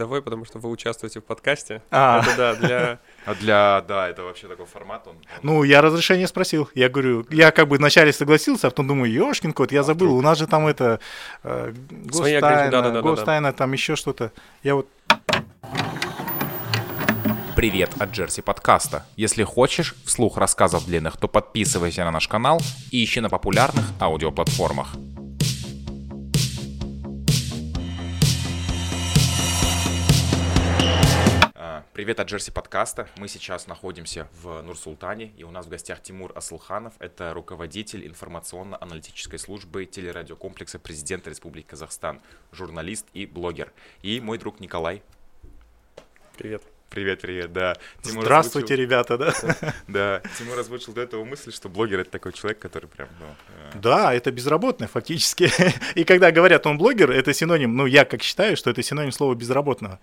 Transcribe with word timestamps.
Давай, 0.00 0.22
потому 0.22 0.44
что 0.44 0.60
вы 0.60 0.70
участвуете 0.70 1.18
в 1.18 1.24
подкасте. 1.24 1.82
А. 1.90 2.20
Это 2.22 2.36
да, 2.36 2.54
для... 2.54 2.98
А 3.26 3.34
для, 3.34 3.84
да, 3.88 4.08
это 4.08 4.22
вообще 4.22 4.46
такой 4.46 4.64
формат, 4.64 5.08
он... 5.08 5.16
он- 5.16 5.22
Ну, 5.42 5.64
я 5.64 5.82
разрешение 5.82 6.28
спросил. 6.28 6.70
Я 6.76 6.88
говорю, 6.88 7.26
я 7.30 7.50
как 7.50 7.66
бы 7.66 7.78
вначале 7.78 8.12
согласился, 8.12 8.68
а 8.68 8.70
потом 8.70 8.86
думаю, 8.86 9.12
ёшкин 9.12 9.52
кот, 9.52 9.72
я 9.72 9.82
забыл, 9.82 10.14
у 10.14 10.22
нас 10.22 10.38
же 10.38 10.46
там 10.46 10.68
это 10.68 11.00
э, 11.42 11.72
гостайна, 11.90 12.70
да-да-да-да-да. 12.70 13.02
гостайна, 13.02 13.52
там 13.52 13.72
еще 13.72 13.96
что-то. 13.96 14.30
Я 14.62 14.76
вот 14.76 14.86
Привет 17.56 17.90
от 17.98 18.12
Джерси 18.12 18.40
подкаста. 18.40 19.04
Если 19.16 19.42
хочешь 19.42 19.96
вслух 20.04 20.36
рассказов 20.36 20.86
длинных, 20.86 21.16
то 21.16 21.26
подписывайся 21.26 22.04
на 22.04 22.12
наш 22.12 22.28
канал 22.28 22.60
и 22.92 23.02
ищи 23.02 23.18
на 23.18 23.28
популярных 23.28 23.84
аудиоплатформах. 24.00 24.94
Привет 31.98 32.20
от 32.20 32.28
Джерси 32.28 32.52
подкаста. 32.52 33.08
Мы 33.16 33.26
сейчас 33.26 33.66
находимся 33.66 34.28
в 34.40 34.62
Нур-Султане, 34.62 35.32
и 35.36 35.42
у 35.42 35.50
нас 35.50 35.66
в 35.66 35.68
гостях 35.68 36.00
Тимур 36.00 36.30
Асылханов. 36.36 36.94
Это 37.00 37.34
руководитель 37.34 38.06
информационно-аналитической 38.06 39.36
службы 39.36 39.84
телерадиокомплекса 39.84 40.78
президента 40.78 41.28
Республики 41.28 41.66
Казахстан, 41.66 42.20
журналист 42.52 43.04
и 43.14 43.26
блогер. 43.26 43.72
И 44.02 44.20
мой 44.20 44.38
друг 44.38 44.60
Николай. 44.60 45.02
Привет. 46.36 46.62
Привет, 46.88 47.20
привет, 47.20 47.52
да. 47.52 47.76
Тимур 48.02 48.22
здравствуйте, 48.22 48.74
озвучил- 48.74 48.82
ребята, 48.84 49.18
да? 49.18 49.34
Да, 49.88 50.22
Тимур 50.38 50.56
озвучил 50.56 50.92
до 50.92 51.00
этого 51.00 51.24
мысль, 51.24 51.52
что 51.52 51.68
блогер 51.68 51.98
это 51.98 52.10
такой 52.10 52.32
человек, 52.32 52.60
который 52.60 52.88
прям, 52.88 53.08
ну, 53.18 53.26
э, 53.26 53.78
Да, 53.80 54.14
это 54.14 54.30
безработный 54.30 54.86
фактически. 54.86 55.50
И 55.98 56.04
когда 56.04 56.30
говорят, 56.30 56.64
он 56.64 56.78
блогер, 56.78 57.10
это 57.10 57.34
синоним, 57.34 57.76
ну, 57.76 57.86
я 57.86 58.04
как 58.04 58.22
считаю, 58.22 58.56
что 58.56 58.70
это 58.70 58.84
синоним 58.84 59.10
слова 59.10 59.34
безработного. 59.34 59.98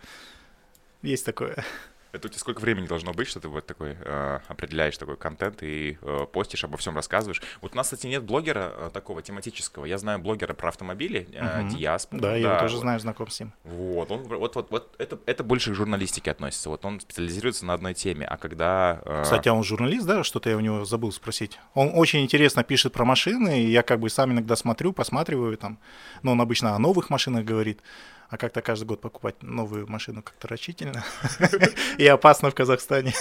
Есть 1.05 1.26
такое. 1.26 1.64
это 2.12 2.27
у 2.27 2.30
тебя 2.30 2.40
сколько 2.40 2.62
времени 2.62 2.88
должно 2.88 3.12
быть, 3.12 3.27
что 3.27 3.41
ты 3.41 3.50
вот 3.50 3.66
такой 3.66 3.98
э, 3.99 4.40
определяешь 4.48 4.98
такой 4.98 5.18
контент 5.18 5.62
и 5.63 5.98
э, 6.02 6.26
постишь, 6.32 6.63
обо 6.63 6.77
всем 6.77 6.96
рассказываешь. 6.96 7.41
Вот 7.62 7.74
у 7.74 7.76
нас, 7.76 7.88
кстати, 7.88 8.07
нет 8.07 8.24
блогера 8.24 8.71
э, 8.74 8.90
такого 8.93 9.21
тематического. 9.21 9.84
Я 9.84 9.98
знаю 9.98 10.20
блогера 10.20 10.54
про 10.54 10.70
автомобили, 10.70 11.27
э, 11.34 11.60
Мгм. 11.63 11.70
Диаспору. 11.76 12.21
Да, 12.21 12.35
я 12.38 12.52
его 12.52 12.60
тоже 12.60 12.76
вот. 12.76 12.82
знаю, 12.82 12.99
знаком 13.02 13.29
с 13.29 13.40
ним. 13.41 13.52
Вот, 13.66 14.10
он, 14.12 14.24
вот, 14.24 14.55
вот, 14.55 14.71
вот 14.71 14.96
это, 14.98 15.20
это 15.26 15.44
больше 15.44 15.71
к 15.71 15.76
журналистике 15.76 16.32
относится. 16.32 16.70
Вот 16.70 16.85
он 16.85 17.02
специализируется 17.02 17.66
на 17.66 17.74
одной 17.74 17.94
теме, 17.94 18.26
а 18.26 18.38
когда... 18.38 19.01
э, 19.04 19.24
Кстати, 19.24 19.49
а 19.49 19.54
он 19.54 19.66
журналист, 19.66 20.07
да? 20.07 20.24
Что-то 20.24 20.49
я 20.49 20.55
у 20.55 20.62
него 20.62 20.85
забыл 20.85 21.12
спросить. 21.12 21.60
Он 21.74 21.91
очень 21.96 22.24
интересно 22.24 22.63
пишет 22.63 22.94
про 22.94 23.04
машины, 23.04 23.62
и 23.62 23.70
я 23.70 23.84
как 23.84 23.99
бы 23.99 24.10
сам 24.10 24.32
иногда 24.32 24.55
смотрю, 24.55 24.94
посматриваю 24.94 25.57
там. 25.57 25.79
Но 26.24 26.32
он 26.32 26.40
обычно 26.40 26.76
о 26.76 26.79
новых 26.79 27.10
машинах 27.10 27.44
говорит. 27.44 27.82
А 28.36 28.38
как-то 28.38 28.62
каждый 28.62 28.84
год 28.84 29.00
покупать 29.00 29.41
новую 29.44 29.88
машину 29.88 30.22
как-то 30.22 30.50
рачительно 30.50 31.05
и 31.98 32.05
опасно 32.05 32.52
в 32.52 32.54
Казахстане. 32.54 33.14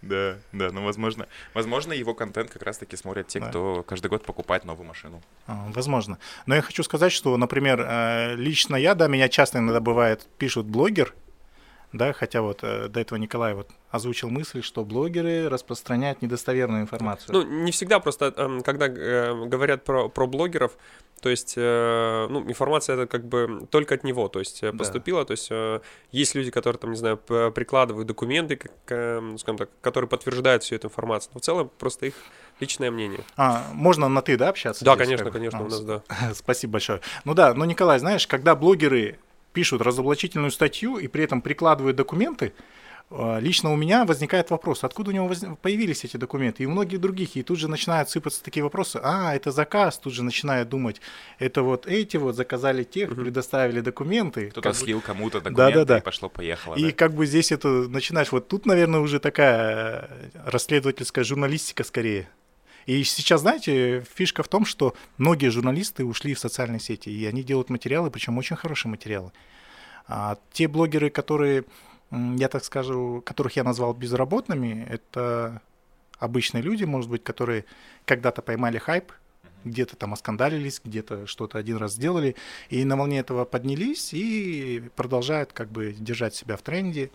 Да, 0.00 0.38
да, 0.52 0.70
ну, 0.72 0.84
возможно, 0.84 1.26
возможно, 1.52 1.92
его 1.92 2.14
контент 2.14 2.50
как 2.50 2.62
раз-таки 2.62 2.96
смотрят 2.96 3.28
те, 3.28 3.40
кто 3.40 3.82
каждый 3.82 4.06
год 4.06 4.24
покупает 4.24 4.64
новую 4.64 4.86
машину. 4.88 5.20
А, 5.46 5.66
Возможно. 5.74 6.18
Но 6.46 6.54
я 6.54 6.62
хочу 6.62 6.82
сказать, 6.82 7.12
что, 7.12 7.36
например, 7.36 7.84
э, 7.86 8.36
лично 8.36 8.76
я, 8.76 8.94
да, 8.94 9.06
меня 9.06 9.28
часто 9.28 9.58
иногда 9.58 9.80
бывает 9.80 10.26
пишут 10.38 10.64
блогер, 10.64 11.12
да, 11.92 12.12
хотя 12.12 12.42
вот 12.42 12.60
э, 12.62 12.88
до 12.88 13.00
этого 13.00 13.18
Николай 13.18 13.54
вот 13.54 13.68
озвучил 13.90 14.28
мысль, 14.28 14.62
что 14.62 14.84
блогеры 14.84 15.48
распространяют 15.48 16.20
недостоверную 16.20 16.82
информацию. 16.82 17.32
Ну, 17.32 17.42
не 17.42 17.72
всегда 17.72 17.98
просто, 18.00 18.32
эм, 18.36 18.62
когда 18.62 18.86
э, 18.88 19.46
говорят 19.46 19.84
про, 19.84 20.08
про 20.08 20.26
блогеров, 20.26 20.76
то 21.22 21.30
есть, 21.30 21.54
э, 21.56 22.26
ну, 22.28 22.42
информация 22.42 22.94
это 22.96 23.06
как 23.06 23.24
бы 23.26 23.66
только 23.70 23.94
от 23.94 24.04
него, 24.04 24.28
то 24.28 24.38
есть, 24.38 24.62
э, 24.62 24.70
Да. 24.72 24.78
поступила, 24.78 25.24
то 25.24 25.32
есть, 25.32 25.48
э, 25.50 25.80
есть 26.12 26.34
люди, 26.34 26.50
которые, 26.50 26.78
там, 26.78 26.90
не 26.90 26.96
знаю, 26.96 27.16
прикладывают 27.16 28.06
документы, 28.06 28.56
как, 28.56 28.72
э, 28.88 29.36
скажем 29.38 29.56
так, 29.58 29.70
которые 29.80 30.08
подтверждают 30.08 30.62
всю 30.62 30.74
эту 30.76 30.88
информацию, 30.88 31.30
но 31.34 31.40
в 31.40 31.42
целом 31.42 31.70
просто 31.78 32.06
их 32.06 32.14
личное 32.60 32.90
мнение. 32.90 33.20
А, 33.36 33.64
можно 33.72 34.08
на 34.08 34.20
ты, 34.20 34.36
да, 34.36 34.50
общаться? 34.50 34.84
Да, 34.84 34.94
здесь, 34.94 35.06
конечно, 35.06 35.24
как 35.24 35.32
конечно, 35.32 35.60
А, 35.60 35.62
у 35.62 35.68
нас, 35.68 35.80
да. 35.80 36.02
Спасибо 36.34 36.74
большое. 36.74 37.00
Ну 37.24 37.34
да, 37.34 37.54
ну, 37.54 37.64
Николай, 37.64 37.98
знаешь, 37.98 38.26
когда 38.26 38.54
блогеры 38.54 39.18
пишут 39.52 39.82
разоблачительную 39.82 40.50
статью 40.50 40.98
и 40.98 41.08
при 41.08 41.24
этом 41.24 41.40
прикладывают 41.42 41.96
документы, 41.96 42.52
э, 43.10 43.40
лично 43.40 43.72
у 43.72 43.76
меня 43.76 44.04
возникает 44.04 44.50
вопрос, 44.50 44.84
откуда 44.84 45.10
у 45.10 45.14
него 45.14 45.26
воз- 45.28 45.44
появились 45.62 46.04
эти 46.04 46.16
документы, 46.18 46.62
и 46.62 46.66
у 46.66 46.70
многих 46.70 47.00
других, 47.00 47.36
и 47.36 47.42
тут 47.42 47.58
же 47.58 47.66
начинают 47.68 48.10
сыпаться 48.10 48.42
такие 48.44 48.62
вопросы, 48.62 49.00
а, 49.02 49.34
это 49.34 49.50
заказ, 49.50 49.98
тут 49.98 50.12
же 50.12 50.22
начинают 50.22 50.68
думать, 50.68 51.00
это 51.38 51.62
вот 51.62 51.86
эти 51.86 52.18
вот 52.18 52.36
заказали 52.36 52.84
тех, 52.84 53.14
предоставили 53.14 53.80
документы. 53.80 54.50
Кто-то 54.50 54.68
как 54.68 54.78
бы- 54.78 54.84
слил 54.84 55.00
кому-то 55.00 55.38
документы 55.40 55.72
Да-да-да. 55.72 55.98
и 55.98 56.02
пошло-поехало. 56.02 56.74
и 56.76 56.84
да. 56.84 56.92
как 56.92 57.14
бы 57.14 57.24
здесь 57.26 57.50
это 57.50 57.68
начинаешь, 57.68 58.30
вот 58.30 58.48
тут, 58.48 58.66
наверное, 58.66 59.00
уже 59.00 59.18
такая 59.20 60.08
э, 60.10 60.28
расследовательская 60.44 61.24
журналистика 61.24 61.84
скорее. 61.84 62.28
И 62.88 63.04
сейчас, 63.04 63.42
знаете, 63.42 64.02
фишка 64.14 64.42
в 64.42 64.48
том, 64.48 64.64
что 64.64 64.94
многие 65.18 65.50
журналисты 65.50 66.06
ушли 66.06 66.32
в 66.32 66.38
социальные 66.38 66.80
сети, 66.80 67.10
и 67.10 67.26
они 67.26 67.42
делают 67.42 67.68
материалы, 67.68 68.10
причем 68.10 68.38
очень 68.38 68.56
хорошие 68.56 68.88
материалы. 68.88 69.30
А 70.06 70.38
те 70.52 70.68
блогеры, 70.68 71.10
которые, 71.10 71.64
я 72.10 72.48
так 72.48 72.64
скажу, 72.64 73.22
которых 73.26 73.56
я 73.56 73.62
назвал 73.62 73.92
безработными, 73.92 74.86
это 74.88 75.60
обычные 76.18 76.62
люди, 76.62 76.84
может 76.84 77.10
быть, 77.10 77.22
которые 77.22 77.66
когда-то 78.06 78.40
поймали 78.40 78.78
хайп, 78.78 79.12
где-то 79.66 79.94
там 79.96 80.14
оскандалились, 80.14 80.80
где-то 80.82 81.26
что-то 81.26 81.58
один 81.58 81.76
раз 81.76 81.92
сделали, 81.92 82.36
и 82.70 82.86
на 82.86 82.96
волне 82.96 83.18
этого 83.18 83.44
поднялись 83.44 84.14
и 84.14 84.82
продолжают 84.96 85.52
как 85.52 85.70
бы 85.70 85.92
держать 85.92 86.34
себя 86.34 86.56
в 86.56 86.62
тренде, 86.62 87.10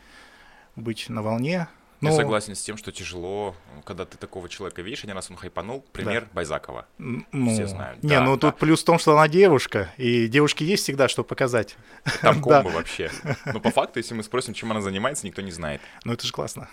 быть 0.75 1.09
на 1.09 1.23
волне. 1.23 1.67
Я 2.03 2.09
Но, 2.09 2.15
согласен 2.15 2.53
с 2.55 2.61
тем, 2.61 2.77
что 2.77 2.91
тяжело, 2.91 3.55
когда 3.85 4.05
ты 4.05 4.17
такого 4.17 4.49
человека 4.49 4.81
видишь, 4.81 5.03
один 5.03 5.15
раз 5.15 5.29
он 5.31 5.37
хайпанул. 5.37 5.85
Пример 5.93 6.27
Байзакова. 6.33 6.85
м, 6.99 7.25
ну, 7.31 7.53
все 7.53 7.65
знают. 7.67 8.03
Не, 8.03 8.09
Да, 8.09 8.21
ну 8.21 8.35
да. 8.37 8.51
тут 8.51 8.59
плюс 8.59 8.81
в 8.81 8.85
том, 8.85 8.99
что 8.99 9.13
она 9.13 9.27
девушка, 9.27 9.91
и 9.97 10.27
девушке 10.27 10.65
есть 10.65 10.83
всегда 10.83 11.07
что 11.07 11.23
показать. 11.23 11.77
Там 12.21 12.41
Да. 12.45 12.61
комбо 12.61 12.75
вообще. 12.75 13.09
Но 13.45 13.59
по 13.59 13.71
факту, 13.71 13.99
если 13.99 14.13
мы 14.15 14.23
спросим, 14.23 14.53
чем 14.53 14.71
она 14.71 14.81
занимается, 14.81 15.25
никто 15.25 15.41
не 15.41 15.51
знает. 15.51 15.81
Ну 16.03 16.13
это 16.13 16.25
же 16.27 16.33
классно. 16.33 16.67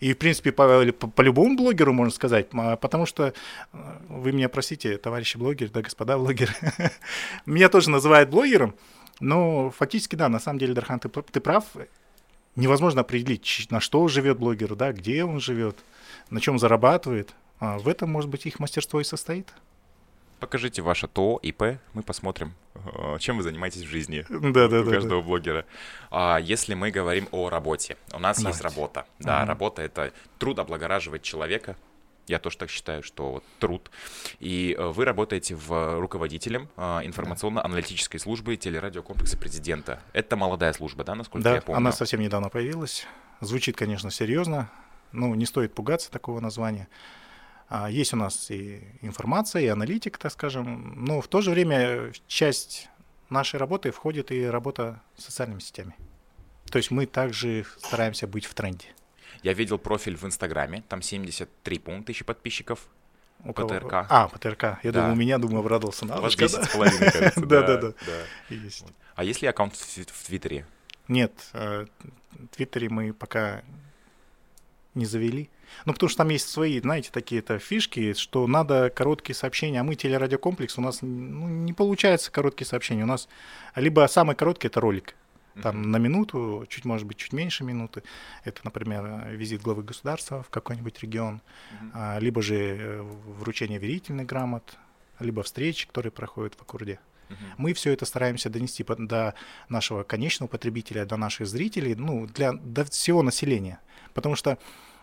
И, 0.00 0.12
в 0.12 0.18
принципе, 0.18 0.52
по, 0.52 0.84
по- 0.92 1.06
по 1.08 1.22
любому 1.22 1.56
блогеру 1.56 1.92
можно 1.94 2.12
сказать, 2.12 2.48
а, 2.52 2.76
потому 2.76 3.06
что, 3.06 3.32
э, 3.72 3.76
вы 4.08 4.32
меня 4.32 4.48
простите, 4.50 4.98
товарищи 4.98 5.38
блогеры, 5.38 5.70
да, 5.70 5.80
господа 5.82 6.18
блогеры, 6.18 6.52
меня 7.46 7.68
тоже 7.70 7.88
называют 7.90 8.28
блогером, 8.28 8.74
но 9.20 9.70
фактически, 9.70 10.16
да, 10.16 10.28
на 10.28 10.40
самом 10.40 10.58
деле, 10.58 10.74
Дархан, 10.74 10.98
ты, 11.00 11.08
ты 11.08 11.40
прав, 11.40 11.64
невозможно 12.56 13.02
определить, 13.02 13.66
на 13.70 13.80
что 13.80 14.06
живет 14.08 14.38
блогер, 14.38 14.74
да, 14.74 14.92
где 14.92 15.24
он 15.24 15.40
живет, 15.40 15.76
на 16.30 16.40
чем 16.40 16.58
зарабатывает. 16.58 17.34
А 17.60 17.78
в 17.78 17.88
этом, 17.88 18.10
может 18.10 18.30
быть, 18.30 18.46
их 18.46 18.58
мастерство 18.58 19.00
и 19.00 19.04
состоит. 19.04 19.52
Покажите 20.40 20.82
ваше 20.82 21.08
ТО, 21.08 21.38
ИП, 21.42 21.78
мы 21.94 22.02
посмотрим, 22.02 22.52
э, 22.74 23.16
чем 23.18 23.38
вы 23.38 23.42
занимаетесь 23.44 23.82
в 23.82 23.88
жизни. 23.88 24.26
Да, 24.28 24.68
да, 24.68 24.80
у 24.80 24.84
да. 24.84 24.90
каждого 24.90 25.22
блогера. 25.22 25.64
А 26.10 26.38
если 26.38 26.74
мы 26.74 26.90
говорим 26.90 27.28
о 27.30 27.48
работе, 27.48 27.96
у 28.12 28.18
нас 28.18 28.38
есть 28.38 28.58
Давайте. 28.58 28.62
работа. 28.62 29.06
Да, 29.20 29.38
Мгм. 29.40 29.48
работа 29.48 29.82
это 29.82 30.12
труд 30.38 30.58
облагораживать 30.58 31.22
человека. 31.22 31.76
Я 32.26 32.38
тоже 32.38 32.56
так 32.56 32.70
считаю, 32.70 33.02
что 33.02 33.32
вот 33.32 33.44
труд. 33.58 33.90
И 34.40 34.74
э, 34.78 34.86
вы 34.86 35.04
работаете 35.04 35.54
в 35.54 36.00
руководителем 36.00 36.68
э, 36.76 37.00
информационно-аналитической 37.04 38.18
службы 38.18 38.56
телерадиокомплекса 38.56 39.36
президента. 39.36 40.00
Это 40.12 40.36
молодая 40.36 40.72
служба, 40.72 41.04
да, 41.04 41.14
насколько 41.14 41.44
Да, 41.44 41.54
я 41.56 41.62
помню? 41.62 41.78
она 41.78 41.92
совсем 41.92 42.20
недавно 42.20 42.48
появилась. 42.48 43.06
Звучит, 43.40 43.76
конечно, 43.76 44.10
серьезно. 44.10 44.70
Ну, 45.12 45.34
не 45.34 45.46
стоит 45.46 45.74
пугаться 45.74 46.10
такого 46.10 46.40
названия. 46.40 46.88
А, 47.68 47.90
Есть 47.90 48.12
у 48.14 48.16
нас 48.16 48.50
и 48.50 48.82
информация, 49.02 49.62
и 49.62 49.66
аналитика, 49.66 50.18
так 50.18 50.32
скажем. 50.32 51.04
Но 51.04 51.20
в 51.20 51.28
то 51.28 51.40
же 51.40 51.50
время 51.50 52.12
часть 52.26 52.88
нашей 53.30 53.56
работы 53.58 53.90
входит 53.90 54.32
и 54.32 54.44
работа 54.46 55.02
с 55.16 55.24
социальными 55.24 55.60
сетями. 55.60 55.94
То 56.70 56.78
есть 56.78 56.90
мы 56.90 57.06
также 57.06 57.66
стараемся 57.78 58.26
быть 58.26 58.46
в 58.46 58.54
тренде. 58.54 58.86
Я 59.44 59.52
видел 59.52 59.76
профиль 59.78 60.16
в 60.16 60.24
Инстаграме, 60.24 60.82
там 60.88 61.02
73 61.02 61.78
пункта 61.78 62.06
тысячи 62.06 62.24
подписчиков. 62.24 62.88
У 63.44 63.52
кого- 63.52 63.68
ПТРК. 63.68 64.06
А, 64.08 64.28
ПТРК. 64.28 64.78
Я 64.82 64.90
Да. 64.90 65.02
думал, 65.02 65.12
у 65.12 65.16
меня, 65.16 65.36
думаю, 65.36 65.60
обрадовался. 65.60 66.06
У 66.06 66.08
вас 66.08 66.16
Надушка, 66.16 66.48
10 66.48 66.64
с 66.64 66.68
половиной, 66.72 67.12
кажется. 67.12 67.40
Да, 67.46 67.60
да, 67.62 67.76
да. 67.76 67.88
да. 67.90 68.54
Есть. 68.54 68.84
А 69.14 69.22
есть 69.22 69.42
ли 69.42 69.48
аккаунт 69.48 69.76
в 69.76 70.26
Твиттере? 70.26 70.66
Нет, 71.08 71.32
э, 71.52 71.84
в 72.32 72.56
Твиттере 72.56 72.88
мы 72.88 73.12
пока 73.12 73.62
не 74.94 75.04
завели. 75.04 75.50
Ну, 75.84 75.92
потому 75.92 76.08
что 76.08 76.18
там 76.18 76.30
есть 76.30 76.48
свои, 76.48 76.80
знаете, 76.80 77.10
такие-то 77.12 77.58
фишки, 77.58 78.14
что 78.14 78.46
надо 78.46 78.88
короткие 78.88 79.36
сообщения, 79.36 79.80
а 79.80 79.84
мы 79.84 79.94
телерадиокомплекс, 79.94 80.78
у 80.78 80.80
нас 80.80 81.02
ну, 81.02 81.48
не 81.48 81.74
получается 81.74 82.30
короткие 82.32 82.66
сообщения. 82.66 83.02
У 83.02 83.06
нас 83.06 83.28
либо 83.74 84.06
самый 84.06 84.36
короткий 84.36 84.68
это 84.68 84.80
ролик, 84.80 85.14
там 85.62 85.90
на 85.90 85.96
минуту, 85.98 86.66
чуть, 86.68 86.84
может 86.84 87.06
быть, 87.06 87.16
чуть 87.16 87.32
меньше 87.32 87.64
минуты. 87.64 88.02
Это, 88.44 88.60
например, 88.64 89.28
визит 89.30 89.62
главы 89.62 89.82
государства 89.82 90.42
в 90.42 90.50
какой-нибудь 90.50 91.00
регион, 91.02 91.40
а, 91.92 92.18
либо 92.18 92.42
же 92.42 92.56
э, 92.56 93.02
вручение 93.02 93.78
верительных 93.78 94.26
грамот, 94.26 94.76
либо 95.20 95.42
встречи, 95.42 95.86
которые 95.86 96.12
проходят 96.12 96.54
в 96.54 96.62
Аккурде. 96.62 96.98
Мы 97.56 97.72
все 97.72 97.92
это 97.92 98.04
стараемся 98.04 98.50
донести 98.50 98.84
до 98.84 99.34
нашего 99.68 100.02
конечного 100.02 100.48
потребителя, 100.48 101.04
до 101.04 101.16
наших 101.16 101.46
зрителей, 101.46 101.94
ну, 101.94 102.26
для 102.26 102.52
до 102.52 102.84
всего 102.84 103.22
населения. 103.22 103.80
Потому 104.12 104.36
что 104.36 104.58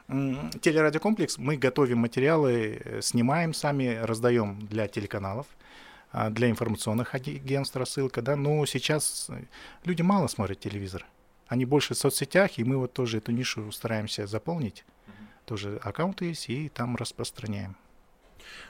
телерадиокомплекс, 0.07 1.37
мы 1.37 1.57
готовим 1.57 1.99
материалы, 1.99 2.81
э, 2.83 3.01
снимаем 3.01 3.53
сами, 3.53 3.99
раздаем 4.01 4.59
для 4.67 4.87
телеканалов, 4.87 5.47
для 6.13 6.49
информационных 6.49 7.15
агентств 7.15 7.75
рассылка, 7.75 8.21
да, 8.21 8.35
но 8.35 8.65
сейчас 8.65 9.27
э, 9.29 9.43
люди 9.85 10.01
мало 10.01 10.27
смотрят 10.27 10.59
телевизор. 10.59 11.05
Они 11.47 11.65
больше 11.65 11.93
в 11.93 11.97
соцсетях, 11.97 12.57
и 12.57 12.63
мы 12.63 12.77
вот 12.77 12.93
тоже 12.93 13.17
эту 13.17 13.31
нишу 13.31 13.71
стараемся 13.71 14.27
заполнить. 14.27 14.85
Тоже 15.45 15.79
аккаунты 15.83 16.25
есть, 16.25 16.49
и 16.49 16.69
там 16.69 16.95
распространяем. 16.95 17.75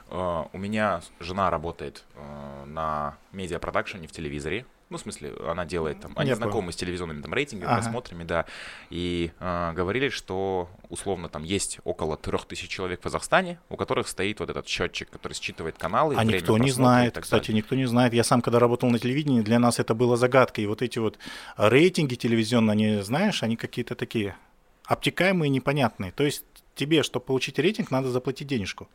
Uh, 0.08 0.48
у 0.52 0.58
меня 0.58 1.00
жена 1.20 1.48
работает 1.50 2.04
uh, 2.14 2.64
на 2.66 3.16
медиапродакшене 3.32 4.06
в 4.06 4.12
телевизоре. 4.12 4.66
Ну, 4.92 4.98
в 4.98 5.00
смысле, 5.00 5.32
она 5.48 5.64
делает 5.64 6.00
там, 6.00 6.12
они 6.16 6.28
Нет, 6.28 6.36
знакомы 6.36 6.70
с 6.70 6.76
телевизионными 6.76 7.22
там 7.22 7.32
рейтингами, 7.32 7.70
ага. 7.70 7.80
просмотрами, 7.80 8.24
да. 8.24 8.44
И 8.90 9.32
э, 9.40 9.72
говорили, 9.74 10.10
что 10.10 10.68
условно 10.90 11.30
там 11.30 11.44
есть 11.44 11.78
около 11.84 12.18
трех 12.18 12.44
тысяч 12.44 12.68
человек 12.68 13.00
в 13.00 13.02
Казахстане, 13.04 13.58
у 13.70 13.76
которых 13.76 14.06
стоит 14.06 14.40
вот 14.40 14.50
этот 14.50 14.68
счетчик, 14.68 15.08
который 15.08 15.32
считывает 15.32 15.78
каналы. 15.78 16.14
А 16.16 16.24
никто 16.24 16.58
не 16.58 16.70
знает, 16.70 17.18
кстати, 17.18 17.46
далее. 17.46 17.62
никто 17.62 17.74
не 17.74 17.86
знает. 17.86 18.12
Я 18.12 18.22
сам, 18.22 18.42
когда 18.42 18.58
работал 18.58 18.90
на 18.90 18.98
телевидении, 18.98 19.40
для 19.40 19.58
нас 19.58 19.78
это 19.78 19.94
было 19.94 20.18
загадкой. 20.18 20.64
И 20.64 20.66
вот 20.66 20.82
эти 20.82 20.98
вот 20.98 21.18
рейтинги 21.56 22.14
телевизионные, 22.14 22.72
они, 22.72 23.02
знаешь, 23.02 23.42
они 23.42 23.56
какие-то 23.56 23.94
такие 23.94 24.36
обтекаемые, 24.84 25.48
непонятные. 25.48 26.12
То 26.12 26.24
есть 26.24 26.44
тебе, 26.74 27.02
чтобы 27.02 27.24
получить 27.24 27.58
рейтинг, 27.58 27.90
надо 27.90 28.10
заплатить 28.10 28.46
денежку. 28.46 28.88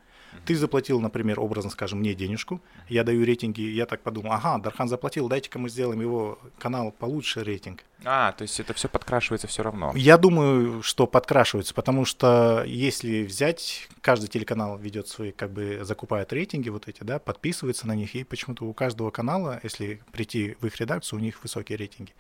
Ты 0.46 0.56
заплатил, 0.56 1.00
например, 1.00 1.40
образно 1.40 1.70
скажем, 1.70 2.00
мне 2.00 2.14
денежку, 2.14 2.62
я 2.88 3.04
даю 3.04 3.26
рейтинги, 3.26 3.62
я 3.62 3.86
так 3.86 4.02
подумал, 4.02 4.32
ага, 4.34 4.58
Дархан 4.60 4.88
заплатил, 4.88 5.28
дайте-ка 5.28 5.60
мы 5.60 5.70
сделаем 5.70 6.00
его 6.00 6.40
канал 6.58 6.92
получше 6.92 7.44
рейтинг. 7.44 7.84
А, 8.06 8.32
то 8.32 8.44
есть 8.44 8.60
это 8.60 8.74
все 8.74 8.88
подкрашивается 8.88 9.48
все 9.48 9.64
равно? 9.64 9.92
Я 9.96 10.18
думаю, 10.18 10.82
что 10.84 11.08
подкрашивается, 11.08 11.74
потому 11.74 12.06
что 12.06 12.64
если 12.66 13.24
взять, 13.24 13.90
каждый 14.02 14.28
телеканал 14.28 14.78
ведет 14.78 15.08
свои, 15.08 15.32
как 15.32 15.52
бы 15.52 15.80
закупает 15.82 16.32
рейтинги 16.32 16.70
вот 16.70 16.88
эти, 16.88 17.04
да, 17.04 17.20
подписывается 17.20 17.88
на 17.88 17.96
них, 17.96 18.16
и 18.16 18.24
почему-то 18.24 18.66
у 18.66 18.74
каждого 18.74 19.12
канала, 19.12 19.60
если 19.64 20.02
прийти 20.12 20.56
в 20.62 20.66
их 20.66 20.80
редакцию, 20.80 21.20
у 21.20 21.22
них 21.22 21.42
высокие 21.44 21.78
рейтинги. 21.78 22.14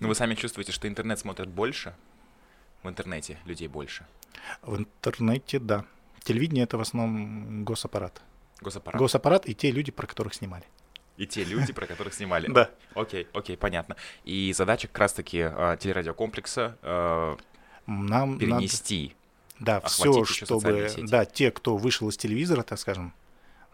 Но 0.00 0.08
вы 0.08 0.14
сами 0.14 0.34
чувствуете, 0.34 0.72
что 0.72 0.88
интернет 0.88 1.18
смотрят 1.18 1.48
больше? 1.48 1.94
В 2.82 2.88
интернете 2.88 3.38
людей 3.46 3.68
больше? 3.68 4.06
В 4.62 4.76
интернете, 4.76 5.58
да. 5.58 5.84
Телевидение 6.26 6.64
это 6.64 6.76
в 6.76 6.80
основном 6.80 7.62
госаппарат. 7.62 8.20
Госаппарат. 8.60 9.00
Госаппарат 9.00 9.48
и 9.48 9.54
те 9.54 9.70
люди, 9.70 9.92
про 9.92 10.08
которых 10.08 10.34
снимали. 10.34 10.64
И 11.16 11.24
те 11.24 11.44
люди, 11.44 11.72
про 11.72 11.86
которых 11.86 12.14
снимали. 12.14 12.50
Да. 12.50 12.68
Окей, 12.94 13.28
окей, 13.32 13.56
понятно. 13.56 13.94
И 14.24 14.52
задача 14.52 14.88
как 14.88 14.98
раз-таки 14.98 15.38
э, 15.38 15.76
телерадиокомплекса 15.78 16.76
э, 16.82 17.36
Нам 17.86 18.40
перенести. 18.40 19.14
Да, 19.60 19.80
все, 19.82 20.24
чтобы, 20.24 20.90
да, 21.04 21.24
те, 21.26 21.52
кто 21.52 21.76
вышел 21.76 22.08
из 22.08 22.16
телевизора, 22.16 22.64
так 22.64 22.80
скажем, 22.80 23.14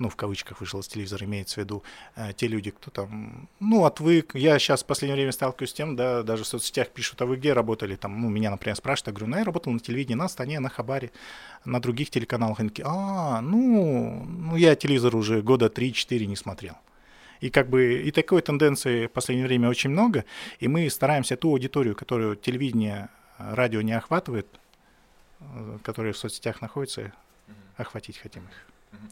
ну, 0.02 0.08
в 0.08 0.16
кавычках 0.16 0.60
вышел 0.60 0.80
из 0.80 0.88
телевизора, 0.88 1.24
имеется 1.24 1.54
в 1.54 1.58
виду 1.58 1.82
э, 2.16 2.32
те 2.34 2.48
люди, 2.48 2.70
кто 2.70 2.90
там, 2.90 3.48
ну, 3.60 3.84
отвык. 3.84 4.34
Я 4.34 4.58
сейчас 4.58 4.82
в 4.82 4.86
последнее 4.86 5.16
время 5.16 5.32
сталкиваюсь 5.32 5.70
с 5.70 5.74
тем, 5.74 5.96
да, 5.96 6.22
даже 6.22 6.44
в 6.44 6.46
соцсетях 6.46 6.88
пишут, 6.88 7.22
а 7.22 7.26
вы 7.26 7.36
где 7.36 7.52
работали? 7.52 7.96
Там, 7.96 8.20
ну, 8.20 8.28
меня, 8.28 8.50
например, 8.50 8.76
спрашивают, 8.76 9.06
я 9.06 9.12
говорю, 9.12 9.30
ну, 9.30 9.38
я 9.38 9.44
работал 9.44 9.72
на 9.72 9.80
телевидении, 9.80 10.16
на 10.16 10.24
Астане, 10.24 10.60
на 10.60 10.68
Хабаре, 10.68 11.12
на 11.64 11.80
других 11.80 12.10
телеканалах. 12.10 12.60
Они 12.60 12.68
такие, 12.68 12.84
а, 12.86 13.40
ну, 13.40 14.24
ну, 14.24 14.56
я 14.56 14.74
телевизор 14.74 15.16
уже 15.16 15.40
года 15.40 15.66
3-4 15.66 16.26
не 16.26 16.36
смотрел. 16.36 16.74
И 17.40 17.50
как 17.50 17.68
бы 17.68 18.02
и 18.02 18.10
такой 18.10 18.40
тенденции 18.42 19.06
в 19.06 19.10
последнее 19.10 19.46
время 19.46 19.68
очень 19.68 19.90
много, 19.90 20.24
и 20.60 20.68
мы 20.68 20.88
стараемся 20.90 21.36
ту 21.36 21.50
аудиторию, 21.50 21.96
которую 21.96 22.36
телевидение, 22.36 23.08
радио 23.38 23.82
не 23.82 23.92
охватывает, 23.92 24.46
э, 25.40 25.78
которые 25.82 26.12
в 26.12 26.18
соцсетях 26.18 26.60
находятся, 26.60 27.12
охватить 27.76 28.18
хотим 28.18 28.44
их. 28.44 28.66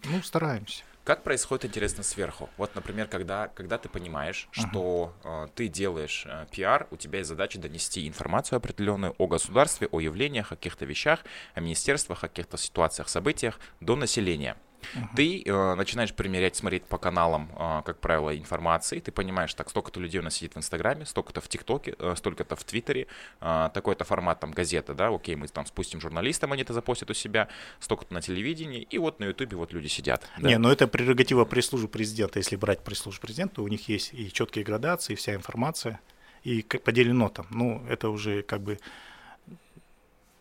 Ну, 0.05 0.23
стараемся. 0.23 0.85
Как 1.05 1.25
происходит, 1.25 1.65
интересно, 1.65 2.03
сверху? 2.03 2.51
Вот, 2.57 2.75
например, 2.75 3.09
когда, 3.09 3.49
когда 3.49 3.79
ты 3.79 3.89
понимаешь, 3.89 4.49
uh-huh. 4.53 4.69
что 4.69 5.15
э, 5.25 5.49
ты 5.55 5.69
делаешь 5.69 6.25
э, 6.27 6.47
пиар, 6.51 6.87
у 6.91 6.97
тебя 6.97 7.19
есть 7.19 7.29
задача 7.29 7.59
донести 7.59 8.07
информацию 8.07 8.59
определенную 8.59 9.15
о 9.19 9.27
государстве, 9.27 9.89
о 9.91 10.01
явлениях, 10.01 10.53
о 10.53 10.57
каких-то 10.57 10.85
вещах, 10.85 11.25
о 11.55 11.61
министерствах, 11.61 12.23
о 12.23 12.29
каких-то 12.29 12.59
ситуациях, 12.59 13.09
событиях 13.09 13.59
до 13.81 13.97
населения. 13.97 14.57
Uh-huh. 14.95 15.17
Ты 15.17 15.43
э, 15.45 15.75
начинаешь 15.75 16.13
примерять, 16.15 16.57
смотреть 16.57 16.85
по 16.85 16.99
каналам, 16.99 17.51
э, 17.57 17.83
как 17.85 17.99
правило, 18.01 18.37
информации. 18.37 19.01
Ты 19.01 19.13
понимаешь, 19.13 19.55
так, 19.55 19.71
столько-то 19.71 20.01
людей 20.01 20.21
у 20.21 20.23
нас 20.25 20.35
сидит 20.35 20.55
в 20.55 20.59
Инстаграме, 20.59 21.07
столько-то 21.07 21.41
в 21.41 21.49
ТикТоке, 21.49 21.95
э, 21.99 22.15
столько-то 22.17 22.57
в 22.57 22.65
Твиттере, 22.65 23.07
э, 23.41 23.71
такой-то 23.73 24.05
формат 24.05 24.41
там 24.41 24.53
газета, 24.53 24.95
да, 24.95 25.09
окей, 25.09 25.37
мы 25.37 25.49
там 25.49 25.67
спустим 25.67 26.01
журналистам, 26.01 26.53
они 26.53 26.63
это 26.63 26.73
запостят 26.73 27.11
у 27.11 27.15
себя, 27.15 27.49
столько-то 27.79 28.15
на 28.15 28.21
телевидении, 28.21 28.83
и 28.83 28.99
вот 28.99 29.21
на 29.21 29.25
Ютубе 29.25 29.57
вот 29.57 29.73
люди 29.73 29.89
сидят. 29.89 30.29
Да? 30.39 30.49
Не, 30.49 30.59
ну 30.59 30.71
это 30.71 30.87
прерогатива 30.87 31.45
пресс-службы 31.45 31.89
президента. 31.89 32.39
Если 32.39 32.57
брать 32.57 32.83
пресс-службу 32.85 33.21
президента, 33.23 33.63
у 33.63 33.69
них 33.69 33.89
есть 33.89 34.15
и 34.15 34.33
четкие 34.33 34.65
градации, 34.65 35.13
и 35.13 35.17
вся 35.17 35.35
информация, 35.35 36.01
и 36.43 36.63
как 36.63 36.83
поделено 36.83 37.29
там. 37.29 37.47
Ну, 37.51 37.85
это 37.89 38.09
уже 38.09 38.43
как 38.43 38.63
бы 38.63 38.79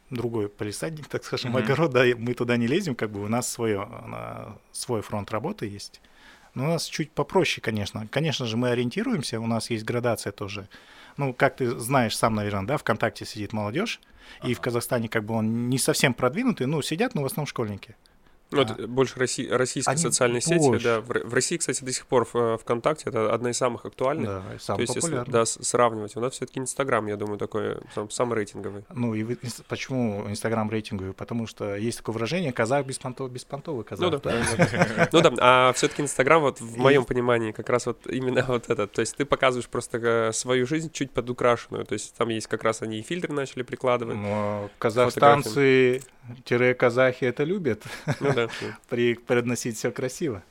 другой 0.10 0.50
полисадник, 0.50 1.08
так 1.08 1.24
скажем, 1.24 1.56
mm-hmm. 1.56 1.64
огород, 1.64 1.92
да, 1.92 2.04
мы 2.18 2.34
туда 2.34 2.58
не 2.58 2.68
лезем, 2.68 2.96
как 2.96 3.12
бы 3.12 3.24
у 3.24 3.28
нас 3.28 3.50
свое, 3.50 3.88
свой 4.72 5.02
фронт 5.02 5.32
работы 5.32 5.68
есть. 5.68 6.02
Но 6.56 6.66
у 6.66 6.68
нас 6.68 6.86
чуть 6.86 7.12
попроще, 7.12 7.62
конечно. 7.62 8.08
Конечно 8.08 8.46
же, 8.46 8.58
мы 8.58 8.70
ориентируемся, 8.70 9.40
у 9.40 9.48
нас 9.48 9.70
есть 9.70 9.86
градация 9.86 10.32
тоже. 10.32 10.68
Ну, 11.18 11.34
как 11.34 11.58
ты 11.58 11.78
знаешь 11.80 12.18
сам, 12.18 12.36
наверное, 12.36 12.66
да, 12.66 12.78
ВКонтакте 12.78 13.26
сидит 13.26 13.54
молодежь, 13.54 14.00
ага. 14.40 14.50
и 14.50 14.54
в 14.54 14.62
Казахстане 14.62 15.10
как 15.10 15.26
бы 15.26 15.36
он 15.36 15.70
не 15.70 15.78
совсем 15.78 16.14
продвинутый, 16.14 16.66
ну, 16.66 16.82
сидят, 16.82 17.14
но 17.14 17.22
в 17.22 17.26
основном 17.26 17.48
школьники. 17.48 17.96
Ну, 18.52 18.62
это 18.62 18.88
больше 18.88 19.20
Росси... 19.20 19.48
российской 19.48 19.92
Они 19.92 20.02
социальной 20.02 20.42
сети, 20.42 20.58
больше. 20.58 20.84
да. 20.84 21.02
В, 21.02 21.34
России, 21.34 21.58
кстати, 21.58 21.84
до 21.84 21.92
сих 21.92 22.08
пор 22.08 22.28
в, 22.32 22.58
ВКонтакте 22.58 23.10
это 23.10 23.32
одна 23.32 23.52
из 23.52 23.58
самых 23.58 23.86
актуальных. 23.86 24.28
Да, 24.28 24.56
и 24.56 24.60
самая 24.60 24.78
То 24.88 24.94
есть, 24.94 24.96
если 24.96 25.32
да, 25.32 25.46
сравнивать, 25.46 26.16
у 26.16 26.20
нас 26.20 26.34
все-таки 26.34 26.60
Инстаграм, 26.60 27.06
я 27.08 27.16
думаю, 27.16 27.38
такой 27.38 27.78
сам, 27.94 28.10
самый 28.10 28.36
рейтинговый. 28.36 28.86
Ну, 28.94 29.14
и 29.14 29.24
вы, 29.24 29.38
почему 29.68 30.28
Инстаграм 30.28 30.70
рейтинговый? 30.70 31.14
Потому 31.14 31.46
что 31.46 31.76
есть 31.76 32.00
такое 32.00 32.14
выражение 32.14 32.52
казах 32.52 32.86
беспонтовый, 32.86 33.32
беспонтовый 33.32 33.84
казах. 33.84 34.12
Ну 34.12 34.20
да, 34.20 35.10
ну 35.12 35.22
да, 35.22 35.34
а 35.40 35.74
все-таки 35.74 36.02
Инстаграм, 36.02 36.42
вот 36.42 36.60
в 36.60 36.78
моем 36.78 37.06
понимании, 37.06 37.52
как 37.52 37.70
раз 37.70 37.86
вот 37.86 38.08
именно 38.08 38.44
вот 38.48 38.70
это. 38.70 38.88
То 38.88 39.02
есть 39.02 39.16
ты 39.16 39.26
показываешь 39.26 39.70
просто 39.70 40.00
э, 40.00 40.34
свою 40.34 40.66
жизнь 40.66 40.92
чуть 40.92 41.12
подукрашенную. 41.12 41.86
То 41.86 41.94
есть 41.94 42.16
там 42.16 42.30
есть 42.30 42.48
как 42.48 42.64
раз 42.64 42.82
они 42.82 43.00
и 43.00 43.02
фильтры 43.04 43.32
начали 43.32 43.62
прикладывать. 43.62 44.18
Но 44.18 44.70
казахстанцы 44.80 46.02
казахи 46.78 47.26
это 47.26 47.44
любят. 47.44 47.84
Ну 48.20 48.32
да. 48.48 48.78
При, 48.90 49.16
преподносить 49.16 49.78
все 49.78 49.92
красиво. 49.92 50.44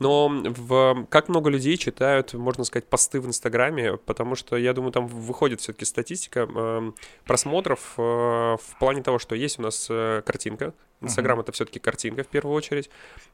Но 0.00 0.28
в, 0.28 1.06
как 1.10 1.28
много 1.28 1.50
людей 1.50 1.76
читают, 1.76 2.32
можно 2.34 2.64
сказать, 2.64 2.86
посты 2.86 3.20
в 3.20 3.26
Инстаграме, 3.26 3.96
потому 3.96 4.36
что, 4.36 4.56
я 4.56 4.72
думаю, 4.72 4.92
там 4.92 5.08
выходит 5.08 5.60
все-таки 5.60 5.84
статистика 5.84 6.48
э, 6.48 6.92
просмотров 7.24 7.94
э, 7.96 8.00
в 8.00 8.78
плане 8.78 9.02
того, 9.02 9.18
что 9.18 9.34
есть 9.34 9.58
у 9.58 9.62
нас 9.62 9.88
э, 9.90 10.22
картинка. 10.24 10.72
Инстаграм 11.00 11.38
uh-huh. 11.38 11.42
это 11.42 11.52
все-таки 11.52 11.80
картинка 11.80 12.22
в 12.22 12.28
первую 12.28 12.54
очередь. 12.54 12.90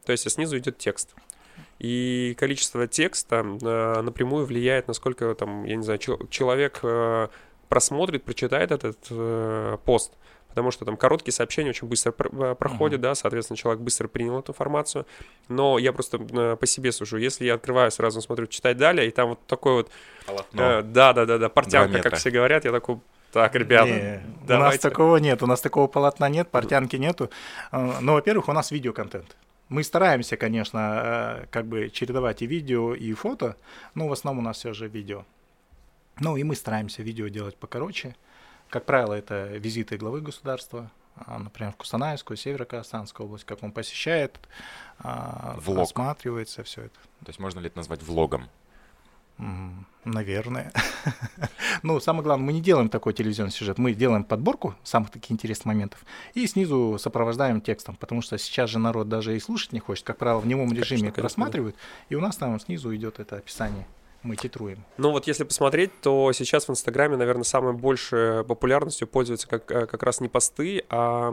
То 0.06 0.12
есть 0.12 0.26
а 0.26 0.30
снизу 0.30 0.56
идет 0.56 0.78
текст. 0.78 1.14
И 1.78 2.34
количество 2.38 2.86
текста 2.86 3.44
э, 3.44 4.00
напрямую 4.02 4.46
влияет, 4.46 4.88
насколько 4.88 5.34
там, 5.34 5.64
я 5.64 5.76
не 5.76 5.82
знаю, 5.82 5.98
человек 6.30 6.80
э, 6.82 7.28
просмотрит, 7.68 8.24
прочитает 8.24 8.70
этот 8.70 8.98
э, 9.10 9.76
пост 9.84 10.14
потому 10.54 10.70
что 10.70 10.84
там 10.84 10.96
короткие 10.96 11.32
сообщения 11.32 11.70
очень 11.70 11.88
быстро 11.88 12.14
э, 12.16 12.54
проходят, 12.54 13.00
uh-huh. 13.00 13.02
да, 13.02 13.14
соответственно, 13.16 13.56
человек 13.56 13.82
быстро 13.82 14.06
принял 14.06 14.38
эту 14.38 14.52
информацию. 14.52 15.04
Но 15.48 15.78
я 15.78 15.92
просто 15.92 16.18
э, 16.18 16.56
по 16.56 16.64
себе 16.64 16.92
сужу. 16.92 17.16
Если 17.16 17.44
я 17.44 17.54
открываю, 17.54 17.90
сразу 17.90 18.20
смотрю, 18.20 18.46
читать 18.46 18.76
далее, 18.76 19.08
и 19.08 19.10
там 19.10 19.30
вот 19.30 19.44
такой 19.48 19.72
вот... 19.72 19.90
Полотно. 20.26 20.62
Э, 20.62 20.82
да, 20.82 21.12
да, 21.12 21.26
да, 21.26 21.38
да, 21.38 21.48
портянка, 21.48 22.00
как 22.00 22.14
все 22.14 22.30
говорят, 22.30 22.64
я 22.64 22.70
такой, 22.70 23.00
так, 23.32 23.52
ребята, 23.56 23.90
не, 23.90 24.20
давайте. 24.46 24.54
У 24.54 24.58
нас 24.58 24.78
такого 24.78 25.16
нет, 25.16 25.42
у 25.42 25.46
нас 25.46 25.60
такого 25.60 25.88
полотна 25.88 26.28
нет, 26.28 26.48
портянки 26.48 26.94
нету. 26.94 27.30
Э, 27.72 27.94
но, 28.00 28.12
во-первых, 28.12 28.48
у 28.48 28.52
нас 28.52 28.70
видеоконтент. 28.70 29.36
Мы 29.68 29.82
стараемся, 29.82 30.36
конечно, 30.36 31.48
как 31.50 31.66
бы 31.66 31.90
чередовать 31.90 32.42
и 32.42 32.46
видео, 32.46 32.94
и 32.94 33.12
фото, 33.14 33.56
но 33.94 34.06
в 34.06 34.12
основном 34.12 34.44
у 34.44 34.46
нас 34.46 34.58
все 34.58 34.72
же 34.72 34.86
видео. 34.86 35.24
Ну 36.20 36.36
и 36.36 36.44
мы 36.44 36.54
стараемся 36.54 37.02
видео 37.02 37.26
делать 37.26 37.56
покороче. 37.56 38.14
Как 38.74 38.86
правило, 38.86 39.14
это 39.14 39.46
визиты 39.56 39.96
главы 39.96 40.20
государства, 40.20 40.90
а, 41.14 41.38
например, 41.38 41.70
в 41.70 41.76
Кустанайскую, 41.76 42.36
Северо-Казахстанскую 42.36 43.26
область, 43.26 43.44
как 43.44 43.62
он 43.62 43.70
посещает, 43.70 44.36
а, 44.98 45.54
Влог. 45.60 45.84
осматривается 45.84 46.64
все 46.64 46.86
это. 46.86 46.98
То 47.20 47.28
есть 47.28 47.38
можно 47.38 47.60
ли 47.60 47.68
это 47.68 47.76
назвать 47.76 48.02
влогом? 48.02 48.48
Наверное. 50.04 50.72
ну, 51.84 52.00
самое 52.00 52.24
главное, 52.24 52.46
мы 52.46 52.52
не 52.52 52.60
делаем 52.60 52.88
такой 52.88 53.14
телевизионный 53.14 53.52
сюжет. 53.52 53.78
Мы 53.78 53.94
делаем 53.94 54.24
подборку 54.24 54.74
самых 54.82 55.10
таких 55.10 55.30
интересных 55.30 55.66
моментов 55.66 56.04
и 56.34 56.44
снизу 56.48 56.98
сопровождаем 56.98 57.60
текстом, 57.60 57.94
потому 57.94 58.22
что 58.22 58.38
сейчас 58.38 58.70
же 58.70 58.80
народ 58.80 59.08
даже 59.08 59.36
и 59.36 59.38
слушать 59.38 59.72
не 59.72 59.78
хочет. 59.78 60.04
Как 60.04 60.18
правило, 60.18 60.40
в 60.40 60.48
немом 60.48 60.72
режиме 60.72 61.12
конечно, 61.12 61.22
просматривают, 61.22 61.76
конечно. 61.76 62.06
и 62.08 62.14
у 62.16 62.20
нас 62.20 62.36
там 62.36 62.58
снизу 62.58 62.92
идет 62.92 63.20
это 63.20 63.36
описание 63.36 63.86
мы 64.24 64.36
титруем. 64.36 64.84
Ну 64.96 65.10
вот 65.12 65.26
если 65.26 65.44
посмотреть, 65.44 65.90
то 66.00 66.32
сейчас 66.32 66.66
в 66.66 66.70
Инстаграме, 66.70 67.16
наверное, 67.16 67.44
самой 67.44 67.74
большей 67.74 68.42
популярностью 68.44 69.06
пользуются 69.06 69.46
как, 69.46 69.70
э, 69.70 69.86
как 69.86 70.02
раз 70.02 70.20
не 70.20 70.28
посты, 70.28 70.84
а 70.88 71.32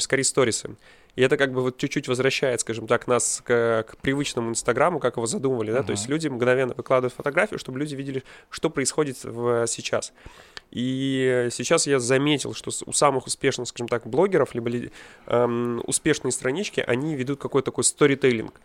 скорее 0.00 0.24
сторисы. 0.24 0.70
И 1.16 1.22
это 1.22 1.36
как 1.36 1.52
бы 1.52 1.62
вот 1.62 1.78
чуть-чуть 1.78 2.06
возвращает, 2.06 2.60
скажем 2.60 2.86
так, 2.86 3.08
нас 3.08 3.42
к, 3.44 3.84
к 3.88 3.96
привычному 3.96 4.50
Инстаграму, 4.50 5.00
как 5.00 5.16
его 5.16 5.26
задумывали, 5.26 5.72
да, 5.72 5.80
uh-huh. 5.80 5.86
то 5.86 5.90
есть 5.90 6.08
люди 6.08 6.28
мгновенно 6.28 6.74
выкладывают 6.76 7.12
фотографию, 7.12 7.58
чтобы 7.58 7.80
люди 7.80 7.96
видели, 7.96 8.22
что 8.50 8.70
происходит 8.70 9.24
в, 9.24 9.66
сейчас. 9.66 10.12
И 10.70 11.48
сейчас 11.50 11.86
я 11.86 11.98
заметил, 11.98 12.54
что 12.54 12.70
у 12.86 12.92
самых 12.92 13.26
успешных, 13.26 13.68
скажем 13.68 13.88
так, 13.88 14.06
блогеров, 14.06 14.54
либо 14.54 14.70
эм, 15.26 15.82
успешные 15.86 16.30
странички, 16.30 16.84
они 16.86 17.16
ведут 17.16 17.40
какой-то 17.40 17.72
такой 17.72 17.84
сторителлинг. 17.84 18.60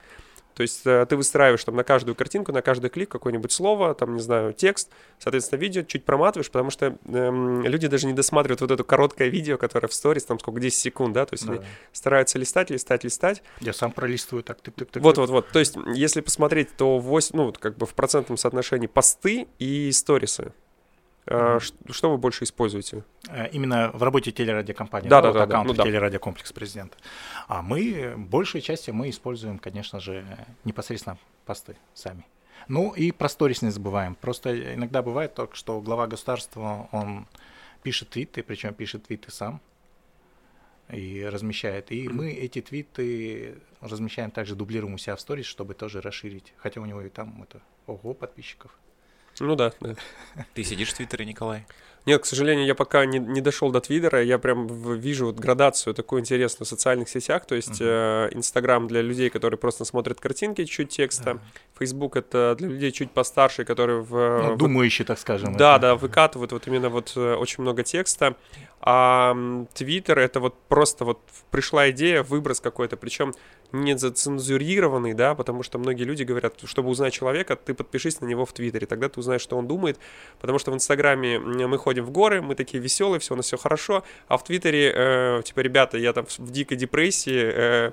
То 0.56 0.62
есть 0.62 0.82
э, 0.86 1.06
ты 1.08 1.16
выстраиваешь 1.16 1.64
там 1.64 1.76
на 1.76 1.84
каждую 1.84 2.16
картинку, 2.16 2.52
на 2.52 2.62
каждый 2.62 2.90
клик 2.90 3.10
какое-нибудь 3.10 3.52
слово, 3.52 3.96
там, 3.96 4.16
не 4.16 4.22
знаю, 4.22 4.54
текст, 4.54 4.90
соответственно, 5.20 5.60
видео 5.60 5.84
чуть 5.84 6.06
проматываешь, 6.06 6.52
потому 6.52 6.70
что 6.70 6.98
эм, 7.06 7.64
люди 7.64 7.88
даже 7.88 8.08
не 8.08 8.14
досматривают 8.14 8.62
вот 8.62 8.72
это 8.72 8.84
короткое 8.84 9.30
видео, 9.30 9.58
которое 9.58 9.88
в 9.88 9.94
сторис, 9.94 10.26
там 10.26 10.40
сколько, 10.40 10.60
10 10.60 10.78
секунд, 10.78 11.14
да, 11.14 11.26
то 11.26 11.34
есть 11.34 11.46
да. 11.46 11.54
они 11.54 11.62
стараются 11.92 12.38
листать, 12.38 12.70
листать, 12.70 13.04
листать. 13.04 13.42
Я 13.62 13.74
сам 13.74 13.92
пролистываю 13.92 14.44
так, 14.44 14.62
тык, 14.62 14.76
тык, 14.76 14.90
тык. 14.90 15.04
Вот-вот-вот, 15.04 15.50
то 15.50 15.60
есть 15.60 15.76
если 15.96 16.22
посмотреть, 16.22 16.76
то 16.76 17.00
8, 17.00 17.36
ну, 17.36 17.54
как 17.54 17.78
бы 17.78 17.86
в 17.86 17.94
процентном 17.94 18.38
соотношении 18.38 18.88
посты 18.88 19.48
и 19.60 19.92
сторисы. 19.92 20.54
Mm-hmm. 21.26 21.92
Что 21.92 22.12
вы 22.12 22.18
больше 22.18 22.44
используете? 22.44 23.04
Э, 23.30 23.50
именно 23.50 23.92
в 23.94 24.04
работе 24.04 24.32
телерадиокомпании, 24.32 25.08
да, 25.08 25.22
да, 25.22 25.32
да, 25.32 25.44
аккаунт 25.44 25.68
да, 25.68 25.74
ну, 25.74 25.78
да. 25.78 25.84
телерадиокомплекс 25.84 26.52
президента. 26.52 26.98
А 27.48 27.62
мы, 27.62 28.14
большей 28.18 28.62
части 28.62 28.92
мы 28.92 29.10
используем, 29.10 29.60
конечно 29.60 30.00
же, 30.00 30.26
непосредственно 30.66 31.18
посты 31.46 31.78
сами. 31.94 32.26
Ну 32.68 32.92
и 32.92 33.12
про 33.12 33.30
сторис 33.30 33.62
не 33.62 33.70
забываем. 33.70 34.16
Просто 34.16 34.76
иногда 34.76 35.02
бывает 35.02 35.34
так, 35.34 35.56
что 35.56 35.82
глава 35.82 36.08
государства, 36.08 36.88
он 36.92 37.28
пишет 37.84 38.10
твиты, 38.10 38.44
причем 38.44 38.74
пишет 38.74 39.06
твиты 39.06 39.32
сам 39.32 39.62
и 40.90 41.24
размещает. 41.24 41.92
И 41.92 42.08
мы 42.08 42.32
эти 42.32 42.62
твиты 42.62 43.56
размещаем 43.82 44.32
также, 44.32 44.56
дублируем 44.56 44.96
у 44.96 44.98
себя 44.98 45.16
в 45.16 45.22
сторис, 45.22 45.46
чтобы 45.46 45.74
тоже 45.74 46.02
расширить. 46.02 46.54
Хотя 46.58 46.82
у 46.82 46.86
него 46.86 47.02
и 47.02 47.10
там 47.10 47.44
это 47.44 47.62
ого 47.88 48.14
подписчиков. 48.14 48.78
Ну 49.40 49.56
да, 49.56 49.74
да. 49.80 49.96
Ты 50.54 50.64
сидишь 50.64 50.90
в 50.90 50.94
Твиттере, 50.96 51.26
Николай? 51.26 51.66
Нет, 52.06 52.22
к 52.22 52.26
сожалению, 52.26 52.66
я 52.66 52.76
пока 52.76 53.06
не, 53.06 53.18
не 53.18 53.40
дошел 53.40 53.72
до 53.72 53.80
Твиттера. 53.80 54.22
Я 54.24 54.38
прям 54.38 54.68
вижу 55.00 55.28
вот 55.28 55.40
градацию 55.40 55.94
такую 55.94 56.20
интересную 56.20 56.66
в 56.66 56.70
социальных 56.70 57.08
сетях. 57.08 57.46
То 57.46 57.56
есть 57.56 57.82
Инстаграм 57.82 58.84
uh-huh. 58.84 58.88
э, 58.88 58.90
для 58.90 59.02
людей, 59.02 59.30
которые 59.30 59.58
просто 59.58 59.86
смотрят 59.86 60.20
картинки, 60.20 60.66
чуть 60.66 60.90
текста. 60.90 61.40
Фейсбук 61.80 62.18
uh-huh. 62.18 62.20
это 62.20 62.56
для 62.58 62.68
людей 62.68 62.92
чуть 62.92 63.12
постарше, 63.12 63.64
которые 63.64 64.02
в... 64.02 64.50
Ну, 64.50 64.56
думающие, 64.58 65.06
так 65.06 65.18
скажем. 65.18 65.56
Да, 65.56 65.76
это. 65.76 65.82
да, 65.82 65.96
выкатывают 65.96 66.52
вот 66.52 66.68
именно 66.68 66.90
вот 66.90 67.14
э, 67.16 67.36
очень 67.36 67.62
много 67.62 67.84
текста. 67.84 68.36
А 68.86 69.34
Твиттер 69.74 70.20
это 70.20 70.42
вот 70.42 70.56
просто 70.68 71.06
вот 71.06 71.22
пришла 71.52 71.90
идея, 71.92 72.22
выброс 72.22 72.60
какой-то, 72.60 72.98
причем 72.98 73.34
не 73.72 73.98
зацензурированный, 73.98 75.14
да, 75.14 75.36
потому 75.36 75.64
что 75.64 75.80
многие 75.80 76.04
люди 76.04 76.24
говорят, 76.24 76.56
чтобы 76.66 76.90
узнать 76.90 77.14
человека, 77.14 77.56
ты 77.56 77.74
подпишись 77.74 78.20
на 78.20 78.26
него 78.26 78.46
в 78.46 78.52
Твиттере, 78.52 78.86
тогда 78.86 79.08
ты 79.08 79.22
узнаешь, 79.22 79.42
что 79.42 79.58
он 79.58 79.68
думает, 79.68 80.00
потому 80.42 80.60
что 80.60 80.72
в 80.72 80.76
Инстаграме 80.76 81.40
мы 81.40 81.78
ходим 81.78 82.04
в 82.04 82.12
горы, 82.12 82.42
мы 82.42 82.56
такие 82.56 82.84
веселые, 82.84 83.22
все 83.22 83.36
у 83.36 83.38
нас 83.38 83.46
все 83.46 83.58
хорошо, 83.58 84.04
а 84.28 84.38
в 84.38 84.44
Твиттере, 84.44 84.92
э, 84.94 85.42
типа, 85.46 85.62
ребята, 85.62 85.98
я 85.98 86.12
там 86.12 86.26
в 86.26 86.52
дикой 86.52 86.76
депрессии, 86.76 87.42
э, 87.42 87.92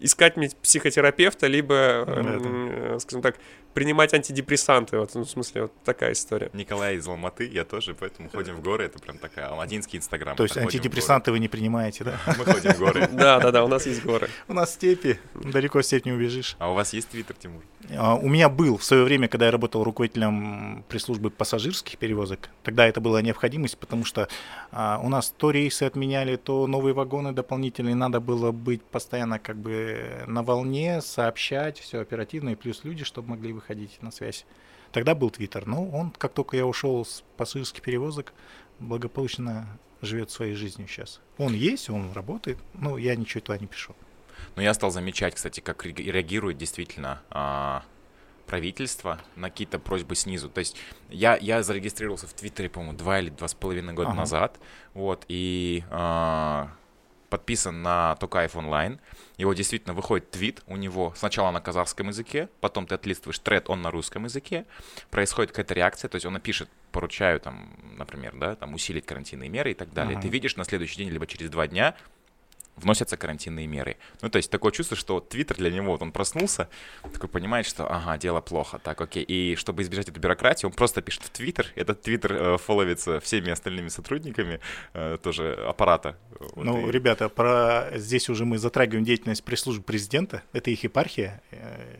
искать 0.00 0.36
мне 0.36 0.50
психотерапевта, 0.60 1.46
либо, 1.46 2.04
э, 2.04 2.98
скажем 2.98 3.22
так, 3.22 3.36
принимать 3.74 4.14
антидепрессанты. 4.14 4.98
Вот, 4.98 5.14
ну, 5.14 5.24
в 5.24 5.30
смысле, 5.30 5.62
вот 5.62 5.72
такая 5.84 6.12
история. 6.12 6.50
Николай 6.52 6.96
из 6.96 7.06
Алматы, 7.06 7.48
я 7.48 7.64
тоже, 7.64 7.94
поэтому 7.94 8.28
ходим 8.28 8.56
в 8.56 8.62
горы. 8.62 8.84
Это 8.84 8.98
прям 8.98 9.18
такая 9.18 9.48
алматинский 9.48 9.98
инстаграм. 9.98 10.36
То 10.36 10.44
есть 10.44 10.56
антидепрессанты 10.56 11.32
вы 11.32 11.38
не 11.38 11.48
принимаете, 11.48 12.04
да? 12.04 12.20
Мы 12.26 12.44
ходим 12.44 12.72
в 12.72 12.78
горы. 12.78 13.08
Да, 13.22 13.38
да, 13.38 13.50
да, 13.52 13.64
у 13.64 13.68
нас 13.68 13.86
есть 13.86 14.02
горы. 14.02 14.28
У 14.48 14.52
нас 14.52 14.74
степи, 14.74 15.18
далеко 15.34 15.80
в 15.80 15.84
степь 15.84 16.06
не 16.06 16.12
убежишь. 16.12 16.56
А 16.58 16.70
у 16.70 16.74
вас 16.74 16.92
есть 16.92 17.08
твиттер, 17.08 17.36
Тимур? 17.36 17.62
А, 17.96 18.16
у 18.16 18.28
меня 18.28 18.48
был 18.48 18.78
в 18.78 18.84
свое 18.84 19.04
время, 19.04 19.28
когда 19.28 19.46
я 19.46 19.52
работал 19.52 19.84
руководителем 19.84 20.84
пресс-службы 20.88 21.30
пассажирских 21.30 21.98
перевозок. 21.98 22.48
Тогда 22.62 22.86
это 22.86 23.00
была 23.00 23.22
необходимость, 23.22 23.78
потому 23.78 24.04
что 24.04 24.28
а, 24.72 25.00
у 25.02 25.08
нас 25.08 25.32
то 25.36 25.50
рейсы 25.50 25.84
отменяли, 25.84 26.36
то 26.36 26.66
новые 26.66 26.94
вагоны 26.94 27.32
дополнительные. 27.32 27.94
Надо 27.94 28.20
было 28.20 28.50
быть 28.50 28.82
постоянно 28.82 29.38
как 29.38 29.56
бы 29.56 30.24
на 30.26 30.42
волне, 30.42 31.00
сообщать, 31.00 31.78
все 31.78 32.00
оперативно, 32.00 32.50
и 32.50 32.54
плюс 32.54 32.80
люди, 32.84 33.04
чтобы 33.04 33.30
могли 33.30 33.52
выходить 33.52 33.61
на 34.00 34.10
связь. 34.10 34.44
Тогда 34.92 35.14
был 35.14 35.30
Твиттер, 35.30 35.66
но 35.66 35.88
он, 35.88 36.10
как 36.10 36.34
только 36.34 36.56
я 36.56 36.66
ушел 36.66 37.04
с 37.04 37.24
пассажирских 37.36 37.82
перевозок, 37.82 38.32
благополучно 38.78 39.66
живет 40.02 40.30
своей 40.30 40.54
жизнью 40.54 40.88
сейчас. 40.88 41.20
Он 41.38 41.54
есть, 41.54 41.88
он 41.88 42.12
работает, 42.12 42.58
но 42.74 42.98
я 42.98 43.16
ничего 43.16 43.40
туда 43.40 43.58
не 43.58 43.66
пишу. 43.66 43.94
Но 44.56 44.62
я 44.62 44.74
стал 44.74 44.90
замечать, 44.90 45.34
кстати, 45.34 45.60
как 45.60 45.86
реагирует 45.86 46.58
действительно 46.58 47.22
а, 47.30 47.84
правительство 48.46 49.18
на 49.36 49.48
какие-то 49.48 49.78
просьбы 49.78 50.14
снизу. 50.14 50.50
То 50.50 50.58
есть 50.58 50.76
я, 51.08 51.36
я 51.36 51.62
зарегистрировался 51.62 52.26
в 52.26 52.34
Твиттере, 52.34 52.68
по-моему, 52.68 52.98
два 52.98 53.20
или 53.20 53.30
два 53.30 53.48
с 53.48 53.54
половиной 53.54 53.94
года 53.94 54.10
ага. 54.10 54.18
назад, 54.18 54.60
вот, 54.92 55.24
и 55.28 55.84
а, 55.90 56.72
подписан 57.32 57.80
на 57.80 58.14
Токаев 58.16 58.56
онлайн. 58.56 59.00
Его 59.38 59.54
действительно 59.54 59.94
выходит 59.94 60.30
твит, 60.30 60.62
у 60.66 60.76
него 60.76 61.14
сначала 61.16 61.50
на 61.50 61.62
казахском 61.62 62.08
языке, 62.08 62.50
потом 62.60 62.86
ты 62.86 62.94
отлистываешь 62.94 63.38
тред, 63.38 63.70
он 63.70 63.80
на 63.80 63.90
русском 63.90 64.24
языке, 64.24 64.66
происходит 65.10 65.50
какая-то 65.50 65.72
реакция, 65.72 66.10
то 66.10 66.16
есть 66.16 66.26
он 66.26 66.34
напишет, 66.34 66.68
поручаю 66.90 67.40
там, 67.40 67.70
например, 67.96 68.34
да, 68.36 68.54
там 68.54 68.74
усилить 68.74 69.06
карантинные 69.06 69.48
меры 69.48 69.70
и 69.70 69.74
так 69.74 69.94
далее. 69.94 70.18
Uh-huh. 70.18 70.20
Ты 70.20 70.28
видишь 70.28 70.56
на 70.56 70.64
следующий 70.64 70.98
день, 70.98 71.08
либо 71.08 71.26
через 71.26 71.48
два 71.48 71.66
дня 71.66 71.96
вносятся 72.76 73.16
карантинные 73.16 73.66
меры. 73.66 73.96
Ну, 74.20 74.28
то 74.28 74.36
есть 74.36 74.50
такое 74.50 74.72
чувство, 74.72 74.96
что 74.96 75.20
Твиттер 75.20 75.56
для 75.56 75.70
него, 75.70 75.92
вот 75.92 76.02
он 76.02 76.12
проснулся, 76.12 76.68
такой 77.12 77.28
понимает, 77.28 77.66
что, 77.66 77.86
ага, 77.86 78.16
дело 78.18 78.40
плохо, 78.40 78.78
так, 78.78 79.00
окей. 79.00 79.22
И 79.22 79.56
чтобы 79.56 79.82
избежать 79.82 80.08
эту 80.08 80.20
бюрократию, 80.20 80.70
он 80.70 80.74
просто 80.74 81.02
пишет 81.02 81.24
в 81.24 81.30
Твиттер, 81.30 81.68
этот 81.74 82.02
Твиттер 82.02 82.32
э, 82.32 82.58
фолловится 82.58 83.20
всеми 83.20 83.50
остальными 83.50 83.88
сотрудниками 83.88 84.60
э, 84.94 85.18
тоже 85.22 85.54
аппарата. 85.54 86.16
Ну, 86.56 86.88
и... 86.88 86.90
ребята, 86.90 87.28
про 87.28 87.90
здесь 87.94 88.28
уже 88.28 88.44
мы 88.44 88.58
затрагиваем 88.58 89.04
деятельность 89.04 89.44
пресс-службы 89.44 89.84
президента, 89.84 90.42
это 90.52 90.70
их 90.70 90.84
епархия, 90.84 91.42
э, 91.50 91.96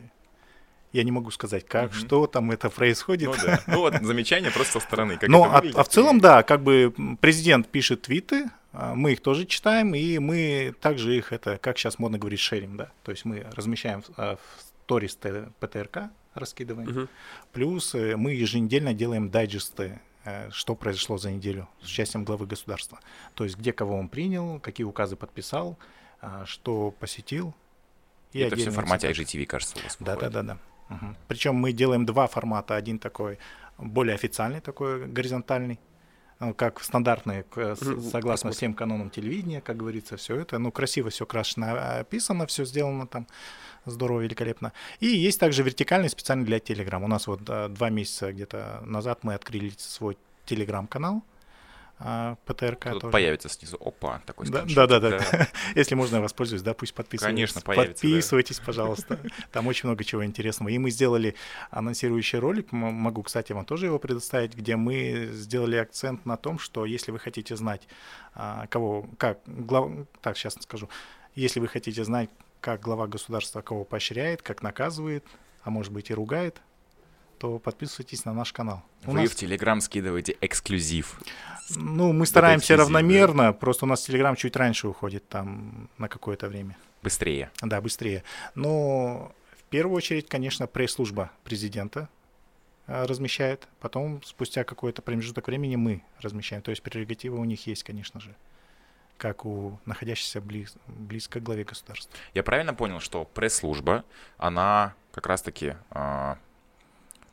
я 0.93 1.03
не 1.03 1.11
могу 1.11 1.31
сказать, 1.31 1.65
как, 1.65 1.91
mm-hmm. 1.91 2.05
что 2.05 2.27
там 2.27 2.51
это 2.51 2.69
происходит. 2.69 3.29
Ну, 3.29 3.35
да. 3.43 3.61
ну 3.67 3.79
вот 3.79 3.95
замечание 4.01 4.51
просто 4.51 4.79
со 4.79 4.85
стороны. 4.85 5.17
Как 5.17 5.27
ну, 5.27 5.43
а, 5.43 5.61
а 5.73 5.83
в 5.83 5.89
целом, 5.89 6.21
да, 6.21 6.43
как 6.43 6.63
бы 6.63 6.93
президент 7.19 7.67
пишет 7.67 8.03
твиты, 8.03 8.49
а, 8.71 8.93
мы 8.95 9.13
их 9.13 9.21
тоже 9.21 9.45
читаем, 9.45 9.95
и 9.95 10.19
мы 10.19 10.73
также 10.79 11.17
их, 11.17 11.33
это, 11.33 11.57
как 11.57 11.77
сейчас 11.77 11.99
модно 11.99 12.17
говорить, 12.17 12.39
шерим, 12.39 12.77
да, 12.77 12.91
то 13.03 13.11
есть 13.11 13.25
мы 13.25 13.45
размещаем 13.55 14.03
в 14.15 14.37
сторис 14.83 15.17
ПТРК, 15.59 16.09
раскидываем, 16.35 16.89
угу. 16.89 17.07
плюс 17.51 17.95
э, 17.95 18.15
мы 18.15 18.33
еженедельно 18.33 18.93
делаем 18.93 19.29
дайджесты, 19.29 19.99
э, 20.25 20.49
что 20.51 20.75
произошло 20.75 21.17
за 21.17 21.31
неделю 21.31 21.67
с 21.81 21.85
участием 21.85 22.23
главы 22.23 22.45
государства, 22.47 22.99
то 23.33 23.43
есть 23.43 23.57
где 23.57 23.71
кого 23.71 23.97
он 23.97 24.09
принял, 24.09 24.59
какие 24.59 24.85
указы 24.85 25.15
подписал, 25.15 25.77
а, 26.21 26.45
что 26.45 26.91
посетил. 26.91 27.53
И 28.31 28.39
это 28.39 28.55
все 28.55 28.71
в 28.71 28.73
формате 28.73 29.11
IGTV, 29.11 29.45
кажется, 29.45 29.77
у 29.77 29.83
вас 29.83 29.97
Да, 29.99 30.15
да, 30.15 30.29
да, 30.29 30.41
да. 30.41 30.57
Угу. 30.93 31.15
Причем 31.27 31.55
мы 31.55 31.71
делаем 31.73 32.05
два 32.05 32.27
формата, 32.27 32.75
один 32.75 32.99
такой 32.99 33.37
более 33.77 34.15
официальный, 34.15 34.61
такой 34.61 35.07
горизонтальный, 35.07 35.79
ну, 36.39 36.53
как 36.53 36.83
стандартные, 36.83 37.45
согласно 38.11 38.51
всем 38.51 38.73
канонам 38.73 39.09
телевидения, 39.09 39.61
как 39.61 39.77
говорится, 39.77 40.17
все 40.17 40.35
это. 40.35 40.59
Ну, 40.59 40.71
красиво 40.71 41.09
все 41.09 41.25
крашено, 41.25 41.99
описано, 41.99 42.45
все 42.47 42.65
сделано 42.65 43.07
там 43.07 43.27
здорово, 43.85 44.21
великолепно. 44.21 44.73
И 44.99 45.07
есть 45.07 45.39
также 45.39 45.63
вертикальный 45.63 46.09
специально 46.09 46.45
для 46.45 46.57
Telegram. 46.57 47.03
У 47.03 47.07
нас 47.07 47.27
вот 47.27 47.43
два 47.43 47.89
месяца 47.89 48.31
где-то 48.31 48.81
назад 48.85 49.23
мы 49.23 49.33
открыли 49.35 49.73
свой 49.77 50.17
Telegram-канал, 50.45 51.23
а, 51.99 52.35
ПТРК 52.45 52.91
Тут 52.91 53.01
тоже. 53.01 53.11
появится 53.11 53.49
снизу. 53.49 53.77
Опа, 53.79 54.21
такой 54.25 54.47
да, 54.47 54.65
да, 54.65 54.87
да, 54.87 54.99
да. 55.09 55.47
Если 55.75 55.95
можно, 55.95 56.17
я 56.17 56.21
воспользуюсь, 56.21 56.61
да, 56.61 56.73
пусть 56.73 56.93
подписывайтесь. 56.93 57.33
Конечно, 57.33 57.61
появится. 57.61 58.01
Подписывайтесь, 58.01 58.59
да. 58.59 58.65
пожалуйста. 58.65 59.19
Там 59.51 59.67
очень 59.67 59.87
много 59.87 60.03
чего 60.03 60.25
интересного. 60.25 60.69
И 60.69 60.77
мы 60.77 60.91
сделали 60.91 61.35
анонсирующий 61.71 62.39
ролик, 62.39 62.71
могу, 62.71 63.23
кстати, 63.23 63.53
вам 63.53 63.65
тоже 63.65 63.85
его 63.85 63.99
предоставить, 63.99 64.55
где 64.55 64.75
мы 64.75 65.29
сделали 65.31 65.77
акцент 65.77 66.25
на 66.25 66.35
том, 66.37 66.59
что 66.59 66.85
если 66.85 67.11
вы 67.11 67.19
хотите 67.19 67.55
знать, 67.55 67.87
а, 68.33 68.67
кого, 68.67 69.07
как, 69.17 69.39
глав... 69.45 69.91
так, 70.21 70.37
сейчас 70.37 70.55
скажу, 70.61 70.89
если 71.35 71.59
вы 71.59 71.67
хотите 71.67 72.03
знать, 72.03 72.29
как 72.59 72.81
глава 72.81 73.07
государства 73.07 73.61
кого 73.61 73.83
поощряет, 73.83 74.41
как 74.41 74.61
наказывает, 74.61 75.25
а 75.63 75.69
может 75.69 75.91
быть 75.91 76.09
и 76.09 76.13
ругает, 76.13 76.61
то 77.43 77.59
подписывайтесь 77.59 78.23
на 78.23 78.33
наш 78.33 78.53
канал. 78.53 78.83
У 79.05 79.11
Вы 79.11 79.23
нас... 79.23 79.31
в 79.31 79.35
Телеграм 79.35 79.81
скидываете 79.81 80.37
эксклюзив. 80.39 81.19
Ну, 81.75 82.13
мы 82.13 82.25
стараемся 82.25 82.77
равномерно, 82.77 83.51
просто 83.51 83.83
у 83.83 83.87
нас 83.89 84.01
Телеграм 84.03 84.37
чуть 84.37 84.55
раньше 84.55 84.87
уходит 84.87 85.27
там 85.27 85.89
на 85.97 86.07
какое-то 86.07 86.47
время. 86.47 86.77
Быстрее. 87.01 87.51
Да, 87.61 87.81
быстрее. 87.81 88.23
Но 88.55 89.33
в 89.59 89.63
первую 89.69 89.97
очередь, 89.97 90.29
конечно, 90.29 90.67
пресс-служба 90.67 91.31
президента 91.43 92.07
а, 92.87 93.05
размещает, 93.07 93.67
потом 93.81 94.23
спустя 94.23 94.63
какой-то 94.63 95.01
промежуток 95.01 95.47
времени 95.47 95.75
мы 95.75 96.01
размещаем. 96.21 96.61
То 96.61 96.71
есть 96.71 96.81
прерогатива 96.81 97.35
у 97.35 97.43
них 97.43 97.67
есть, 97.67 97.83
конечно 97.83 98.21
же 98.21 98.33
как 99.17 99.45
у 99.45 99.79
находящихся 99.85 100.41
близ, 100.41 100.75
близко 100.87 101.39
к 101.39 101.43
главе 101.43 101.63
государства. 101.63 102.11
Я 102.33 102.43
правильно 102.43 102.73
понял, 102.73 102.99
что 102.99 103.23
пресс-служба, 103.25 104.03
она 104.37 104.95
как 105.13 105.27
раз-таки 105.27 105.75
э, 105.91 106.35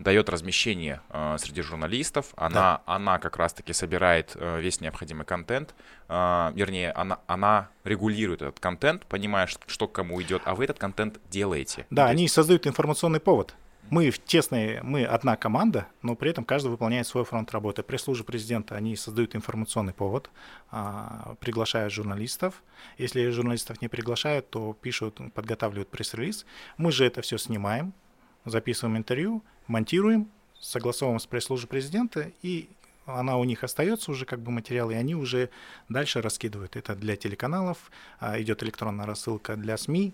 дает 0.01 0.31
размещение 0.31 1.01
э, 1.11 1.37
среди 1.39 1.63
журналистов, 1.63 2.33
она, 2.37 2.55
да. 2.55 2.83
она 2.87 3.19
как 3.19 3.37
раз-таки 3.37 3.73
собирает 3.73 4.33
э, 4.35 4.61
весь 4.61 4.81
необходимый 4.81 5.27
контент, 5.27 5.75
э, 6.09 6.53
вернее, 6.55 6.91
она, 6.93 7.21
она 7.27 7.69
регулирует 7.85 8.43
этот 8.43 8.61
контент, 8.61 9.07
понимая, 9.07 9.47
что 9.47 9.87
к 9.87 9.93
кому 9.93 10.21
идет, 10.23 10.43
а 10.47 10.55
вы 10.55 10.65
этот 10.65 10.79
контент 10.79 11.21
делаете. 11.31 11.87
Да, 11.91 12.07
они 12.07 12.29
создают 12.29 12.67
информационный 12.67 13.21
повод. 13.21 13.55
Мы 13.91 14.11
в 14.11 14.23
тесной, 14.23 14.81
мы 14.83 15.05
одна 15.05 15.37
команда, 15.37 15.89
но 16.01 16.15
при 16.15 16.31
этом 16.31 16.45
каждый 16.45 16.69
выполняет 16.69 17.07
свой 17.07 17.25
фронт 17.25 17.51
работы. 17.51 17.83
Пресс-служба 17.83 18.25
президента, 18.25 18.77
они 18.77 18.95
создают 18.95 19.35
информационный 19.35 19.93
повод, 19.93 20.31
а, 20.71 21.35
приглашают 21.41 21.93
журналистов. 21.93 22.63
Если 22.99 23.29
журналистов 23.31 23.83
не 23.83 23.89
приглашают, 23.89 24.49
то 24.49 24.77
пишут, 24.81 25.19
подготавливают 25.35 25.91
пресс-релиз. 25.91 26.47
Мы 26.77 26.93
же 26.93 27.05
это 27.05 27.21
все 27.21 27.37
снимаем, 27.37 27.93
записываем 28.45 28.97
интервью, 28.97 29.43
монтируем, 29.71 30.29
согласовываем 30.59 31.21
с 31.21 31.27
пресс-службой 31.27 31.69
президента, 31.69 32.31
и 32.43 32.69
она 33.07 33.39
у 33.39 33.45
них 33.45 33.65
остается 33.65 34.11
уже 34.11 34.27
как 34.27 34.41
бы 34.41 34.51
материал, 34.51 34.91
и 34.91 34.95
они 34.95 35.15
уже 35.15 35.51
дальше 35.89 36.21
раскидывают. 36.21 36.77
Это 36.77 36.95
для 36.95 37.17
телеканалов, 37.17 37.79
а, 38.19 38.41
идет 38.41 38.63
электронная 38.63 39.07
рассылка 39.07 39.57
для 39.57 39.77
СМИ. 39.77 40.13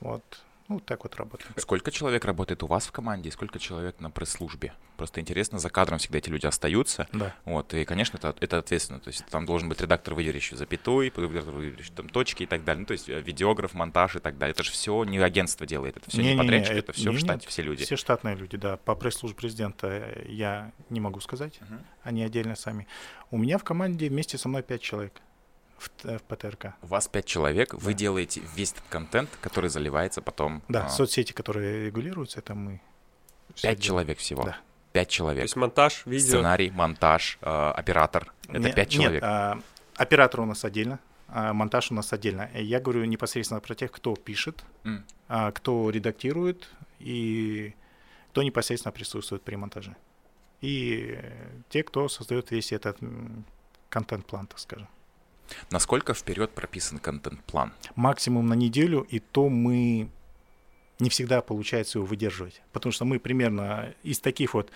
Вот. 0.00 0.22
Ну, 0.68 0.80
так 0.80 1.04
вот 1.04 1.14
работаем. 1.16 1.52
Сколько 1.56 1.90
человек 1.90 2.24
работает 2.24 2.62
у 2.62 2.66
вас 2.66 2.86
в 2.86 2.92
команде 2.92 3.28
и 3.28 3.32
сколько 3.32 3.58
человек 3.58 4.00
на 4.00 4.10
пресс-службе? 4.10 4.72
Просто 4.96 5.20
интересно, 5.20 5.58
за 5.58 5.70
кадром 5.70 5.98
всегда 5.98 6.18
эти 6.18 6.28
люди 6.28 6.46
остаются. 6.46 7.06
Да. 7.12 7.34
Вот, 7.44 7.72
и, 7.74 7.84
конечно, 7.84 8.16
это, 8.16 8.34
это 8.40 8.58
ответственно. 8.58 8.98
То 8.98 9.08
есть 9.08 9.24
там 9.26 9.46
должен 9.46 9.68
быть 9.68 9.80
редактор, 9.80 10.14
выделяющий 10.14 10.56
запятой, 10.56 11.12
редактор, 11.14 11.54
выделяющий 11.54 11.92
там 11.94 12.08
точки 12.08 12.44
и 12.44 12.46
так 12.46 12.64
далее. 12.64 12.80
Ну, 12.80 12.86
то 12.86 12.92
есть 12.92 13.08
э, 13.08 13.20
видеограф, 13.20 13.74
монтаж 13.74 14.16
и 14.16 14.18
так 14.18 14.38
далее. 14.38 14.52
Это 14.52 14.64
же 14.64 14.72
все 14.72 15.04
не 15.04 15.18
агентство 15.18 15.66
делает, 15.66 15.96
это 15.98 16.10
все 16.10 16.22
не, 16.22 16.32
не 16.32 16.38
подрядчик, 16.38 16.72
не, 16.72 16.78
это, 16.78 16.90
это 16.90 17.00
все 17.00 17.10
не, 17.10 17.16
в 17.16 17.20
штате, 17.20 17.48
все 17.48 17.62
люди. 17.62 17.84
Все 17.84 17.96
штатные 17.96 18.34
люди, 18.34 18.56
да. 18.56 18.76
По 18.78 18.94
пресс-службе 18.94 19.36
президента 19.36 20.24
я 20.26 20.72
не 20.90 21.00
могу 21.00 21.20
сказать, 21.20 21.60
uh-huh. 21.60 21.84
они 22.02 22.24
отдельно 22.24 22.56
сами. 22.56 22.86
У 23.30 23.38
меня 23.38 23.58
в 23.58 23.64
команде 23.64 24.08
вместе 24.08 24.38
со 24.38 24.48
мной 24.48 24.62
пять 24.62 24.82
человек 24.82 25.20
в, 25.78 25.90
в 26.04 26.22
ПТРК. 26.22 26.74
У 26.82 26.86
вас 26.86 27.08
пять 27.08 27.26
человек, 27.26 27.72
да. 27.72 27.78
вы 27.78 27.94
делаете 27.94 28.42
весь 28.54 28.72
этот 28.72 28.84
контент, 28.88 29.30
который 29.40 29.70
заливается 29.70 30.22
потом. 30.22 30.62
Да, 30.68 30.86
а... 30.86 30.88
соцсети, 30.88 31.32
которые 31.32 31.86
регулируются, 31.86 32.38
это 32.40 32.54
мы. 32.54 32.80
Пять 33.60 33.80
человек 33.80 34.18
всего. 34.18 34.44
Да. 34.44 34.58
Пять 34.92 35.08
человек. 35.08 35.42
То 35.42 35.44
есть 35.44 35.56
монтаж, 35.56 36.06
видео. 36.06 36.26
Сценарий, 36.26 36.70
монтаж, 36.70 37.38
э, 37.42 37.72
оператор. 37.76 38.32
Это 38.48 38.72
пять 38.72 38.88
человек. 38.90 39.22
Нет, 39.22 39.24
а, 39.24 39.60
оператор 39.96 40.40
у 40.40 40.46
нас 40.46 40.64
отдельно, 40.64 41.00
а 41.28 41.52
монтаж 41.52 41.90
у 41.90 41.94
нас 41.94 42.12
отдельно. 42.12 42.50
Я 42.54 42.80
говорю 42.80 43.04
непосредственно 43.04 43.60
про 43.60 43.74
тех, 43.74 43.90
кто 43.92 44.16
пишет, 44.16 44.64
mm. 44.84 45.52
кто 45.52 45.90
редактирует 45.90 46.68
и 46.98 47.74
кто 48.30 48.42
непосредственно 48.42 48.92
присутствует 48.92 49.42
при 49.42 49.56
монтаже. 49.56 49.96
И 50.60 51.18
те, 51.68 51.82
кто 51.82 52.08
создает 52.08 52.50
весь 52.50 52.72
этот 52.72 52.98
контент-план, 53.88 54.46
так 54.46 54.58
скажем. 54.58 54.88
Насколько 55.70 56.14
вперед 56.14 56.50
прописан 56.50 56.98
контент-план? 56.98 57.72
Максимум 57.94 58.46
на 58.46 58.54
неделю, 58.54 59.06
и 59.08 59.18
то 59.18 59.48
мы 59.48 60.08
не 60.98 61.10
всегда 61.10 61.42
получается 61.42 61.98
его 61.98 62.06
выдерживать. 62.06 62.62
Потому 62.72 62.92
что 62.92 63.04
мы 63.04 63.18
примерно 63.18 63.94
из 64.02 64.18
таких 64.20 64.54
вот 64.54 64.70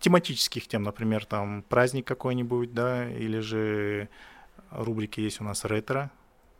тематических 0.00 0.66
тем, 0.68 0.82
например, 0.82 1.24
там 1.26 1.62
праздник 1.68 2.06
какой-нибудь, 2.06 2.72
да, 2.72 3.10
или 3.10 3.40
же 3.40 4.08
рубрики 4.70 5.20
есть 5.20 5.40
у 5.40 5.44
нас 5.44 5.64
ретро. 5.64 6.10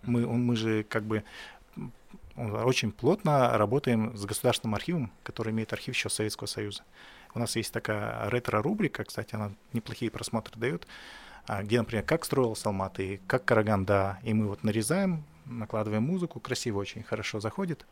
Мы, 0.02 0.26
мы 0.26 0.56
же 0.56 0.84
как 0.84 1.04
бы 1.04 1.24
очень 2.36 2.92
плотно 2.92 3.56
работаем 3.56 4.14
с 4.16 4.26
государственным 4.26 4.74
архивом, 4.74 5.10
который 5.22 5.52
имеет 5.52 5.72
архив 5.72 5.94
еще 5.94 6.10
Советского 6.10 6.46
Союза. 6.46 6.82
У 7.34 7.38
нас 7.38 7.56
есть 7.56 7.72
такая 7.72 8.28
ретро-рубрика, 8.28 9.04
кстати, 9.04 9.34
она 9.34 9.52
неплохие 9.72 10.10
просмотры 10.10 10.58
дает. 10.58 10.86
А, 11.46 11.62
где, 11.62 11.78
например, 11.78 12.04
как 12.04 12.24
строился 12.24 12.68
Алматы, 12.68 13.20
как 13.26 13.44
Караганда, 13.44 14.18
и 14.22 14.34
мы 14.34 14.48
вот 14.48 14.64
нарезаем, 14.64 15.24
накладываем 15.44 16.02
музыку, 16.02 16.40
красиво 16.40 16.78
очень, 16.78 17.02
хорошо 17.02 17.40
заходит. 17.40 17.86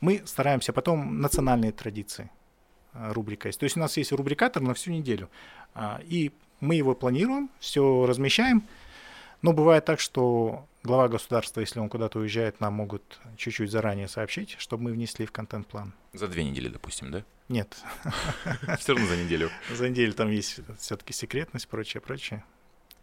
Мы 0.00 0.22
стараемся 0.26 0.72
потом 0.72 1.20
национальные 1.20 1.72
традиции 1.72 2.30
а, 2.92 3.12
рубрика 3.12 3.48
есть. 3.48 3.58
То 3.58 3.64
есть 3.64 3.76
у 3.76 3.80
нас 3.80 3.96
есть 3.96 4.12
рубрикатор 4.12 4.62
на 4.62 4.74
всю 4.74 4.92
неделю, 4.92 5.28
а, 5.74 6.00
и 6.04 6.30
мы 6.60 6.76
его 6.76 6.94
планируем, 6.94 7.50
все 7.58 8.06
размещаем, 8.06 8.62
но 9.42 9.52
бывает 9.52 9.84
так, 9.84 9.98
что 9.98 10.66
глава 10.84 11.08
государства, 11.08 11.60
если 11.60 11.80
он 11.80 11.88
куда-то 11.88 12.20
уезжает, 12.20 12.60
нам 12.60 12.74
могут 12.74 13.20
чуть-чуть 13.36 13.70
заранее 13.70 14.06
сообщить, 14.06 14.54
чтобы 14.58 14.84
мы 14.84 14.92
внесли 14.92 15.26
в 15.26 15.32
контент-план. 15.32 15.92
За 16.12 16.28
две 16.28 16.44
недели, 16.44 16.68
допустим, 16.68 17.10
да? 17.10 17.24
Нет. 17.48 17.76
Все 18.78 18.94
равно 18.94 19.08
за 19.08 19.16
неделю. 19.16 19.50
За 19.70 19.88
неделю 19.88 20.14
там 20.14 20.30
есть 20.30 20.60
все-таки 20.78 21.12
секретность, 21.12 21.68
прочее, 21.68 22.00
прочее. 22.00 22.42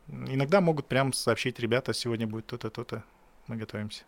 Иногда 0.08 0.62
могут 0.62 0.88
прям 0.88 1.14
сообщить, 1.14 1.60
ребята, 1.60 1.94
сегодня 1.94 2.28
будет 2.28 2.48
то-то, 2.48 2.70
то-то, 2.70 3.04
мы 3.48 3.56
готовимся. 3.56 4.04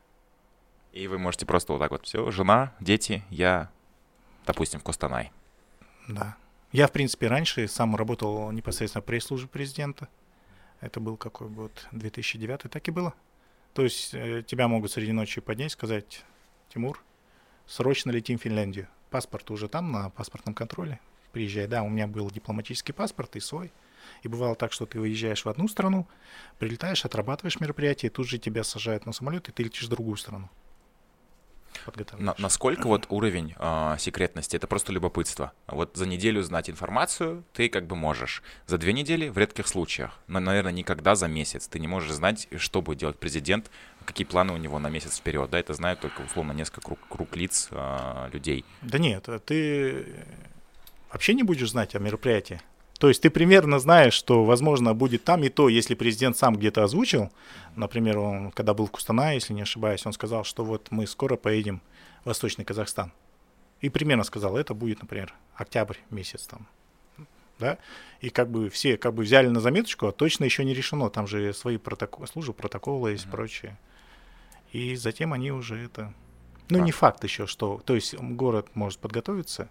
И 0.91 1.07
вы 1.07 1.17
можете 1.17 1.45
просто 1.45 1.73
вот 1.73 1.79
так 1.79 1.91
вот, 1.91 2.05
все, 2.05 2.29
жена, 2.31 2.73
дети, 2.79 3.23
я, 3.29 3.71
допустим, 4.45 4.79
в 4.79 4.83
Костанай. 4.83 5.31
Да. 6.07 6.35
Я, 6.71 6.87
в 6.87 6.91
принципе, 6.91 7.27
раньше 7.27 7.67
сам 7.67 7.95
работал 7.95 8.51
непосредственно 8.51 9.01
в 9.01 9.05
пресс-службе 9.05 9.47
президента. 9.47 10.09
Это 10.81 10.99
был 10.99 11.17
какой 11.17 11.49
год? 11.49 11.87
2009, 11.91 12.69
так 12.69 12.87
и 12.87 12.91
было. 12.91 13.13
То 13.73 13.83
есть 13.83 14.13
э, 14.13 14.43
тебя 14.45 14.67
могут 14.67 14.91
среди 14.91 15.11
ночи 15.11 15.41
поднять, 15.41 15.71
сказать, 15.71 16.23
Тимур, 16.69 17.03
срочно 17.65 18.11
летим 18.11 18.37
в 18.37 18.41
Финляндию. 18.41 18.87
Паспорт 19.09 19.49
уже 19.51 19.67
там, 19.67 19.91
на 19.91 20.09
паспортном 20.09 20.53
контроле. 20.53 20.99
Приезжай. 21.31 21.67
Да, 21.67 21.83
у 21.83 21.89
меня 21.89 22.07
был 22.07 22.29
дипломатический 22.29 22.93
паспорт 22.93 23.35
и 23.35 23.39
свой. 23.39 23.71
И 24.23 24.27
бывало 24.27 24.55
так, 24.55 24.71
что 24.71 24.85
ты 24.85 24.99
выезжаешь 24.99 25.45
в 25.45 25.49
одну 25.49 25.67
страну, 25.67 26.07
прилетаешь, 26.59 27.05
отрабатываешь 27.05 27.59
мероприятие, 27.59 28.09
и 28.09 28.13
тут 28.13 28.27
же 28.27 28.37
тебя 28.37 28.63
сажают 28.63 29.05
на 29.05 29.13
самолет, 29.13 29.49
и 29.49 29.51
ты 29.51 29.63
летишь 29.63 29.83
в 29.83 29.89
другую 29.89 30.17
страну. 30.17 30.49
На, 32.17 32.35
насколько 32.37 32.87
вот 32.87 33.07
уровень 33.09 33.55
э, 33.57 33.95
секретности? 33.99 34.55
Это 34.55 34.67
просто 34.67 34.91
любопытство. 34.93 35.53
Вот 35.67 35.95
за 35.95 36.05
неделю 36.05 36.41
знать 36.43 36.69
информацию 36.69 37.43
ты 37.53 37.69
как 37.69 37.87
бы 37.87 37.95
можешь. 37.95 38.41
За 38.67 38.77
две 38.77 38.93
недели 38.93 39.29
в 39.29 39.37
редких 39.37 39.67
случаях. 39.67 40.17
Но, 40.27 40.39
наверное, 40.39 40.71
никогда 40.71 41.15
за 41.15 41.27
месяц. 41.27 41.67
Ты 41.67 41.79
не 41.79 41.87
можешь 41.87 42.11
знать, 42.11 42.47
что 42.57 42.81
будет 42.81 42.99
делать 42.99 43.19
президент, 43.19 43.69
какие 44.05 44.25
планы 44.25 44.53
у 44.53 44.57
него 44.57 44.79
на 44.79 44.89
месяц 44.89 45.17
вперед. 45.17 45.49
Да, 45.49 45.59
это 45.59 45.73
знают 45.73 45.99
только 45.99 46.21
условно 46.21 46.51
несколько 46.53 46.81
круг, 46.81 46.99
круг 47.09 47.35
лиц 47.35 47.67
э, 47.71 48.29
людей. 48.31 48.65
Да 48.81 48.97
нет, 48.97 49.27
ты 49.45 50.05
вообще 51.11 51.33
не 51.33 51.43
будешь 51.43 51.71
знать 51.71 51.95
о 51.95 51.99
мероприятии. 51.99 52.61
То 53.03 53.09
есть 53.09 53.21
ты 53.21 53.29
примерно 53.29 53.79
знаешь, 53.79 54.13
что, 54.13 54.45
возможно, 54.45 54.93
будет 54.93 55.25
там 55.25 55.43
и 55.43 55.49
то, 55.49 55.67
если 55.67 55.93
президент 55.93 56.37
сам 56.37 56.55
где-то 56.55 56.85
озвучил, 56.85 57.33
например, 57.75 58.17
он, 58.17 58.51
когда 58.53 58.73
был 58.73 58.85
в 58.85 58.91
Кустанае, 58.91 59.35
если 59.35 59.51
не 59.51 59.63
ошибаюсь, 59.63 60.05
он 60.05 60.13
сказал, 60.13 60.45
что 60.45 60.63
вот 60.63 60.87
мы 60.89 61.05
скоро 61.05 61.35
поедем 61.35 61.81
в 62.23 62.27
Восточный 62.27 62.63
Казахстан. 62.63 63.11
И 63.81 63.89
примерно 63.89 64.23
сказал, 64.23 64.55
это 64.55 64.73
будет, 64.73 65.01
например, 65.01 65.33
октябрь 65.53 65.97
месяц 66.11 66.47
там. 66.47 66.65
Да? 67.59 67.77
И 68.21 68.29
как 68.29 68.49
бы 68.49 68.69
все 68.69 68.95
как 68.95 69.13
бы 69.13 69.23
взяли 69.23 69.47
на 69.47 69.59
заметочку, 69.59 70.07
а 70.07 70.13
точно 70.13 70.45
еще 70.45 70.63
не 70.63 70.73
решено. 70.73 71.09
Там 71.09 71.27
же 71.27 71.53
свои 71.53 71.75
протоколы, 71.75 72.25
службы 72.27 72.53
протоколы 72.53 73.11
есть, 73.11 73.25
mm-hmm. 73.25 73.31
прочее. 73.31 73.77
И 74.71 74.95
затем 74.95 75.33
они 75.33 75.51
уже 75.51 75.75
это... 75.75 76.13
Ну, 76.69 76.79
а. 76.79 76.81
не 76.81 76.93
факт 76.93 77.21
еще, 77.25 77.47
что... 77.47 77.81
То 77.83 77.95
есть 77.95 78.15
город 78.17 78.69
может 78.75 78.99
подготовиться, 78.99 79.67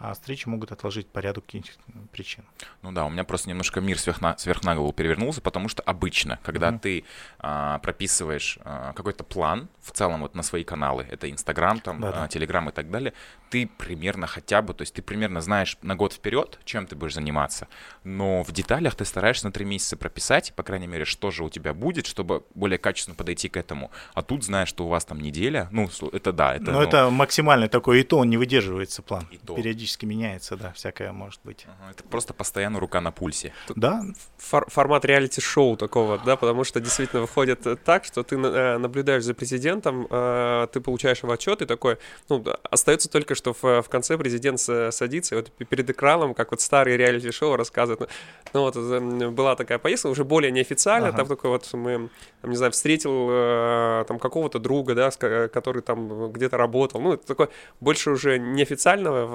а 0.00 0.14
встречи 0.14 0.48
могут 0.48 0.72
отложить 0.72 1.06
по 1.08 1.18
ряду 1.18 1.42
каких-нибудь 1.42 1.78
причин. 2.10 2.44
Ну 2.82 2.90
да, 2.90 3.04
у 3.04 3.10
меня 3.10 3.22
просто 3.22 3.50
немножко 3.50 3.80
мир 3.82 3.98
сверх 3.98 4.22
на, 4.22 4.36
сверх 4.38 4.64
на 4.64 4.74
голову 4.74 4.92
перевернулся, 4.94 5.42
потому 5.42 5.68
что 5.68 5.82
обычно, 5.82 6.38
когда 6.42 6.70
mm-hmm. 6.70 6.78
ты 6.78 7.04
а, 7.38 7.78
прописываешь 7.80 8.58
а, 8.64 8.94
какой-то 8.94 9.24
план 9.24 9.68
в 9.82 9.92
целом 9.92 10.22
вот 10.22 10.34
на 10.34 10.42
свои 10.42 10.64
каналы, 10.64 11.06
это 11.08 11.30
Инстаграм, 11.30 11.80
там, 11.80 12.02
а, 12.02 12.28
Телеграм 12.28 12.70
и 12.70 12.72
так 12.72 12.90
далее, 12.90 13.12
ты 13.50 13.66
примерно 13.66 14.26
хотя 14.26 14.62
бы, 14.62 14.72
то 14.72 14.82
есть 14.82 14.94
ты 14.94 15.02
примерно 15.02 15.42
знаешь 15.42 15.76
на 15.82 15.96
год 15.96 16.14
вперед, 16.14 16.58
чем 16.64 16.86
ты 16.86 16.96
будешь 16.96 17.14
заниматься, 17.14 17.68
но 18.02 18.42
в 18.42 18.52
деталях 18.52 18.94
ты 18.94 19.04
стараешься 19.04 19.46
на 19.46 19.52
три 19.52 19.66
месяца 19.66 19.98
прописать, 19.98 20.54
по 20.54 20.62
крайней 20.62 20.86
мере, 20.86 21.04
что 21.04 21.30
же 21.30 21.44
у 21.44 21.50
тебя 21.50 21.74
будет, 21.74 22.06
чтобы 22.06 22.44
более 22.54 22.78
качественно 22.78 23.16
подойти 23.16 23.50
к 23.50 23.56
этому. 23.58 23.90
А 24.14 24.22
тут 24.22 24.44
знаешь, 24.44 24.68
что 24.68 24.86
у 24.86 24.88
вас 24.88 25.04
там 25.04 25.20
неделя, 25.20 25.68
ну, 25.70 25.90
это 26.12 26.32
да. 26.32 26.54
Это, 26.54 26.70
но 26.70 26.78
ну, 26.78 26.82
это 26.82 27.10
максимальный 27.10 27.68
такой, 27.68 28.00
и 28.00 28.02
то 28.02 28.18
он 28.18 28.30
не 28.30 28.38
выдерживается 28.38 29.02
план. 29.02 29.26
И 29.30 29.36
то. 29.36 29.54
Периодически 29.54 29.89
периодически 29.90 30.06
меняется, 30.06 30.56
да, 30.56 30.72
всякое 30.72 31.12
может 31.12 31.40
быть. 31.44 31.66
Ага, 31.66 31.90
это 31.92 32.04
просто 32.04 32.32
постоянно 32.34 32.78
рука 32.80 33.00
на 33.00 33.10
пульсе. 33.10 33.52
Да, 33.76 34.02
Фор- 34.38 34.68
формат 34.70 35.04
реалити-шоу 35.04 35.76
такого, 35.76 36.18
да, 36.24 36.36
потому 36.36 36.64
что 36.64 36.80
действительно 36.80 37.22
выходит 37.22 37.66
э, 37.66 37.76
так, 37.76 38.04
что 38.04 38.22
ты 38.22 38.36
э, 38.36 38.78
наблюдаешь 38.78 39.24
за 39.24 39.34
президентом, 39.34 40.06
э, 40.10 40.66
ты 40.72 40.80
получаешь 40.80 41.22
его 41.22 41.32
отчет 41.32 41.62
и 41.62 41.66
такой, 41.66 41.96
ну, 42.28 42.44
остается 42.70 43.08
только, 43.10 43.34
что 43.34 43.52
в, 43.52 43.82
в 43.82 43.88
конце 43.88 44.16
президент 44.16 44.60
садится 44.60 45.34
и 45.34 45.38
вот 45.38 45.50
пе- 45.52 45.64
перед 45.64 45.90
экраном, 45.90 46.34
как 46.34 46.50
вот 46.52 46.60
старые 46.60 46.96
реалити-шоу 46.96 47.56
рассказывает, 47.56 48.10
ну, 48.52 48.60
ну, 48.60 48.62
вот 48.64 49.32
была 49.34 49.56
такая 49.56 49.78
поездка, 49.78 50.08
уже 50.08 50.24
более 50.24 50.52
неофициально, 50.52 51.08
Ага. 51.08 51.16
там 51.18 51.26
такой 51.28 51.50
вот 51.50 51.68
мы, 51.72 52.10
там, 52.42 52.50
не 52.50 52.56
знаю, 52.56 52.72
встретил 52.72 53.28
э, 53.30 54.04
там 54.06 54.18
какого-то 54.18 54.58
друга, 54.58 54.94
да, 54.94 55.10
который 55.48 55.82
там 55.82 56.30
где-то 56.32 56.56
работал, 56.56 57.00
ну, 57.00 57.14
это 57.14 57.26
такой 57.26 57.48
больше 57.80 58.10
уже 58.10 58.38
неофициального, 58.38 59.26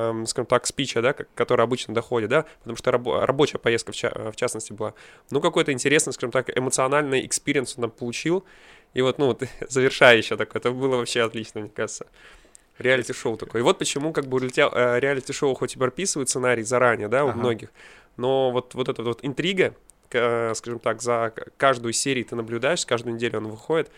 э, 0.00 0.24
скажем 0.26 0.46
так, 0.46 0.66
спича, 0.66 1.02
да, 1.02 1.12
который 1.12 1.62
обычно 1.64 1.94
доходит, 1.94 2.30
да, 2.30 2.46
потому 2.60 2.76
что 2.76 2.90
рабо- 2.90 3.24
рабочая 3.24 3.58
поездка 3.58 3.92
в, 3.92 3.96
ча- 3.96 4.30
в 4.32 4.36
частности 4.36 4.72
была. 4.72 4.94
Ну, 5.30 5.40
какой-то 5.40 5.72
интересный, 5.72 6.12
скажем 6.12 6.32
так, 6.32 6.56
эмоциональный 6.56 7.26
experience 7.26 7.74
он 7.76 7.82
там 7.82 7.90
получил. 7.90 8.44
И 8.94 9.02
вот, 9.02 9.18
ну, 9.18 9.26
вот, 9.26 9.42
завершая 9.68 10.16
еще 10.16 10.36
такое, 10.36 10.60
это 10.60 10.70
было 10.70 10.96
вообще 10.96 11.22
отлично, 11.22 11.60
мне 11.60 11.70
кажется. 11.70 12.06
Реалити-шоу 12.78 13.36
такое. 13.36 13.60
И 13.60 13.64
вот 13.64 13.78
почему, 13.78 14.12
как 14.12 14.26
бы, 14.26 14.38
э, 14.38 15.00
реалити-шоу 15.00 15.54
хоть 15.54 15.76
и 15.76 15.78
прописывают 15.78 16.30
сценарий 16.30 16.62
заранее, 16.62 17.08
да, 17.08 17.24
у 17.24 17.28
Ага. 17.28 17.38
многих, 17.38 17.68
но 18.16 18.50
вот, 18.50 18.74
вот 18.74 18.88
эта 18.88 19.02
вот 19.02 19.20
интрига, 19.22 19.74
э, 20.10 20.54
скажем 20.54 20.78
так, 20.78 21.02
за 21.02 21.32
каждую 21.58 21.92
серию 21.92 22.24
ты 22.24 22.36
наблюдаешь, 22.36 22.86
каждую 22.86 23.14
неделю 23.14 23.38
он 23.38 23.48
выходит, 23.48 23.90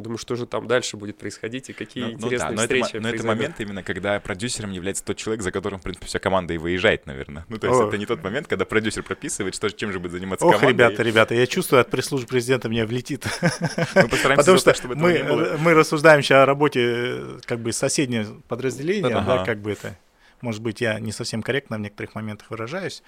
Думаю, 0.00 0.18
что 0.18 0.34
же 0.36 0.46
там 0.46 0.66
дальше 0.66 0.96
будет 0.96 1.18
происходить 1.18 1.70
и 1.70 1.72
какие 1.72 2.04
Ну, 2.04 2.10
ну 2.10 2.16
да, 2.18 2.26
интересные 2.26 2.56
но 2.56 2.62
это, 2.62 2.74
встречи 2.74 2.92
но 3.02 3.08
это 3.08 3.18
произойдут. 3.18 3.26
момент 3.26 3.60
именно, 3.60 3.82
когда 3.82 4.20
продюсером 4.20 4.70
является 4.72 5.04
тот 5.04 5.16
человек, 5.16 5.42
за 5.42 5.52
которым, 5.52 5.80
в 5.80 5.82
принципе, 5.82 6.06
вся 6.06 6.18
команда 6.18 6.54
и 6.54 6.58
выезжает, 6.58 7.06
наверное. 7.06 7.44
Ну, 7.48 7.58
то 7.58 7.66
есть 7.66 7.80
О. 7.80 7.88
это 7.88 7.98
не 7.98 8.06
тот 8.06 8.22
момент, 8.22 8.46
когда 8.48 8.64
продюсер 8.64 9.02
прописывает, 9.02 9.54
что, 9.54 9.70
чем 9.70 9.92
же 9.92 9.98
будет 10.00 10.12
заниматься 10.12 10.44
ох, 10.46 10.58
команда. 10.58 10.70
ребята, 10.84 11.02
ребята, 11.02 11.34
я 11.34 11.46
чувствую, 11.46 11.80
от 11.80 11.90
пресс-службы 11.90 12.28
президента 12.28 12.68
мне 12.68 12.84
влетит. 12.86 13.26
Мы 13.94 14.08
постараемся 14.08 14.36
Потому 14.36 14.58
что 14.58 14.72
так, 14.72 14.84
мы, 14.96 15.12
не 15.12 15.22
было. 15.24 15.56
мы 15.58 15.74
рассуждаем 15.74 16.22
сейчас 16.22 16.42
о 16.42 16.46
работе 16.46 16.80
э, 16.82 17.38
как 17.44 17.60
бы 17.60 17.72
соседнего 17.72 18.40
подразделения, 18.48 19.14
Ага. 19.14 19.38
да, 19.38 19.44
как 19.44 19.58
бы 19.60 19.72
это, 19.72 19.96
может 20.40 20.62
быть, 20.62 20.80
я 20.80 20.98
не 21.00 21.12
совсем 21.12 21.42
корректно 21.42 21.76
в 21.76 21.80
некоторых 21.80 22.14
моментах 22.14 22.50
выражаюсь. 22.50 23.02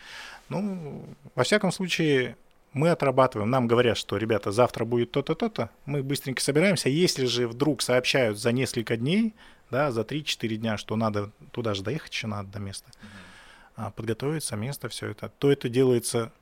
Ну, 0.49 1.05
во 1.35 1.45
всяком 1.45 1.73
случае, 1.73 2.37
мы 2.73 2.91
отрабатываем. 2.91 3.51
Нам 3.51 3.67
говорят, 3.67 3.97
что, 3.97 4.17
ребята, 4.17 4.51
завтра 4.51 4.85
будет 4.85 5.11
то-то, 5.13 5.35
то-то. 5.35 5.71
Мы 5.85 6.03
быстренько 6.03 6.43
собираемся. 6.43 6.89
Если 6.89 7.27
же 7.27 7.47
вдруг 7.47 7.83
сообщают 7.83 8.39
за 8.39 8.53
несколько 8.53 8.97
дней, 8.97 9.35
да, 9.71 9.91
за 9.91 10.03
3-4 10.03 10.57
дня, 10.57 10.77
что 10.77 10.97
надо 10.97 11.31
туда 11.51 11.75
же 11.75 11.83
доехать, 11.83 12.13
еще 12.13 12.27
надо 12.27 12.49
до 12.49 12.59
места, 12.61 12.91
а, 13.77 13.91
подготовиться, 13.91 14.57
место, 14.57 14.89
все 14.89 15.09
это, 15.09 15.31
то 15.39 15.51
это 15.51 15.69
делается 15.69 16.33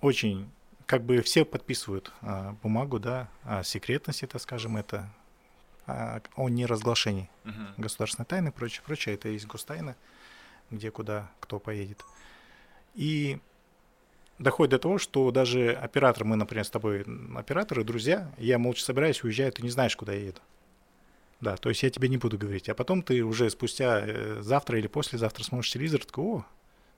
очень, 0.00 0.50
как 0.86 1.02
бы 1.04 1.20
все 1.22 1.44
подписывают 1.44 2.12
а, 2.22 2.54
бумагу, 2.62 2.98
да, 2.98 3.28
о 3.44 3.62
секретности, 3.62 4.26
так 4.26 4.40
скажем, 4.40 4.76
это 4.76 5.10
а, 5.86 6.20
о 6.36 6.48
неразглашении 6.48 7.28
Мгм. 7.44 7.74
государственной 7.76 8.26
тайны, 8.26 8.52
прочее, 8.52 8.82
прочее, 8.86 9.14
это 9.14 9.28
и 9.28 9.34
есть 9.34 9.46
гостайна, 9.46 9.96
где, 10.70 10.90
куда, 10.90 11.30
кто 11.40 11.58
поедет. 11.58 12.04
И 12.94 13.38
доходит 14.40 14.72
до 14.72 14.78
того, 14.78 14.98
что 14.98 15.30
даже 15.30 15.72
оператор, 15.72 16.24
мы, 16.24 16.36
например, 16.36 16.64
с 16.64 16.70
тобой 16.70 17.04
операторы, 17.36 17.84
друзья, 17.84 18.32
я 18.38 18.58
молча 18.58 18.82
собираюсь, 18.82 19.22
уезжаю, 19.22 19.52
ты 19.52 19.62
не 19.62 19.70
знаешь, 19.70 19.96
куда 19.96 20.12
я 20.12 20.26
еду. 20.26 20.40
Да, 21.40 21.56
то 21.56 21.68
есть 21.68 21.82
я 21.82 21.90
тебе 21.90 22.08
не 22.08 22.18
буду 22.18 22.36
говорить. 22.36 22.68
А 22.68 22.74
потом 22.74 23.02
ты 23.02 23.22
уже 23.22 23.48
спустя 23.48 24.02
э, 24.04 24.42
завтра 24.42 24.78
или 24.78 24.88
послезавтра 24.88 25.42
смотришь 25.42 25.70
телевизор, 25.70 26.04
такой, 26.04 26.24
о, 26.24 26.44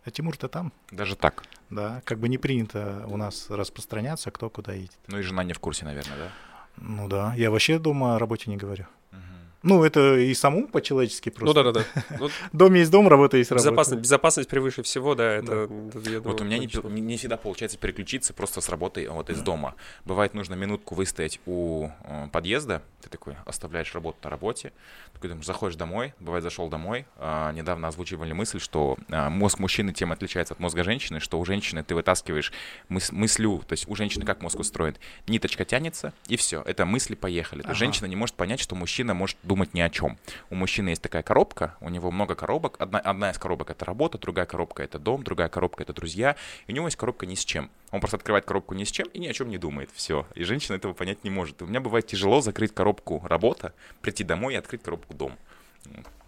а 0.04 0.10
Тимур-то 0.10 0.48
там. 0.48 0.72
Даже 0.90 1.14
так. 1.14 1.44
Да, 1.70 2.02
как 2.04 2.18
бы 2.18 2.28
не 2.28 2.38
принято 2.38 3.04
у 3.06 3.16
нас 3.16 3.50
распространяться, 3.50 4.30
кто 4.30 4.50
куда 4.50 4.72
едет. 4.72 4.98
Ну 5.06 5.18
и 5.18 5.22
жена 5.22 5.44
не 5.44 5.52
в 5.52 5.60
курсе, 5.60 5.84
наверное, 5.84 6.16
да? 6.16 6.32
Ну 6.76 7.08
да, 7.08 7.34
я 7.36 7.50
вообще 7.50 7.78
дома 7.78 8.16
о 8.16 8.18
работе 8.18 8.50
не 8.50 8.56
говорю. 8.56 8.86
Мгм. 9.12 9.22
Ну, 9.62 9.84
это 9.84 10.16
и 10.16 10.34
саму 10.34 10.66
по-человечески 10.68 11.32
Ну 11.38 11.52
просто. 11.52 11.84
Ну, 12.18 12.28
Дом 12.52 12.74
есть 12.74 12.90
дом, 12.90 13.08
работа 13.08 13.36
есть 13.36 13.50
работа. 13.50 13.68
безопасность, 13.70 14.02
безопасность 14.02 14.48
превыше 14.48 14.82
всего, 14.82 15.14
да, 15.14 15.24
это, 15.32 15.68
я 16.06 16.20
Вот 16.20 16.40
у 16.40 16.44
меня 16.44 16.58
не, 16.58 16.68
не- 16.90 17.00
не 17.00 17.16
всегда 17.16 17.36
получается 17.36 17.78
переключиться 17.78 18.32
просто 18.34 18.60
с 18.60 18.68
работы 18.68 19.08
вот 19.08 19.30
из 19.30 19.40
дома. 19.40 19.74
Бывает, 20.04 20.34
нужно 20.34 20.54
минутку 20.54 20.94
выстоять 20.94 21.40
у 21.46 21.88
э, 22.04 22.28
подъезда, 22.32 22.82
ты 23.00 23.08
такой 23.08 23.36
оставляешь 23.46 23.94
работу 23.94 24.18
на 24.24 24.30
работе, 24.30 24.72
такой 25.12 25.28
думаешь, 25.30 25.46
заходишь 25.46 25.76
домой, 25.76 26.14
бывает, 26.20 26.42
зашел 26.42 26.68
домой, 26.68 27.06
а, 27.16 27.52
недавно 27.52 27.88
озвучивали 27.88 28.32
мысль, 28.32 28.58
что 28.60 28.96
а, 29.10 29.30
мозг 29.30 29.58
мужчины 29.58 29.92
тем 29.92 30.10
отличается 30.12 30.54
от 30.54 30.60
мозга 30.60 30.82
женщины, 30.84 31.20
что 31.20 31.38
у 31.38 31.44
женщины 31.44 31.82
ты 31.84 31.94
вытаскиваешь 31.94 32.52
мыс- 32.88 33.12
мыслю, 33.12 33.62
то 33.66 33.74
есть 33.74 33.88
у 33.88 33.94
женщины 33.94 34.24
как 34.24 34.40
мозг 34.42 34.58
устроен, 34.58 34.96
ниточка 35.28 35.64
тянется, 35.64 36.12
и 36.26 36.36
все, 36.36 36.62
это 36.62 36.84
мысли 36.84 37.14
поехали. 37.14 37.62
То 37.62 37.68
есть 37.68 37.78
Ага. 37.78 37.86
женщина 37.86 38.06
не 38.06 38.16
может 38.16 38.34
понять, 38.34 38.58
что 38.60 38.74
мужчина 38.74 39.14
может 39.14 39.36
думать 39.42 39.51
ни 39.72 39.80
о 39.80 39.90
чем. 39.90 40.18
У 40.50 40.54
мужчины 40.54 40.90
есть 40.90 41.02
такая 41.02 41.22
коробка, 41.22 41.76
у 41.80 41.88
него 41.88 42.10
много 42.10 42.34
коробок. 42.34 42.76
Одна, 42.78 42.98
одна 42.98 43.30
из 43.30 43.38
коробок 43.38 43.70
это 43.70 43.84
работа, 43.84 44.18
другая 44.18 44.46
коробка 44.46 44.82
это 44.82 44.98
дом, 44.98 45.22
другая 45.22 45.48
коробка 45.48 45.82
это 45.82 45.92
друзья. 45.92 46.36
И 46.66 46.72
у 46.72 46.74
него 46.74 46.86
есть 46.86 46.96
коробка 46.96 47.26
ни 47.26 47.34
с 47.34 47.44
чем. 47.44 47.70
Он 47.90 48.00
просто 48.00 48.16
открывает 48.16 48.44
коробку 48.44 48.74
ни 48.74 48.84
с 48.84 48.90
чем 48.90 49.08
и 49.08 49.18
ни 49.18 49.26
о 49.26 49.32
чем 49.32 49.48
не 49.48 49.58
думает. 49.58 49.90
Все. 49.94 50.26
И 50.34 50.44
женщина 50.44 50.76
этого 50.76 50.92
понять 50.92 51.24
не 51.24 51.30
может. 51.30 51.60
И 51.60 51.64
у 51.64 51.66
меня 51.66 51.80
бывает 51.80 52.06
тяжело 52.06 52.40
закрыть 52.40 52.74
коробку 52.74 53.22
работа, 53.24 53.74
прийти 54.00 54.24
домой 54.24 54.54
и 54.54 54.56
открыть 54.56 54.82
коробку 54.82 55.14
дом. 55.14 55.36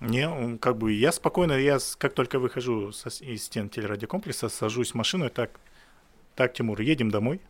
Не, 0.00 0.58
как 0.58 0.76
бы 0.76 0.92
я 0.92 1.12
спокойно, 1.12 1.52
я 1.52 1.78
как 1.98 2.12
только 2.14 2.38
выхожу 2.38 2.92
со 2.92 3.08
из 3.08 3.44
стен 3.44 3.68
телерадиокомплекса, 3.68 4.48
сажусь 4.48 4.90
в 4.90 4.94
машину 4.94 5.26
и 5.26 5.28
так, 5.28 5.60
так, 6.34 6.52
Тимур, 6.52 6.80
едем 6.80 7.10
домой. 7.10 7.40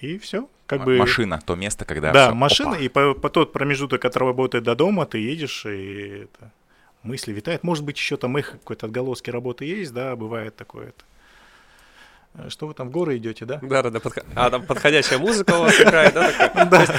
И 0.00 0.18
все. 0.18 0.48
Как 0.66 0.84
бы... 0.84 0.96
Машина, 0.96 1.40
то 1.44 1.56
место, 1.56 1.84
когда 1.84 2.12
Да, 2.12 2.26
всё, 2.28 2.34
машина, 2.34 2.72
опа. 2.72 2.78
и 2.78 2.88
по, 2.88 3.14
по 3.14 3.28
тот 3.28 3.52
промежуток 3.52 4.04
от 4.04 4.16
работы 4.16 4.60
до 4.60 4.74
дома 4.74 5.04
ты 5.04 5.18
едешь, 5.18 5.66
и 5.66 6.24
это, 6.24 6.52
мысли 7.02 7.32
витают. 7.32 7.64
Может 7.64 7.84
быть, 7.84 7.96
еще 7.96 8.16
там 8.16 8.38
их 8.38 8.52
какой-то 8.52 8.86
отголоски 8.86 9.30
работы 9.30 9.64
есть, 9.64 9.92
да, 9.92 10.16
бывает 10.16 10.56
такое. 10.56 10.88
Это. 10.88 11.04
Э, 12.34 12.48
Что 12.48 12.66
вы 12.68 12.74
там 12.74 12.88
в 12.88 12.90
горы 12.92 13.16
идете, 13.16 13.44
да? 13.44 13.58
Да-да-да, 13.62 13.98
подхо- 13.98 14.24
а 14.34 14.50
там 14.50 14.64
подходящая 14.64 15.18
музыка 15.18 15.54
у 15.58 15.62
вас 15.62 15.80
играет, 15.80 16.14
да? 16.14 16.30
есть 16.80 16.92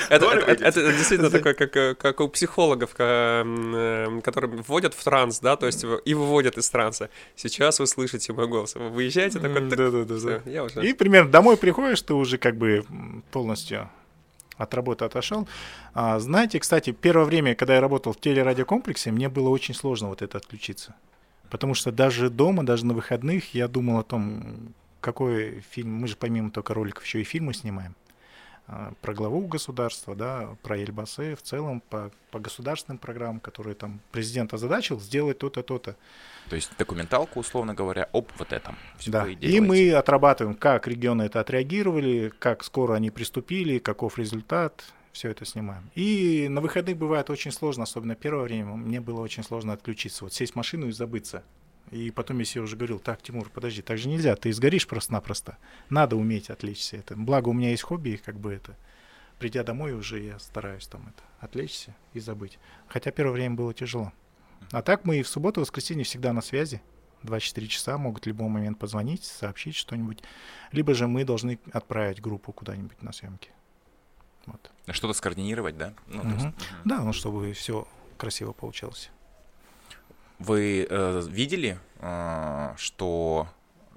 Это, 0.62 0.92
действительно 0.92 1.30
такое, 1.30 1.54
как, 1.54 1.76
э, 1.78 1.96
у 2.20 2.28
психологов, 2.28 2.94
ка- 2.94 3.42
м, 3.46 3.74
э, 3.76 4.22
которые 4.22 4.62
вводят 4.62 4.94
в 4.94 5.04
транс, 5.04 5.40
да, 5.40 5.56
то 5.56 5.66
есть 5.68 5.86
и 6.06 6.14
выводят 6.14 6.58
из 6.58 6.70
транса. 6.70 7.10
Сейчас 7.36 7.80
вы 7.80 7.88
слышите 7.88 8.34
мой 8.34 8.48
голос. 8.48 8.76
Вы 8.76 8.90
выезжаете 8.90 9.40
такой, 9.40 9.62
да. 10.44 10.52
я 10.52 10.64
уже... 10.64 10.86
И 10.86 10.94
примерно 10.94 11.32
домой 11.32 11.56
приходишь, 11.58 12.02
ты 12.02 12.14
уже 12.14 12.38
как 12.38 12.58
бы 12.58 12.84
полностью 13.32 13.90
от 14.58 14.74
работы 14.74 15.06
отошел. 15.06 15.48
А, 15.94 16.20
знаете, 16.20 16.60
кстати, 16.60 16.92
первое 16.92 17.26
время, 17.26 17.56
когда 17.56 17.76
я 17.76 17.82
работал 17.82 18.14
в 18.14 18.20
телерадиокомплексе, 18.20 19.12
мне 19.12 19.28
было 19.30 19.50
очень 19.50 19.74
сложно 19.74 20.10
вот 20.10 20.22
это 20.22 20.38
отключиться. 20.38 20.94
Потому 21.50 21.74
что 21.74 21.92
даже 21.92 22.30
дома, 22.30 22.64
даже 22.66 22.86
на 22.86 22.94
выходных 22.94 23.56
я 23.56 23.68
думал 23.68 24.00
о 24.00 24.04
том, 24.04 24.74
какой 25.02 25.62
фильм, 25.72 25.94
мы 25.96 26.08
же 26.08 26.16
помимо 26.16 26.52
только 26.52 26.74
роликов 26.74 27.04
еще 27.04 27.22
и 27.22 27.24
фильмы 27.24 27.54
снимаем. 27.54 27.96
А, 28.68 28.94
Про 29.02 29.14
главу 29.14 29.48
государства, 29.48 30.16
да, 30.16 30.56
про 30.62 30.78
Эльбасы, 30.78 31.36
в 31.36 31.42
целом 31.42 31.82
по, 31.90 32.12
по 32.30 32.40
государственным 32.40 33.00
программам, 33.00 33.40
которые 33.40 33.76
там 33.76 34.00
президент 34.12 34.54
озадачил, 34.54 35.00
сделать 35.00 35.40
то-то, 35.40 35.64
то-то. 35.64 35.98
То 36.50 36.56
есть 36.56 36.72
документалку, 36.78 37.40
условно 37.40 37.74
говоря, 37.74 38.08
об 38.14 38.28
вот 38.38 38.54
этом. 38.54 38.78
Всё 38.98 39.12
Да, 39.12 39.28
и 39.28 39.36
делаете. 39.36 39.62
мы 39.62 39.92
отрабатываем, 39.92 40.56
как 40.56 40.88
регионы 40.88 41.24
это 41.24 41.40
отреагировали, 41.40 42.32
как 42.40 42.64
скоро 42.64 42.94
они 42.94 43.10
приступили, 43.10 43.80
каков 43.80 44.18
результат, 44.18 44.84
все 45.12 45.30
это 45.30 45.44
снимаем. 45.46 45.90
И 45.96 46.48
на 46.50 46.62
выходных 46.62 46.96
бывает 46.98 47.30
очень 47.30 47.52
сложно, 47.52 47.84
особенно 47.84 48.16
первое 48.16 48.44
время, 48.44 48.76
мне 48.76 49.02
было 49.02 49.22
очень 49.22 49.44
сложно 49.44 49.74
отключиться, 49.74 50.24
вот 50.24 50.34
сесть 50.34 50.54
в 50.54 50.56
машину 50.56 50.88
и 50.88 50.92
забыться. 50.92 51.44
И 51.90 52.12
потом 52.12 52.40
я 52.40 52.46
себе 52.46 52.62
уже 52.62 52.78
говорил, 52.78 53.00
так, 53.00 53.22
Тимур, 53.22 53.50
подожди, 53.50 53.82
так 53.82 53.98
же 53.98 54.08
нельзя, 54.08 54.36
ты 54.36 54.54
сгоришь 54.54 54.88
просто-напросто. 54.88 55.58
Надо 55.90 56.16
уметь 56.16 56.50
отвлечься. 56.50 56.98
Это. 56.98 57.16
Благо 57.16 57.50
у 57.50 57.54
меня 57.54 57.72
есть 57.72 57.84
хобби, 57.84 58.22
как 58.24 58.40
бы 58.40 58.54
это. 58.54 58.78
Придя 59.40 59.64
домой 59.64 59.94
уже 59.94 60.20
я 60.20 60.40
стараюсь 60.40 60.88
там 60.88 61.08
это 61.08 61.24
отвлечься 61.40 61.96
и 62.14 62.20
забыть. 62.20 62.60
Хотя 62.88 63.12
первое 63.12 63.34
время 63.34 63.56
было 63.56 63.74
тяжело. 63.74 64.14
А 64.72 64.82
так 64.82 65.04
мы 65.04 65.20
и 65.20 65.24
в 65.24 65.28
субботу, 65.28 65.60
и 65.60 65.64
воскресенье 65.64 66.06
всегда 66.06 66.32
на 66.32 66.42
связи. 66.42 66.82
24 67.24 67.68
часа 67.68 67.98
могут 67.98 68.24
в 68.24 68.28
любой 68.28 68.50
момент 68.50 68.80
позвонить, 68.80 69.24
сообщить 69.24 69.76
что-нибудь. 69.76 70.24
Либо 70.72 70.94
же 70.94 71.08
мы 71.08 71.26
должны 71.26 71.60
отправить 71.72 72.22
группу 72.22 72.54
куда-нибудь 72.54 73.02
на 73.02 73.12
съемки. 73.12 73.50
Вот. 74.46 74.72
Что-то 74.90 75.14
скоординировать, 75.14 75.78
да? 75.78 75.94
Ну, 76.08 76.22
то 76.22 76.30
есть. 76.30 76.48
Да, 76.86 77.02
ну 77.02 77.14
чтобы 77.14 77.54
все 77.54 77.88
красиво 78.18 78.54
получалось. 78.54 79.12
Вы 80.44 80.88
э, 80.90 81.22
видели, 81.30 81.78
э, 82.00 82.74
что 82.76 83.48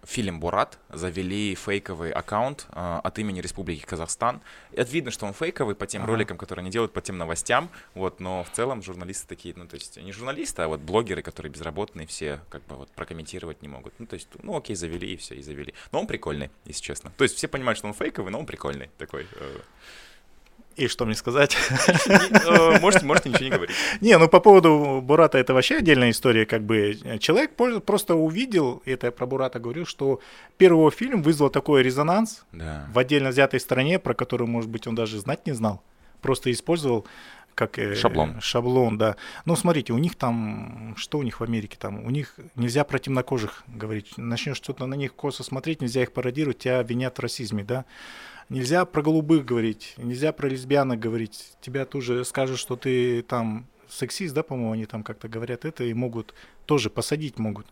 фильм 0.03 0.41
«Бурат» 0.41 0.79
завели 0.91 1.55
фейковый 1.55 2.11
аккаунт 2.11 2.67
э, 2.71 3.01
от 3.03 3.19
имени 3.19 3.41
Республики 3.41 3.87
Казахстан. 3.87 4.43
Это 4.73 4.91
видно, 4.91 5.11
что 5.11 5.25
он 5.25 5.33
фейковый 5.33 5.75
по 5.75 5.87
тем 5.87 6.03
ага. 6.03 6.13
роликам, 6.13 6.37
которые 6.37 6.63
они 6.63 6.71
делают, 6.71 6.93
по 6.93 7.01
тем 7.01 7.17
новостям, 7.17 7.71
вот, 7.95 8.21
но 8.21 8.45
в 8.45 8.51
целом 8.51 8.83
журналисты 8.83 9.27
такие, 9.27 9.55
ну, 9.57 9.67
то 9.67 9.77
есть 9.77 9.97
не 9.97 10.13
журналисты, 10.13 10.61
а 10.61 10.69
вот 10.69 10.81
блогеры, 10.81 11.23
которые 11.23 11.51
безработные, 11.51 12.07
все 12.07 12.41
как 12.51 12.63
бы 12.67 12.77
вот 12.77 12.91
прокомментировать 12.91 13.63
не 13.63 13.69
могут. 13.69 13.95
Ну, 13.99 14.05
то 14.05 14.15
есть, 14.15 14.29
ну, 14.43 14.55
окей, 14.55 14.77
завели 14.77 15.15
и 15.15 15.17
все, 15.17 15.37
и 15.37 15.43
завели. 15.43 15.73
Но 15.93 16.01
он 16.01 16.07
прикольный, 16.07 16.51
если 16.67 16.83
честно. 16.83 17.11
То 17.17 17.25
есть 17.25 17.37
все 17.37 17.49
понимают, 17.49 17.79
что 17.79 17.89
он 17.89 17.95
фейковый, 17.95 18.31
но 18.31 18.39
он 18.39 18.45
прикольный 18.45 18.91
такой. 18.99 19.27
Э, 19.33 19.61
и 20.77 20.89
что 20.89 21.05
мне 21.07 21.15
сказать? 21.15 21.57
Э, 22.07 22.79
можете, 22.81 23.07
можете 23.07 23.29
ничего 23.29 23.45
не 23.45 23.51
говорить. 23.51 23.77
Не, 24.01 24.19
ну 24.19 24.29
по 24.29 24.41
поводу 24.41 25.01
Бурата 25.03 25.39
это 25.39 25.55
вообще 25.55 25.77
отдельная 25.77 26.11
история. 26.11 26.47
Как 26.47 26.63
бы 26.63 26.99
человек 27.21 27.53
просто 27.55 28.15
увидел, 28.15 28.83
это 28.85 29.07
я 29.07 29.13
про 29.13 29.27
Бурата 29.27 29.59
говорю, 29.59 29.87
что 29.87 30.21
первый 30.57 30.91
фильм 30.91 31.23
вызвал 31.23 31.51
такой 31.51 31.83
резонанс 31.83 32.45
да. 32.53 32.89
в 32.93 32.99
отдельно 32.99 33.31
взятой 33.31 33.61
стране, 33.61 33.99
про 33.99 34.15
которую, 34.15 34.49
может 34.49 34.71
быть, 34.71 34.87
он 34.87 34.95
даже 34.95 35.19
знать 35.19 35.47
не 35.47 35.53
знал. 35.53 35.83
Просто 36.21 36.51
использовал 36.51 37.07
как 37.55 37.79
э, 37.79 37.95
шаблон. 37.95 38.41
Шаблон, 38.41 38.99
да. 38.99 39.17
Ну, 39.45 39.57
смотрите, 39.57 39.93
у 39.93 39.99
них 39.99 40.17
там, 40.17 40.95
что 40.97 41.19
у 41.19 41.23
них 41.23 41.41
в 41.41 41.45
Америке 41.45 41.77
там? 41.79 42.05
У 42.05 42.11
них 42.11 42.35
нельзя 42.57 42.85
про 42.85 42.99
темнокожих 42.99 43.63
говорить. 43.69 44.15
Начнешь 44.17 44.57
что-то 44.57 44.87
на 44.87 44.95
них 44.95 45.15
косо 45.15 45.43
смотреть, 45.43 45.81
нельзя 45.81 46.03
их 46.03 46.13
пародировать, 46.13 46.59
тебя 46.59 46.81
обвинят 46.81 47.17
в 47.17 47.21
расизме, 47.21 47.65
да. 47.65 47.85
Нельзя 48.49 48.85
про 48.85 49.03
голубых 49.03 49.45
говорить, 49.45 49.95
нельзя 49.97 50.33
про 50.33 50.49
лесбиянок 50.49 50.99
говорить. 50.99 51.55
Тебя 51.61 51.85
тоже 51.87 52.25
скажут, 52.25 52.59
что 52.59 52.77
ты 52.77 53.23
там 53.23 53.67
сексист, 53.89 54.35
да, 54.35 54.43
по-моему, 54.43 54.73
они 54.73 54.87
там 54.87 55.03
как-то 55.03 55.29
говорят 55.29 55.65
это, 55.65 55.85
и 55.85 55.95
могут 55.95 56.35
тоже 56.67 56.91
посадить 56.91 57.39
могут. 57.39 57.67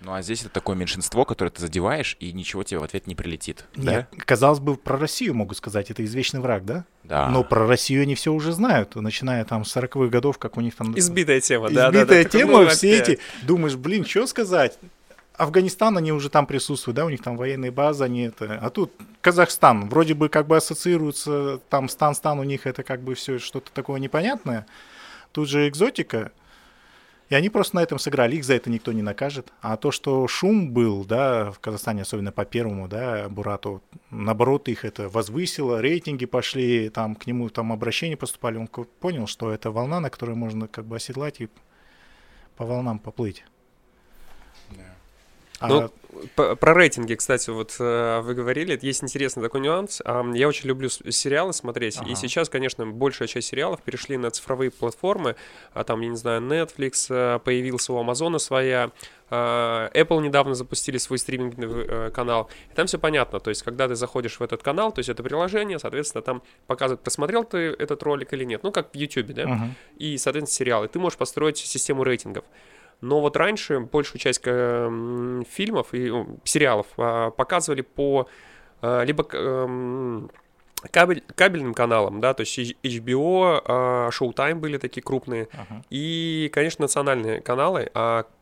Ну 0.00 0.14
а 0.14 0.22
здесь 0.22 0.40
это 0.40 0.48
такое 0.48 0.76
меньшинство, 0.76 1.26
которое 1.26 1.50
ты 1.50 1.60
задеваешь, 1.60 2.16
и 2.20 2.32
ничего 2.32 2.62
тебе 2.62 2.80
в 2.80 2.84
ответ 2.84 3.06
не 3.06 3.14
прилетит. 3.14 3.66
Нет, 3.76 4.08
да? 4.10 4.18
казалось 4.24 4.58
бы, 4.58 4.76
про 4.76 4.96
Россию 4.96 5.34
могут 5.34 5.58
сказать, 5.58 5.90
это 5.90 6.02
извечный 6.02 6.40
враг, 6.40 6.64
да? 6.64 6.86
Да. 7.04 7.28
Но 7.28 7.44
про 7.44 7.66
Россию 7.66 8.02
они 8.02 8.14
все 8.14 8.32
уже 8.32 8.52
знают, 8.52 8.94
начиная 8.94 9.44
там 9.44 9.66
с 9.66 9.76
40-х 9.76 10.08
годов, 10.08 10.38
как 10.38 10.56
у 10.56 10.62
них 10.62 10.74
там... 10.74 10.98
Избитая 10.98 11.40
тема, 11.40 11.68
да. 11.68 11.90
Избитая 11.90 12.24
да, 12.24 12.30
тема, 12.30 12.66
все 12.68 12.98
эти... 12.98 13.18
Думаешь, 13.42 13.76
блин, 13.76 14.06
что 14.06 14.26
сказать? 14.26 14.78
Афганистан, 15.34 15.98
они 15.98 16.12
уже 16.12 16.30
там 16.30 16.46
присутствуют, 16.46 16.96
да, 16.96 17.04
у 17.04 17.10
них 17.10 17.22
там 17.22 17.36
военные 17.36 17.70
базы, 17.70 18.04
они 18.04 18.22
это... 18.22 18.58
А 18.60 18.70
тут 18.70 18.92
Казахстан, 19.20 19.88
вроде 19.88 20.14
бы 20.14 20.28
как 20.28 20.46
бы 20.46 20.56
ассоциируется, 20.56 21.60
там 21.68 21.88
стан-стан 21.88 22.38
у 22.38 22.44
них 22.44 22.66
это 22.66 22.82
как 22.82 23.02
бы 23.02 23.14
все 23.14 23.38
что-то 23.38 23.70
такое 23.72 24.00
непонятное. 24.00 24.66
Тут 25.32 25.48
же 25.48 25.68
экзотика, 25.68 26.32
и 27.28 27.34
они 27.34 27.48
просто 27.48 27.76
на 27.76 27.82
этом 27.82 27.98
сыграли, 27.98 28.36
их 28.36 28.44
за 28.44 28.54
это 28.54 28.70
никто 28.70 28.92
не 28.92 29.02
накажет. 29.02 29.52
А 29.60 29.76
то, 29.76 29.92
что 29.92 30.26
шум 30.26 30.72
был, 30.72 31.04
да, 31.04 31.52
в 31.52 31.60
Казахстане, 31.60 32.02
особенно 32.02 32.32
по 32.32 32.44
первому, 32.44 32.88
да, 32.88 33.28
Бурату, 33.28 33.82
наоборот, 34.10 34.68
их 34.68 34.84
это 34.84 35.08
возвысило, 35.08 35.80
рейтинги 35.80 36.26
пошли, 36.26 36.88
там 36.88 37.14
к 37.14 37.26
нему 37.26 37.48
там 37.50 37.72
обращения 37.72 38.16
поступали, 38.16 38.56
он 38.56 38.66
понял, 38.66 39.28
что 39.28 39.52
это 39.52 39.70
волна, 39.70 40.00
на 40.00 40.10
которой 40.10 40.34
можно 40.34 40.66
как 40.66 40.86
бы 40.86 40.96
оседлать 40.96 41.40
и 41.40 41.48
по 42.56 42.66
волнам 42.66 42.98
поплыть. 42.98 43.44
А... 45.60 45.68
Ну, 45.68 45.90
про 46.34 46.74
рейтинги, 46.74 47.14
кстати, 47.14 47.50
вот 47.50 47.76
э, 47.78 48.20
вы 48.22 48.34
говорили, 48.34 48.78
есть 48.82 49.02
интересный 49.02 49.42
такой 49.42 49.60
нюанс. 49.60 50.02
Я 50.34 50.48
очень 50.48 50.68
люблю 50.68 50.88
сериалы 50.88 51.52
смотреть, 51.52 51.98
ага. 51.98 52.10
и 52.10 52.14
сейчас, 52.14 52.48
конечно, 52.48 52.86
большая 52.86 53.28
часть 53.28 53.48
сериалов 53.48 53.80
перешли 53.82 54.16
на 54.16 54.30
цифровые 54.30 54.70
платформы. 54.70 55.36
А 55.72 55.84
там, 55.84 56.00
я 56.00 56.08
не 56.08 56.16
знаю, 56.16 56.40
Netflix, 56.42 57.06
э, 57.08 57.38
появился 57.38 57.92
у 57.92 57.98
Амазона 57.98 58.38
своя, 58.38 58.90
э, 59.30 59.34
Apple 59.34 60.22
недавно 60.22 60.54
запустили 60.54 60.98
свой 60.98 61.18
стриминговый 61.18 62.10
канал. 62.10 62.50
И 62.70 62.74
там 62.74 62.86
все 62.86 62.98
понятно. 62.98 63.38
То 63.38 63.50
есть, 63.50 63.62
когда 63.62 63.86
ты 63.86 63.94
заходишь 63.94 64.40
в 64.40 64.42
этот 64.42 64.62
канал, 64.62 64.92
то 64.92 64.98
есть 64.98 65.08
это 65.08 65.22
приложение, 65.22 65.78
соответственно, 65.78 66.22
там 66.22 66.42
показывает, 66.66 67.02
посмотрел 67.02 67.44
ты 67.44 67.58
этот 67.58 68.02
ролик 68.02 68.32
или 68.32 68.44
нет. 68.44 68.62
Ну, 68.62 68.72
как 68.72 68.92
в 68.92 68.96
YouTube, 68.96 69.28
да? 69.28 69.42
Uh-huh. 69.42 69.68
И, 69.96 70.18
соответственно, 70.18 70.56
сериалы. 70.56 70.88
Ты 70.88 70.98
можешь 70.98 71.18
построить 71.18 71.58
систему 71.58 72.04
рейтингов. 72.04 72.44
Но 73.00 73.20
вот 73.20 73.36
раньше 73.36 73.80
большую 73.80 74.20
часть 74.20 74.42
э, 74.44 75.42
фильмов 75.48 75.88
и 75.92 76.12
сериалов 76.44 76.86
а, 76.98 77.30
показывали 77.30 77.80
по 77.80 78.28
а, 78.82 79.02
либо 79.02 79.26
эм, 79.32 80.30
кабель, 80.90 81.22
кабельным 81.34 81.74
каналам, 81.74 82.20
да, 82.20 82.34
то 82.34 82.42
есть 82.42 82.58
HBO, 82.58 83.62
а, 83.64 84.08
Showtime 84.10 84.54
были 84.54 84.78
такие 84.78 85.02
крупные, 85.02 85.44
uh-huh. 85.44 85.84
и, 85.90 86.50
конечно, 86.52 86.82
национальные 86.82 87.40
каналы, 87.40 87.90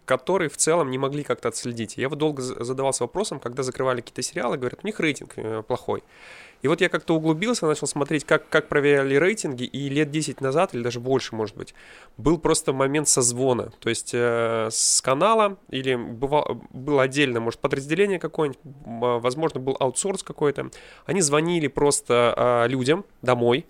которые 0.05 0.49
в 0.49 0.57
целом 0.57 0.91
не 0.91 0.99
могли 0.99 1.23
как-то 1.23 1.49
отследить. 1.49 1.97
Я 1.97 2.09
вот 2.09 2.19
долго 2.19 2.43
задавался 2.43 3.05
вопросом, 3.05 3.41
когда 3.41 3.63
закрывали 3.63 4.01
какие-то 4.01 4.23
сериалы, 4.23 4.57
говорят, 4.57 4.81
у 4.83 4.87
них 4.87 4.99
рейтинг 5.01 5.35
э, 5.37 5.63
плохой. 5.67 6.03
И 6.63 6.69
вот 6.69 6.81
я 6.81 6.89
как-то 6.89 7.15
углубился, 7.15 7.67
начал 7.67 7.87
смотреть, 7.87 8.25
как, 8.25 8.49
как 8.49 8.69
проверяли 8.69 9.15
рейтинги, 9.15 9.65
и 9.65 9.89
лет 9.89 10.11
10 10.11 10.41
назад, 10.41 10.75
или 10.75 10.83
даже 10.83 11.01
больше, 11.01 11.35
может 11.35 11.57
быть, 11.57 11.75
был 12.17 12.39
просто 12.39 12.73
момент 12.73 13.09
созвона. 13.09 13.71
То 13.79 13.89
есть 13.89 14.11
э, 14.13 14.69
с 14.71 15.01
канала, 15.01 15.57
или 15.71 15.95
бывал, 15.95 16.63
было 16.71 17.03
отдельно, 17.03 17.41
может, 17.41 17.61
подразделение 17.61 18.19
какое-нибудь, 18.19 18.61
возможно, 18.85 19.61
был 19.61 19.77
аутсорс 19.79 20.23
какой-то. 20.23 20.71
Они 21.07 21.21
звонили 21.21 21.69
просто 21.69 22.35
э, 22.37 22.69
людям 22.69 23.05
домой, 23.23 23.67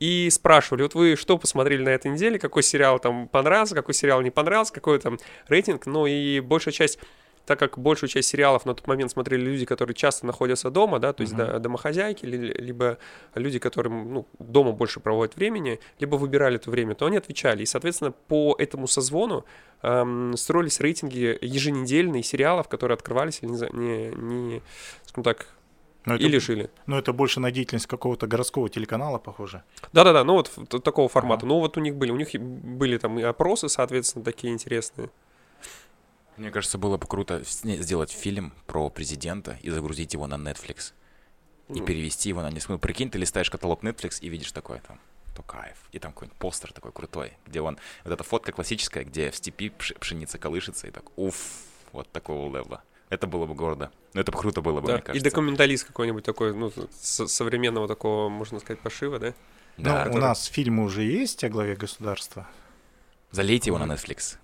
и 0.00 0.30
спрашивали, 0.30 0.82
вот 0.82 0.94
вы 0.94 1.14
что 1.14 1.36
посмотрели 1.36 1.82
на 1.82 1.90
этой 1.90 2.10
неделе, 2.10 2.38
какой 2.38 2.62
сериал 2.62 2.98
там 2.98 3.28
понравился, 3.28 3.74
какой 3.74 3.92
сериал 3.92 4.22
не 4.22 4.30
понравился, 4.30 4.72
какой 4.72 4.98
там 4.98 5.18
рейтинг, 5.46 5.84
ну 5.84 6.06
и 6.06 6.40
большая 6.40 6.72
часть 6.72 6.98
так 7.50 7.58
как 7.58 7.78
большую 7.78 8.08
часть 8.08 8.28
сериалов 8.28 8.64
на 8.64 8.74
тот 8.74 8.86
момент 8.86 9.10
смотрели 9.10 9.40
люди, 9.40 9.64
которые 9.64 9.96
часто 9.96 10.24
находятся 10.24 10.70
дома, 10.70 11.00
да, 11.00 11.12
то 11.12 11.22
есть 11.22 11.32
uh-huh. 11.32 11.58
домохозяйки, 11.58 12.24
либо 12.24 12.98
люди, 13.34 13.58
которые 13.58 13.92
ну, 13.92 14.24
дома 14.38 14.70
больше 14.70 15.00
проводят 15.00 15.34
времени, 15.34 15.80
либо 15.98 16.14
выбирали 16.14 16.54
это 16.60 16.70
время, 16.70 16.94
то 16.94 17.06
они 17.06 17.16
отвечали. 17.16 17.64
И, 17.64 17.66
соответственно, 17.66 18.12
по 18.12 18.54
этому 18.56 18.86
созвону 18.86 19.44
эм, 19.82 20.36
строились 20.36 20.78
рейтинги 20.78 21.36
еженедельные 21.40 22.22
сериалов, 22.22 22.68
которые 22.68 22.94
открывались 22.94 23.40
или 23.42 23.50
не, 23.76 24.10
не 24.14 24.62
скажем 25.06 25.24
так, 25.24 25.48
но 26.06 26.14
это, 26.14 26.22
или 26.22 26.38
шили. 26.38 26.70
Но 26.86 27.00
это 27.00 27.12
больше 27.12 27.40
на 27.40 27.50
деятельность 27.50 27.88
какого-то 27.88 28.28
городского 28.28 28.68
телеканала, 28.68 29.18
похоже. 29.18 29.64
Да-да-да, 29.92 30.22
ну 30.22 30.34
вот 30.34 30.84
такого 30.84 31.08
формата. 31.08 31.46
Ага. 31.46 31.48
Ну 31.48 31.58
вот 31.58 31.76
у 31.76 31.80
них 31.80 31.96
были, 31.96 32.12
у 32.12 32.16
них 32.16 32.28
были 32.32 32.96
там 32.96 33.18
и 33.18 33.22
опросы, 33.22 33.68
соответственно, 33.68 34.24
такие 34.24 34.52
интересные. 34.52 35.10
Мне 36.40 36.50
кажется, 36.50 36.78
было 36.78 36.96
бы 36.96 37.06
круто 37.06 37.42
сделать 37.44 38.10
фильм 38.10 38.54
про 38.66 38.88
президента 38.88 39.58
и 39.60 39.68
загрузить 39.68 40.14
его 40.14 40.26
на 40.26 40.36
Netflix. 40.36 40.94
И 41.68 41.82
перевести 41.82 42.30
его 42.30 42.40
на 42.40 42.50
несколько. 42.50 42.72
Ну, 42.72 42.78
прикинь, 42.78 43.10
ты 43.10 43.18
листаешь 43.18 43.50
каталог 43.50 43.84
Netflix 43.84 44.20
и 44.22 44.30
видишь 44.30 44.50
такое 44.50 44.80
там 44.80 44.98
то 45.36 45.42
кайф. 45.42 45.76
И 45.92 45.98
там 45.98 46.12
какой-нибудь 46.12 46.38
постер 46.38 46.72
такой 46.72 46.92
крутой, 46.92 47.34
где 47.46 47.60
он... 47.60 47.78
Вот 48.04 48.14
эта 48.14 48.24
фотка 48.24 48.52
классическая, 48.52 49.04
где 49.04 49.30
в 49.30 49.36
степи 49.36 49.68
пшеница 49.68 50.38
колышется, 50.38 50.86
и 50.86 50.90
так, 50.90 51.04
уф, 51.16 51.36
вот 51.92 52.10
такого 52.10 52.48
левела. 52.48 52.82
Это 53.10 53.26
было 53.26 53.44
бы 53.44 53.54
гордо. 53.54 53.90
Ну, 54.14 54.22
это 54.22 54.32
бы 54.32 54.38
круто 54.38 54.62
было 54.62 54.80
бы, 54.80 54.86
да. 54.86 54.94
мне 54.94 55.02
кажется. 55.02 55.28
И 55.28 55.30
документалист 55.30 55.84
какой-нибудь 55.84 56.24
такой, 56.24 56.54
ну, 56.54 56.72
современного 56.90 57.86
такого, 57.86 58.30
можно 58.30 58.60
сказать, 58.60 58.80
пошива, 58.80 59.18
да? 59.18 59.34
Да. 59.76 59.90
Ну, 59.90 60.04
который... 60.04 60.16
у 60.16 60.20
нас 60.20 60.46
фильмы 60.46 60.84
уже 60.84 61.02
есть 61.02 61.44
о 61.44 61.50
главе 61.50 61.76
государства. 61.76 62.48
Залейте 63.30 63.68
его 63.68 63.78
на 63.78 63.92
Netflix 63.92 64.38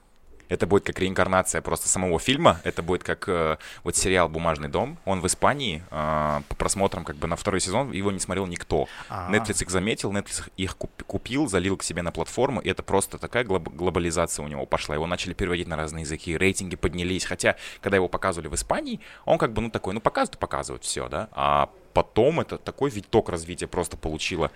это 0.49 0.67
будет 0.67 0.85
как 0.85 0.99
реинкарнация 0.99 1.61
просто 1.61 1.89
самого 1.89 2.19
фильма, 2.19 2.61
это 2.65 2.83
будет 2.83 3.03
как 3.03 3.29
э, 3.29 3.57
вот 3.85 3.97
сериал 3.97 4.29
«Бумажный 4.29 4.69
дом», 4.69 4.99
он 5.05 5.21
в 5.21 5.27
Испании, 5.27 5.83
э, 5.91 6.41
по 6.49 6.55
просмотрам 6.55 7.05
как 7.05 7.17
бы 7.17 7.27
на 7.27 7.37
второй 7.37 7.61
сезон, 7.61 7.93
его 7.93 8.13
не 8.13 8.19
смотрел 8.19 8.47
никто. 8.47 8.89
А-а-а. 9.09 9.33
Netflix 9.33 9.63
их 9.63 9.71
заметил, 9.71 10.13
Netflix 10.13 10.51
их 10.57 10.77
купил, 10.77 11.49
залил 11.49 11.77
к 11.77 11.83
себе 11.83 12.03
на 12.03 12.13
платформу, 12.13 12.61
и 12.61 12.69
это 12.69 12.83
просто 12.83 13.19
такая 13.19 13.45
глоб- 13.45 13.75
глобализация 13.75 14.45
у 14.45 14.49
него 14.49 14.67
пошла, 14.67 14.95
его 14.95 15.07
начали 15.07 15.35
переводить 15.35 15.69
на 15.69 15.77
разные 15.77 16.03
языки, 16.03 16.37
рейтинги 16.37 16.77
поднялись, 16.77 17.25
хотя, 17.25 17.57
когда 17.81 17.97
его 17.97 18.09
показывали 18.09 18.49
в 18.49 18.55
Испании, 18.55 19.01
он 19.25 19.39
как 19.39 19.53
бы, 19.53 19.63
ну, 19.63 19.71
такой, 19.71 19.95
ну, 19.95 20.01
показывают, 20.01 20.39
показывают, 20.39 20.85
все, 20.85 21.09
да, 21.09 21.29
а 21.33 21.71
потом 21.93 22.41
это 22.41 22.59
такой 22.59 22.91
виток 22.91 23.29
развития 23.29 23.67
просто 23.67 23.97
получило. 23.97 24.51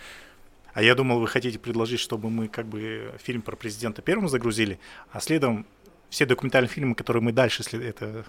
А 0.73 0.83
я 0.83 0.95
думал, 0.95 1.19
вы 1.21 1.27
хотите 1.27 1.59
предложить, 1.59 2.01
чтобы 2.01 2.31
мы 2.31 2.49
как 2.49 2.67
бы 2.67 3.13
фильм 3.23 3.43
про 3.43 3.57
президента 3.57 4.03
первым 4.03 4.29
загрузили, 4.29 4.79
а 5.11 5.21
следом 5.21 5.67
все 6.11 6.27
документальные 6.27 6.69
фильмы, 6.69 6.95
которые 6.95 7.23
мы 7.23 7.33
дальше 7.33 7.63
это 7.63 8.25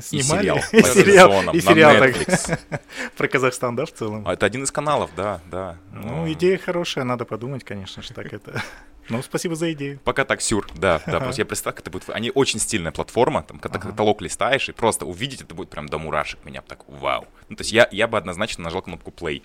снимали. 0.00 0.46
И 0.72 0.82
сериал, 0.82 0.82
и 0.82 0.82
сериал, 0.82 1.54
и 1.54 1.60
сериал 1.60 2.58
про 3.16 3.28
Казахстан, 3.28 3.76
да, 3.76 3.84
в 3.84 3.92
целом. 3.92 4.26
А 4.26 4.32
это 4.32 4.46
один 4.46 4.62
из 4.62 4.70
каналов, 4.70 5.10
да, 5.16 5.40
да. 5.50 5.76
Ну, 5.92 6.30
идея 6.32 6.58
хорошая, 6.58 7.04
надо 7.04 7.24
подумать, 7.24 7.64
конечно 7.64 8.02
же, 8.02 8.12
так 8.14 8.32
это. 8.32 8.62
Ну, 9.10 9.22
спасибо 9.22 9.54
за 9.54 9.70
идею. 9.74 10.00
Пока 10.02 10.24
так 10.24 10.40
сюр, 10.40 10.66
да, 10.76 10.98
да, 11.04 11.20
просто 11.20 11.42
я 11.42 11.44
представляю, 11.44 11.76
как 11.76 11.82
это 11.82 11.90
будет. 11.90 12.08
Они 12.08 12.32
очень 12.34 12.58
стильная 12.58 12.90
платформа, 12.90 13.42
там, 13.42 13.58
когда 13.58 13.78
ага. 13.78 13.90
каталог 13.90 14.22
листаешь, 14.22 14.70
и 14.70 14.72
просто 14.72 15.04
увидеть 15.04 15.42
это 15.42 15.54
будет 15.54 15.68
прям 15.68 15.90
до 15.90 15.98
мурашек 15.98 16.42
меня 16.42 16.62
так, 16.62 16.88
вау. 16.88 17.26
Ну, 17.50 17.56
то 17.56 17.60
есть 17.60 17.70
я, 17.70 17.86
я 17.92 18.08
бы 18.08 18.16
однозначно 18.16 18.64
нажал 18.64 18.80
кнопку 18.80 19.10
play. 19.10 19.42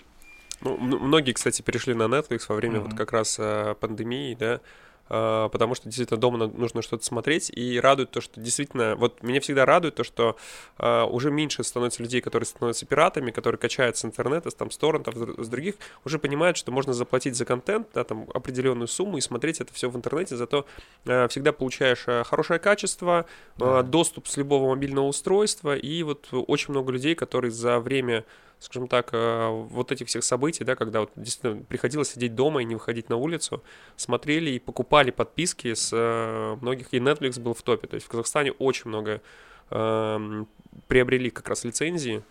Ну, 0.62 0.78
многие, 0.78 1.32
кстати, 1.32 1.60
перешли 1.60 1.92
на 1.92 2.04
Netflix 2.04 2.46
во 2.48 2.54
время 2.54 2.78
mm-hmm. 2.78 2.88
вот 2.88 2.94
как 2.94 3.12
раз 3.12 3.36
а, 3.38 3.74
пандемии, 3.74 4.34
да, 4.34 4.60
потому 5.10 5.74
что 5.74 5.88
действительно 5.88 6.20
дома 6.20 6.46
нужно 6.46 6.82
что-то 6.82 7.04
смотреть, 7.04 7.50
и 7.50 7.80
радует 7.80 8.12
то, 8.12 8.20
что 8.20 8.40
действительно, 8.40 8.94
вот 8.94 9.22
меня 9.22 9.40
всегда 9.40 9.66
радует 9.66 9.96
то, 9.96 10.04
что 10.04 10.36
а, 10.78 11.04
уже 11.04 11.32
меньше 11.32 11.64
становится 11.64 12.02
людей, 12.02 12.20
которые 12.20 12.46
становятся 12.46 12.86
пиратами, 12.86 13.32
которые 13.32 13.58
качают 13.58 13.96
с 13.96 14.04
интернета, 14.04 14.50
там, 14.50 14.70
с 14.70 14.76
торрентов, 14.76 15.14
с 15.16 15.48
других, 15.48 15.74
уже 16.04 16.20
понимают, 16.20 16.56
что 16.56 16.70
можно 16.70 16.92
заплатить 16.92 17.34
за 17.34 17.44
контент, 17.44 17.88
да, 17.92 18.04
там, 18.04 18.28
определенную 18.32 18.86
сумму 18.86 19.18
и 19.18 19.20
смотреть 19.20 19.60
это 19.60 19.74
все 19.74 19.90
в 19.90 19.96
интернете, 19.96 20.36
зато 20.36 20.64
а, 21.06 21.26
всегда 21.26 21.52
получаешь 21.52 22.04
хорошее 22.26 22.60
качество, 22.60 23.26
да. 23.56 23.82
доступ 23.82 24.28
с 24.28 24.36
любого 24.36 24.68
мобильного 24.68 25.06
устройства, 25.06 25.76
и 25.76 26.04
вот 26.04 26.28
очень 26.30 26.70
много 26.70 26.92
людей, 26.92 27.16
которые 27.16 27.50
за 27.50 27.80
время 27.80 28.24
скажем 28.60 28.88
так, 28.88 29.08
э, 29.12 29.48
вот 29.48 29.90
этих 29.90 30.06
всех 30.06 30.22
событий, 30.22 30.64
да, 30.64 30.76
когда 30.76 31.00
вот 31.00 31.10
действительно 31.16 31.64
приходилось 31.64 32.12
сидеть 32.12 32.34
дома 32.34 32.62
и 32.62 32.64
не 32.64 32.74
выходить 32.74 33.08
на 33.08 33.16
улицу, 33.16 33.64
смотрели 33.96 34.50
и 34.50 34.58
покупали 34.58 35.10
подписки 35.10 35.72
с 35.72 35.90
э, 35.92 36.56
многих, 36.60 36.92
и 36.92 36.98
Netflix 36.98 37.40
был 37.40 37.54
в 37.54 37.62
топе, 37.62 37.88
то 37.88 37.94
есть 37.94 38.06
в 38.06 38.10
Казахстане 38.10 38.52
очень 38.52 38.88
много 38.88 39.22
э, 39.70 40.44
приобрели 40.86 41.30
как 41.30 41.48
раз 41.48 41.64
лицензии 41.64 42.22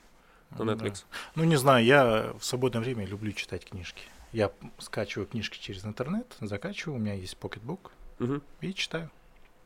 на 0.51 0.63
Netflix. 0.63 0.93
Да. 0.93 1.17
Ну, 1.35 1.43
не 1.45 1.55
знаю, 1.55 1.83
я 1.83 2.33
в 2.39 2.45
свободное 2.45 2.81
время 2.81 3.05
люблю 3.05 3.31
читать 3.31 3.65
книжки. 3.65 4.03
Я 4.31 4.51
скачиваю 4.77 5.27
книжки 5.27 5.59
через 5.59 5.83
интернет, 5.83 6.35
закачиваю, 6.39 6.97
у 6.97 7.01
меня 7.01 7.15
есть 7.15 7.37
покетбук 7.37 7.91
угу. 8.19 8.41
и 8.61 8.73
читаю. 8.75 9.09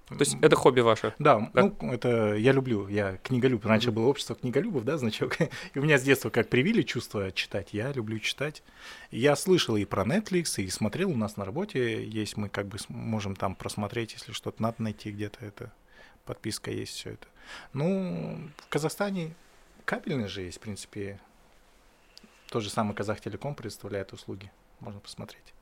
То 0.09 0.15
есть 0.19 0.35
это 0.41 0.55
хобби 0.55 0.81
ваше? 0.81 1.13
Да, 1.17 1.49
да, 1.53 1.71
ну, 1.79 1.93
это 1.93 2.35
я 2.35 2.51
люблю, 2.51 2.87
я 2.87 3.17
книголюб. 3.17 3.65
Раньше 3.65 3.89
mm-hmm. 3.89 3.93
было 3.93 4.07
общество 4.07 4.35
книголюбов, 4.35 4.83
да, 4.83 4.97
значок. 4.97 5.39
И 5.73 5.79
у 5.79 5.81
меня 5.81 5.97
с 5.97 6.03
детства 6.03 6.29
как 6.29 6.49
привили 6.49 6.81
чувство 6.81 7.31
читать, 7.31 7.69
я 7.71 7.91
люблю 7.93 8.19
читать. 8.19 8.63
Я 9.11 9.35
слышал 9.35 9.77
и 9.77 9.85
про 9.85 10.03
Netflix, 10.03 10.61
и 10.61 10.69
смотрел 10.69 11.09
у 11.09 11.15
нас 11.15 11.37
на 11.37 11.45
работе, 11.45 12.05
есть 12.05 12.35
мы 12.37 12.49
как 12.49 12.67
бы 12.67 12.77
можем 12.89 13.35
там 13.35 13.55
просмотреть, 13.55 14.13
если 14.13 14.33
что-то 14.33 14.61
надо 14.61 14.83
найти 14.83 15.11
где-то, 15.11 15.45
это 15.45 15.71
подписка 16.25 16.71
есть, 16.71 16.93
все 16.93 17.11
это. 17.11 17.27
Ну, 17.73 18.49
в 18.57 18.67
Казахстане 18.67 19.33
кабельный 19.85 20.27
же 20.27 20.41
есть, 20.41 20.57
в 20.57 20.61
принципе. 20.61 21.19
Тот 22.49 22.61
же 22.61 22.69
самый 22.69 22.93
Казахтелеком 22.93 23.55
предоставляет 23.55 24.13
услуги, 24.13 24.51
можно 24.79 24.99
посмотреть. 24.99 25.53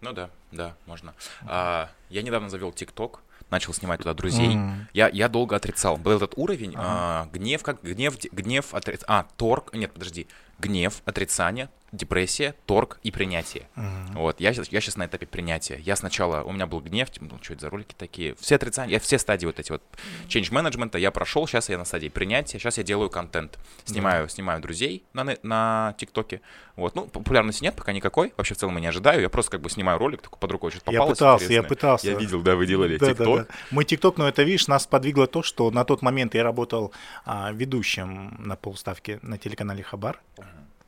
Ну 0.00 0.12
да, 0.12 0.30
да, 0.52 0.76
можно. 0.84 1.14
А, 1.42 1.90
я 2.10 2.22
недавно 2.22 2.50
завел 2.50 2.72
ТикТок 2.72 3.22
начал 3.50 3.72
снимать 3.72 3.98
туда 3.98 4.14
друзей. 4.14 4.54
Mm. 4.54 4.86
Я, 4.92 5.08
я 5.08 5.28
долго 5.28 5.56
отрицал. 5.56 5.96
Был 5.96 6.16
этот 6.16 6.34
уровень, 6.36 6.72
uh-huh. 6.72 6.78
а, 6.78 7.28
гнев, 7.32 7.62
как 7.62 7.82
гнев, 7.82 8.16
гнев, 8.32 8.74
отри... 8.74 8.98
а, 9.06 9.26
торг, 9.36 9.72
нет, 9.74 9.92
подожди, 9.92 10.26
гнев, 10.64 11.02
отрицание, 11.04 11.68
депрессия, 11.94 12.54
торг 12.66 12.98
и 13.02 13.10
принятие. 13.10 13.68
Uh-huh. 13.76 14.14
Вот, 14.14 14.40
я, 14.40 14.50
я 14.50 14.80
сейчас 14.80 14.96
на 14.96 15.06
этапе 15.06 15.26
принятия. 15.26 15.78
Я 15.84 15.96
сначала, 15.96 16.42
у 16.42 16.52
меня 16.52 16.66
был 16.66 16.80
гнев, 16.80 17.10
типа, 17.10 17.26
ну, 17.30 17.38
что 17.40 17.52
это 17.52 17.62
за 17.62 17.70
ролики 17.70 17.94
такие, 17.96 18.34
все 18.40 18.56
отрицания, 18.56 18.92
я 18.92 19.00
все 19.00 19.18
стадии 19.18 19.46
вот 19.46 19.60
эти 19.60 19.70
вот 19.70 19.82
change 20.26 20.52
менеджмента 20.52 20.98
я 20.98 21.10
прошел, 21.10 21.46
сейчас 21.46 21.68
я 21.68 21.78
на 21.78 21.84
стадии 21.84 22.08
принятия, 22.08 22.58
сейчас 22.58 22.78
я 22.78 22.84
делаю 22.84 23.10
контент, 23.10 23.58
снимаю, 23.84 24.26
uh-huh. 24.26 24.30
снимаю 24.30 24.60
друзей 24.60 25.04
на, 25.12 25.36
на 25.42 25.94
ТикТоке, 25.98 26.40
вот, 26.76 26.96
ну, 26.96 27.06
популярности 27.06 27.62
нет 27.62 27.76
пока 27.76 27.92
никакой, 27.92 28.32
вообще 28.36 28.54
в 28.54 28.58
целом 28.58 28.74
я 28.74 28.80
не 28.80 28.86
ожидаю, 28.88 29.20
я 29.20 29.28
просто 29.28 29.52
как 29.52 29.60
бы 29.60 29.70
снимаю 29.70 29.98
ролик, 29.98 30.22
такой 30.22 30.38
под 30.38 30.50
рукой 30.50 30.70
что-то 30.72 30.86
попалось. 30.86 31.08
Я 31.10 31.14
пытался, 31.14 31.44
интересное. 31.44 31.62
я 31.62 31.68
пытался. 31.68 32.10
Я 32.10 32.18
видел, 32.18 32.42
да, 32.42 32.56
вы 32.56 32.66
делали 32.66 32.96
да, 32.96 33.10
ТикТок. 33.10 33.26
Да, 33.26 33.44
да. 33.44 33.54
Мы 33.70 33.84
ТикТок, 33.84 34.16
но 34.16 34.28
это, 34.28 34.42
видишь, 34.42 34.66
нас 34.66 34.86
подвигло 34.86 35.28
то, 35.28 35.42
что 35.42 35.70
на 35.70 35.84
тот 35.84 36.02
момент 36.02 36.34
я 36.34 36.42
работал 36.42 36.92
а, 37.24 37.52
ведущим 37.52 38.34
на 38.38 38.56
полставке 38.56 39.20
на 39.22 39.38
телеканале 39.38 39.84
Хабар, 39.84 40.20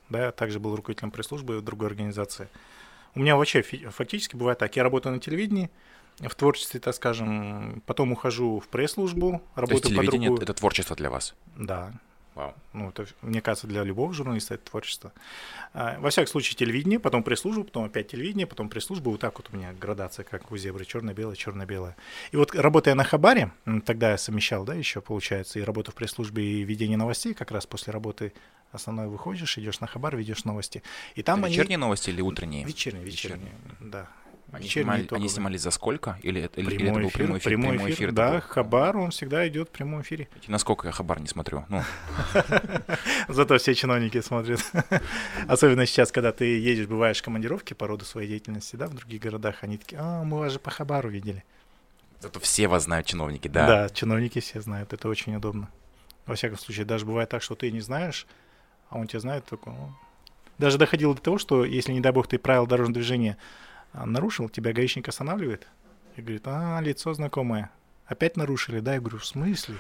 да, 0.09 0.33
также 0.33 0.61
был 0.61 0.77
руководителем 0.77 1.11
пресс-службы 1.11 1.61
другой 1.61 1.89
организации. 1.89 2.49
У 3.15 3.21
меня 3.21 3.37
вообще 3.37 3.63
фактически 3.63 4.37
бывает 4.37 4.59
так, 4.59 4.77
я 4.77 4.83
работаю 4.83 5.15
на 5.15 5.21
телевидении, 5.21 5.71
в 6.21 6.35
творчестве, 6.35 6.81
так 6.81 6.95
скажем, 6.95 7.83
потом 7.87 8.13
ухожу 8.13 8.61
в 8.61 8.69
пресс-службу, 8.69 9.43
работаю 9.55 9.83
То 9.83 9.89
есть 9.89 9.97
телевидение 9.97 10.31
по 10.31 10.37
другую... 10.37 10.43
это 10.43 10.55
творчество 10.55 10.97
для 10.97 11.11
вас? 11.11 11.35
Да. 11.57 11.93
Вау. 12.37 12.55
Ну, 12.75 12.91
это, 12.91 13.07
мне 13.23 13.41
кажется, 13.41 13.67
для 13.67 13.83
любого 13.83 14.13
журналиста 14.13 14.55
это 14.55 14.71
творчество. 14.71 15.11
А, 15.73 15.99
во 15.99 16.11
всяком 16.11 16.31
случае, 16.31 16.55
телевидение, 16.55 17.01
потом 17.01 17.23
пресс-служба, 17.23 17.65
потом 17.65 17.85
опять 17.85 18.09
телевидение, 18.09 18.47
потом 18.47 18.69
пресс-служба. 18.69 19.09
Вот 19.09 19.21
так 19.21 19.39
вот 19.39 19.49
у 19.51 19.57
меня 19.57 19.73
градация, 19.73 20.23
как 20.23 20.53
у 20.53 20.57
зебры, 20.59 20.85
черно-белое, 20.85 21.35
черно-белое. 21.35 21.97
И 22.33 22.37
вот 22.37 22.55
работая 22.55 22.95
на 22.95 23.05
Хабаре, 23.05 23.53
тогда 23.87 24.11
я 24.11 24.19
совмещал, 24.19 24.65
да, 24.67 24.75
еще 24.75 25.01
получается, 25.01 25.59
и 25.59 25.63
работу 25.63 25.93
в 25.93 25.95
пресс-службе, 25.95 26.45
и 26.45 26.63
ведение 26.63 26.99
новостей, 26.99 27.33
как 27.33 27.51
раз 27.53 27.65
после 27.65 27.91
работы 27.95 28.35
основной 28.71 29.09
выходишь, 29.09 29.57
идешь 29.57 29.81
на 29.81 29.87
Хабар, 29.87 30.15
ведешь 30.15 30.45
новости. 30.45 30.83
И 31.15 31.23
там 31.23 31.39
это 31.39 31.47
они... 31.47 31.55
вечерние 31.55 31.79
новости 31.79 32.11
или 32.11 32.21
утренние? 32.21 32.67
Вечерние, 32.67 33.03
вечерние, 33.03 33.55
вечерние. 33.55 33.91
да. 33.91 34.09
Они 34.57 34.69
снимали, 34.69 35.07
они 35.11 35.29
снимали 35.29 35.57
за 35.57 35.71
сколько? 35.71 36.19
Или, 36.23 36.43
это, 36.43 36.55
прямой 36.55 36.75
или 36.75 36.89
это 36.89 37.01
был 37.01 37.11
прямой 37.11 37.39
эфир? 37.39 37.51
Прямой, 37.51 37.71
прямой 37.71 37.91
эфир, 37.93 38.13
да. 38.13 38.33
Был? 38.33 38.41
Хабар, 38.41 38.97
он 38.97 39.11
всегда 39.11 39.47
идет 39.49 39.69
в 39.69 39.73
прямом 39.73 40.01
эфире. 40.03 40.29
Насколько 40.49 40.89
я 40.89 40.93
Хабар 40.93 41.21
не 41.21 41.29
смотрю? 41.29 41.65
Ну. 41.69 41.83
Зато 43.29 43.59
все 43.59 43.75
чиновники 43.75 44.21
смотрят. 44.21 44.61
Особенно 45.49 45.85
сейчас, 45.85 46.11
когда 46.11 46.33
ты 46.33 46.59
едешь, 46.59 46.87
бываешь 46.87 47.19
в 47.19 47.23
командировке 47.23 47.75
по 47.75 47.87
роду 47.87 48.05
своей 48.05 48.29
деятельности, 48.29 48.77
да, 48.77 48.87
в 48.87 48.95
других 48.95 49.21
городах, 49.21 49.57
они 49.61 49.77
такие, 49.77 50.01
а, 50.01 50.25
мы 50.25 50.39
вас 50.39 50.53
же 50.53 50.59
по 50.59 50.71
Хабару 50.71 51.11
видели. 51.11 51.45
Зато 52.21 52.41
все 52.41 52.67
вас 52.67 52.85
знают, 52.85 53.07
чиновники, 53.07 53.49
да? 53.49 53.67
Да, 53.67 53.89
чиновники 53.91 54.41
все 54.41 54.61
знают, 54.61 54.93
это 54.93 55.09
очень 55.09 55.37
удобно. 55.37 55.69
Во 56.25 56.35
всяком 56.35 56.59
случае, 56.59 56.87
даже 56.87 57.05
бывает 57.05 57.29
так, 57.29 57.43
что 57.43 57.55
ты 57.55 57.71
не 57.71 57.81
знаешь, 57.81 58.27
а 58.89 58.99
он 58.99 59.07
тебя 59.07 59.21
знает 59.21 59.45
только... 59.45 59.75
Даже 60.59 60.79
доходило 60.79 61.15
до 61.15 61.21
того, 61.21 61.39
что 61.39 61.65
если, 61.65 61.93
не 61.93 62.01
дай 62.01 62.13
бог, 62.13 62.29
ты 62.29 62.39
правила 62.39 62.67
дорожного 62.67 62.95
движения 62.95 63.37
нарушил, 64.05 64.49
тебя 64.49 64.73
гаишник 64.73 65.09
останавливает 65.09 65.67
и 66.17 66.23
говорит, 66.23 66.43
а, 66.47 66.81
лицо 66.81 67.13
знакомое. 67.15 67.71
Опять 68.07 68.37
нарушили, 68.37 68.79
да? 68.81 68.95
Я 68.95 69.01
говорю, 69.01 69.19
в 69.19 69.27
смысле? 69.27 69.77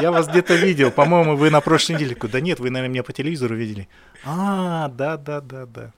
Я 0.00 0.12
вас 0.12 0.28
где-то 0.28 0.54
видел, 0.56 0.90
по-моему, 0.90 1.36
вы 1.36 1.50
на 1.50 1.60
прошлой 1.60 1.94
неделе. 1.94 2.16
Да 2.20 2.40
нет, 2.40 2.60
вы, 2.60 2.70
наверное, 2.70 2.92
меня 2.92 3.02
по 3.02 3.12
телевизору 3.12 3.56
видели. 3.56 3.88
А, 4.24 4.88
да, 4.88 5.16
да, 5.16 5.40
да, 5.40 5.64
да. 5.64 5.92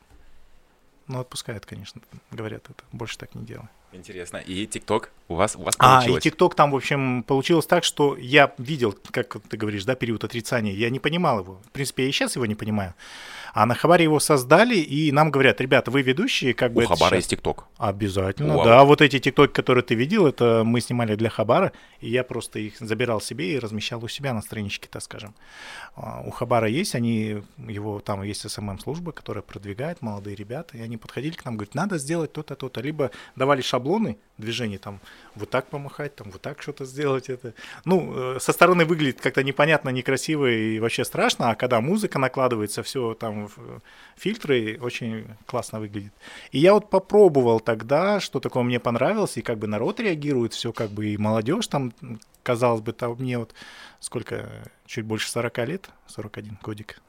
Ну, 1.08 1.18
отпускают, 1.18 1.66
конечно, 1.66 2.00
говорят 2.30 2.70
это. 2.70 2.84
Больше 2.92 3.18
так 3.18 3.34
не 3.34 3.44
делай. 3.44 3.66
Интересно. 3.92 4.36
И 4.36 4.66
ТикТок 4.66 5.10
у 5.26 5.34
вас, 5.34 5.56
у 5.56 5.62
вас 5.62 5.74
получилось? 5.74 6.16
А, 6.16 6.18
и 6.18 6.30
ТикТок 6.30 6.54
там, 6.54 6.70
в 6.70 6.76
общем, 6.76 7.24
получилось 7.24 7.66
так, 7.66 7.82
что 7.82 8.16
я 8.16 8.54
видел, 8.58 8.96
как 9.10 9.40
ты 9.48 9.56
говоришь, 9.56 9.84
да, 9.84 9.96
период 9.96 10.22
отрицания. 10.22 10.72
Я 10.72 10.90
не 10.90 11.00
понимал 11.00 11.40
его. 11.40 11.60
В 11.66 11.70
принципе, 11.72 12.04
я 12.04 12.08
и 12.08 12.12
сейчас 12.12 12.36
его 12.36 12.46
не 12.46 12.54
понимаю. 12.54 12.94
А 13.52 13.66
на 13.66 13.74
Хабаре 13.74 14.04
его 14.04 14.20
создали, 14.20 14.76
и 14.76 15.12
нам 15.12 15.30
говорят, 15.30 15.60
ребята, 15.60 15.90
вы 15.90 16.02
ведущие, 16.02 16.54
как 16.54 16.72
бы... 16.72 16.84
У 16.84 16.86
Хабара 16.86 17.16
есть 17.16 17.30
ТикТок. 17.30 17.66
Обязательно, 17.78 18.56
Вау. 18.56 18.64
да. 18.64 18.84
Вот 18.84 19.00
эти 19.00 19.18
ТикТоки, 19.18 19.52
которые 19.52 19.84
ты 19.84 19.94
видел, 19.94 20.26
это 20.26 20.62
мы 20.64 20.80
снимали 20.80 21.14
для 21.16 21.30
Хабара, 21.30 21.72
и 22.00 22.10
я 22.10 22.24
просто 22.24 22.58
их 22.58 22.78
забирал 22.78 23.20
себе 23.20 23.54
и 23.54 23.58
размещал 23.58 24.04
у 24.04 24.08
себя 24.08 24.32
на 24.34 24.42
страничке, 24.42 24.88
так 24.90 25.02
скажем. 25.02 25.34
А, 25.96 26.22
у 26.24 26.30
Хабара 26.30 26.68
есть, 26.68 26.94
они, 26.94 27.42
его, 27.58 28.00
там 28.00 28.22
есть 28.22 28.48
СММ-служба, 28.48 29.12
которая 29.12 29.42
продвигает, 29.42 30.02
молодые 30.02 30.36
ребята, 30.36 30.76
и 30.76 30.80
они 30.80 30.96
подходили 30.96 31.34
к 31.34 31.44
нам, 31.44 31.56
говорят, 31.56 31.74
надо 31.74 31.98
сделать 31.98 32.32
то-то, 32.32 32.54
то-то. 32.54 32.80
Либо 32.80 33.10
давали 33.36 33.60
шаблоны 33.60 34.18
движений, 34.38 34.78
там, 34.78 35.00
вот 35.34 35.50
так 35.50 35.66
помахать, 35.66 36.16
там, 36.16 36.30
вот 36.30 36.40
так 36.40 36.62
что-то 36.62 36.84
сделать. 36.84 37.28
Это. 37.28 37.54
Ну, 37.84 38.36
э, 38.36 38.40
со 38.40 38.52
стороны 38.52 38.84
выглядит 38.84 39.20
как-то 39.20 39.42
непонятно, 39.42 39.90
некрасиво 39.90 40.50
и 40.50 40.78
вообще 40.78 41.04
страшно, 41.04 41.50
а 41.50 41.54
когда 41.54 41.80
музыка 41.80 42.18
накладывается, 42.18 42.82
все 42.82 43.14
там 43.14 43.39
фильтры, 44.16 44.78
очень 44.80 45.26
классно 45.46 45.80
выглядит. 45.80 46.12
И 46.52 46.58
я 46.58 46.74
вот 46.74 46.90
попробовал 46.90 47.60
тогда, 47.60 48.20
что 48.20 48.40
такое 48.40 48.62
мне 48.62 48.80
понравилось, 48.80 49.36
и 49.36 49.42
как 49.42 49.58
бы 49.58 49.66
народ 49.66 50.00
реагирует, 50.00 50.52
все 50.52 50.72
как 50.72 50.90
бы 50.90 51.08
и 51.08 51.16
молодежь 51.16 51.66
там, 51.68 51.92
казалось 52.42 52.80
бы, 52.80 52.92
там 52.92 53.16
мне 53.18 53.38
вот 53.38 53.54
сколько, 54.00 54.48
чуть 54.86 55.04
больше 55.04 55.30
40 55.30 55.58
лет, 55.68 55.90
41 56.06 56.58
годик. 56.62 57.00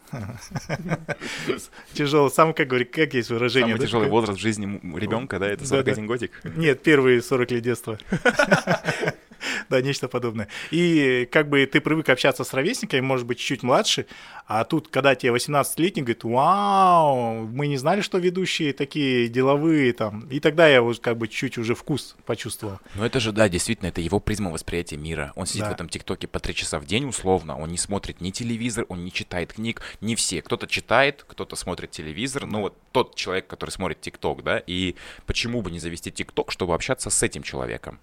Тяжелый, 1.94 2.30
сам, 2.30 2.54
как 2.54 2.67
говорит, 2.67 2.91
как 2.91 3.13
есть 3.13 3.30
выражение. 3.30 3.76
Самый 3.76 3.88
тяжелый 3.88 4.10
возраст 4.10 4.39
в 4.39 4.41
жизни 4.41 4.80
ребенка, 4.98 5.39
да, 5.39 5.48
это 5.48 5.65
41 5.65 6.06
годик? 6.06 6.41
Нет, 6.44 6.84
первые 6.84 7.22
40 7.22 7.52
лет 7.52 7.63
детства. 7.63 7.98
да, 9.70 9.82
нечто 9.82 10.08
подобное. 10.08 10.48
И 10.72 11.28
как 11.32 11.50
бы 11.50 11.66
ты 11.66 11.82
привык 11.82 12.10
общаться 12.10 12.44
с 12.44 12.54
ровесниками, 12.54 13.02
может 13.02 13.26
быть, 13.26 13.40
чуть 13.40 13.64
младше, 13.64 14.06
а 14.48 14.64
тут, 14.64 14.90
когда 14.90 15.16
тебе 15.16 15.32
18-летний, 15.32 16.02
говорит, 16.02 16.24
вау, 16.24 17.48
мы 17.48 17.68
не 17.68 17.78
знали, 17.78 18.02
что 18.02 18.18
ведущие 18.18 18.74
такие 18.74 19.28
деловые 19.30 19.94
там. 19.94 20.28
И 20.30 20.40
тогда 20.40 20.68
я 20.68 20.82
вот 20.82 21.00
как 21.00 21.18
бы 21.18 21.28
чуть 21.28 21.58
уже 21.58 21.76
вкус 21.76 22.16
почувствовал. 22.26 22.80
Ну 22.96 23.04
это 23.04 23.20
же, 23.20 23.32
да, 23.32 23.48
действительно, 23.48 23.88
это 23.88 24.02
его 24.02 24.20
призма 24.20 24.52
восприятия 24.52 24.98
мира. 24.98 25.32
Он 25.36 25.46
сидит 25.46 25.64
да. 25.64 25.70
в 25.70 25.74
этом 25.74 25.90
ТикТоке 25.90 26.28
по 26.28 26.40
три 26.40 26.54
часа 26.54 26.80
в 26.80 26.86
день 26.86 27.06
условно, 27.06 27.58
он 27.58 27.70
не 27.70 27.78
смотрит 27.78 28.22
ни 28.22 28.32
телевизор, 28.32 28.86
он 28.90 29.06
не 29.06 29.12
читает 29.12 29.54
книг, 29.54 29.82
не 30.02 30.16
все. 30.16 30.42
Кто-то 30.42 30.68
читает, 30.68 31.24
кто-то 31.28 31.56
смотрит 31.56 31.92
телевизор, 31.92 32.46
ну 32.46 32.62
вот 32.62 32.78
тот 32.92 33.16
человек, 33.16 33.48
который 33.48 33.70
смотрит 33.70 34.02
ТикТок, 34.02 34.44
да, 34.44 34.62
и 34.66 34.96
почему 35.26 35.62
бы 35.62 35.72
не 35.72 35.80
завести 35.80 36.12
ТикТок, 36.12 36.52
чтобы 36.52 36.74
общаться 36.74 37.10
с 37.10 37.24
этим 37.24 37.44
человеком? 37.44 38.00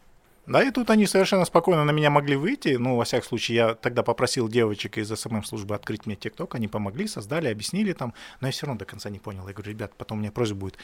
Да, 0.49 0.63
и 0.63 0.71
тут 0.71 0.89
они 0.91 1.07
совершенно 1.07 1.45
спокойно 1.45 1.85
на 1.85 1.91
меня 1.91 2.11
могли 2.11 2.37
выйти. 2.37 2.77
Ну, 2.79 2.97
во 2.97 3.05
всяком 3.05 3.29
случае, 3.29 3.57
я 3.57 3.75
тогда 3.75 4.03
попросил 4.03 4.49
девочек 4.49 4.97
из 4.99 5.09
СММ-службы 5.11 5.75
открыть 5.75 6.07
мне 6.07 6.17
ТикТок. 6.17 6.55
Они 6.55 6.69
помогли, 6.69 7.07
создали, 7.07 7.49
объяснили 7.49 7.93
там. 7.93 8.15
Но 8.41 8.49
я 8.49 8.53
все 8.53 8.67
равно 8.67 8.79
до 8.79 8.85
конца 8.87 9.11
не 9.11 9.19
понял. 9.19 9.47
Я 9.47 9.53
говорю, 9.53 9.71
ребят, 9.71 9.93
потом 9.97 10.19
у 10.19 10.21
меня 10.23 10.33
просьба 10.33 10.57
будет. 10.57 10.79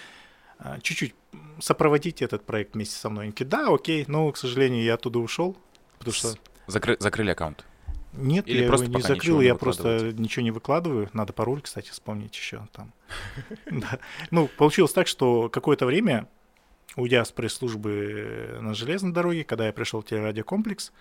а, 0.59 0.79
чуть-чуть 0.81 1.15
сопроводить 1.61 2.23
этот 2.23 2.45
проект 2.45 2.75
вместе 2.75 2.97
со 2.97 3.09
мной. 3.11 3.25
Они 3.25 3.33
такие, 3.33 3.47
да, 3.47 3.69
окей, 3.73 4.05
но, 4.07 4.31
к 4.31 4.37
сожалению, 4.37 4.85
я 4.85 4.95
оттуда 4.95 5.19
ушел, 5.19 5.57
потому 5.99 6.15
что... 6.15 6.35
Закры- 6.67 6.97
закрыли 7.01 7.31
аккаунт? 7.31 7.65
Нет, 8.12 8.47
Или 8.47 8.62
я 8.62 8.69
просто 8.69 8.87
его 8.87 8.97
не 8.97 9.03
закрыл, 9.03 9.41
не 9.41 9.47
я 9.47 9.55
просто 9.57 10.12
ничего 10.12 10.43
не 10.45 10.53
выкладываю. 10.53 11.11
Надо 11.12 11.33
пароль, 11.33 11.61
кстати, 11.61 11.91
вспомнить 11.91 12.37
еще 12.37 12.69
там. 12.73 12.93
Ну, 14.31 14.49
получилось 14.57 14.93
так, 14.93 15.09
что 15.09 15.49
какое-то 15.49 15.87
время, 15.87 16.29
уйдя 16.97 17.25
с 17.25 17.33
пресс-службы 17.33 18.59
на 18.61 18.75
железной 18.75 19.13
дороге, 19.13 19.45
когда 19.45 19.67
я 19.67 19.73
пришел 19.73 20.01
в 20.01 20.05
телерадиокомплекс, 20.05 20.93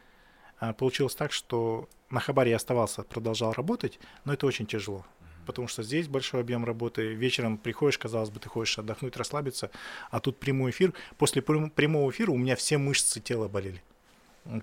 а, 0.59 0.73
получилось 0.73 1.15
так, 1.15 1.31
что 1.31 1.89
на 2.09 2.19
Хабаре 2.19 2.51
я 2.51 2.57
оставался, 2.57 3.03
продолжал 3.03 3.53
работать, 3.53 3.99
но 4.25 4.33
это 4.33 4.45
очень 4.45 4.65
тяжело. 4.65 5.05
Потому 5.45 5.67
что 5.67 5.83
здесь 5.83 6.07
большой 6.07 6.41
объем 6.41 6.63
работы. 6.63 7.13
Вечером 7.13 7.57
приходишь, 7.57 7.97
казалось 7.97 8.29
бы, 8.29 8.39
ты 8.39 8.47
хочешь 8.47 8.79
отдохнуть, 8.79 9.17
расслабиться, 9.17 9.71
а 10.09 10.19
тут 10.21 10.39
прямой 10.39 10.71
эфир. 10.71 10.93
После 11.17 11.41
прям- 11.41 11.69
прямого 11.69 12.09
эфира 12.11 12.31
у 12.31 12.37
меня 12.37 12.55
все 12.55 12.77
мышцы 12.77 13.19
тела 13.19 13.49
болели. 13.49 13.83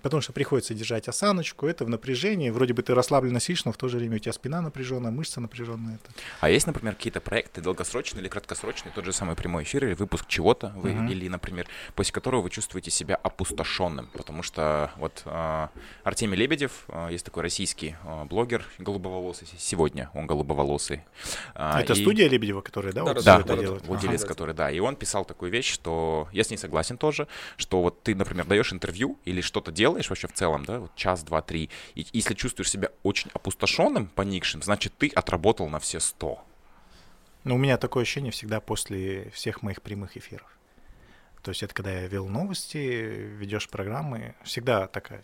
Потому 0.03 0.21
что 0.21 0.31
приходится 0.31 0.75
держать 0.75 1.07
осаночку, 1.07 1.65
это 1.65 1.85
в 1.85 1.89
напряжении. 1.89 2.51
Вроде 2.51 2.73
бы 2.73 2.83
ты 2.83 2.93
расслабленно 2.93 3.39
сидишь, 3.39 3.65
но 3.65 3.71
в 3.71 3.77
то 3.77 3.87
же 3.87 3.97
время 3.97 4.17
у 4.17 4.19
тебя 4.19 4.31
спина 4.31 4.61
напряженная, 4.61 5.09
мышцы 5.11 5.39
напряженные. 5.39 5.95
Это. 5.95 6.13
А 6.39 6.49
есть, 6.51 6.67
например, 6.67 6.93
какие-то 6.95 7.19
проекты 7.19 7.61
долгосрочные 7.61 8.21
или 8.21 8.27
краткосрочные, 8.29 8.91
тот 8.93 9.05
же 9.05 9.11
самый 9.11 9.35
прямой 9.35 9.63
эфир 9.63 9.85
или 9.85 9.95
выпуск 9.95 10.25
чего-то, 10.27 10.71
вы, 10.75 10.91
Мгм. 10.93 11.07
или, 11.07 11.27
например, 11.27 11.67
после 11.95 12.13
которого 12.13 12.41
вы 12.41 12.51
чувствуете 12.51 12.91
себя 12.91 13.15
опустошенным, 13.15 14.07
потому 14.13 14.43
что 14.43 14.91
вот 14.97 15.23
а, 15.25 15.69
Артемий 16.03 16.37
Лебедев, 16.37 16.83
а, 16.87 17.09
есть 17.09 17.25
такой 17.25 17.41
российский 17.41 17.95
а, 18.03 18.25
блогер 18.25 18.63
голубоволосый, 18.77 19.47
сегодня 19.57 20.11
он 20.13 20.27
голубоволосый. 20.27 21.01
А, 21.55 21.81
это 21.81 21.93
и- 21.93 22.01
студия 22.03 22.29
Лебедева, 22.29 22.61
которая, 22.61 22.93
да, 22.93 23.03
Да, 23.03 23.13
вот 23.13 23.23
Да, 23.23 23.39
это 23.39 23.55
вот, 23.55 23.61
делает? 23.61 23.87
владелец, 23.87 24.21
Ага. 24.21 24.27
который, 24.27 24.53
да. 24.53 24.69
И 24.69 24.79
он 24.79 24.95
писал 24.95 25.25
такую 25.25 25.51
вещь, 25.51 25.71
что 25.73 26.27
я 26.31 26.43
с 26.43 26.51
ней 26.51 26.57
согласен 26.57 26.97
тоже, 26.97 27.27
что 27.57 27.81
вот 27.81 28.03
ты, 28.03 28.13
например, 28.13 28.45
даешь 28.45 28.71
интервью 28.71 29.17
или 29.25 29.41
что-то 29.41 29.70
делаешь 29.71 30.09
вообще 30.09 30.27
в 30.27 30.33
целом, 30.33 30.65
да, 30.65 30.79
вот 30.79 30.95
час, 30.95 31.23
два, 31.23 31.41
три, 31.41 31.69
и 31.95 32.05
если 32.13 32.33
чувствуешь 32.33 32.69
себя 32.69 32.89
очень 33.03 33.31
опустошенным, 33.33 34.07
поникшим, 34.07 34.61
значит, 34.61 34.93
ты 34.97 35.09
отработал 35.09 35.67
на 35.69 35.79
все 35.79 35.99
сто. 35.99 36.43
Но 37.43 37.55
у 37.55 37.57
меня 37.57 37.77
такое 37.77 38.03
ощущение 38.03 38.31
всегда 38.31 38.59
после 38.59 39.31
всех 39.31 39.63
моих 39.63 39.81
прямых 39.81 40.15
эфиров. 40.17 40.47
То 41.41 41.49
есть 41.49 41.63
это 41.63 41.73
когда 41.73 41.91
я 41.91 42.07
вел 42.07 42.27
новости, 42.27 42.77
ведешь 42.77 43.67
программы, 43.67 44.35
всегда 44.43 44.87
такая 44.87 45.23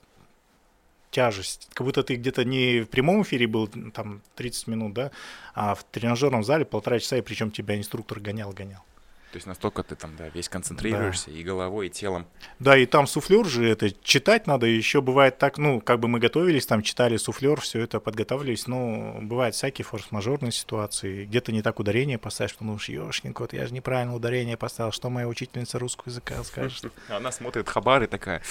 тяжесть. 1.11 1.69
Как 1.73 1.85
будто 1.85 2.03
ты 2.03 2.15
где-то 2.15 2.43
не 2.43 2.81
в 2.81 2.89
прямом 2.89 3.21
эфире 3.21 3.47
был 3.47 3.67
там 3.67 4.21
30 4.35 4.67
минут, 4.67 4.93
да, 4.93 5.11
а 5.53 5.75
в 5.75 5.83
тренажерном 5.83 6.43
зале 6.43 6.65
полтора 6.65 6.99
часа, 6.99 7.17
и 7.17 7.21
причем 7.21 7.51
тебя 7.51 7.77
инструктор 7.77 8.19
гонял-гонял. 8.19 8.83
То 9.31 9.37
есть 9.37 9.45
настолько 9.45 9.83
ты 9.83 9.95
там, 9.95 10.15
да, 10.17 10.29
весь 10.29 10.47
концентрируешься 10.47 11.31
и 11.31 11.43
головой, 11.43 11.87
и 11.87 11.89
телом. 11.89 12.27
Да, 12.59 12.77
и 12.77 12.85
там 12.85 13.07
суфлер 13.07 13.45
же 13.45 13.67
это 13.67 13.91
читать 14.01 14.47
надо. 14.47 14.67
Еще 14.67 15.01
бывает 15.01 15.37
так, 15.37 15.57
ну, 15.57 15.81
как 15.81 15.99
бы 15.99 16.07
мы 16.07 16.19
готовились, 16.19 16.65
там 16.65 16.81
читали 16.81 17.17
суфлер, 17.17 17.59
все 17.59 17.81
это 17.81 17.99
подготавливались, 17.99 18.67
но 18.67 19.17
бывают 19.21 19.55
всякие 19.55 19.83
форс-мажорные 19.85 20.53
ситуации. 20.53 21.25
Где-то 21.25 21.51
не 21.51 21.61
так 21.61 21.79
ударение 21.79 22.17
поставишь, 22.17 22.51
что 22.51 22.63
ну 22.63 22.73
уж 22.73 22.87
ешкин 22.87 23.33
кот, 23.33 23.51
я 23.51 23.67
же 23.67 23.73
неправильно 23.73 24.15
ударение 24.15 24.55
поставил, 24.55 24.93
что 24.93 25.09
моя 25.09 25.27
учительница 25.27 25.77
русского 25.77 26.09
языка 26.09 26.41
скажет. 26.43 26.91
Она 27.09 27.31
смотрит 27.33 27.67
хабар 27.67 28.03
и 28.03 28.07
такая, 28.07 28.41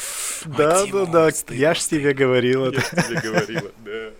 Да, 0.44 0.84
да, 0.86 1.06
да, 1.06 1.30
я 1.50 1.74
ж 1.74 1.78
тебе 1.78 2.12
говорил 2.12 2.66
это. 2.66 2.82
тебе 2.82 3.20
говорила, 3.22 3.70
да. 3.84 4.10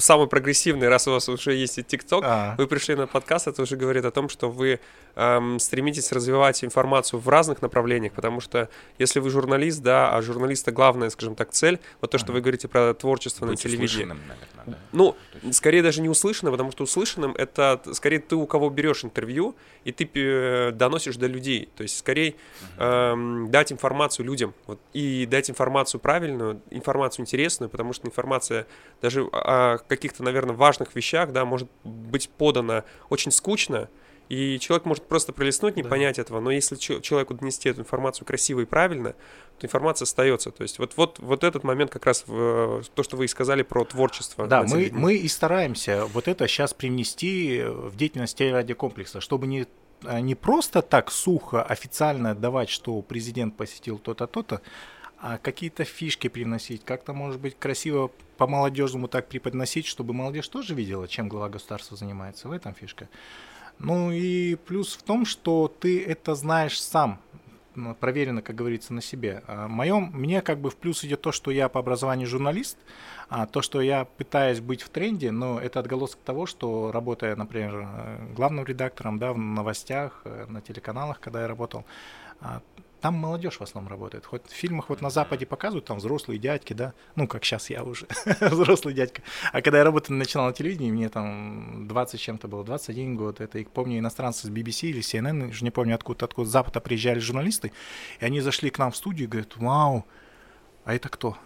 Самый 0.00 0.28
прогрессивный, 0.28 0.88
раз 0.88 1.08
у 1.08 1.10
вас 1.10 1.28
уже 1.28 1.54
есть 1.54 1.78
и 1.78 1.82
ТикТок, 1.82 2.22
А. 2.24 2.54
вы 2.56 2.68
пришли 2.68 2.94
на 2.94 3.08
подкаст, 3.08 3.48
это 3.48 3.62
уже 3.62 3.74
говорит 3.76 4.04
о 4.04 4.12
том, 4.12 4.28
что 4.28 4.48
вы 4.48 4.78
эм, 5.16 5.58
стремитесь 5.58 6.12
развивать 6.12 6.62
информацию 6.62 7.18
в 7.18 7.28
разных 7.28 7.62
направлениях, 7.62 8.12
потому 8.12 8.40
что 8.40 8.68
если 9.00 9.18
вы 9.18 9.30
журналист, 9.30 9.82
да, 9.82 10.14
а 10.14 10.22
журналиста 10.22 10.70
главная, 10.70 11.10
скажем 11.10 11.34
так, 11.34 11.50
цель, 11.50 11.80
вот 12.00 12.12
то, 12.12 12.18
что 12.18 12.32
вы 12.32 12.40
говорите 12.40 12.68
про 12.68 12.94
творчество 12.94 13.44
на 13.44 13.52
Быть 13.52 13.62
телевидении. 13.62 13.86
услышанным, 13.86 14.18
наверное, 14.28 14.64
да. 14.66 14.78
Ну, 14.92 15.16
скорее 15.50 15.82
даже 15.82 16.00
не 16.00 16.08
услышанным, 16.08 16.52
потому 16.54 16.70
что 16.70 16.84
услышанным 16.84 17.34
это 17.36 17.80
скорее 17.92 18.20
ты 18.20 18.36
у 18.36 18.46
кого 18.46 18.70
берешь 18.70 19.04
интервью 19.04 19.56
и 19.88 19.92
ты 19.92 20.08
э, 20.14 20.70
доносишь 20.72 21.16
до 21.16 21.26
людей. 21.26 21.68
То 21.76 21.82
есть 21.82 21.98
скорее 21.98 22.34
эм, 22.76 23.50
дать 23.50 23.72
информацию 23.72 24.26
людям 24.26 24.54
вот, 24.66 24.78
и 24.92 25.26
дать 25.26 25.48
информацию 25.48 26.00
правильную, 26.00 26.60
информацию 26.70 27.22
интересную, 27.22 27.70
потому 27.70 27.92
что 27.94 28.06
информация 28.06 28.66
даже 29.00 29.22
о 29.32 29.78
каких-то, 29.78 30.22
наверное, 30.22 30.54
важных 30.54 30.94
вещах, 30.94 31.32
да, 31.32 31.44
может 31.44 31.68
быть 31.84 32.28
подана 32.28 32.84
очень 33.08 33.32
скучно, 33.32 33.88
и 34.28 34.58
человек 34.58 34.84
может 34.84 35.04
просто 35.04 35.32
пролистнуть, 35.32 35.76
не 35.76 35.82
Да. 35.82 35.88
понять 35.88 36.18
этого, 36.18 36.40
но 36.40 36.50
если 36.50 36.76
чел- 36.76 37.00
человеку 37.00 37.32
донести 37.32 37.70
эту 37.70 37.80
информацию 37.80 38.26
красиво 38.26 38.60
и 38.60 38.66
правильно, 38.66 39.14
информация 39.64 40.04
остается. 40.04 40.50
То 40.50 40.62
есть 40.62 40.78
вот, 40.78 40.96
вот, 40.96 41.18
вот 41.18 41.44
этот 41.44 41.64
момент 41.64 41.90
как 41.90 42.06
раз 42.06 42.24
в, 42.26 42.82
то, 42.94 43.02
что 43.02 43.16
вы 43.16 43.26
и 43.26 43.28
сказали 43.28 43.62
про 43.62 43.84
творчество. 43.84 44.46
Да, 44.46 44.62
мы, 44.62 44.90
мы 44.92 45.14
и 45.16 45.28
стараемся 45.28 46.06
вот 46.06 46.28
это 46.28 46.46
сейчас 46.48 46.74
привнести 46.74 47.62
в 47.64 47.96
деятельность 47.96 48.36
телерадиокомплекса, 48.36 49.20
чтобы 49.20 49.46
не, 49.46 49.66
а, 50.04 50.20
не 50.20 50.34
просто 50.34 50.82
так 50.82 51.10
сухо 51.10 51.62
официально 51.62 52.34
давать, 52.34 52.68
что 52.68 53.00
президент 53.02 53.56
посетил 53.56 53.98
то-то, 53.98 54.26
то-то, 54.26 54.60
а 55.20 55.38
какие-то 55.38 55.84
фишки 55.84 56.28
привносить, 56.28 56.84
как-то, 56.84 57.12
может 57.12 57.40
быть, 57.40 57.58
красиво 57.58 58.10
по-молодежному 58.36 59.08
так 59.08 59.28
преподносить, 59.28 59.86
чтобы 59.86 60.14
молодежь 60.14 60.46
тоже 60.48 60.74
видела, 60.74 61.08
чем 61.08 61.28
глава 61.28 61.48
государства 61.48 61.96
занимается. 61.96 62.48
В 62.48 62.52
этом 62.52 62.72
фишка. 62.74 63.08
Ну 63.78 64.12
и 64.12 64.54
плюс 64.54 64.94
в 64.94 65.02
том, 65.02 65.24
что 65.24 65.72
ты 65.80 66.02
это 66.04 66.34
знаешь 66.34 66.80
сам, 66.80 67.20
проверено, 68.00 68.42
как 68.42 68.56
говорится, 68.56 68.92
на 68.92 69.00
себе. 69.00 69.42
А 69.46 69.68
моем, 69.68 70.10
мне 70.12 70.42
как 70.42 70.58
бы 70.58 70.70
в 70.70 70.76
плюс 70.76 71.04
идет 71.04 71.20
то, 71.20 71.32
что 71.32 71.50
я 71.50 71.68
по 71.68 71.80
образованию 71.80 72.26
журналист, 72.26 72.78
а 73.28 73.46
то, 73.46 73.62
что 73.62 73.80
я 73.80 74.04
пытаюсь 74.04 74.60
быть 74.60 74.82
в 74.82 74.88
тренде, 74.88 75.30
но 75.30 75.60
это 75.60 75.80
отголосок 75.80 76.20
того, 76.24 76.46
что 76.46 76.90
работая, 76.92 77.36
например, 77.36 77.86
э, 77.86 78.32
главным 78.34 78.64
редактором, 78.64 79.18
да, 79.18 79.32
в 79.32 79.38
новостях, 79.38 80.22
э, 80.24 80.46
на 80.48 80.60
телеканалах, 80.60 81.20
когда 81.20 81.42
я 81.42 81.48
работал, 81.48 81.84
а, 82.40 82.62
там 83.00 83.14
молодежь 83.14 83.58
в 83.58 83.62
основном 83.62 83.90
работает. 83.90 84.26
Хоть 84.26 84.46
в 84.46 84.52
фильмах 84.52 84.88
вот 84.88 85.00
на 85.00 85.10
Западе 85.10 85.46
показывают, 85.46 85.84
там 85.84 85.98
взрослые 85.98 86.38
дядьки, 86.38 86.72
да, 86.72 86.94
ну, 87.16 87.26
как 87.26 87.44
сейчас 87.44 87.70
я 87.70 87.82
уже, 87.84 88.06
взрослый 88.40 88.94
дядька. 88.94 89.22
А 89.52 89.62
когда 89.62 89.78
я 89.78 89.84
работал, 89.84 90.14
начинал 90.14 90.46
на 90.46 90.52
телевидении, 90.52 90.90
мне 90.90 91.08
там 91.08 91.86
20 91.88 92.20
с 92.20 92.22
чем-то 92.22 92.48
было, 92.48 92.64
21 92.64 93.16
год, 93.16 93.40
это, 93.40 93.58
и 93.58 93.64
помню, 93.64 93.98
иностранцы 93.98 94.46
с 94.46 94.50
BBC 94.50 94.88
или 94.88 95.00
CNN, 95.00 95.50
уже 95.50 95.64
не 95.64 95.70
помню 95.70 95.94
откуда, 95.94 96.24
откуда 96.24 96.48
с 96.48 96.52
Запада 96.52 96.80
приезжали 96.80 97.18
журналисты, 97.18 97.72
и 98.20 98.24
они 98.24 98.40
зашли 98.40 98.70
к 98.70 98.78
нам 98.78 98.90
в 98.90 98.96
студию 98.96 99.28
и 99.28 99.30
говорят, 99.30 99.56
вау, 99.56 100.04
а 100.84 100.94
это 100.94 101.08
кто? 101.08 101.36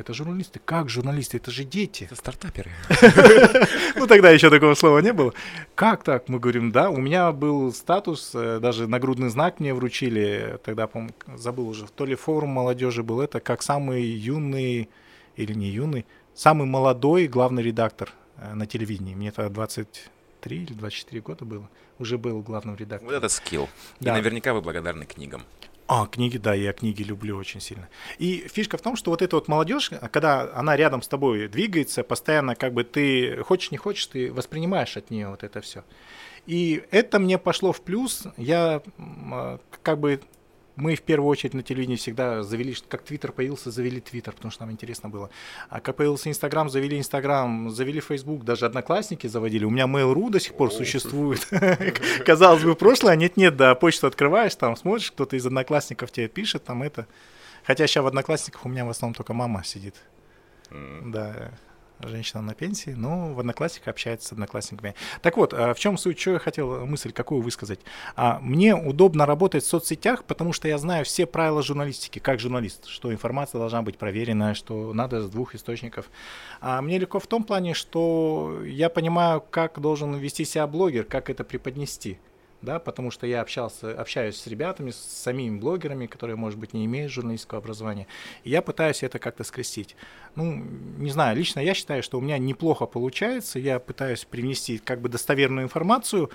Это 0.00 0.14
журналисты. 0.14 0.60
Как 0.64 0.88
журналисты? 0.88 1.36
Это 1.36 1.50
же 1.50 1.64
дети. 1.64 2.04
Это 2.04 2.14
стартаперы. 2.16 2.70
Ну, 3.96 4.06
тогда 4.06 4.30
еще 4.30 4.50
такого 4.50 4.74
слова 4.74 4.98
не 5.00 5.12
было. 5.12 5.32
Как 5.74 6.04
так? 6.04 6.28
Мы 6.28 6.38
говорим, 6.38 6.72
да. 6.72 6.90
У 6.90 6.96
меня 6.98 7.32
был 7.32 7.72
статус, 7.72 8.30
э, 8.34 8.58
даже 8.60 8.86
нагрудный 8.86 9.28
знак 9.28 9.60
мне 9.60 9.74
вручили. 9.74 10.58
Тогда, 10.64 10.86
по 10.86 11.06
забыл 11.36 11.68
уже, 11.68 11.86
то 11.86 12.06
ли 12.06 12.14
форум 12.14 12.50
молодежи 12.50 13.02
был 13.02 13.20
это, 13.20 13.40
как 13.40 13.62
самый 13.62 14.02
юный, 14.04 14.88
или 15.36 15.52
не 15.52 15.68
юный, 15.68 16.06
самый 16.34 16.66
молодой 16.66 17.26
главный 17.26 17.62
редактор 17.62 18.10
э, 18.38 18.54
на 18.54 18.66
телевидении. 18.66 19.14
Мне 19.14 19.32
тогда 19.32 19.50
23 19.50 20.56
или 20.62 20.72
24 20.72 21.20
года 21.20 21.44
было. 21.44 21.68
Уже 21.98 22.16
был 22.16 22.40
главным 22.40 22.74
Вот 22.74 22.80
редактором. 22.80 23.14
это 23.14 23.28
скилл. 23.28 23.68
И 24.00 24.04
Да. 24.04 24.14
наверняка 24.14 24.54
вы 24.54 24.62
благодарны 24.62 25.04
книгам. 25.04 25.42
А, 25.92 26.06
книги, 26.06 26.38
да, 26.38 26.54
я 26.54 26.72
книги 26.72 27.02
люблю 27.02 27.36
очень 27.36 27.60
сильно. 27.60 27.88
И 28.18 28.46
фишка 28.46 28.78
в 28.78 28.80
том, 28.80 28.94
что 28.94 29.10
вот 29.10 29.22
эта 29.22 29.34
вот 29.34 29.48
молодежь, 29.48 29.90
когда 30.12 30.48
она 30.54 30.76
рядом 30.76 31.02
с 31.02 31.08
тобой 31.08 31.48
двигается, 31.48 32.04
постоянно 32.04 32.54
как 32.54 32.74
бы 32.74 32.84
ты 32.84 33.42
хочешь 33.42 33.72
не 33.72 33.76
хочешь, 33.76 34.06
ты 34.06 34.32
воспринимаешь 34.32 34.96
от 34.96 35.10
нее 35.10 35.28
вот 35.30 35.42
это 35.42 35.60
все. 35.60 35.82
И 36.46 36.84
это 36.92 37.18
мне 37.18 37.38
пошло 37.38 37.72
в 37.72 37.80
плюс. 37.80 38.28
Я 38.36 38.82
а, 38.98 39.58
как 39.82 39.98
бы 39.98 40.20
мы 40.76 40.94
в 40.94 41.02
первую 41.02 41.28
очередь 41.28 41.54
на 41.54 41.62
телевидении 41.62 41.96
всегда 41.96 42.42
завели, 42.42 42.74
как 42.88 43.02
Твиттер 43.02 43.32
появился, 43.32 43.70
завели 43.70 44.00
Твиттер, 44.00 44.34
потому 44.34 44.50
что 44.50 44.62
нам 44.62 44.72
интересно 44.72 45.08
было. 45.08 45.30
А 45.68 45.80
как 45.80 45.96
появился 45.96 46.28
Инстаграм, 46.28 46.70
завели 46.70 46.98
Инстаграм, 46.98 47.70
завели 47.70 48.00
Фейсбук, 48.00 48.44
даже 48.44 48.66
Одноклассники 48.66 49.26
заводили. 49.26 49.64
У 49.64 49.70
меня 49.70 49.84
Mail.ru 49.84 50.30
до 50.30 50.40
сих 50.40 50.54
пор 50.54 50.72
существует. 50.72 51.46
Казалось 52.24 52.62
бы, 52.62 52.74
прошлое, 52.74 53.12
а 53.12 53.16
нет-нет, 53.16 53.56
да, 53.56 53.74
почту 53.74 54.06
открываешь, 54.06 54.54
там 54.54 54.76
смотришь, 54.76 55.10
кто-то 55.12 55.36
из 55.36 55.46
Одноклассников 55.46 56.10
тебе 56.10 56.28
пишет, 56.28 56.64
там 56.64 56.82
это. 56.82 57.06
Хотя 57.64 57.86
сейчас 57.86 58.04
в 58.04 58.06
Одноклассниках 58.06 58.64
у 58.64 58.68
меня 58.68 58.84
в 58.84 58.90
основном 58.90 59.14
только 59.14 59.34
мама 59.34 59.62
сидит. 59.64 59.94
Да. 60.70 61.52
Женщина 62.02 62.42
на 62.42 62.54
пенсии, 62.54 62.90
но 62.90 63.32
в 63.34 63.40
Одноклассниках 63.40 63.88
общается 63.88 64.28
с 64.28 64.32
одноклассниками. 64.32 64.94
Так 65.22 65.36
вот, 65.36 65.54
а 65.54 65.74
в 65.74 65.78
чем 65.78 65.98
суть, 65.98 66.18
что 66.18 66.32
я 66.32 66.38
хотел 66.38 66.86
мысль 66.86 67.12
какую 67.12 67.42
высказать? 67.42 67.80
А, 68.16 68.38
мне 68.40 68.74
удобно 68.74 69.26
работать 69.26 69.64
в 69.64 69.68
соцсетях, 69.68 70.24
потому 70.24 70.52
что 70.52 70.68
я 70.68 70.78
знаю 70.78 71.04
все 71.04 71.26
правила 71.26 71.62
журналистики, 71.62 72.18
как 72.18 72.40
журналист, 72.40 72.86
что 72.86 73.12
информация 73.12 73.58
должна 73.58 73.82
быть 73.82 73.98
проверена, 73.98 74.54
что 74.54 74.92
надо 74.92 75.22
с 75.22 75.30
двух 75.30 75.54
источников. 75.54 76.10
А 76.60 76.80
мне 76.82 76.98
легко 76.98 77.20
в 77.20 77.26
том 77.26 77.44
плане, 77.44 77.74
что 77.74 78.62
я 78.64 78.88
понимаю, 78.88 79.40
как 79.40 79.80
должен 79.80 80.14
вести 80.14 80.44
себя 80.44 80.66
блогер, 80.66 81.04
как 81.04 81.30
это 81.30 81.44
преподнести 81.44 82.18
да, 82.62 82.78
потому 82.78 83.10
что 83.10 83.26
я 83.26 83.40
общался, 83.40 83.98
общаюсь 83.98 84.36
с 84.36 84.46
ребятами, 84.46 84.90
с 84.90 84.96
самими 84.96 85.58
блогерами, 85.58 86.06
которые, 86.06 86.36
может 86.36 86.58
быть, 86.58 86.72
не 86.72 86.84
имеют 86.84 87.12
журналистского 87.12 87.58
образования, 87.58 88.06
и 88.44 88.50
я 88.50 88.62
пытаюсь 88.62 89.02
это 89.02 89.18
как-то 89.18 89.44
скрестить. 89.44 89.96
Ну, 90.36 90.64
не 90.98 91.10
знаю, 91.10 91.36
лично 91.36 91.60
я 91.60 91.74
считаю, 91.74 92.02
что 92.02 92.18
у 92.18 92.20
меня 92.20 92.38
неплохо 92.38 92.86
получается, 92.86 93.58
я 93.58 93.78
пытаюсь 93.78 94.24
привнести 94.24 94.78
как 94.78 95.00
бы 95.00 95.08
достоверную 95.08 95.64
информацию 95.64 96.30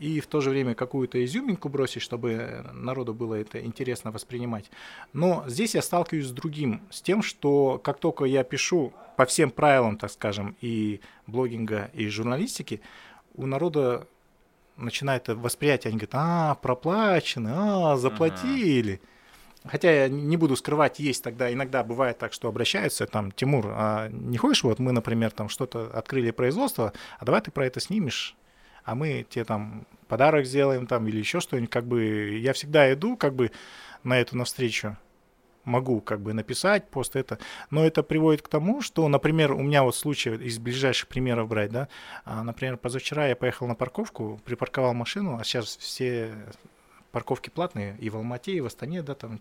и 0.00 0.20
в 0.20 0.26
то 0.26 0.40
же 0.40 0.50
время 0.50 0.74
какую-то 0.74 1.22
изюминку 1.22 1.68
бросить, 1.68 2.02
чтобы 2.02 2.64
народу 2.72 3.12
было 3.12 3.34
это 3.34 3.62
интересно 3.62 4.10
воспринимать. 4.10 4.70
Но 5.12 5.44
здесь 5.46 5.74
я 5.74 5.82
сталкиваюсь 5.82 6.28
с 6.28 6.32
другим, 6.32 6.82
с 6.90 7.02
тем, 7.02 7.22
что 7.22 7.78
как 7.84 8.00
только 8.00 8.24
я 8.24 8.42
пишу 8.42 8.94
по 9.16 9.26
всем 9.26 9.50
правилам, 9.50 9.98
так 9.98 10.10
скажем, 10.10 10.56
и 10.62 11.00
блогинга, 11.26 11.90
и 11.92 12.08
журналистики, 12.08 12.80
у 13.34 13.44
народа 13.44 14.06
начинает 14.80 15.28
восприятие, 15.28 15.90
они 15.90 15.98
говорят, 15.98 16.14
а, 16.14 16.54
проплачены, 16.56 17.50
а, 17.54 17.96
заплатили. 17.96 19.00
Ага. 19.02 19.70
Хотя 19.70 19.92
я 19.92 20.08
не 20.08 20.36
буду 20.38 20.56
скрывать, 20.56 20.98
есть 21.00 21.22
тогда, 21.22 21.52
иногда 21.52 21.84
бывает 21.84 22.18
так, 22.18 22.32
что 22.32 22.48
обращаются, 22.48 23.06
там, 23.06 23.30
Тимур, 23.30 23.66
а 23.68 24.08
не 24.08 24.38
хочешь, 24.38 24.64
вот 24.64 24.78
мы, 24.78 24.92
например, 24.92 25.32
там 25.32 25.50
что-то 25.50 25.90
открыли 25.92 26.30
производство, 26.30 26.94
а 27.18 27.24
давай 27.26 27.42
ты 27.42 27.50
про 27.50 27.66
это 27.66 27.78
снимешь, 27.78 28.36
а 28.84 28.94
мы 28.94 29.26
тебе 29.28 29.44
там 29.44 29.86
подарок 30.08 30.46
сделаем 30.46 30.86
там 30.86 31.06
или 31.08 31.18
еще 31.18 31.40
что-нибудь, 31.40 31.70
как 31.70 31.86
бы 31.86 32.38
я 32.38 32.54
всегда 32.54 32.90
иду 32.92 33.18
как 33.18 33.34
бы 33.34 33.50
на 34.02 34.18
эту 34.18 34.34
навстречу, 34.36 34.96
могу 35.70 36.00
как 36.00 36.20
бы 36.20 36.32
написать 36.32 36.88
пост 36.90 37.16
это, 37.16 37.38
но 37.70 37.84
это 37.84 38.02
приводит 38.02 38.42
к 38.42 38.48
тому, 38.48 38.82
что, 38.82 39.08
например, 39.08 39.52
у 39.52 39.62
меня 39.62 39.82
вот 39.82 39.96
случай 39.96 40.30
из 40.30 40.58
ближайших 40.58 41.08
примеров 41.08 41.48
брать, 41.48 41.70
да, 41.70 41.88
а, 42.24 42.42
например, 42.42 42.76
позавчера 42.76 43.26
я 43.28 43.36
поехал 43.36 43.66
на 43.66 43.74
парковку, 43.74 44.40
припарковал 44.44 44.94
машину, 44.94 45.38
а 45.40 45.44
сейчас 45.44 45.76
все 45.76 46.34
парковки 47.12 47.50
платные 47.50 47.96
и 47.98 48.10
в 48.10 48.16
Алмате, 48.16 48.52
и 48.52 48.60
в 48.60 48.66
Астане, 48.66 49.02
да, 49.02 49.14
там 49.14 49.40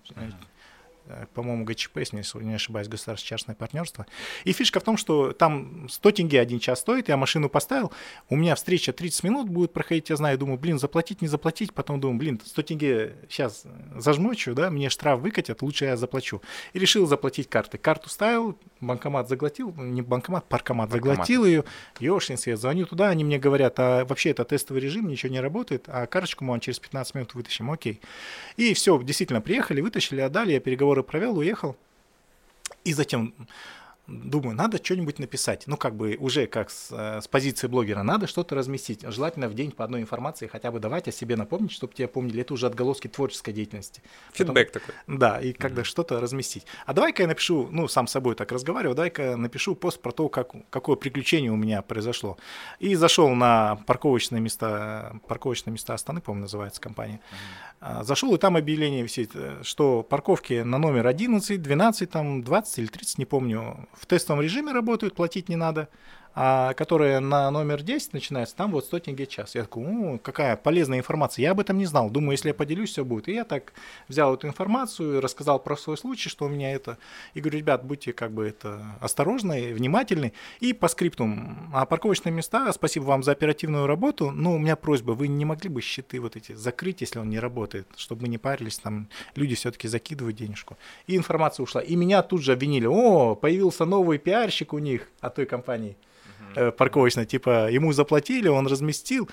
по-моему, 1.34 1.66
ГЧП, 1.66 1.98
если 1.98 2.24
не 2.44 2.54
ошибаюсь, 2.56 2.88
государственно-частное 2.88 3.56
партнерство. 3.56 4.06
И 4.44 4.52
фишка 4.52 4.80
в 4.80 4.84
том, 4.84 4.98
что 4.98 5.32
там 5.32 5.88
100 5.90 6.12
тенге 6.12 6.40
один 6.40 6.60
час 6.60 6.80
стоит, 6.80 7.10
я 7.10 7.18
машину 7.18 7.50
поставил, 7.50 7.92
у 8.30 8.36
меня 8.36 8.56
встреча 8.56 8.94
30 8.94 9.24
минут 9.24 9.50
будет 9.50 9.74
проходить, 9.74 10.10
я 10.10 10.16
знаю, 10.16 10.38
думаю, 10.38 10.58
блин, 10.58 10.80
заплатить, 10.80 11.22
не 11.22 11.28
заплатить, 11.28 11.74
потом 11.74 12.00
думаю, 12.00 12.20
блин, 12.20 12.42
100 12.44 12.62
тенге 12.62 13.16
сейчас 13.30 13.66
зажмочу, 13.96 14.54
да, 14.54 14.70
мне 14.70 14.90
штраф 14.90 15.20
выкатят, 15.20 15.62
лучше 15.62 15.86
я 15.86 15.98
заплачу. 15.98 16.42
И 16.74 16.80
решил 16.80 17.06
заплатить 17.06 17.50
карты. 17.50 17.78
Карту 17.78 18.10
ставил, 18.10 18.58
банкомат 18.80 19.30
заглотил, 19.30 19.74
не 19.76 20.02
банкомат, 20.02 20.48
паркомат, 20.48 20.90
паркомат. 20.90 21.18
заглотил 21.18 21.46
ее, 21.46 21.64
ёшкин 22.00 22.38
свет, 22.38 22.60
звоню 22.60 22.86
туда, 22.86 23.10
они 23.10 23.24
мне 23.24 23.40
говорят, 23.40 23.80
а 23.80 24.06
вообще 24.06 24.32
это 24.32 24.46
тестовый 24.46 24.82
режим, 24.82 25.08
ничего 25.08 25.32
не 25.32 25.40
работает, 25.40 25.86
а 25.88 26.06
карточку 26.08 26.44
мы 26.44 26.52
вам 26.52 26.60
через 26.60 26.80
15 26.80 27.16
минут 27.16 27.34
вытащим, 27.34 27.72
окей. 27.72 28.02
И 28.58 28.74
все, 28.74 29.02
действительно, 29.02 29.42
приехали, 29.42 29.82
вытащили, 29.82 30.22
отдали, 30.22 30.54
я 30.54 30.60
переговоры 30.60 30.99
переговоры 31.04 31.04
провел, 31.04 31.38
уехал. 31.38 31.76
И 32.84 32.94
затем 32.94 33.34
думаю, 34.10 34.56
надо 34.56 34.84
что-нибудь 34.84 35.20
написать. 35.20 35.64
Ну, 35.68 35.78
как 35.78 35.96
бы 35.96 36.18
уже 36.20 36.48
как 36.48 36.70
с, 36.70 36.90
э, 36.92 37.22
с 37.22 37.28
позиции 37.28 37.68
блогера, 37.68 38.04
надо 38.04 38.28
что-то 38.28 38.56
разместить. 38.56 39.04
Желательно 39.08 39.48
в 39.48 39.54
день 39.54 39.72
по 39.72 39.86
одной 39.86 40.02
информации 40.02 40.48
хотя 40.48 40.72
бы 40.72 40.80
давать 40.80 41.08
о 41.08 41.12
себе 41.12 41.36
напомнить, 41.36 41.72
чтобы 41.72 41.94
тебя 41.94 42.08
помнили. 42.08 42.42
Это 42.42 42.54
уже 42.54 42.66
отголоски 42.66 43.08
творческой 43.08 43.54
деятельности. 43.54 44.02
Фидбэк 44.34 44.72
Потом, 44.74 44.82
такой. 44.82 44.96
Да, 45.08 45.40
и 45.40 45.54
когда 45.54 45.82
mm-hmm. 45.82 45.86
что-то 45.86 46.20
разместить. 46.20 46.66
А 46.86 46.94
давай-ка 46.94 47.24
я 47.24 47.28
напишу, 47.28 47.70
ну, 47.72 47.88
сам 47.88 48.08
с 48.08 48.12
собой 48.12 48.36
так 48.36 48.52
разговариваю, 48.52 48.96
давай-ка 48.96 49.38
напишу 49.38 49.76
пост 49.76 50.02
про 50.02 50.12
то, 50.12 50.30
как, 50.30 50.52
какое 50.70 50.96
приключение 50.96 51.52
у 51.52 51.56
меня 51.56 51.82
произошло. 51.82 52.38
И 52.80 52.96
зашел 52.96 53.30
на 53.30 53.78
парковочные 53.86 54.42
места, 54.42 55.20
парковочные 55.28 55.74
места 55.74 55.94
Астаны, 55.94 56.22
по-моему, 56.22 56.44
называется 56.44 56.82
компания. 56.82 57.20
Mm-hmm. 57.82 58.04
Зашел, 58.04 58.36
и 58.36 58.38
там 58.38 58.58
объявление 58.58 59.04
висит, 59.04 59.32
э, 59.36 59.62
что 59.64 60.04
парковки 60.04 60.64
на 60.64 60.78
номер 60.78 61.08
11, 61.08 61.62
12, 61.62 62.10
там, 62.10 62.44
20 62.44 62.80
или 62.80 62.88
30, 62.88 63.18
не 63.20 63.26
помню, 63.26 63.88
в 64.00 64.06
тестовом 64.06 64.42
режиме 64.42 64.72
работают, 64.72 65.16
платить 65.16 65.50
не 65.50 65.56
надо, 65.56 65.90
а 66.42 66.74
которые 66.74 67.20
на 67.20 67.52
номер 67.52 67.82
10 67.82 68.14
начинается, 68.14 68.56
там 68.56 68.72
вот 68.72 68.86
100 68.86 69.00
тенге 69.00 69.28
час. 69.28 69.56
Я 69.56 69.64
такой, 69.64 69.84
ну, 69.84 70.18
какая 70.20 70.56
полезная 70.56 71.00
информация. 71.00 71.44
Я 71.44 71.52
об 71.52 71.60
этом 71.60 71.78
не 71.78 71.86
знал. 71.86 72.10
Думаю, 72.10 72.32
если 72.32 72.48
я 72.48 72.54
поделюсь, 72.54 72.92
все 72.92 73.04
будет. 73.04 73.28
И 73.28 73.34
я 73.34 73.44
так 73.44 73.74
взял 74.08 74.34
эту 74.34 74.48
информацию, 74.48 75.20
рассказал 75.20 75.60
про 75.60 75.76
свой 75.76 75.98
случай, 75.98 76.30
что 76.30 76.46
у 76.46 76.48
меня 76.48 76.72
это. 76.72 76.98
И 77.34 77.42
говорю, 77.42 77.60
ребят, 77.60 77.84
будьте 77.84 78.14
как 78.14 78.32
бы 78.32 78.48
это 78.48 78.80
осторожны, 79.02 79.74
внимательны. 79.74 80.32
И 80.62 80.72
по 80.72 80.88
скрипту, 80.88 81.30
а 81.74 81.86
парковочные 81.86 82.32
места, 82.32 82.72
спасибо 82.72 83.04
вам 83.04 83.22
за 83.22 83.34
оперативную 83.34 83.86
работу, 83.86 84.32
но 84.32 84.54
у 84.54 84.60
меня 84.60 84.78
просьба, 84.78 85.12
вы 85.12 85.28
не 85.28 85.44
могли 85.44 85.70
бы 85.70 85.82
щиты 85.82 86.22
вот 86.22 86.38
эти 86.38 86.54
закрыть, 86.54 87.02
если 87.02 87.20
он 87.20 87.30
не 87.30 87.40
работает, 87.40 87.86
чтобы 87.98 88.22
мы 88.22 88.28
не 88.30 88.38
парились, 88.38 88.80
там 88.80 89.10
люди 89.36 89.56
все-таки 89.56 89.90
закидывают 89.90 90.38
денежку. 90.38 90.78
И 91.06 91.18
информация 91.18 91.66
ушла. 91.66 91.82
И 91.82 91.98
меня 91.98 92.22
тут 92.24 92.44
же 92.44 92.54
обвинили, 92.54 92.86
о, 92.86 93.36
появился 93.36 93.84
новый 93.84 94.20
пиарщик 94.20 94.72
у 94.72 94.80
них 94.80 95.10
от 95.20 95.36
той 95.36 95.46
компании 95.46 95.98
э, 96.56 96.72
парковочной, 96.72 97.26
типа 97.26 97.72
ему 97.72 97.94
заплатили, 97.94 98.48
он 98.48 98.68
разместил. 98.68 99.30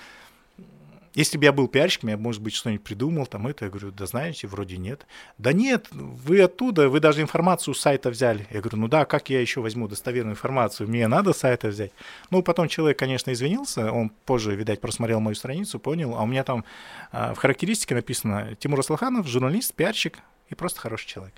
Если 1.17 1.39
бы 1.39 1.45
я 1.45 1.51
был 1.51 1.67
пиарщиком, 1.67 2.09
я, 2.09 2.17
может 2.17 2.43
быть, 2.43 2.53
что-нибудь 2.53 2.83
придумал, 2.83 3.25
там 3.25 3.47
это, 3.47 3.65
я 3.65 3.71
говорю, 3.71 3.89
да 3.89 4.05
знаете, 4.05 4.45
вроде 4.45 4.77
нет. 4.77 5.07
Да 5.39 5.51
нет, 5.51 5.87
вы 5.91 6.39
оттуда, 6.41 6.89
вы 6.89 6.99
даже 6.99 7.23
информацию 7.23 7.73
с 7.73 7.79
сайта 7.79 8.11
взяли. 8.11 8.45
Я 8.51 8.61
говорю, 8.61 8.77
ну 8.77 8.87
да, 8.87 9.03
как 9.05 9.31
я 9.31 9.41
еще 9.41 9.61
возьму 9.61 9.87
достоверную 9.87 10.33
информацию, 10.33 10.87
мне 10.87 11.07
надо 11.07 11.33
с 11.33 11.37
сайта 11.37 11.69
взять. 11.69 11.91
Ну, 12.29 12.43
потом 12.43 12.67
человек, 12.67 12.99
конечно, 12.99 13.33
извинился, 13.33 13.91
он 13.91 14.11
позже, 14.25 14.55
видать, 14.55 14.79
просмотрел 14.79 15.19
мою 15.19 15.33
страницу, 15.33 15.79
понял, 15.79 16.13
а 16.15 16.21
у 16.21 16.27
меня 16.27 16.43
там 16.43 16.63
а, 17.11 17.33
в 17.33 17.39
характеристике 17.39 17.95
написано 17.95 18.55
Тимур 18.59 18.81
Аслаханов, 18.81 19.25
журналист, 19.25 19.73
пиарщик 19.73 20.19
и 20.49 20.53
просто 20.53 20.81
хороший 20.81 21.07
человек. 21.07 21.33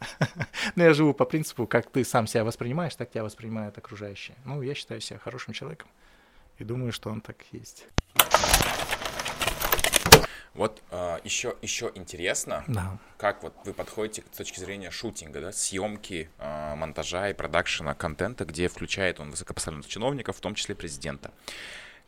Но 0.76 0.84
я 0.84 0.94
живу 0.94 1.14
по 1.14 1.24
принципу, 1.24 1.66
как 1.66 1.90
ты 1.90 2.04
сам 2.04 2.26
себя 2.26 2.44
воспринимаешь, 2.44 2.94
так 2.94 3.10
тебя 3.10 3.24
воспринимают 3.24 3.76
окружающие. 3.78 4.36
Ну, 4.44 4.62
я 4.62 4.74
считаю 4.74 5.00
себя 5.00 5.18
хорошим 5.18 5.52
человеком 5.52 5.88
и 6.58 6.64
думаю, 6.64 6.92
что 6.92 7.10
он 7.10 7.20
так 7.20 7.44
есть. 7.52 7.86
Вот 10.52 10.82
э, 10.90 11.18
еще, 11.22 11.56
еще 11.62 11.92
интересно, 11.94 12.64
да. 12.66 12.98
как 13.18 13.44
вот 13.44 13.54
вы 13.64 13.72
подходите 13.72 14.24
с 14.32 14.36
точки 14.36 14.58
зрения 14.58 14.90
шутинга, 14.90 15.40
да, 15.40 15.52
съемки, 15.52 16.28
э, 16.38 16.74
монтажа 16.74 17.30
и 17.30 17.34
продакшена 17.34 17.94
контента, 17.94 18.44
где 18.44 18.68
включает 18.68 19.20
он 19.20 19.30
высокопоставленных 19.30 19.86
чиновников, 19.86 20.36
в 20.36 20.40
том 20.40 20.54
числе 20.54 20.74
президента 20.74 21.30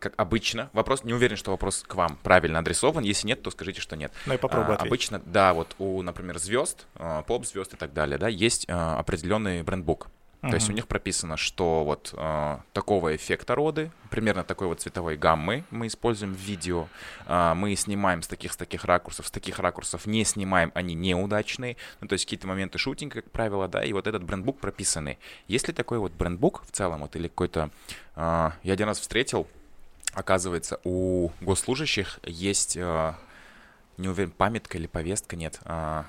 как 0.02 0.14
обычно, 0.16 0.68
вопрос, 0.72 1.04
не 1.04 1.14
уверен, 1.14 1.36
что 1.36 1.52
вопрос 1.52 1.84
к 1.86 1.94
вам 1.94 2.18
правильно 2.22 2.58
адресован, 2.58 3.04
если 3.04 3.28
нет, 3.28 3.42
то 3.42 3.50
скажите, 3.50 3.80
что 3.80 3.96
нет. 3.96 4.12
Ну 4.26 4.34
и 4.34 4.36
попробуй 4.36 4.74
а, 4.74 4.78
Обычно, 4.78 5.22
да, 5.24 5.54
вот 5.54 5.76
у, 5.78 6.02
например, 6.02 6.38
звезд, 6.38 6.86
а, 6.96 7.22
поп-звезд 7.22 7.74
и 7.74 7.76
так 7.76 7.92
далее, 7.92 8.18
да, 8.18 8.28
есть 8.28 8.66
а, 8.68 8.98
определенный 8.98 9.62
брендбук. 9.62 10.08
Uh-huh. 10.42 10.50
То 10.50 10.56
есть 10.56 10.68
у 10.68 10.72
них 10.72 10.88
прописано, 10.88 11.36
что 11.36 11.84
вот 11.84 12.12
э, 12.16 12.58
такого 12.72 13.14
эффекта 13.14 13.54
роды, 13.54 13.92
примерно 14.10 14.42
такой 14.42 14.66
вот 14.66 14.80
цветовой 14.80 15.16
гаммы 15.16 15.62
мы 15.70 15.86
используем 15.86 16.34
в 16.34 16.36
видео. 16.36 16.88
Э, 17.28 17.54
мы 17.54 17.76
снимаем 17.76 18.22
с 18.22 18.26
таких, 18.26 18.52
с 18.52 18.56
таких 18.56 18.84
ракурсов, 18.84 19.28
с 19.28 19.30
таких 19.30 19.60
ракурсов 19.60 20.04
не 20.04 20.24
снимаем, 20.24 20.72
они 20.74 20.94
неудачные. 20.94 21.76
Ну, 22.00 22.08
то 22.08 22.14
есть 22.14 22.24
какие-то 22.24 22.48
моменты 22.48 22.78
шутинга, 22.78 23.22
как 23.22 23.30
правило, 23.30 23.68
да, 23.68 23.84
и 23.84 23.92
вот 23.92 24.08
этот 24.08 24.24
брендбук 24.24 24.58
прописанный. 24.58 25.20
Есть 25.46 25.68
ли 25.68 25.74
такой 25.74 25.98
вот 25.98 26.10
брендбук 26.10 26.64
в 26.66 26.72
целом, 26.72 27.02
вот 27.02 27.14
или 27.14 27.28
какой-то... 27.28 27.70
Э, 28.16 28.50
я 28.64 28.72
один 28.72 28.88
раз 28.88 28.98
встретил 28.98 29.46
оказывается, 30.12 30.80
у 30.84 31.30
госслужащих 31.40 32.20
есть, 32.24 32.76
э, 32.76 33.14
не 33.96 34.08
уверен, 34.08 34.30
памятка 34.30 34.78
или 34.78 34.86
повестка, 34.86 35.36
нет, 35.36 35.60
а, 35.64 36.06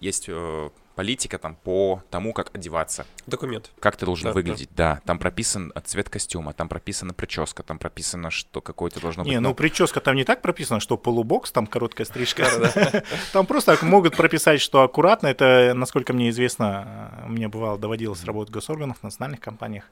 есть 0.00 0.26
э, 0.28 0.70
политика 0.94 1.38
там 1.38 1.56
по 1.56 2.02
тому, 2.10 2.32
как 2.32 2.54
одеваться. 2.54 3.06
Документ. 3.26 3.70
Как 3.80 3.96
ты 3.96 4.04
должен 4.04 4.28
да, 4.28 4.32
выглядеть, 4.32 4.68
да. 4.74 4.96
да. 4.96 5.00
Там 5.06 5.18
прописан 5.18 5.72
цвет 5.84 6.08
костюма, 6.08 6.52
там 6.52 6.68
прописана 6.68 7.14
прическа, 7.14 7.62
там 7.62 7.78
прописано, 7.78 8.30
что 8.30 8.60
какой-то 8.60 9.00
должно 9.00 9.22
быть... 9.22 9.32
Не, 9.32 9.40
ну 9.40 9.54
прическа 9.54 10.00
там 10.00 10.16
не 10.16 10.24
так 10.24 10.42
прописана, 10.42 10.80
что 10.80 10.96
полубокс, 10.96 11.52
там 11.52 11.66
короткая 11.66 12.06
стрижка. 12.06 12.46
Там 13.32 13.46
просто 13.46 13.78
могут 13.82 14.16
прописать, 14.16 14.60
что 14.60 14.82
аккуратно. 14.82 15.28
Это, 15.28 15.72
насколько 15.74 16.12
мне 16.12 16.30
известно, 16.30 17.24
мне 17.26 17.48
бывало 17.48 17.78
доводилось 17.78 18.24
работать 18.24 18.50
в 18.50 18.54
госорганах, 18.54 18.98
в 18.98 19.02
национальных 19.02 19.40
компаниях. 19.40 19.84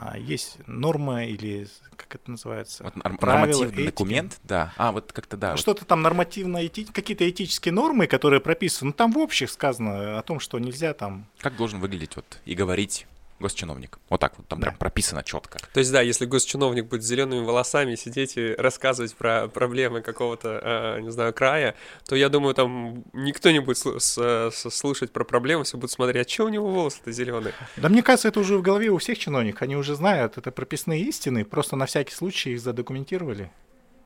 А, 0.00 0.16
есть 0.16 0.58
норма 0.68 1.24
или 1.24 1.66
как 1.96 2.14
это 2.14 2.30
называется? 2.30 2.84
Вот 2.84 2.94
правила, 2.94 3.26
нормативный 3.26 3.72
этики. 3.74 3.86
документ, 3.86 4.38
да. 4.44 4.72
А, 4.76 4.92
вот 4.92 5.12
как-то 5.12 5.36
да. 5.36 5.56
Что-то 5.56 5.84
там 5.84 6.02
нормативно, 6.02 6.58
эти, 6.58 6.84
какие-то 6.84 7.28
этические 7.28 7.72
нормы, 7.72 8.06
которые 8.06 8.40
прописаны. 8.40 8.90
Ну, 8.90 8.92
там 8.92 9.12
в 9.12 9.18
общих 9.18 9.50
сказано 9.50 10.16
о 10.16 10.22
том, 10.22 10.38
что 10.38 10.60
нельзя 10.60 10.94
там... 10.94 11.26
Как 11.40 11.56
должен 11.56 11.80
выглядеть 11.80 12.14
вот 12.14 12.38
и 12.44 12.54
говорить 12.54 13.08
госчиновник. 13.40 13.98
Вот 14.08 14.20
так 14.20 14.36
вот 14.38 14.46
там 14.48 14.60
Да. 14.60 14.66
прям 14.66 14.76
прописано 14.78 15.22
четко. 15.22 15.58
То 15.72 15.80
есть, 15.80 15.92
да, 15.92 16.00
если 16.00 16.26
госчиновник 16.26 16.86
будет 16.86 17.02
с 17.02 17.06
зелеными 17.06 17.44
волосами 17.44 17.94
сидеть 17.94 18.36
и 18.36 18.54
рассказывать 18.54 19.14
про 19.14 19.48
проблемы 19.48 20.00
какого-то, 20.02 20.60
э, 20.98 21.00
не 21.00 21.10
знаю, 21.10 21.32
края, 21.32 21.74
то 22.06 22.16
я 22.16 22.28
думаю, 22.28 22.54
там 22.54 23.04
никто 23.12 23.50
не 23.50 23.60
будет 23.60 23.76
слу- 23.76 24.00
с- 24.00 24.50
с- 24.50 24.70
слушать 24.70 25.12
про 25.12 25.24
проблемы, 25.24 25.64
все 25.64 25.76
будут 25.76 25.90
смотреть, 25.90 26.26
а 26.26 26.30
что 26.30 26.44
у 26.46 26.48
него 26.48 26.68
волосы-то 26.70 27.12
зеленые? 27.12 27.54
Да 27.76 27.88
мне 27.88 28.02
кажется, 28.02 28.28
это 28.28 28.40
уже 28.40 28.56
в 28.58 28.62
голове 28.62 28.88
у 28.90 28.98
всех 28.98 29.18
чиновников. 29.18 29.62
Они 29.62 29.76
уже 29.76 29.94
знают, 29.94 30.38
это 30.38 30.50
прописные 30.50 31.02
истины, 31.02 31.44
просто 31.44 31.76
на 31.76 31.86
всякий 31.86 32.14
случай 32.14 32.52
их 32.52 32.60
задокументировали. 32.60 33.50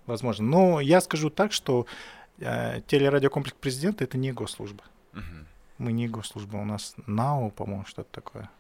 Возможно. 0.07 0.45
Но 0.45 0.80
я 0.80 1.01
скажу 1.01 1.30
так, 1.30 1.53
что 1.53 1.87
э, 2.41 2.80
телерадиокомплекс 2.89 3.57
президента 3.61 4.03
это 4.05 4.18
не 4.18 4.33
госслужба. 4.33 4.83
Мгм. 5.12 5.47
Мы 5.78 5.93
не 5.93 6.09
госслужба, 6.09 6.57
у 6.57 6.64
нас 6.64 6.95
НАО, 7.07 7.51
по-моему, 7.51 7.85
что-то 7.87 8.09
такое. 8.11 8.51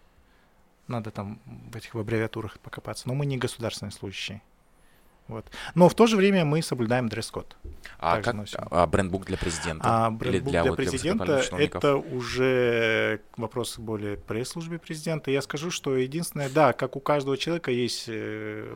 Надо 0.88 1.10
там 1.10 1.40
в 1.46 1.76
этих 1.76 1.94
аббревиатурах 1.94 2.58
покопаться. 2.58 3.08
Но 3.08 3.14
мы 3.14 3.26
не 3.26 3.38
государственные 3.38 3.92
служащие. 3.92 4.42
Вот. 5.28 5.46
Но 5.74 5.88
в 5.88 5.94
то 5.94 6.06
же 6.06 6.16
время 6.16 6.44
мы 6.44 6.62
соблюдаем 6.62 7.08
дресс-код. 7.08 7.56
А 7.98 8.16
Также 8.16 8.24
как 8.24 8.34
носим. 8.34 8.58
а, 8.70 8.86
брендбук 8.86 9.24
для 9.24 9.38
президента? 9.38 9.82
А 9.84 10.10
брендбук 10.10 10.50
для, 10.50 10.64
вот 10.64 10.76
президента 10.76 11.42
это 11.56 11.96
уже 11.96 13.20
вопрос 13.36 13.78
более 13.78 14.16
пресс-службе 14.16 14.78
президента. 14.78 15.30
Я 15.30 15.40
скажу, 15.40 15.70
что 15.70 15.96
единственное, 15.96 16.50
да, 16.50 16.72
как 16.72 16.96
у 16.96 17.00
каждого 17.00 17.38
человека 17.38 17.70
есть 17.70 18.06
э, 18.08 18.74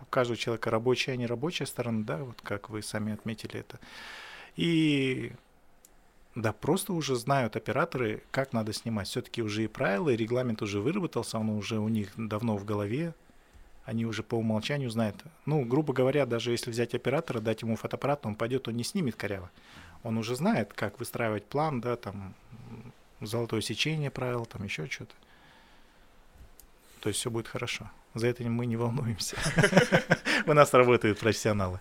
у 0.00 0.04
каждого 0.06 0.36
человека 0.36 0.70
рабочая 0.70 1.14
и 1.14 1.16
нерабочая 1.16 1.66
сторона, 1.66 2.04
да, 2.04 2.18
вот 2.18 2.40
как 2.42 2.68
вы 2.70 2.82
сами 2.82 3.14
отметили 3.14 3.60
это. 3.60 3.78
И 4.56 5.32
да, 6.38 6.52
просто 6.52 6.92
уже 6.92 7.16
знают 7.16 7.56
операторы, 7.56 8.22
как 8.30 8.52
надо 8.52 8.72
снимать. 8.72 9.08
Все-таки 9.08 9.42
уже 9.42 9.64
и 9.64 9.66
правила, 9.66 10.10
и 10.10 10.16
регламент 10.16 10.62
уже 10.62 10.80
выработался, 10.80 11.36
он 11.38 11.50
уже 11.50 11.78
у 11.78 11.88
них 11.88 12.12
давно 12.16 12.56
в 12.56 12.64
голове. 12.64 13.12
Они 13.84 14.06
уже 14.06 14.22
по 14.22 14.36
умолчанию 14.36 14.88
знают. 14.88 15.16
Ну, 15.46 15.64
грубо 15.64 15.92
говоря, 15.92 16.26
даже 16.26 16.52
если 16.52 16.70
взять 16.70 16.94
оператора, 16.94 17.40
дать 17.40 17.62
ему 17.62 17.74
фотоаппарат, 17.74 18.24
он 18.24 18.36
пойдет, 18.36 18.68
он 18.68 18.76
не 18.76 18.84
снимет 18.84 19.16
коряво. 19.16 19.50
Он 20.04 20.16
уже 20.16 20.36
знает, 20.36 20.72
как 20.72 21.00
выстраивать 21.00 21.44
план, 21.44 21.80
да, 21.80 21.96
там, 21.96 22.34
золотое 23.20 23.60
сечение 23.60 24.10
правил, 24.10 24.46
там 24.46 24.62
еще 24.62 24.86
что-то. 24.86 25.14
То 27.00 27.08
есть 27.08 27.18
все 27.18 27.30
будет 27.30 27.48
хорошо. 27.48 27.90
За 28.14 28.28
это 28.28 28.44
мы 28.44 28.66
не 28.66 28.76
волнуемся. 28.76 29.36
У 30.46 30.52
нас 30.52 30.72
работают 30.72 31.18
профессионалы. 31.18 31.80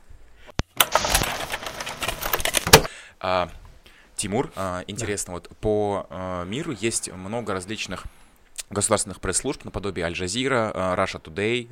Тимур, 4.18 4.52
а, 4.56 4.84
интересно, 4.88 5.34
вот 5.34 5.48
по 5.62 6.08
а, 6.10 6.44
миру 6.44 6.72
есть 6.78 7.12
много 7.14 7.54
различных 7.54 8.06
государственных 8.72 9.22
пресс-служб 9.22 9.64
наподобие 9.64 10.06
Аль-Джазира, 10.06 10.72
Russia 10.98 11.22
Today, 11.22 11.70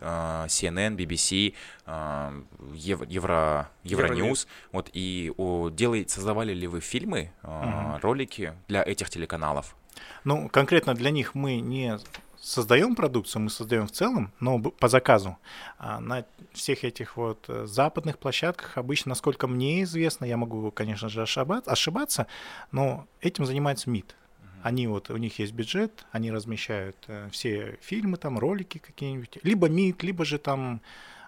CNN, 0.47 0.95
BBC, 0.95 1.53
а, 1.85 2.33
Ев- 2.73 3.05
Евро, 3.09 3.69
Евроньюз. 3.83 4.47
Вот 4.71 4.89
и 4.93 5.33
о, 5.35 5.69
делай, 5.69 6.05
создавали 6.07 6.53
ли 6.53 6.67
вы 6.67 6.79
фильмы, 6.79 7.31
Мгм. 7.41 7.97
ролики 7.97 8.53
для 8.69 8.81
этих 8.83 9.09
телеканалов? 9.09 9.75
Ну, 10.23 10.47
конкретно 10.49 10.93
для 10.93 11.09
них 11.09 11.35
мы 11.35 11.57
не 11.59 11.97
создаем 12.45 12.95
продукцию, 12.95 13.41
мы 13.41 13.49
создаем 13.49 13.87
в 13.87 13.91
целом, 13.91 14.31
но 14.39 14.59
по 14.59 14.87
заказу. 14.87 15.37
А 15.79 15.99
на 15.99 16.25
всех 16.53 16.83
этих 16.83 17.17
вот 17.17 17.45
э, 17.47 17.65
западных 17.65 18.19
площадках 18.19 18.77
обычно, 18.77 19.09
насколько 19.09 19.47
мне 19.47 19.83
известно, 19.83 20.25
я 20.25 20.37
могу, 20.37 20.71
конечно 20.71 21.09
же, 21.09 21.21
ошиба- 21.21 21.63
ошибаться, 21.65 22.27
но 22.71 23.07
этим 23.19 23.45
занимается 23.45 23.89
МИД. 23.89 24.15
Они 24.61 24.87
вот, 24.87 25.09
у 25.09 25.17
них 25.17 25.39
есть 25.39 25.53
бюджет, 25.53 26.05
они 26.11 26.31
размещают 26.31 26.97
э, 27.07 27.29
все 27.31 27.77
фильмы, 27.81 28.17
там, 28.17 28.37
ролики 28.37 28.77
какие-нибудь. 28.77 29.39
Либо 29.43 29.67
МИД, 29.67 30.03
либо 30.03 30.23
же 30.23 30.37
там 30.37 30.81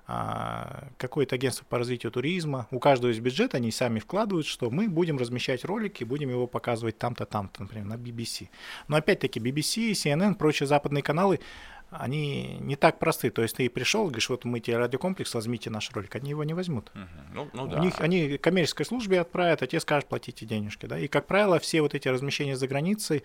какое-то 0.08 1.36
агентство 1.36 1.66
по 1.66 1.78
развитию 1.78 2.14
туризма. 2.14 2.68
У 2.72 2.80
каждого 2.80 3.10
есть 3.10 3.20
бюджет, 3.20 3.55
они 3.55 3.72
сами 3.72 3.99
вкладывают, 3.99 4.47
что 4.47 4.70
мы 4.70 4.88
будем 4.88 5.18
размещать 5.18 5.66
ролики, 5.66 6.05
будем 6.05 6.30
его 6.30 6.47
показывать 6.47 6.97
там-то, 6.97 7.26
там-то, 7.26 7.64
например, 7.64 7.86
на 7.86 7.95
BBC. 7.95 8.47
Но 8.88 8.95
опять-таки 8.95 9.41
BBC, 9.41 9.91
CNN, 9.91 10.36
прочие 10.36 10.66
западные 10.66 11.03
каналы, 11.03 11.41
они 11.90 12.58
не 12.60 12.76
так 12.76 13.00
просты. 13.00 13.30
То 13.30 13.42
есть 13.42 13.56
ты 13.56 13.70
пришел, 13.70 14.06
говоришь, 14.06 14.30
вот 14.30 14.44
мы 14.46 14.60
тебе 14.60 14.78
радиокомплекс, 14.78 15.34
возьмите 15.34 15.70
наш 15.70 15.90
ролик. 15.92 16.16
Они 16.16 16.32
его 16.32 16.44
не 16.44 16.54
возьмут. 16.54 16.92
Мгм. 16.94 17.08
Ну, 17.34 17.50
ну 17.54 17.64
У 17.64 17.68
да. 17.68 17.80
них, 17.80 18.00
они 18.02 18.38
коммерческой 18.38 18.86
службе 18.86 19.22
отправят, 19.22 19.62
а 19.62 19.68
те 19.68 19.80
скажут, 19.80 20.10
платите 20.10 20.46
денежки. 20.46 20.86
Да? 20.86 21.00
И, 21.00 21.08
как 21.08 21.28
правило, 21.28 21.60
все 21.60 21.82
вот 21.82 21.96
эти 21.96 22.08
размещения 22.10 22.58
за 22.58 22.68
границей 22.68 23.24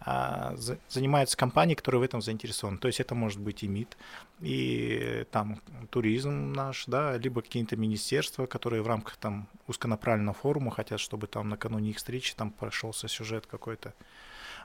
а, 0.00 0.54
за- 0.56 0.78
занимаются 0.88 1.36
компании, 1.36 1.74
которые 1.74 2.00
в 2.00 2.04
этом 2.04 2.22
заинтересованы. 2.22 2.78
То 2.78 2.88
есть 2.88 3.00
это 3.00 3.14
может 3.14 3.40
быть 3.40 3.62
и 3.64 3.68
МИД, 3.68 3.96
и 4.40 5.26
там 5.30 5.60
туризм 5.90 6.52
наш, 6.52 6.86
да, 6.86 7.16
либо 7.16 7.42
какие-то 7.42 7.76
министерства, 7.76 8.46
которые 8.46 8.82
в 8.82 8.86
рамках 8.86 9.16
там 9.16 9.48
узконаправленного 9.66 10.34
форума 10.34 10.70
хотят, 10.70 11.00
чтобы 11.00 11.26
там 11.26 11.48
накануне 11.48 11.90
их 11.90 11.96
встречи 11.96 12.34
там 12.34 12.50
прошелся 12.50 13.08
сюжет 13.08 13.46
какой-то. 13.46 13.92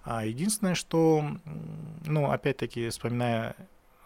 А 0.04 0.26
единственное, 0.26 0.76
что, 0.76 1.24
ну, 2.06 2.32
опять-таки, 2.32 2.90
вспоминая 2.90 3.56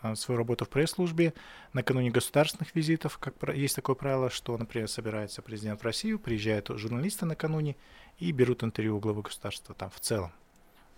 а, 0.02 0.16
свою 0.16 0.38
работу 0.38 0.66
в 0.66 0.70
пресс-службе, 0.70 1.34
накануне 1.72 2.12
государственных 2.12 2.76
визитов, 2.76 3.18
как 3.20 3.36
есть 3.56 3.76
такое 3.76 3.96
правило, 3.96 4.30
что, 4.30 4.58
например, 4.58 4.90
собирается 4.90 5.42
президент 5.42 5.82
в 5.82 5.86
Россию, 5.86 6.20
приезжают 6.20 6.70
журналисты 6.76 7.26
накануне 7.26 7.78
и 8.18 8.32
берут 8.34 8.64
интервью 8.64 8.98
у 8.98 9.00
главы 9.00 9.22
государства 9.22 9.74
там 9.74 9.90
в 9.92 10.00
целом. 10.02 10.34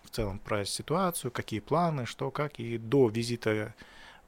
В 0.04 0.10
целом 0.10 0.39
про 0.39 0.66
ситуацию, 0.66 1.32
какие 1.32 1.60
планы, 1.60 2.06
что, 2.06 2.32
как. 2.32 2.60
И 2.60 2.78
до 2.78 3.10
визита 3.10 3.76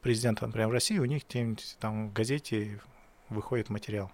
президента, 0.02 0.46
например, 0.46 0.70
в 0.70 0.74
Россию 0.74 1.04
у 1.04 1.06
них 1.06 1.28
где-нибудь 1.28 1.78
там 1.80 2.10
в 2.10 2.14
газете 2.14 2.80
выходит 3.30 3.70
материал. 3.70 4.12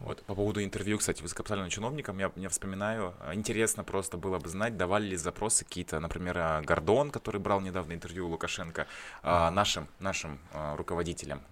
Вот 0.00 0.22
по 0.22 0.34
поводу 0.34 0.64
интервью, 0.64 0.96
кстати, 0.98 1.22
высокопоставленным 1.22 1.70
чиновникам, 1.70 2.18
я, 2.18 2.32
я 2.36 2.48
вспоминаю, 2.48 3.12
интересно 3.34 3.84
просто 3.84 4.16
было 4.16 4.38
бы 4.38 4.48
знать, 4.48 4.76
давали 4.78 5.08
ли 5.08 5.16
запросы 5.16 5.64
какие-то, 5.64 6.00
например, 6.00 6.38
а, 6.38 6.62
Гордон, 6.62 7.10
который 7.10 7.38
брал 7.38 7.60
недавно 7.60 7.92
интервью 7.92 8.26
у 8.26 8.30
Лукашенко, 8.30 8.86
а, 9.22 9.50
нашим, 9.50 9.88
нашим 9.98 10.38
а, 10.52 10.74
руководителям, 10.76 11.42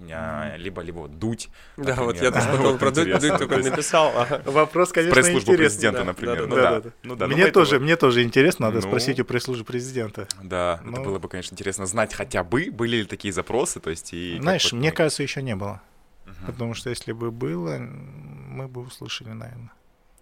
либо, 0.56 0.80
либо 0.80 1.00
вот 1.00 1.18
Дудь. 1.18 1.50
Да, 1.76 1.94
вот 1.96 2.14
например, 2.14 2.24
я 2.24 2.40
тоже 2.40 2.52
вот 2.62 2.78
про 2.78 2.90
Дудь 2.90 3.06
интересно. 3.06 3.28
Дудь 3.28 3.38
только 3.38 3.70
написал. 3.70 4.12
Вопрос, 4.46 4.92
конечно, 4.92 5.18
интересный. 5.20 5.56
президента, 5.56 6.04
например. 6.04 7.26
мне, 7.28 7.50
тоже, 7.50 7.78
мне 7.80 7.96
тоже 7.96 8.22
интересно, 8.22 8.66
надо 8.68 8.80
Ну. 8.80 8.88
спросить 8.88 9.20
у 9.20 9.24
пресс-службы 9.24 9.64
президента. 9.64 10.26
Да, 10.42 10.80
это 10.82 10.90
Ну. 10.90 11.04
было 11.04 11.18
бы, 11.18 11.28
конечно, 11.28 11.54
интересно 11.54 11.84
знать 11.84 12.14
хотя 12.14 12.44
бы, 12.44 12.70
были 12.70 12.98
ли 12.98 13.04
такие 13.04 13.32
запросы, 13.32 13.78
то 13.78 13.90
есть 13.90 14.14
и... 14.14 14.38
Знаешь, 14.40 14.72
мне 14.72 14.90
кажется, 14.90 15.22
еще 15.22 15.42
не 15.42 15.54
было. 15.54 15.82
Мгм. 16.28 16.46
Потому 16.46 16.74
что 16.74 16.90
если 16.90 17.12
бы 17.12 17.30
было, 17.30 17.78
мы 17.78 18.68
бы 18.68 18.82
услышали, 18.82 19.30
наверное. 19.30 19.72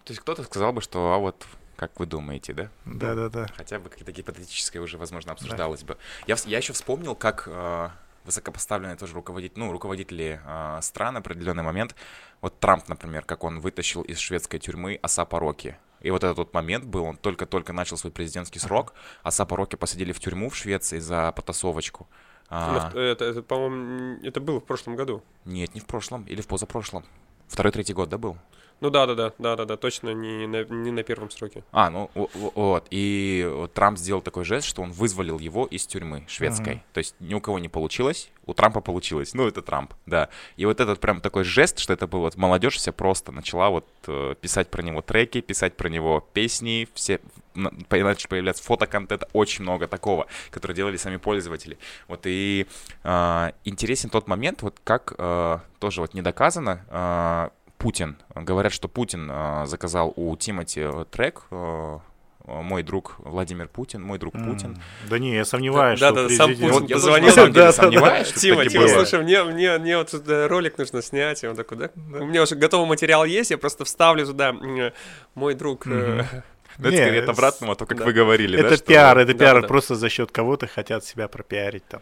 То 0.03 0.11
есть 0.11 0.21
кто-то 0.21 0.43
сказал 0.43 0.73
бы, 0.73 0.81
что, 0.81 1.13
а 1.13 1.17
вот, 1.17 1.45
как 1.75 1.99
вы 1.99 2.05
думаете, 2.05 2.53
да? 2.53 2.69
Да-да-да. 2.85 3.47
Хотя 3.55 3.79
бы 3.79 3.89
какие-то 3.89 4.11
гипотетическое 4.11 4.81
уже, 4.81 4.97
возможно, 4.97 5.33
обсуждалось 5.33 5.83
бы. 5.83 5.97
Я, 6.27 6.35
я 6.45 6.57
еще 6.57 6.73
вспомнил, 6.73 7.13
как 7.13 7.43
э, 7.47 7.89
высокопоставленные 8.23 8.95
тоже 8.95 9.13
руководители, 9.13 9.59
ну, 9.59 9.71
руководители 9.71 10.39
э, 10.45 10.79
стран 10.81 11.15
в 11.15 11.17
определенный 11.17 11.63
момент, 11.63 11.95
вот 12.41 12.59
Трамп, 12.59 12.87
например, 12.87 13.23
как 13.23 13.43
он 13.43 13.59
вытащил 13.59 14.01
из 14.01 14.19
шведской 14.19 14.59
тюрьмы 14.59 14.99
Асапа 15.01 15.39
Роки. 15.39 15.77
И 16.01 16.11
вот 16.11 16.23
этот 16.23 16.37
вот 16.37 16.53
момент 16.53 16.85
был, 16.85 17.05
он 17.05 17.17
только-только 17.17 17.73
начал 17.73 17.97
свой 17.97 18.11
президентский 18.11 18.59
срок, 18.59 18.93
Асапа 19.23 19.57
Роки 19.57 19.75
посадили 19.75 20.11
в 20.11 20.19
тюрьму 20.19 20.49
в 20.49 20.55
Швеции 20.55 20.99
за 20.99 21.31
потасовочку. 21.31 22.07
А, 22.49 22.89
Это, 22.95 23.25
это, 23.25 23.41
по-моему, 23.41 24.19
это 24.23 24.39
было 24.39 24.59
в 24.59 24.65
прошлом 24.65 24.95
году. 24.95 25.21
нет, 25.45 25.73
не 25.75 25.81
в 25.81 25.85
прошлом, 25.85 26.23
или 26.23 26.41
в 26.41 26.47
позапрошлом. 26.47 27.03
Второй-третий 27.47 27.93
год, 27.93 28.09
да, 28.09 28.17
был? 28.17 28.37
Ну 28.79 28.89
да, 28.89 29.05
да, 29.07 29.15
да, 29.15 29.33
да, 29.39 29.55
да, 29.55 29.65
да, 29.65 29.77
точно 29.77 30.13
не 30.13 30.45
на, 30.45 30.63
не 30.65 30.91
на 30.91 31.03
первом 31.03 31.31
сроке. 31.31 31.63
А, 31.71 31.89
ну 31.89 32.11
во- 32.13 32.29
во- 32.33 32.51
вот. 32.53 32.87
И 32.91 33.67
Трамп 33.73 33.97
сделал 33.97 34.21
такой 34.21 34.45
жест, 34.45 34.67
что 34.67 34.81
он 34.83 34.91
вызволил 34.91 35.39
его 35.39 35.65
из 35.65 35.87
тюрьмы 35.87 36.25
шведской. 36.27 36.75
Мгм. 36.75 36.83
То 36.93 36.97
есть 36.99 37.15
ни 37.19 37.33
у 37.33 37.41
кого 37.41 37.57
не 37.59 37.69
получилось, 37.69 38.29
у 38.45 38.53
Трампа 38.53 38.81
получилось. 38.81 39.33
Ну, 39.33 39.47
это 39.47 39.61
Трамп, 39.61 39.93
да. 40.05 40.29
И 40.57 40.65
вот 40.65 40.79
этот 40.79 40.99
прям 40.99 41.21
такой 41.21 41.43
жест, 41.43 41.79
что 41.79 41.93
это 41.93 42.07
был 42.07 42.19
вот 42.19 42.35
молодежь 42.37 42.75
вся 42.77 42.91
просто 42.91 43.31
начала 43.31 43.69
вот 43.69 43.87
э, 44.07 44.35
писать 44.39 44.69
про 44.69 44.81
него 44.83 45.01
треки, 45.01 45.41
писать 45.41 45.75
про 45.75 45.89
него 45.89 46.27
песни, 46.33 46.87
все 46.93 47.19
начали 47.55 48.27
появляться 48.27 48.63
фотоконтент, 48.63 49.23
очень 49.33 49.63
много 49.63 49.87
такого, 49.87 50.27
который 50.51 50.75
делали 50.75 50.97
сами 50.97 51.17
пользователи. 51.17 51.79
Вот 52.07 52.21
и 52.25 52.67
э, 53.03 53.51
интересен 53.65 54.09
тот 54.11 54.27
момент, 54.27 54.61
вот 54.61 54.79
как 54.83 55.13
э, 55.17 55.57
тоже 55.79 56.01
вот 56.01 56.13
не 56.13 56.21
доказано, 56.21 56.85
э, 56.89 57.49
Путин, 57.77 58.17
говорят, 58.35 58.73
что 58.73 58.87
Путин 58.87 59.29
э, 59.31 59.65
заказал 59.65 60.11
у 60.15 60.35
Тимати 60.35 60.81
э, 60.81 61.05
трек 61.11 61.43
э, 61.51 61.99
«Мой 62.45 62.81
друг 62.81 63.15
Владимир 63.19 63.67
Путин», 63.67 64.01
«Мой 64.01 64.17
друг 64.17 64.33
Путин». 64.33 64.71
М, 64.75 64.81
Да 65.09 65.19
не, 65.19 65.35
я 65.35 65.43
сомневаюсь, 65.45 65.99
Да, 65.99 66.11
что 66.11 66.27
да, 66.29 66.35
сам 66.35 66.49
Путин 66.51 66.63
я 66.65 66.71
тоже 66.73 66.87
позвонил, 66.93 67.27
на 67.27 67.33
самом 67.33 67.53
деле 67.53 67.65
да, 67.65 67.71
да, 67.71 67.77
да. 67.77 67.83
сомневаюсь, 67.83 68.27
что 68.27 68.39
Тима, 68.39 68.65
Тима, 68.65 68.87
слушай, 68.87 69.21
мне, 69.21 69.43
мне, 69.43 69.77
мне 69.77 69.97
вот 69.97 70.09
тут 70.11 70.23
ролик 70.27 70.77
нужно 70.77 71.01
снять. 71.01 71.43
И 71.43 71.47
он 71.47 71.55
такой, 71.55 71.77
да? 71.77 71.89
Да. 71.95 72.19
У 72.19 72.25
меня 72.25 72.41
уже 72.43 72.55
готовый 72.55 72.87
материал 72.87 73.25
есть, 73.25 73.51
я 73.51 73.57
просто 73.57 73.83
вставлю 73.85 74.25
э, 74.27 74.91
мой 75.35 75.53
друг. 75.55 75.85
э, 75.87 76.23
Ну, 76.79 76.89
это 76.89 76.97
скорее 76.97 77.23
от 77.23 77.29
обратного, 77.29 77.75
то, 77.75 77.85
как 77.87 77.97
да. 77.97 78.05
вы 78.05 78.13
говорили, 78.13 78.55
да, 78.55 78.67
Это 78.67 78.75
что- 78.77 78.85
пиар, 78.85 79.17
это 79.17 79.33
Да, 79.33 79.39
пиар, 79.39 79.61
да. 79.63 79.67
просто 79.67 79.95
за 79.95 80.09
счет 80.09 80.31
кого-то 80.31 80.67
хотят 80.67 81.03
себя 81.03 81.27
пропиарить 81.27 81.85
там. 81.87 82.01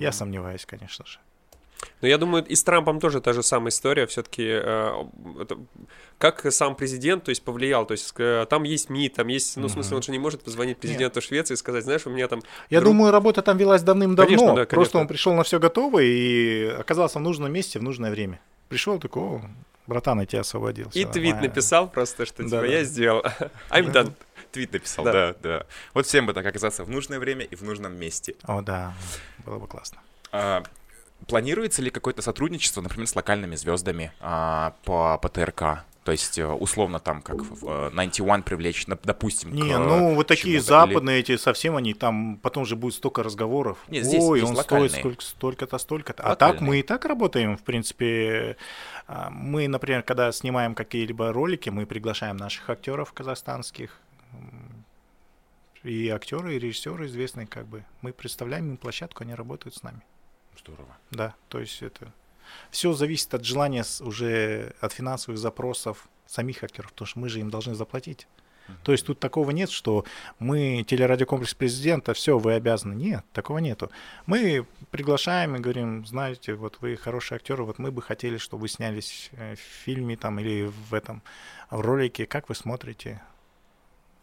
Я 0.00 0.08
Мгм. 0.08 0.12
сомневаюсь, 0.16 0.66
конечно 0.66 1.06
же. 1.06 1.18
Но 2.00 2.08
я 2.08 2.18
думаю, 2.18 2.44
и 2.44 2.54
с 2.54 2.62
Трампом 2.64 3.00
тоже 3.00 3.20
та 3.20 3.32
же 3.32 3.42
самая 3.42 3.68
история. 3.70 4.06
Все-таки 4.06 4.60
как 6.18 6.44
сам 6.52 6.74
президент, 6.74 7.24
то 7.24 7.28
есть 7.30 7.42
повлиял, 7.44 7.86
то 7.86 7.92
есть 7.92 8.12
э, 8.18 8.44
там 8.50 8.64
есть 8.64 8.90
МИД, 8.90 9.14
там 9.14 9.28
есть, 9.28 9.56
ну 9.56 9.68
в 9.68 9.70
смысле, 9.70 9.96
он 9.96 10.02
же 10.02 10.10
не 10.10 10.18
может 10.18 10.42
позвонить 10.42 10.78
президенту 10.78 11.20
Швеции 11.20 11.54
и 11.54 11.56
сказать, 11.56 11.84
знаешь, 11.84 12.06
у 12.06 12.10
меня 12.10 12.26
там 12.26 12.42
Я 12.70 12.80
Друг- 12.80 12.92
думаю, 12.92 13.12
работа 13.12 13.40
там 13.42 13.56
велась 13.56 13.82
давным-давно. 13.82 14.26
Конечно, 14.36 14.46
да, 14.56 14.66
Просто 14.66 14.74
конечно. 14.74 15.00
он 15.00 15.06
пришел 15.08 15.34
на 15.34 15.44
все 15.44 15.60
готово 15.60 16.00
и 16.00 16.66
оказался 16.66 17.18
в 17.20 17.22
нужном 17.22 17.52
месте 17.52 17.78
в 17.78 17.82
нужное 17.84 18.10
время. 18.10 18.40
Пришел 18.68 18.98
такой, 18.98 19.22
о, 19.22 19.42
братан, 19.86 20.18
я 20.20 20.26
тебя 20.26 20.40
освободил. 20.40 20.88
и 20.92 21.04
твит 21.04 21.34
нормально». 21.34 21.42
написал 21.48 21.88
просто, 21.88 22.26
что 22.26 22.38
типа 22.42 22.50
Да-да. 22.50 22.66
я 22.66 22.82
сделал, 22.84 23.22
I'm 23.70 23.92
done. 23.92 24.12
Твит 24.50 24.72
написал, 24.72 25.04
Да. 25.04 25.12
да, 25.12 25.34
да. 25.42 25.66
Вот 25.94 26.06
всем 26.06 26.26
бы 26.26 26.32
так 26.32 26.44
оказаться 26.44 26.82
в 26.82 26.90
нужное 26.90 27.20
время 27.20 27.44
и 27.44 27.54
в 27.54 27.62
нужном 27.62 27.94
месте. 27.96 28.34
О, 28.42 28.60
да, 28.62 28.92
было 29.44 29.58
бы 29.60 29.68
классно. 29.68 29.98
А, 30.32 30.62
Планируется 31.26 31.82
ли 31.82 31.90
какое-то 31.90 32.22
сотрудничество, 32.22 32.80
например, 32.80 33.06
с 33.06 33.16
локальными 33.16 33.56
звездами 33.56 34.12
а, 34.20 34.74
по, 34.84 35.18
по 35.18 35.28
ТРК? 35.28 35.84
То 36.04 36.12
есть, 36.12 36.38
э, 36.38 36.46
условно, 36.46 37.00
там, 37.00 37.20
как 37.20 37.36
в 37.42 37.68
э, 37.68 37.90
91 37.90 38.42
привлечь, 38.42 38.86
допустим, 38.86 39.52
Не, 39.54 39.74
к, 39.74 39.78
ну 39.78 40.14
вот 40.14 40.26
такие 40.26 40.58
чему-то, 40.58 40.84
или- 40.84 40.92
западные 40.94 41.20
эти 41.20 41.36
совсем 41.36 41.76
они 41.76 41.92
там 41.92 42.38
потом 42.38 42.64
же 42.64 42.76
будет 42.76 42.94
столько 42.94 43.22
разговоров. 43.22 43.76
Не, 43.88 44.00
здесь 44.00 44.22
Ой, 44.22 44.38
есть 44.38 44.50
он 44.50 44.56
локальные. 44.56 44.88
стоит 44.88 45.02
сколько, 45.02 45.22
столько-то, 45.22 45.76
столько-то. 45.76 46.22
А 46.22 46.34
так 46.34 46.62
мы 46.62 46.80
и 46.80 46.82
так 46.82 47.04
работаем, 47.04 47.58
в 47.58 47.62
принципе. 47.62 48.56
А, 49.06 49.28
Мы, 49.28 49.68
например, 49.68 50.02
когда 50.02 50.32
снимаем 50.32 50.74
какие-либо 50.74 51.30
ролики, 51.30 51.68
мы 51.68 51.84
приглашаем 51.84 52.38
наших 52.38 52.70
актеров 52.70 53.12
казахстанских. 53.12 54.00
И 55.84 56.08
актеры, 56.08 56.56
и 56.56 56.58
режиссеры 56.58 57.06
известные, 57.06 57.46
как 57.46 57.66
бы. 57.66 57.84
Мы 58.00 58.14
представляем 58.14 58.70
им 58.70 58.76
площадку, 58.78 59.24
они 59.24 59.34
работают 59.34 59.74
с 59.76 59.82
нами. 59.82 60.00
Здорово. 60.60 60.96
Да, 61.10 61.34
то 61.48 61.60
есть 61.60 61.82
это 61.82 62.12
все 62.70 62.92
зависит 62.92 63.34
от 63.34 63.44
желания 63.44 63.84
уже 64.00 64.74
от 64.80 64.92
финансовых 64.92 65.38
запросов 65.38 66.08
самих 66.26 66.62
актеров, 66.62 66.92
потому 66.92 67.06
что 67.06 67.18
мы 67.20 67.28
же 67.28 67.40
им 67.40 67.50
должны 67.50 67.74
заплатить. 67.74 68.26
То 68.82 68.92
есть 68.92 69.06
тут 69.06 69.18
такого 69.18 69.50
нет, 69.50 69.70
что 69.70 70.04
мы 70.38 70.84
телерадиокомплекс 70.86 71.54
президента, 71.54 72.12
все, 72.12 72.38
вы 72.38 72.52
обязаны. 72.54 72.94
Нет, 72.94 73.24
такого 73.32 73.58
нету. 73.58 73.90
Мы 74.26 74.66
приглашаем 74.90 75.56
и 75.56 75.58
говорим, 75.58 76.04
знаете, 76.06 76.54
вот 76.54 76.78
вы 76.80 76.96
хорошие 76.96 77.36
актеры, 77.36 77.64
вот 77.64 77.78
мы 77.78 77.90
бы 77.90 78.02
хотели, 78.02 78.36
чтобы 78.36 78.62
вы 78.62 78.68
снялись 78.68 79.30
э, 79.32 79.54
в 79.54 79.58
фильме 79.58 80.16
там 80.16 80.38
или 80.38 80.64
в 80.66 80.92
этом 80.92 81.22
в 81.70 81.80
ролике, 81.80 82.26
как 82.26 82.48
вы 82.48 82.54
смотрите? 82.54 83.22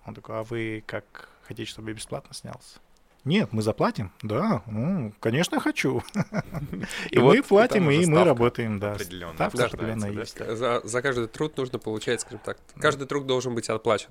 Он 0.05 0.13
такой, 0.13 0.39
а 0.39 0.43
вы 0.43 0.83
как 0.85 1.29
хотите, 1.47 1.69
чтобы 1.69 1.89
я 1.89 1.95
бесплатно 1.95 2.33
снялся? 2.35 2.79
Нет, 3.25 3.51
мы 3.51 3.63
заплатим? 3.63 4.11
Да, 4.21 4.61
ну, 4.67 5.11
конечно, 5.19 5.59
хочу. 5.59 6.03
И 7.09 7.17
вот 7.17 7.35
мы 7.35 7.41
платим, 7.41 7.89
и 7.89 8.05
мы 8.05 8.23
работаем, 8.23 8.79
да. 8.79 8.97
Ставка 8.99 9.65
определенная 9.65 10.11
да, 10.13 10.19
есть. 10.19 10.37
За, 10.37 10.81
за 10.83 11.01
каждый 11.01 11.27
труд 11.27 11.57
нужно 11.57 11.79
получать, 11.79 12.21
скажем 12.21 12.39
так, 12.45 12.59
каждый 12.79 13.07
труд 13.07 13.25
должен 13.25 13.55
быть 13.55 13.67
оплачен. 13.67 14.09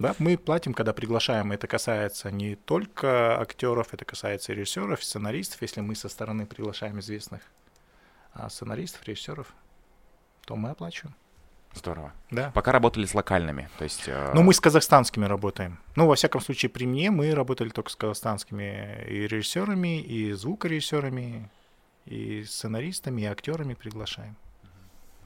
Да, 0.00 0.16
мы 0.18 0.36
платим, 0.36 0.74
когда 0.74 0.92
приглашаем. 0.92 1.52
Это 1.52 1.68
касается 1.68 2.32
не 2.32 2.56
только 2.56 3.40
актеров, 3.40 3.94
это 3.94 4.04
касается 4.04 4.52
режиссеров, 4.52 5.04
сценаристов. 5.04 5.62
Если 5.62 5.80
мы 5.80 5.94
со 5.94 6.08
стороны 6.08 6.44
приглашаем 6.44 6.98
известных 6.98 7.42
а, 8.32 8.50
сценаристов, 8.50 9.06
режиссеров, 9.06 9.54
то 10.44 10.56
мы 10.56 10.70
оплачиваем. 10.70 11.14
Здорово. 11.74 12.12
Да. 12.30 12.50
Пока 12.54 12.72
работали 12.72 13.06
с 13.06 13.14
локальными, 13.14 13.68
то 13.78 13.84
есть... 13.84 14.04
э, 14.06 14.32
Но 14.34 14.42
мы 14.42 14.52
с 14.52 14.60
казахстанскими 14.60 15.26
работаем. 15.26 15.78
Ну, 15.96 16.06
во 16.06 16.14
всяком 16.14 16.40
случае, 16.40 16.70
при 16.70 16.86
мне 16.86 17.10
мы 17.10 17.34
работали 17.34 17.68
только 17.68 17.90
с 17.90 17.96
казахстанскими 17.96 19.04
и 19.08 19.26
режиссерами, 19.26 20.00
и 20.00 20.32
звукорежиссерами, 20.32 21.50
и 22.06 22.44
сценаристами, 22.44 23.22
и 23.22 23.26
актерами 23.26 23.74
приглашаем. 23.74 24.36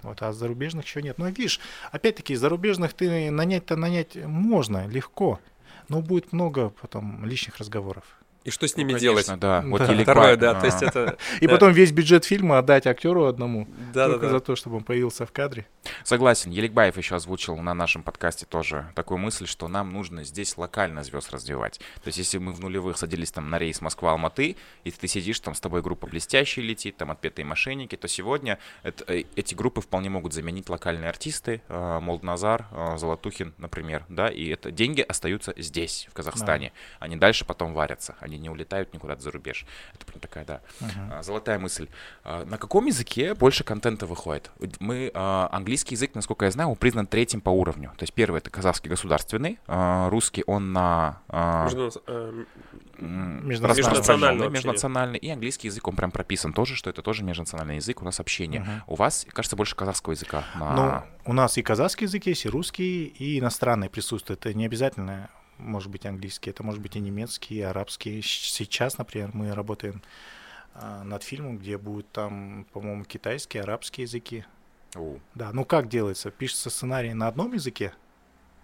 Вот, 0.03 0.21
а 0.21 0.33
зарубежных 0.33 0.85
еще 0.85 1.01
нет. 1.01 1.17
Ну, 1.19 1.27
видишь, 1.27 1.61
опять-таки, 1.93 2.35
зарубежных 2.35 2.93
ты 2.93 3.31
нанять-то 3.31 3.77
нанять 3.77 4.17
можно, 4.17 4.87
легко. 4.89 5.41
Но 5.89 6.03
будет 6.03 6.33
много 6.33 6.71
потом 6.71 7.25
лишних 7.25 7.59
разговоров. 7.59 8.05
И 8.45 8.51
что 8.51 8.67
с 8.67 8.77
ну, 8.77 8.81
ними 8.83 8.93
конечно, 8.99 9.03
делать? 9.03 9.41
Да, 9.41 9.63
вот 9.65 9.81
Да. 9.87 10.03
Второе, 10.03 10.37
да, 10.37 10.55
то 10.55 10.63
а, 10.63 10.65
есть 10.67 10.83
это... 10.83 11.17
И 11.41 11.47
Да. 11.47 11.53
потом 11.53 11.73
весь 11.73 11.93
бюджет 11.93 12.25
фильма 12.25 12.59
отдать 12.59 12.87
актеру 12.87 13.27
одному, 13.27 13.69
Да, 13.93 14.07
да, 14.07 14.13
только 14.13 14.27
за 14.27 14.33
да. 14.35 14.41
то, 14.41 14.57
чтобы 14.57 14.77
он 14.77 14.85
появился 14.85 15.27
в 15.27 15.33
кадре. 15.33 15.67
Согласен. 16.05 16.51
Еликбаев 16.51 16.97
еще 16.97 17.15
озвучил 17.17 17.57
на 17.57 17.75
нашем 17.75 18.03
подкасте 18.03 18.47
тоже 18.47 18.87
такую 18.95 19.19
мысль, 19.19 19.47
что 19.47 19.69
нам 19.69 19.93
нужно 19.93 20.25
здесь 20.25 20.57
локально 20.57 21.03
звезд 21.03 21.33
развивать. 21.33 21.79
То 22.03 22.09
есть, 22.09 22.19
если 22.19 22.39
мы 22.39 22.53
в 22.53 22.61
нулевых 22.61 22.99
садились 22.99 23.31
там 23.31 23.51
на 23.51 23.59
рейс 23.59 23.81
Москва-Алматы, 23.81 24.57
и 24.85 24.91
ты 24.91 25.09
сидишь, 25.09 25.41
там 25.41 25.55
с 25.55 25.61
тобой 25.61 25.83
группа 25.83 26.07
«Блестящие» 26.07 26.65
летит, 26.65 26.97
там 26.97 27.11
«Отпетые 27.11 27.45
мошенники», 27.45 27.97
то 27.97 28.09
сегодня 28.09 28.59
это- 28.83 29.05
э, 29.13 29.25
эти 29.37 29.55
группы 29.55 29.81
вполне 29.81 30.11
могут 30.11 30.33
заменить 30.33 30.69
локальные 30.69 31.09
артисты, 31.09 31.63
э, 31.69 31.99
Молдназар, 32.01 32.67
э, 32.71 32.97
Золотухин, 32.99 33.55
например, 33.59 34.05
да, 34.09 34.29
и 34.29 34.49
это 34.49 34.71
деньги 34.71 35.01
остаются 35.01 35.53
здесь, 35.57 36.07
в 36.11 36.15
Казахстане. 36.15 36.73
Они 37.01 37.17
дальше 37.17 37.45
потом 37.45 37.75
варятся, 37.75 38.17
они 38.21 38.32
не 38.39 38.51
улетают 38.51 38.93
никуда 38.95 39.17
за 39.17 39.31
рубеж. 39.31 39.65
Это 39.95 40.05
прям 40.07 40.21
такая, 40.21 40.45
да, 40.45 40.61
а, 41.11 41.23
Золотая 41.23 41.59
мысль. 41.59 41.89
А, 42.25 42.45
На 42.45 42.59
каком 42.59 42.87
языке 42.87 43.35
больше 43.35 43.65
контента 43.65 44.07
выходит? 44.07 44.51
Мы 44.81 45.11
а, 45.15 45.49
английский 45.53 45.95
язык, 45.95 46.15
насколько 46.15 46.45
я 46.45 46.51
знаю, 46.51 46.71
он 46.71 46.77
признан 46.77 47.07
третьим 47.07 47.41
по 47.41 47.51
уровню. 47.51 47.91
То 47.97 48.03
есть 48.05 48.13
первый 48.13 48.39
это 48.39 48.51
казахский 48.51 48.89
государственный, 48.91 49.59
русский 49.67 50.45
он 50.47 50.73
на 50.73 51.21
Между- 51.65 51.91
э, 52.07 52.45
Межнациональный. 52.99 54.49
межнациональный 54.49 55.19
и 55.19 55.29
английский 55.31 55.69
язык 55.69 55.87
он 55.89 55.97
прям 55.97 56.11
прописан 56.11 56.53
тоже, 56.53 56.77
что 56.77 56.91
это 56.91 57.03
тоже 57.03 57.25
межнациональный 57.25 57.77
язык 57.77 58.03
у 58.03 58.05
нас 58.05 58.21
общение. 58.21 58.61
Мгм. 58.61 58.83
У 58.87 58.95
вас, 58.95 59.27
кажется, 59.33 59.57
больше 59.57 59.75
казахского 59.77 60.13
языка. 60.13 60.45
на- 60.55 61.05
Ну, 61.25 61.31
у 61.31 61.33
нас 61.35 61.57
и 61.59 61.63
казахский 61.63 62.05
язык 62.07 62.27
есть, 62.27 62.45
и 62.45 62.49
русский, 62.49 63.07
и 63.07 63.39
иностранный 63.39 63.89
присутствует. 63.89 64.41
Это 64.47 64.55
не 64.57 64.67
обязательно 64.67 65.29
может 65.63 65.91
быть 65.91 66.07
английский, 66.07 66.51
это 66.51 66.63
может 66.63 66.81
быть 66.81 66.97
и 66.97 67.01
немецкий, 67.01 67.57
и 67.57 67.61
арабский. 67.63 68.23
Сейчас, 68.23 68.99
например, 68.99 69.31
мы 69.33 69.55
работаем 69.55 70.03
а, 70.75 71.03
над 71.05 71.23
фильмом, 71.23 71.59
где 71.59 71.79
будут 71.79 72.11
там, 72.13 72.67
по-моему, 72.73 73.05
китайский, 73.05 73.59
арабские 73.59 74.05
языки. 74.05 74.45
У, 74.97 75.19
Да, 75.35 75.51
ну 75.53 75.65
как 75.65 75.89
делается? 75.89 76.31
Пишется 76.31 76.71
сценарий 76.71 77.15
на 77.15 77.29
одном 77.29 77.53
языке, 77.53 77.95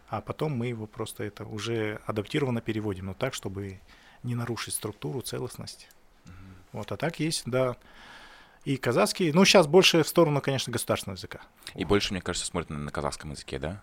а 0.08 0.20
потом 0.20 0.52
мы 0.52 0.68
его 0.68 0.86
просто 0.86 1.24
это 1.24 1.44
уже 1.44 2.00
адаптированно 2.06 2.60
переводим, 2.60 3.06
но 3.06 3.14
так, 3.14 3.34
чтобы 3.34 3.80
не 4.22 4.34
нарушить 4.34 4.74
структуру, 4.74 5.20
целостность. 5.20 5.88
Вот, 6.72 6.92
а 6.92 6.96
так 6.96 7.18
есть, 7.20 7.44
да. 7.46 7.76
И 8.64 8.76
казахский, 8.76 9.32
ну 9.32 9.44
сейчас 9.44 9.66
больше 9.66 10.02
в 10.02 10.08
сторону, 10.08 10.40
конечно, 10.40 10.72
государственного 10.72 11.16
языка. 11.16 11.40
И 11.74 11.84
больше, 11.84 12.12
мне 12.12 12.20
кажется, 12.20 12.46
смотрят 12.46 12.70
на 12.70 12.90
казахском 12.90 13.30
языке, 13.30 13.58
да? 13.58 13.82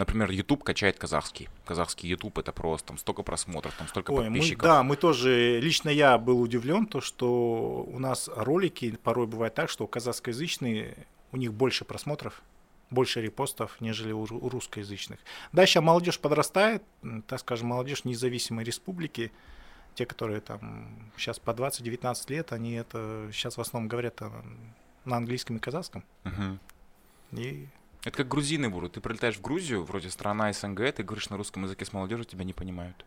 Например, 0.00 0.30
YouTube 0.30 0.64
качает 0.64 0.98
казахский. 0.98 1.50
Казахский 1.66 2.08
YouTube 2.08 2.38
это 2.38 2.52
просто 2.52 2.88
там 2.88 2.96
столько 2.96 3.22
просмотров, 3.22 3.74
там 3.76 3.86
столько 3.86 4.12
Ой, 4.12 4.30
мы, 4.30 4.38
подписчиков. 4.38 4.62
да, 4.62 4.82
мы 4.82 4.96
тоже, 4.96 5.60
лично 5.60 5.90
я 5.90 6.16
был 6.16 6.40
удивлен, 6.40 6.86
то, 6.86 7.02
что 7.02 7.86
у 7.86 7.98
нас 7.98 8.30
ролики 8.34 8.96
порой 9.02 9.26
бывает 9.26 9.52
так, 9.52 9.68
что 9.68 9.86
казахскоязычные, 9.86 10.96
у 11.32 11.36
них 11.36 11.52
больше 11.52 11.84
просмотров, 11.84 12.40
больше 12.88 13.20
репостов, 13.20 13.76
нежели 13.80 14.12
у, 14.12 14.22
у 14.22 14.48
русскоязычных. 14.48 15.18
Да, 15.52 15.66
сейчас 15.66 15.84
молодежь 15.84 16.18
подрастает, 16.18 16.82
так 17.26 17.40
скажем, 17.40 17.68
молодежь 17.68 18.06
независимой 18.06 18.64
республики, 18.64 19.30
те, 19.94 20.06
которые 20.06 20.40
там 20.40 20.88
сейчас 21.18 21.38
по 21.38 21.50
20-19 21.50 22.32
лет, 22.32 22.52
они 22.54 22.72
это 22.72 23.28
сейчас 23.34 23.58
в 23.58 23.60
основном 23.60 23.88
говорят 23.88 24.22
а, 24.22 24.32
на 25.04 25.18
английском 25.18 25.58
и 25.58 25.60
казахском. 25.60 26.04
Мгм. 26.24 26.58
И 27.32 27.68
Это 28.04 28.18
как 28.18 28.28
грузины 28.28 28.70
будут. 28.70 28.92
Ты 28.92 29.00
прилетаешь 29.00 29.36
в 29.36 29.42
Грузию, 29.42 29.84
вроде 29.84 30.10
страна 30.10 30.52
СНГ, 30.52 30.92
ты 30.92 31.02
говоришь 31.02 31.28
на 31.28 31.36
русском 31.36 31.64
языке 31.64 31.84
с 31.84 31.92
молодежью, 31.92 32.24
тебя 32.24 32.44
не 32.44 32.52
понимают. 32.52 33.04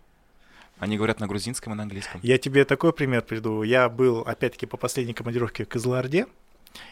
Они 0.78 0.98
говорят 0.98 1.20
на 1.20 1.28
грузинском 1.28 1.74
и 1.74 1.76
на 1.76 1.84
английском. 1.84 2.20
Я 2.24 2.38
тебе 2.38 2.66
такой 2.66 2.94
пример 2.94 3.22
приду. 3.22 3.64
Я 3.64 3.89
был, 3.89 4.20
опять-таки, 4.22 4.66
по 4.66 4.78
последней 4.78 5.14
командировке 5.14 5.66
в 5.66 5.70
Кызылорде, 5.70 6.28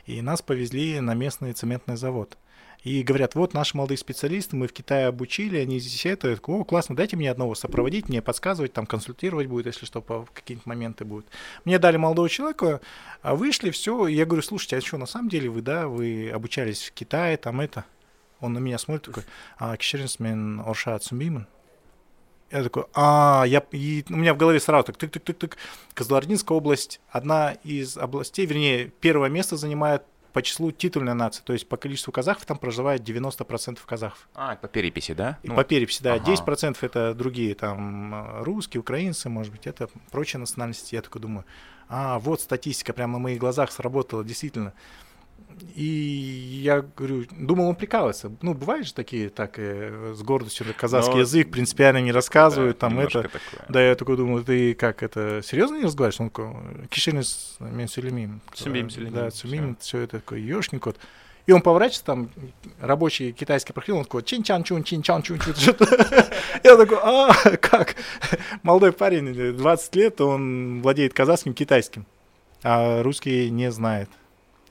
и 0.05 0.21
нас 0.21 0.41
повезли 0.41 0.99
на 0.99 1.13
местный 1.13 1.53
цементный 1.53 1.97
завод. 1.97 2.37
И 2.83 3.03
говорят, 3.03 3.35
вот 3.35 3.53
наши 3.53 3.77
молодые 3.77 3.97
специалисты, 3.97 4.55
мы 4.55 4.67
в 4.67 4.73
Китае 4.73 5.05
обучили, 5.07 5.57
они 5.57 5.79
здесь 5.79 6.05
это, 6.05 6.29
я 6.29 6.35
такой, 6.35 6.55
о, 6.55 6.63
классно, 6.63 6.95
дайте 6.95 7.15
мне 7.15 7.29
одного 7.29 7.53
сопроводить, 7.53 8.09
мне 8.09 8.23
подсказывать, 8.23 8.73
там 8.73 8.87
консультировать 8.87 9.47
будет, 9.47 9.67
если 9.67 9.85
что, 9.85 10.01
по 10.01 10.27
какие-то 10.33 10.63
моменты 10.65 11.05
будут. 11.05 11.27
Мне 11.63 11.77
дали 11.77 11.97
молодого 11.97 12.27
человека, 12.27 12.81
а 13.21 13.35
вышли, 13.35 13.69
все, 13.69 14.07
я 14.07 14.25
говорю, 14.25 14.41
слушайте, 14.41 14.77
а 14.77 14.81
что, 14.81 14.97
на 14.97 15.05
самом 15.05 15.29
деле 15.29 15.49
вы, 15.49 15.61
да, 15.61 15.87
вы 15.87 16.31
обучались 16.31 16.83
в 16.83 16.93
Китае, 16.93 17.37
там 17.37 17.61
это. 17.61 17.85
Он 18.39 18.53
на 18.53 18.57
меня 18.57 18.79
смотрит 18.79 19.05
такой, 19.05 19.23
а, 19.59 19.77
кишеринсмен 19.77 20.61
орша 20.61 20.97
цумбимын?» 20.97 21.45
Я 22.49 22.63
такой, 22.63 22.83
а, 22.93 23.45
я, 23.47 23.63
и 23.71 24.03
у 24.09 24.15
меня 24.15 24.33
в 24.33 24.37
голове 24.37 24.59
сразу 24.59 24.85
так, 24.85 24.97
тык-тык-тык-тык. 24.97 25.55
Козлординская 25.93 26.57
область, 26.57 26.99
одна 27.09 27.53
из 27.63 27.95
областей, 27.95 28.45
вернее, 28.45 28.91
первое 28.99 29.29
место 29.29 29.55
занимает 29.55 30.03
по 30.33 30.41
числу 30.41 30.71
титульной 30.71 31.13
нации, 31.13 31.41
то 31.43 31.53
есть 31.53 31.67
по 31.67 31.77
количеству 31.77 32.11
казахов 32.11 32.45
там 32.45 32.57
проживает 32.57 33.01
90% 33.01 33.79
казахов. 33.85 34.27
А, 34.33 34.55
по 34.55 34.67
переписи, 34.67 35.13
да? 35.13 35.37
И 35.43 35.49
ну, 35.49 35.55
по 35.55 35.63
переписи, 35.63 36.01
да. 36.01 36.15
Ага. 36.15 36.31
10% 36.31 36.77
это 36.81 37.13
другие, 37.13 37.55
там, 37.55 38.41
русские, 38.43 38.81
украинцы, 38.81 39.29
может 39.29 39.51
быть, 39.51 39.67
это 39.67 39.89
прочие 40.11 40.39
национальности. 40.39 40.95
Я 40.95 41.01
такой 41.01 41.21
думаю, 41.21 41.45
а, 41.89 42.19
вот 42.19 42.41
статистика 42.41 42.93
прямо 42.93 43.13
на 43.13 43.19
моих 43.19 43.39
глазах 43.39 43.71
сработала, 43.71 44.23
действительно. 44.23 44.73
И 45.75 46.59
я 46.63 46.81
говорю, 46.81 47.25
думал, 47.31 47.69
он 47.69 47.75
прикалывается. 47.75 48.31
Ну, 48.41 48.53
бывает 48.53 48.85
же 48.87 48.93
такие, 48.93 49.29
так, 49.29 49.53
э, 49.57 50.13
с 50.15 50.21
гордостью 50.21 50.65
казахский 50.75 51.15
Но... 51.15 51.19
язык 51.21 51.51
принципиально 51.51 51.99
не 51.99 52.11
рассказывают, 52.11 52.77
да, 52.77 52.87
там 52.87 52.99
это. 52.99 53.23
Такое. 53.23 53.65
Да, 53.69 53.81
я 53.81 53.95
такой 53.95 54.17
думаю, 54.17 54.43
ты 54.43 54.73
как, 54.73 55.03
это 55.03 55.41
серьезно 55.43 55.77
не 55.77 55.85
разговариваешь? 55.85 56.19
Он 56.19 56.29
такой, 56.29 56.87
кишенис 56.89 57.57
мен 57.59 57.87
сулемим. 57.87 58.41
Сумим, 58.53 58.89
Да, 59.11 59.31
сумим, 59.31 59.77
все 59.79 59.99
это 59.99 60.19
такой, 60.19 60.41
ешник 60.41 60.83
кот. 60.83 60.97
И 61.47 61.51
он 61.51 61.61
поворачивается, 61.61 62.05
там 62.05 62.29
рабочий 62.79 63.31
китайский 63.31 63.73
проходил, 63.73 63.97
он 63.97 64.03
такой 64.03 64.23
чин 64.23 64.43
чан 64.43 64.63
чун 64.63 64.83
чин 64.83 65.01
чан 65.01 65.21
чун 65.23 65.39
чун 65.39 65.55
Я 66.63 66.77
такой, 66.77 66.99
а, 67.01 67.33
как? 67.57 67.95
Молодой 68.61 68.91
парень, 68.91 69.55
20 69.57 69.95
лет, 69.95 70.21
он 70.21 70.81
владеет 70.81 71.13
казахским, 71.13 71.53
китайским, 71.53 72.05
а 72.63 73.01
русский 73.01 73.49
не 73.49 73.71
знает. 73.71 74.09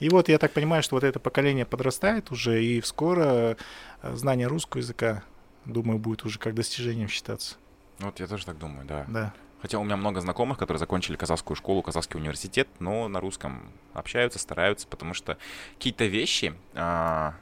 И 0.00 0.08
вот 0.08 0.28
я 0.28 0.38
так 0.38 0.52
понимаю, 0.52 0.82
что 0.82 0.96
вот 0.96 1.04
это 1.04 1.20
поколение 1.20 1.64
подрастает 1.64 2.30
уже, 2.32 2.64
и 2.64 2.80
скоро 2.82 3.56
э, 4.02 4.14
знание 4.16 4.46
русского 4.46 4.80
языка, 4.80 5.22
думаю, 5.66 5.98
будет 5.98 6.24
уже 6.24 6.38
как 6.38 6.54
достижением 6.54 7.08
считаться. 7.08 7.56
Вот 7.98 8.18
я 8.18 8.26
тоже 8.26 8.46
так 8.46 8.58
думаю, 8.58 8.86
да. 8.86 9.04
Да. 9.08 9.34
Хотя 9.60 9.78
у 9.78 9.84
меня 9.84 9.98
много 9.98 10.20
знакомых, 10.22 10.56
которые 10.56 10.78
закончили 10.78 11.16
казахскую 11.16 11.54
школу, 11.54 11.82
казахский 11.82 12.18
университет, 12.18 12.66
но 12.78 13.08
на 13.08 13.20
русском 13.20 13.70
общаются, 13.92 14.38
стараются, 14.38 14.86
потому 14.88 15.12
что 15.12 15.36
какие-то 15.74 16.06
вещи 16.06 16.54
а, 16.74 17.34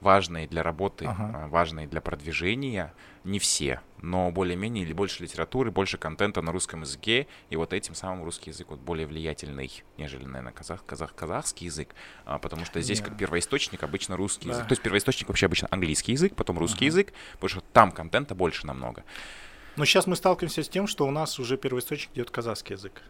важные 0.00 0.46
для 0.46 0.62
работы, 0.62 1.04
ага. 1.04 1.32
А, 1.34 1.48
важные 1.48 1.86
для 1.86 2.00
продвижения, 2.00 2.94
не 3.24 3.38
все, 3.38 3.80
но 4.02 4.30
более-менее 4.30 4.84
или 4.84 4.92
больше 4.92 5.22
литературы, 5.22 5.70
больше 5.70 5.96
контента 5.96 6.42
на 6.42 6.52
русском 6.52 6.82
языке, 6.82 7.26
и 7.48 7.56
вот 7.56 7.72
этим 7.72 7.94
самым 7.94 8.24
русский 8.24 8.50
язык 8.50 8.68
вот 8.68 8.78
более 8.80 9.06
влиятельный, 9.06 9.82
нежели, 9.96 10.24
наверное, 10.24 10.52
казах, 10.52 10.84
казах, 10.84 11.14
казахский 11.14 11.66
язык, 11.66 11.94
а, 12.26 12.38
потому 12.38 12.66
что 12.66 12.80
здесь 12.82 13.00
yeah. 13.00 13.04
как 13.04 13.16
первоисточник 13.16 13.82
обычно 13.82 14.16
русский 14.16 14.48
да. 14.48 14.52
язык. 14.52 14.68
То 14.68 14.72
есть 14.72 14.82
первоисточник 14.82 15.28
вообще 15.28 15.46
обычно 15.46 15.68
английский 15.70 16.12
язык, 16.12 16.36
потом 16.36 16.58
русский 16.58 16.84
uh-huh. 16.84 16.88
язык, 16.88 17.12
потому 17.32 17.48
что 17.48 17.60
там 17.72 17.92
контента 17.92 18.34
больше 18.34 18.66
намного. 18.66 19.04
Но 19.76 19.84
сейчас 19.86 20.06
мы 20.06 20.16
сталкиваемся 20.16 20.62
с 20.62 20.68
тем, 20.68 20.86
что 20.86 21.06
у 21.06 21.10
нас 21.10 21.38
уже 21.38 21.56
первоисточник 21.56 22.10
идет 22.14 22.30
казахский 22.30 22.74
язык 22.74 23.02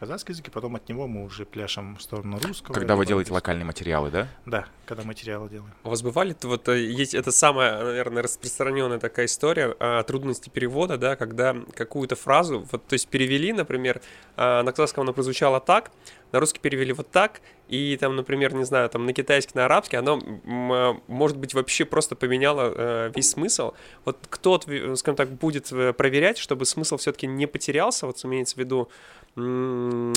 казахский 0.00 0.32
язык, 0.32 0.48
и 0.48 0.50
потом 0.50 0.76
от 0.76 0.88
него 0.88 1.06
мы 1.06 1.24
уже 1.24 1.44
пляшем 1.44 1.96
в 1.96 2.02
сторону 2.02 2.38
русского. 2.42 2.72
Когда 2.72 2.96
вы 2.96 3.04
делаете 3.04 3.34
локальные 3.34 3.66
материалы, 3.66 4.10
да? 4.10 4.28
Да, 4.46 4.64
когда 4.86 5.04
материалы 5.04 5.50
делаем. 5.50 5.74
У 5.84 5.90
вас 5.90 6.02
бывали, 6.02 6.34
вот 6.42 6.68
э, 6.68 6.80
есть 6.80 7.14
это 7.14 7.30
самая, 7.30 7.84
наверное, 7.84 8.22
распространенная 8.22 8.98
такая 8.98 9.26
история 9.26 9.76
а, 9.78 10.02
трудности 10.02 10.48
перевода, 10.48 10.96
да, 10.96 11.16
когда 11.16 11.54
какую-то 11.74 12.16
фразу, 12.16 12.66
вот, 12.72 12.86
то 12.86 12.94
есть 12.94 13.08
перевели, 13.08 13.52
например, 13.52 14.00
а, 14.36 14.62
на 14.62 14.72
казахском 14.72 15.02
она 15.02 15.12
прозвучала 15.12 15.60
так, 15.60 15.90
на 16.32 16.40
русский 16.40 16.60
перевели 16.60 16.92
вот 16.92 17.10
так, 17.10 17.40
и 17.68 17.96
там, 17.96 18.16
например, 18.16 18.54
не 18.54 18.64
знаю, 18.64 18.88
там 18.88 19.06
на 19.06 19.12
китайский, 19.12 19.52
на 19.54 19.66
арабский, 19.66 19.96
оно, 19.96 20.18
а, 20.46 20.96
может 21.08 21.36
быть, 21.36 21.54
вообще 21.54 21.84
просто 21.84 22.16
поменяло 22.16 22.72
э, 22.74 23.12
весь 23.14 23.30
смысл. 23.30 23.72
Вот 24.04 24.18
кто, 24.28 24.60
скажем 24.96 25.16
так, 25.16 25.30
будет 25.30 25.70
э, 25.72 25.92
проверять, 25.92 26.38
чтобы 26.38 26.64
смысл 26.64 26.96
все-таки 26.96 27.26
не 27.26 27.46
потерялся, 27.46 28.06
вот 28.06 28.24
имеется 28.24 28.56
в 28.56 28.58
виду, 28.58 28.88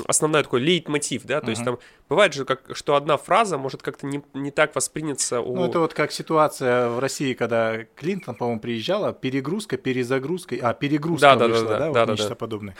основной 0.07 0.43
такой 0.43 0.61
лейтмотив, 0.61 1.23
да, 1.23 1.39
то 1.39 1.47
uh-huh. 1.47 1.49
есть 1.51 1.63
там 1.63 1.79
бывает 2.09 2.33
же, 2.33 2.45
как, 2.45 2.75
что 2.75 2.95
одна 2.95 3.17
фраза 3.17 3.57
может 3.57 3.81
как-то 3.81 4.05
не, 4.05 4.21
не 4.33 4.51
так 4.51 4.75
восприняться 4.75 5.41
у... 5.41 5.55
Ну, 5.55 5.65
это 5.65 5.79
вот 5.79 5.93
как 5.93 6.11
ситуация 6.11 6.89
в 6.89 6.99
России, 6.99 7.33
когда 7.33 7.83
Клинтон, 7.95 8.35
по-моему, 8.35 8.61
приезжала, 8.61 9.13
перегрузка, 9.13 9.77
перезагрузка, 9.77 10.55
а, 10.61 10.73
перегрузка 10.73 11.35
да, 11.35 11.47
вышла, 11.47 11.67
да, 11.67 11.69
да, 11.69 11.79
да, 11.79 11.87
вот 11.87 11.93
да, 12.07 12.11
нечто 12.13 12.29
да. 12.29 12.35
подобное. 12.35 12.75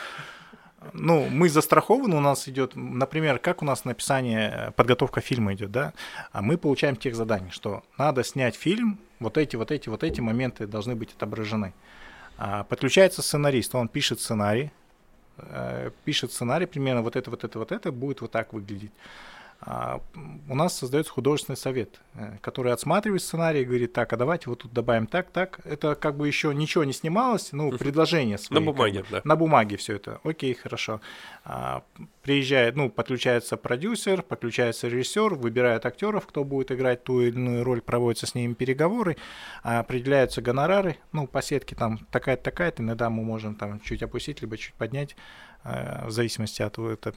Ну, 0.92 1.28
мы 1.30 1.48
застрахованы, 1.50 2.16
у 2.18 2.20
нас 2.20 2.48
идет, 2.50 2.74
например, 2.76 3.40
как 3.40 3.62
у 3.62 3.66
нас 3.66 3.86
написание, 3.86 4.74
подготовка 4.76 5.22
фильма 5.22 5.54
идет, 5.54 5.72
да, 5.72 5.94
а 6.32 6.42
мы 6.42 6.58
получаем 6.58 6.96
тех 6.96 7.16
заданий, 7.16 7.52
что 7.52 7.84
надо 7.98 8.24
снять 8.24 8.56
фильм, 8.56 9.00
вот 9.20 9.38
эти, 9.38 9.56
вот 9.56 9.72
эти, 9.72 9.88
вот 9.88 10.04
эти 10.04 10.20
моменты 10.20 10.68
должны 10.68 10.96
быть 10.96 11.14
отображены. 11.14 11.74
А, 12.38 12.64
подключается 12.64 13.22
сценарист, 13.22 13.74
он 13.76 13.88
пишет 13.88 14.20
сценарий, 14.20 14.72
пишет 16.06 16.32
сценарий 16.32 16.66
примерно 16.66 17.02
вот 17.02 17.16
это, 17.16 17.30
вот 17.30 17.44
это, 17.44 17.60
вот 17.60 17.72
это 17.72 17.92
будет 17.92 18.22
вот 18.22 18.32
так 18.32 18.54
выглядеть. 18.54 18.92
А, 19.66 20.02
у 20.50 20.56
нас 20.56 20.78
создается 20.78 21.14
художественный 21.14 21.56
совет, 21.56 22.02
э, 22.16 22.38
который 22.42 22.74
отсматривает 22.74 23.22
сценарий 23.22 23.62
и 23.62 23.66
говорит, 23.66 23.94
так, 23.94 24.12
а 24.12 24.18
давайте 24.18 24.50
вот 24.50 24.60
тут 24.60 24.74
добавим 24.74 25.08
так, 25.08 25.32
так. 25.32 25.62
Это 25.64 25.96
как 25.96 26.18
бы 26.18 26.28
еще 26.28 26.54
ничего 26.54 26.84
не 26.84 26.92
снималось, 26.92 27.54
ну, 27.54 27.72
предложение 27.72 28.38
свои. 28.38 28.60
На 28.60 28.66
бумаге, 28.66 29.00
как 29.00 29.10
бы, 29.10 29.16
да. 29.18 29.22
На 29.24 29.36
бумаге 29.38 29.78
все 29.78 29.96
это. 29.96 30.20
Окей, 30.26 30.54
хорошо. 30.54 31.00
А, 31.46 31.84
приезжает, 32.24 32.76
ну, 32.76 32.90
подключается 32.90 33.56
продюсер, 33.56 34.22
подключается 34.22 34.90
режиссер, 34.90 35.36
выбирает 35.36 35.86
актеров, 35.86 36.28
кто 36.28 36.44
будет 36.44 36.72
играть 36.74 37.06
ту 37.06 37.22
или 37.22 37.32
иную 37.32 37.64
роль, 37.64 37.80
проводятся 37.80 38.28
с 38.28 38.36
ними 38.36 38.54
переговоры, 38.56 39.16
а, 39.64 39.80
определяются 39.80 40.42
гонорары, 40.42 40.98
ну, 41.14 41.26
по 41.26 41.42
сетке 41.42 41.74
там 41.74 42.00
такая-то, 42.12 42.44
такая-то, 42.44 42.84
иногда 42.84 43.10
мы 43.10 43.24
можем 43.24 43.56
там 43.56 43.80
чуть 43.80 44.04
опустить, 44.04 44.42
либо 44.42 44.58
чуть 44.58 44.74
поднять, 44.74 45.16
в 45.64 46.12
зависимости 46.12 46.62
от 46.62 46.78
это, 46.78 47.14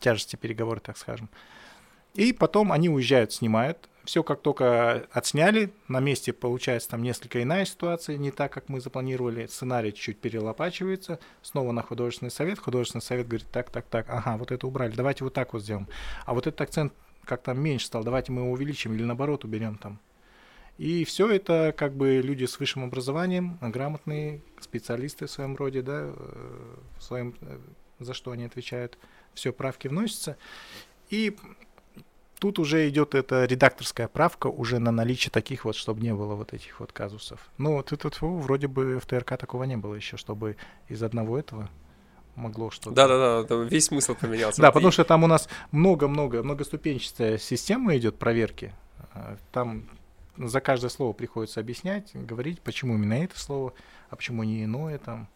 тяжести 0.00 0.36
переговоров, 0.36 0.82
так 0.82 0.96
скажем. 0.96 1.28
И 2.16 2.32
потом 2.32 2.72
они 2.72 2.88
уезжают, 2.88 3.32
снимают. 3.32 3.88
Все 4.04 4.22
как 4.22 4.40
только 4.40 5.06
отсняли, 5.10 5.72
на 5.88 6.00
месте 6.00 6.32
получается 6.32 6.90
там 6.90 7.02
несколько 7.02 7.42
иная 7.42 7.64
ситуация, 7.64 8.16
не 8.16 8.30
так, 8.30 8.52
как 8.52 8.68
мы 8.68 8.80
запланировали. 8.80 9.46
Сценарий 9.46 9.92
чуть-чуть 9.92 10.20
перелопачивается, 10.20 11.18
снова 11.42 11.72
на 11.72 11.82
художественный 11.82 12.30
совет. 12.30 12.58
Художественный 12.58 13.02
совет 13.02 13.26
говорит, 13.26 13.48
так, 13.52 13.70
так, 13.70 13.84
так, 13.86 14.06
ага, 14.08 14.36
вот 14.38 14.52
это 14.52 14.66
убрали, 14.66 14.94
давайте 14.94 15.24
вот 15.24 15.34
так 15.34 15.52
вот 15.52 15.62
сделаем. 15.62 15.88
А 16.24 16.34
вот 16.34 16.46
этот 16.46 16.60
акцент 16.60 16.92
как-то 17.24 17.52
меньше 17.52 17.86
стал, 17.86 18.04
давайте 18.04 18.32
мы 18.32 18.42
его 18.42 18.52
увеличим 18.52 18.94
или 18.94 19.02
наоборот 19.02 19.44
уберем 19.44 19.76
там. 19.76 20.00
И 20.78 21.04
все 21.04 21.30
это 21.30 21.74
как 21.76 21.94
бы 21.94 22.20
люди 22.22 22.44
с 22.44 22.60
высшим 22.60 22.84
образованием, 22.84 23.58
грамотные 23.60 24.40
специалисты 24.60 25.26
в 25.26 25.30
своем 25.30 25.56
роде, 25.56 25.82
да, 25.82 26.12
э, 26.14 26.76
в 26.98 27.02
своем, 27.02 27.34
э, 27.40 27.58
за 27.98 28.14
что 28.14 28.30
они 28.30 28.44
отвечают, 28.44 28.98
все 29.34 29.52
правки 29.52 29.88
вносятся. 29.88 30.36
И 31.08 31.36
Тут 32.38 32.58
уже 32.58 32.88
идет 32.88 33.14
эта 33.14 33.44
редакторская 33.46 34.08
правка 34.08 34.48
уже 34.48 34.78
на 34.78 34.90
наличие 34.90 35.30
таких 35.30 35.64
вот, 35.64 35.74
чтобы 35.74 36.02
не 36.02 36.12
было 36.12 36.34
вот 36.34 36.52
этих 36.52 36.80
вот 36.80 36.92
казусов. 36.92 37.40
Ну, 37.56 37.76
вот 37.76 37.92
это 37.92 38.10
вроде 38.20 38.68
бы 38.68 38.98
в 38.98 39.06
ТРК 39.06 39.38
такого 39.38 39.64
не 39.64 39.76
было 39.76 39.94
еще, 39.94 40.16
чтобы 40.16 40.56
из 40.88 41.02
одного 41.02 41.38
этого 41.38 41.70
могло 42.34 42.70
что-то. 42.70 42.90
Да-да-да, 42.90 43.54
весь 43.64 43.86
смысл 43.86 44.14
поменялся. 44.14 44.60
Да, 44.60 44.70
потому 44.70 44.90
что 44.90 45.04
там 45.04 45.24
у 45.24 45.26
нас 45.26 45.48
много-много, 45.70 46.42
многоступенчатая 46.42 47.38
система 47.38 47.96
идет 47.96 48.18
проверки. 48.18 48.74
А, 49.14 49.36
там 49.52 49.88
за 50.36 50.60
каждое 50.60 50.90
слово 50.90 51.14
приходится 51.14 51.60
объяснять, 51.60 52.10
говорить, 52.14 52.60
почему 52.60 52.94
именно 52.94 53.14
это 53.14 53.38
слово, 53.38 53.72
а 54.10 54.16
почему 54.16 54.44
не 54.44 54.64
иное 54.64 54.98
там 54.98 55.28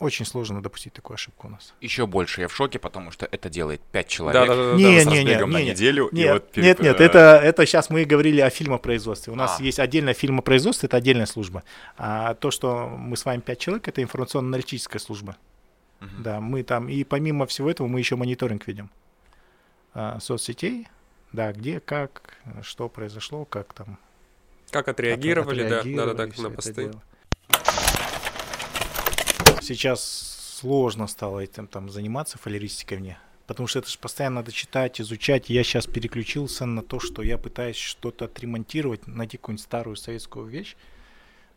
очень 0.00 0.24
сложно 0.24 0.62
допустить 0.62 0.92
такую 0.92 1.16
ошибку 1.16 1.48
у 1.48 1.50
нас. 1.50 1.74
Еще 1.80 2.06
больше 2.06 2.42
я 2.42 2.48
в 2.48 2.54
шоке, 2.54 2.78
потому 2.78 3.10
что 3.10 3.28
это 3.30 3.50
делает 3.50 3.80
пять 3.80 4.08
человек. 4.08 4.46
Да, 4.46 4.54
да, 4.54 4.70
да, 4.72 4.76
не, 4.76 5.04
да, 5.04 5.10
не, 5.10 5.24
не, 5.24 5.46
на 5.46 5.58
не, 5.58 5.70
неделю. 5.70 6.08
Нет, 6.12 6.32
вот 6.32 6.50
перед... 6.52 6.66
нет, 6.66 6.80
нет, 6.80 7.00
это, 7.00 7.40
это 7.42 7.66
сейчас 7.66 7.90
мы 7.90 8.04
говорили 8.04 8.40
о 8.40 8.50
фильмопроизводстве. 8.50 9.32
У 9.32 9.36
нас 9.36 9.58
а. 9.58 9.62
есть 9.62 9.78
отдельное 9.78 10.14
фильмопроизводство, 10.14 10.86
это 10.86 10.96
отдельная 10.96 11.26
служба. 11.26 11.64
А 11.96 12.34
то, 12.34 12.50
что 12.50 12.88
мы 12.88 13.16
с 13.16 13.24
вами 13.24 13.40
пять 13.40 13.58
человек, 13.58 13.88
это 13.88 14.02
информационно-аналитическая 14.02 15.00
служба. 15.00 15.36
Угу. 16.00 16.10
Да, 16.18 16.40
мы 16.40 16.62
там, 16.62 16.88
и 16.88 17.02
помимо 17.04 17.46
всего 17.46 17.70
этого 17.70 17.88
мы 17.88 17.98
еще 17.98 18.14
мониторинг 18.16 18.66
ведем 18.66 18.90
а, 19.94 20.20
соцсетей, 20.20 20.86
да, 21.32 21.52
где, 21.52 21.80
как, 21.80 22.34
что 22.62 22.88
произошло, 22.88 23.44
как 23.44 23.72
там. 23.72 23.98
Как 24.70 24.86
отреагировали, 24.86 25.62
как 25.62 25.72
отреагировали 25.80 26.06
да, 26.10 26.14
да, 26.14 26.26
да, 26.26 26.32
как 26.32 26.38
на 26.38 26.50
посты 26.50 26.92
сейчас 29.74 30.56
сложно 30.60 31.06
стало 31.06 31.40
этим 31.40 31.66
там 31.66 31.90
заниматься 31.90 32.38
фалеристикой 32.38 32.98
мне. 32.98 33.18
Потому 33.46 33.66
что 33.66 33.78
это 33.78 33.88
же 33.88 33.98
постоянно 33.98 34.36
надо 34.36 34.52
читать, 34.52 35.00
изучать. 35.00 35.48
Я 35.48 35.64
сейчас 35.64 35.86
переключился 35.86 36.66
на 36.66 36.82
то, 36.82 37.00
что 37.00 37.22
я 37.22 37.38
пытаюсь 37.38 37.76
что-то 37.76 38.26
отремонтировать, 38.26 39.06
найти 39.06 39.38
какую-нибудь 39.38 39.64
старую 39.64 39.96
советскую 39.96 40.46
вещь. 40.46 40.76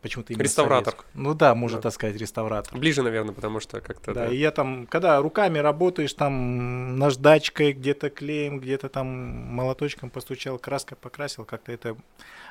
Почему-то 0.00 0.32
именно 0.32 0.42
Реставратор. 0.42 0.94
Советскую. 0.94 1.22
Ну 1.22 1.34
да, 1.34 1.54
можно 1.54 1.78
да. 1.78 1.82
так 1.82 1.92
сказать, 1.92 2.16
реставратор. 2.16 2.78
Ближе, 2.78 3.02
наверное, 3.02 3.34
потому 3.34 3.60
что 3.60 3.80
как-то... 3.80 4.14
Да, 4.14 4.26
да, 4.26 4.32
и 4.32 4.36
я 4.36 4.50
там, 4.50 4.86
когда 4.86 5.20
руками 5.20 5.58
работаешь, 5.58 6.12
там 6.14 6.98
наждачкой, 6.98 7.72
где-то 7.72 8.10
клеем, 8.10 8.58
где-то 8.58 8.88
там 8.88 9.06
молоточком 9.06 10.10
постучал, 10.10 10.58
краской 10.58 10.96
покрасил, 10.96 11.44
как-то 11.44 11.72
это 11.72 11.96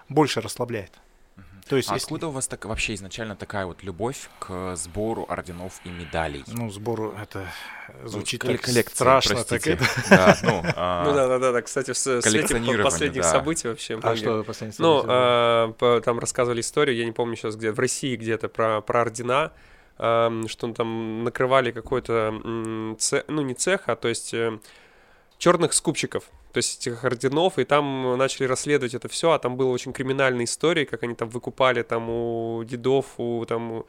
больше 0.07 0.39
расслабляет. 0.39 0.91
То 1.71 1.77
есть, 1.77 1.89
а 1.89 1.93
если... 1.93 2.05
откуда 2.05 2.27
у 2.27 2.31
вас 2.31 2.47
так 2.47 2.65
вообще 2.65 2.95
изначально 2.95 3.37
такая 3.37 3.65
вот 3.65 3.81
любовь 3.81 4.29
к 4.39 4.75
сбору 4.75 5.25
орденов 5.29 5.79
и 5.85 5.89
медалей? 5.89 6.43
Ну, 6.47 6.69
сбору 6.69 7.15
это 7.17 7.47
звучит 8.03 8.43
ну, 8.43 8.51
так 8.51 8.61
коллекция, 8.61 8.95
страшно. 8.95 9.35
Простите. 9.35 9.77
Так 9.77 9.81
это... 9.81 10.09
да, 10.09 10.37
ну, 10.43 10.63
а... 10.75 11.05
ну 11.05 11.13
да, 11.13 11.27
да, 11.29 11.39
да, 11.39 11.51
да. 11.53 11.61
Кстати, 11.61 11.91
в 11.91 11.97
свете 11.97 12.59
последних 12.83 13.21
да. 13.21 13.31
событий 13.31 13.69
вообще. 13.69 13.97
А 14.03 14.15
что 14.17 14.43
последних 14.43 14.79
ну, 14.79 15.01
событий? 15.01 15.07
Ну, 15.07 15.97
а, 15.97 16.01
там 16.01 16.19
рассказывали 16.19 16.59
историю, 16.59 16.97
я 16.97 17.05
не 17.05 17.13
помню 17.13 17.37
сейчас 17.37 17.55
где, 17.55 17.71
в 17.71 17.79
России 17.79 18.17
где-то 18.17 18.49
про, 18.49 18.81
про 18.81 19.01
ордена, 19.01 19.53
что 19.95 20.73
там 20.75 21.23
накрывали 21.23 21.71
какой-то, 21.71 22.95
цех, 22.99 23.23
ну 23.27 23.43
не 23.43 23.53
цех, 23.53 23.83
а 23.87 23.95
то 23.95 24.07
есть 24.07 24.33
э, 24.33 24.59
черных 25.41 25.73
скупщиков 25.73 26.23
то 26.53 26.57
есть 26.57 26.81
этих 26.81 27.03
орденов, 27.03 27.57
и 27.57 27.63
там 27.63 28.17
начали 28.17 28.45
расследовать 28.45 28.93
это 28.93 29.07
все, 29.07 29.31
а 29.31 29.39
там 29.39 29.55
было 29.55 29.69
очень 29.69 29.93
криминальная 29.93 30.45
история, 30.45 30.85
как 30.85 31.03
они 31.03 31.15
там 31.15 31.29
выкупали 31.29 31.81
там 31.81 32.09
у 32.09 32.63
дедов, 32.65 33.05
у 33.17 33.45
там 33.45 33.85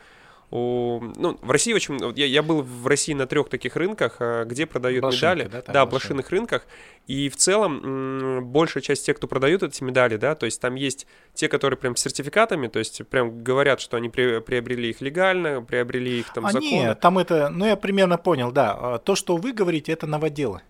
у, 0.53 1.01
ну, 1.17 1.39
в 1.41 1.51
России 1.51 1.73
очень... 1.73 1.99
Я, 2.15 2.27
я 2.27 2.43
был 2.43 2.61
в 2.61 2.87
России 2.87 3.15
на 3.15 3.27
трех 3.27 3.49
таких 3.49 3.75
рынках, 3.75 4.17
а, 4.19 4.45
где 4.45 4.67
продают 4.67 5.01
Блошинки, 5.01 5.25
медали. 5.25 5.49
Да, 5.51 5.63
там 5.63 5.73
да 5.73 5.87
блошиных 5.87 6.29
рынках. 6.29 6.67
И 7.07 7.31
в 7.31 7.37
целом 7.37 8.53
большая 8.53 8.83
часть 8.83 9.07
тех, 9.07 9.17
кто 9.17 9.27
продают 9.27 9.63
эти 9.63 9.83
медали, 9.83 10.17
да, 10.19 10.35
то 10.35 10.45
есть 10.45 10.61
там 10.61 10.75
есть 10.75 11.07
те, 11.33 11.49
которые 11.49 11.79
прям 11.79 11.97
с 11.97 12.03
сертификатами, 12.03 12.67
то 12.67 12.81
есть 12.81 13.01
прям 13.09 13.43
говорят, 13.43 13.81
что 13.81 13.97
они 13.97 14.11
при, 14.11 14.41
приобрели 14.41 14.91
их 14.91 15.01
легально, 15.01 15.63
приобрели 15.63 16.21
их 16.21 16.31
там 16.35 16.45
а 16.45 16.53
законно. 16.53 16.71
Нет, 16.71 17.01
там 17.01 17.19
это... 17.19 17.49
Ну, 17.49 17.65
я 17.65 17.77
примерно 17.77 18.19
понял, 18.19 18.53
да. 18.53 18.77
А, 18.79 18.99
то, 18.99 19.17
что 19.17 19.39
вы 19.39 19.55
говорите, 19.55 19.91
это 19.91 20.07
новоделы. 20.07 20.61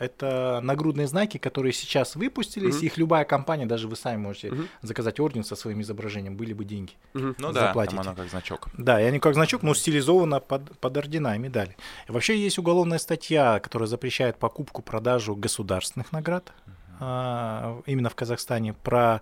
Это 0.00 0.60
нагрудные 0.62 1.06
знаки, 1.06 1.36
которые 1.36 1.74
сейчас 1.74 2.16
выпустились. 2.16 2.76
Mm-hmm. 2.76 2.86
Их 2.86 2.96
любая 2.96 3.24
компания, 3.26 3.66
даже 3.66 3.86
вы 3.86 3.96
сами 3.96 4.16
можете 4.16 4.48
mm-hmm. 4.48 4.68
заказать 4.80 5.20
орден 5.20 5.44
со 5.44 5.56
своим 5.56 5.82
изображением, 5.82 6.36
были 6.36 6.54
бы 6.54 6.64
деньги. 6.64 6.94
Mm-hmm. 7.12 7.34
Ну 7.38 7.52
да, 7.52 7.74
там 7.74 8.00
оно 8.00 8.14
как 8.14 8.30
значок. 8.30 8.68
Да, 8.78 8.98
и 8.98 9.04
они 9.04 9.20
как 9.20 9.34
значок, 9.34 9.62
но 9.62 9.74
стилизовано 9.74 10.40
под, 10.40 10.78
под 10.78 10.96
ордена 10.96 11.36
и 11.36 11.38
медали. 11.38 11.76
И 12.08 12.12
вообще 12.12 12.38
есть 12.38 12.58
уголовная 12.58 12.98
статья, 12.98 13.60
которая 13.60 13.86
запрещает 13.86 14.38
покупку, 14.38 14.80
продажу 14.80 15.36
государственных 15.36 16.12
наград. 16.12 16.50
Mm-hmm. 16.66 16.72
А, 17.00 17.82
именно 17.84 18.08
в 18.08 18.14
Казахстане. 18.14 18.72
Про 18.72 19.20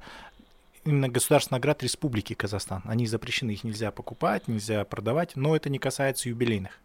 именно 0.84 1.08
государственных 1.08 1.58
наград 1.58 1.82
Республики 1.82 2.34
Казахстан. 2.34 2.82
Они 2.84 3.08
запрещены, 3.08 3.50
их 3.50 3.64
нельзя 3.64 3.90
покупать, 3.90 4.46
нельзя 4.46 4.84
продавать, 4.84 5.34
но 5.34 5.56
это 5.56 5.70
не 5.70 5.80
касается 5.80 6.28
юбилейных 6.28 6.80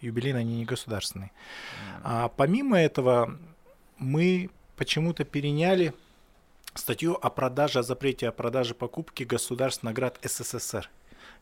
юбилейные, 0.00 0.40
они 0.40 0.56
не 0.56 0.64
государственные. 0.64 1.32
А 2.02 2.28
помимо 2.28 2.78
этого, 2.78 3.38
мы 3.98 4.50
почему-то 4.76 5.24
переняли 5.24 5.94
статью 6.74 7.14
о 7.20 7.30
продаже, 7.30 7.80
о 7.80 7.82
запрете 7.82 8.28
о 8.28 8.32
продаже 8.32 8.74
покупки 8.74 9.24
государственных 9.24 9.96
наград 9.96 10.18
СССР 10.22 10.90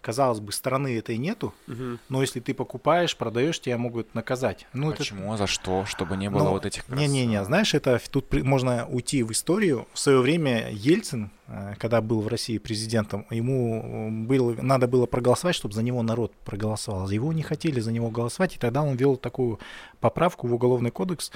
казалось 0.05 0.41
бы, 0.41 0.53
страны 0.53 0.99
этой 0.99 1.17
нету, 1.17 1.55
угу. 1.67 1.99
но 2.11 2.21
если 2.21 2.39
ты 2.39 2.53
покупаешь, 2.53 3.17
продаешь, 3.17 3.59
тебя 3.59 3.79
могут 3.79 4.15
наказать. 4.15 4.67
Ну, 4.75 4.93
Почему? 4.93 5.29
Это... 5.33 5.39
За 5.39 5.47
что? 5.47 5.87
Чтобы 5.87 6.17
не 6.17 6.29
было 6.29 6.45
ну, 6.45 6.51
вот 6.51 6.67
этих... 6.67 6.87
Не-не-не, 6.89 7.43
знаешь, 7.45 7.73
это 7.75 7.99
тут 8.11 8.33
можно 8.43 8.87
уйти 8.87 9.23
в 9.23 9.33
историю. 9.33 9.89
В 9.95 9.99
свое 9.99 10.21
время 10.21 10.71
Ельцин, 10.71 11.31
э, 11.47 11.75
когда 11.79 12.03
был 12.03 12.21
в 12.21 12.29
России 12.29 12.59
президентом, 12.59 13.27
ему 13.31 14.11
было, 14.27 14.55
надо 14.61 14.89
было 14.89 15.07
проголосовать, 15.07 15.57
чтобы 15.57 15.75
за 15.75 15.83
него 15.83 16.03
народ 16.03 16.35
проголосовал. 16.45 17.09
Его 17.09 17.33
не 17.33 17.43
хотели 17.43 17.81
за 17.81 17.91
него 17.91 18.11
голосовать, 18.11 18.57
и 18.57 18.59
тогда 18.59 18.83
он 18.83 18.97
ввел 18.97 19.17
такую 19.17 19.59
поправку 20.01 20.47
в 20.47 20.55
Уголовный 20.55 20.91
кодекс, 20.91 21.33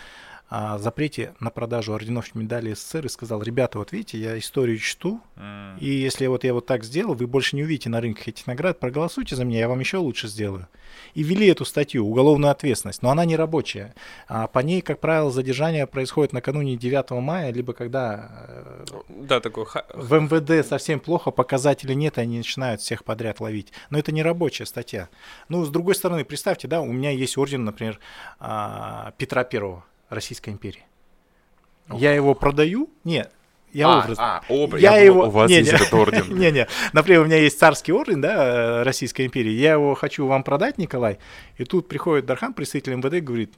о 0.48 0.78
запрете 0.78 1.34
на 1.40 1.50
продажу 1.50 1.92
орденов 1.92 2.34
и 2.34 2.38
медалей 2.38 2.74
СССР 2.74 3.06
и 3.06 3.08
сказал, 3.08 3.42
ребята, 3.42 3.78
вот 3.78 3.92
видите, 3.92 4.18
я 4.18 4.38
историю 4.38 4.78
чту, 4.78 5.20
mm. 5.36 5.78
и 5.80 5.90
если 5.90 6.26
вот 6.26 6.44
я 6.44 6.54
вот 6.54 6.66
так 6.66 6.84
сделал, 6.84 7.14
вы 7.14 7.26
больше 7.26 7.54
не 7.54 7.64
увидите 7.64 7.90
на 7.90 8.00
рынках 8.00 8.28
этих 8.28 8.46
наград, 8.46 8.80
проголосуйте 8.80 9.36
за 9.36 9.44
меня, 9.44 9.60
я 9.60 9.68
вам 9.68 9.80
еще 9.80 9.98
лучше 9.98 10.26
сделаю. 10.28 10.68
И 11.14 11.22
ввели 11.22 11.46
эту 11.46 11.64
статью, 11.64 12.06
уголовную 12.06 12.50
ответственность, 12.50 13.02
но 13.02 13.10
она 13.10 13.24
не 13.26 13.36
рабочая. 13.36 13.94
А 14.26 14.46
по 14.46 14.60
ней, 14.60 14.80
как 14.80 15.00
правило, 15.00 15.30
задержание 15.30 15.86
происходит 15.86 16.32
накануне 16.32 16.76
9 16.76 17.10
мая, 17.22 17.52
либо 17.52 17.74
когда 17.74 18.30
э, 18.48 18.84
да, 19.08 19.40
такой... 19.40 19.66
в 19.94 20.14
МВД 20.14 20.66
совсем 20.66 21.00
плохо, 21.00 21.30
показателей 21.30 21.94
нет, 21.94 22.18
и 22.18 22.22
они 22.22 22.38
начинают 22.38 22.80
всех 22.80 23.04
подряд 23.04 23.40
ловить. 23.40 23.72
Но 23.90 23.98
это 23.98 24.12
не 24.12 24.22
рабочая 24.22 24.64
статья. 24.64 25.08
Ну, 25.48 25.64
с 25.64 25.68
другой 25.68 25.94
стороны, 25.94 26.24
представьте, 26.24 26.68
да, 26.68 26.80
у 26.80 26.92
меня 26.92 27.10
есть 27.10 27.36
орден, 27.36 27.64
например, 27.64 27.98
а, 28.40 29.12
Петра 29.18 29.44
Первого. 29.44 29.84
Российской 30.08 30.50
империи. 30.50 30.84
Ох. 31.88 32.00
Я 32.00 32.12
его 32.12 32.34
продаю? 32.34 32.90
Нет, 33.04 33.32
я 33.72 33.88
а, 33.88 33.98
образ. 33.98 34.18
А, 34.18 34.42
образ. 34.48 34.80
Я, 34.80 34.96
я 34.96 35.04
его... 35.04 35.26
у 35.26 35.30
вас 35.30 35.50
не, 35.50 35.56
есть 35.56 35.72
не. 35.72 35.76
этот 35.76 35.92
орден. 35.92 36.24
Не-не, 36.38 36.66
например, 36.92 37.22
у 37.22 37.24
меня 37.26 37.36
есть 37.36 37.58
царский 37.58 37.92
орден, 37.92 38.20
да, 38.20 38.82
Российской 38.84 39.26
империи. 39.26 39.52
Я 39.52 39.72
его 39.72 39.94
хочу 39.94 40.26
вам 40.26 40.42
продать, 40.42 40.78
Николай. 40.78 41.18
И 41.56 41.64
тут 41.64 41.88
приходит 41.88 42.26
Дархан, 42.26 42.54
представитель 42.54 42.94
МВД, 42.94 43.22
говорит, 43.22 43.54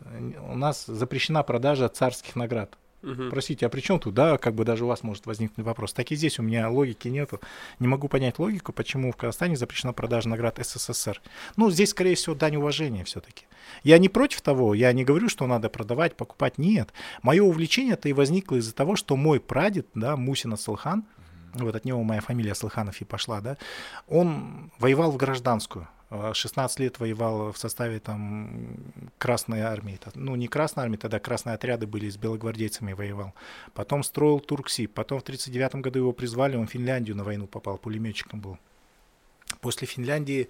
у 0.49 0.57
нас 0.57 0.85
запрещена 0.87 1.43
продажа 1.43 1.89
царских 1.89 2.37
наград. 2.37 2.77
Угу. 3.03 3.31
Простите, 3.31 3.67
а 3.67 3.69
при 3.69 3.81
чем 3.81 3.99
тут, 3.99 4.15
да, 4.15 4.37
как 4.37 4.55
бы 4.55 4.65
даже 4.65 4.85
у 4.85 4.89
вас 4.89 5.03
может 5.03 5.27
возникнуть 5.27 5.67
вопрос. 5.67 5.93
Так 5.93 6.11
и 6.11 6.17
здесь 6.17 6.39
у 6.39 6.43
меня 6.43 6.69
логики 6.69 7.09
нету. 7.09 7.41
Не 7.79 7.89
могу 7.89 8.09
понять 8.09 8.39
логику, 8.39 8.73
почему 8.73 9.11
в 9.13 9.17
Казахстане 9.17 9.57
запрещена 9.57 9.93
продажа 9.93 10.29
наград 10.29 10.59
СССР. 10.63 11.21
Ну, 11.57 11.71
здесь, 11.71 11.91
скорее 11.91 12.15
всего, 12.15 12.35
дань 12.35 12.57
уважения 12.57 13.05
все-таки. 13.05 13.47
Я 13.85 13.99
не 13.99 14.09
против 14.09 14.43
того, 14.43 14.75
я 14.75 14.93
не 14.93 15.05
говорю, 15.05 15.29
что 15.29 15.47
надо 15.47 15.69
продавать, 15.71 16.17
покупать, 16.17 16.59
нет. 16.59 16.93
Мое 17.23 17.43
увлечение 17.43 17.95
это 17.95 18.09
и 18.09 18.13
возникло 18.13 18.57
из-за 18.57 18.75
того, 18.75 18.97
что 18.97 19.17
мой 19.17 19.41
прадед, 19.41 19.87
да, 19.95 20.17
Мусина 20.17 20.57
Салхан, 20.57 21.05
вот 21.55 21.75
от 21.75 21.85
него 21.85 22.03
моя 22.03 22.21
фамилия 22.21 22.55
Слыханов 22.55 23.01
и 23.01 23.05
пошла, 23.05 23.41
да, 23.41 23.57
он 24.09 24.71
воевал 24.79 25.11
в 25.11 25.17
гражданскую, 25.17 25.89
16 26.11 26.81
лет 26.81 26.99
воевал 26.99 27.53
в 27.53 27.59
составе 27.59 28.01
там 28.01 28.77
Красной 29.19 29.61
армии. 29.61 29.99
Ну, 30.15 30.35
не 30.35 30.49
Красной 30.49 30.85
армии, 30.85 30.97
тогда 30.97 31.21
красные 31.21 31.55
отряды 31.55 31.87
были, 31.87 32.11
с 32.11 32.17
белогвардейцами 32.17 32.93
воевал. 32.93 33.33
Потом 33.75 34.03
строил 34.03 34.41
Туркси. 34.41 34.87
Потом 34.87 35.21
в 35.21 35.23
1939 35.23 35.83
году 35.83 35.99
его 36.01 36.13
призвали, 36.13 36.57
он 36.57 36.67
в 36.67 36.71
Финляндию 36.71 37.17
на 37.17 37.25
войну 37.25 37.47
попал, 37.47 37.79
пулеметчиком 37.79 38.41
был. 38.41 38.59
После 39.61 39.87
Финляндии 39.87 40.49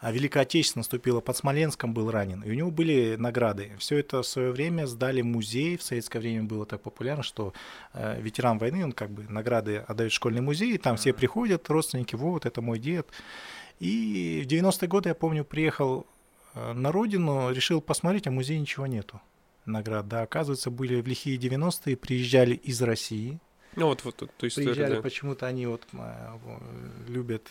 а, 0.00 0.12
Великая 0.12 0.40
Отечественная 0.40 0.82
наступила, 0.82 1.20
под 1.20 1.36
Смоленском 1.36 1.94
был 1.94 2.10
ранен, 2.10 2.42
и 2.42 2.50
у 2.50 2.54
него 2.54 2.70
были 2.70 3.16
награды. 3.16 3.72
Все 3.78 3.98
это 3.98 4.22
в 4.22 4.26
свое 4.26 4.52
время 4.52 4.86
сдали 4.86 5.22
музей, 5.22 5.76
в 5.76 5.82
советское 5.82 6.20
время 6.20 6.44
было 6.44 6.66
так 6.66 6.80
популярно, 6.82 7.22
что 7.22 7.54
э, 7.94 8.20
ветеран 8.20 8.58
войны, 8.58 8.84
он 8.84 8.92
как 8.92 9.10
бы 9.10 9.24
награды 9.28 9.78
отдает 9.78 10.12
в 10.12 10.14
школьный 10.14 10.42
музей, 10.42 10.74
и 10.74 10.78
там 10.78 10.96
все 10.96 11.12
приходят, 11.12 11.68
родственники, 11.70 12.14
вот, 12.14 12.46
это 12.46 12.60
мой 12.60 12.78
дед. 12.78 13.08
И 13.80 14.42
в 14.44 14.50
90-е 14.50 14.88
годы, 14.88 15.08
я 15.10 15.14
помню, 15.14 15.44
приехал 15.44 16.06
э, 16.54 16.72
на 16.72 16.92
родину, 16.92 17.50
решил 17.50 17.80
посмотреть, 17.80 18.26
а 18.26 18.30
в 18.30 18.34
музее 18.34 18.58
ничего 18.58 18.86
нету 18.86 19.20
наград. 19.66 20.08
Да, 20.08 20.22
оказывается, 20.22 20.70
были 20.70 21.00
в 21.00 21.06
лихие 21.06 21.38
90-е, 21.38 21.96
приезжали 21.96 22.54
из 22.54 22.80
России. 22.82 23.38
Ну 23.76 23.86
вот, 23.86 24.04
вот, 24.04 24.16
то 24.16 24.44
есть 24.44 24.56
приезжали, 24.56 24.96
да. 24.96 25.02
почему-то 25.02 25.46
они 25.46 25.66
вот 25.66 25.82
э, 25.92 26.38
любят 27.08 27.48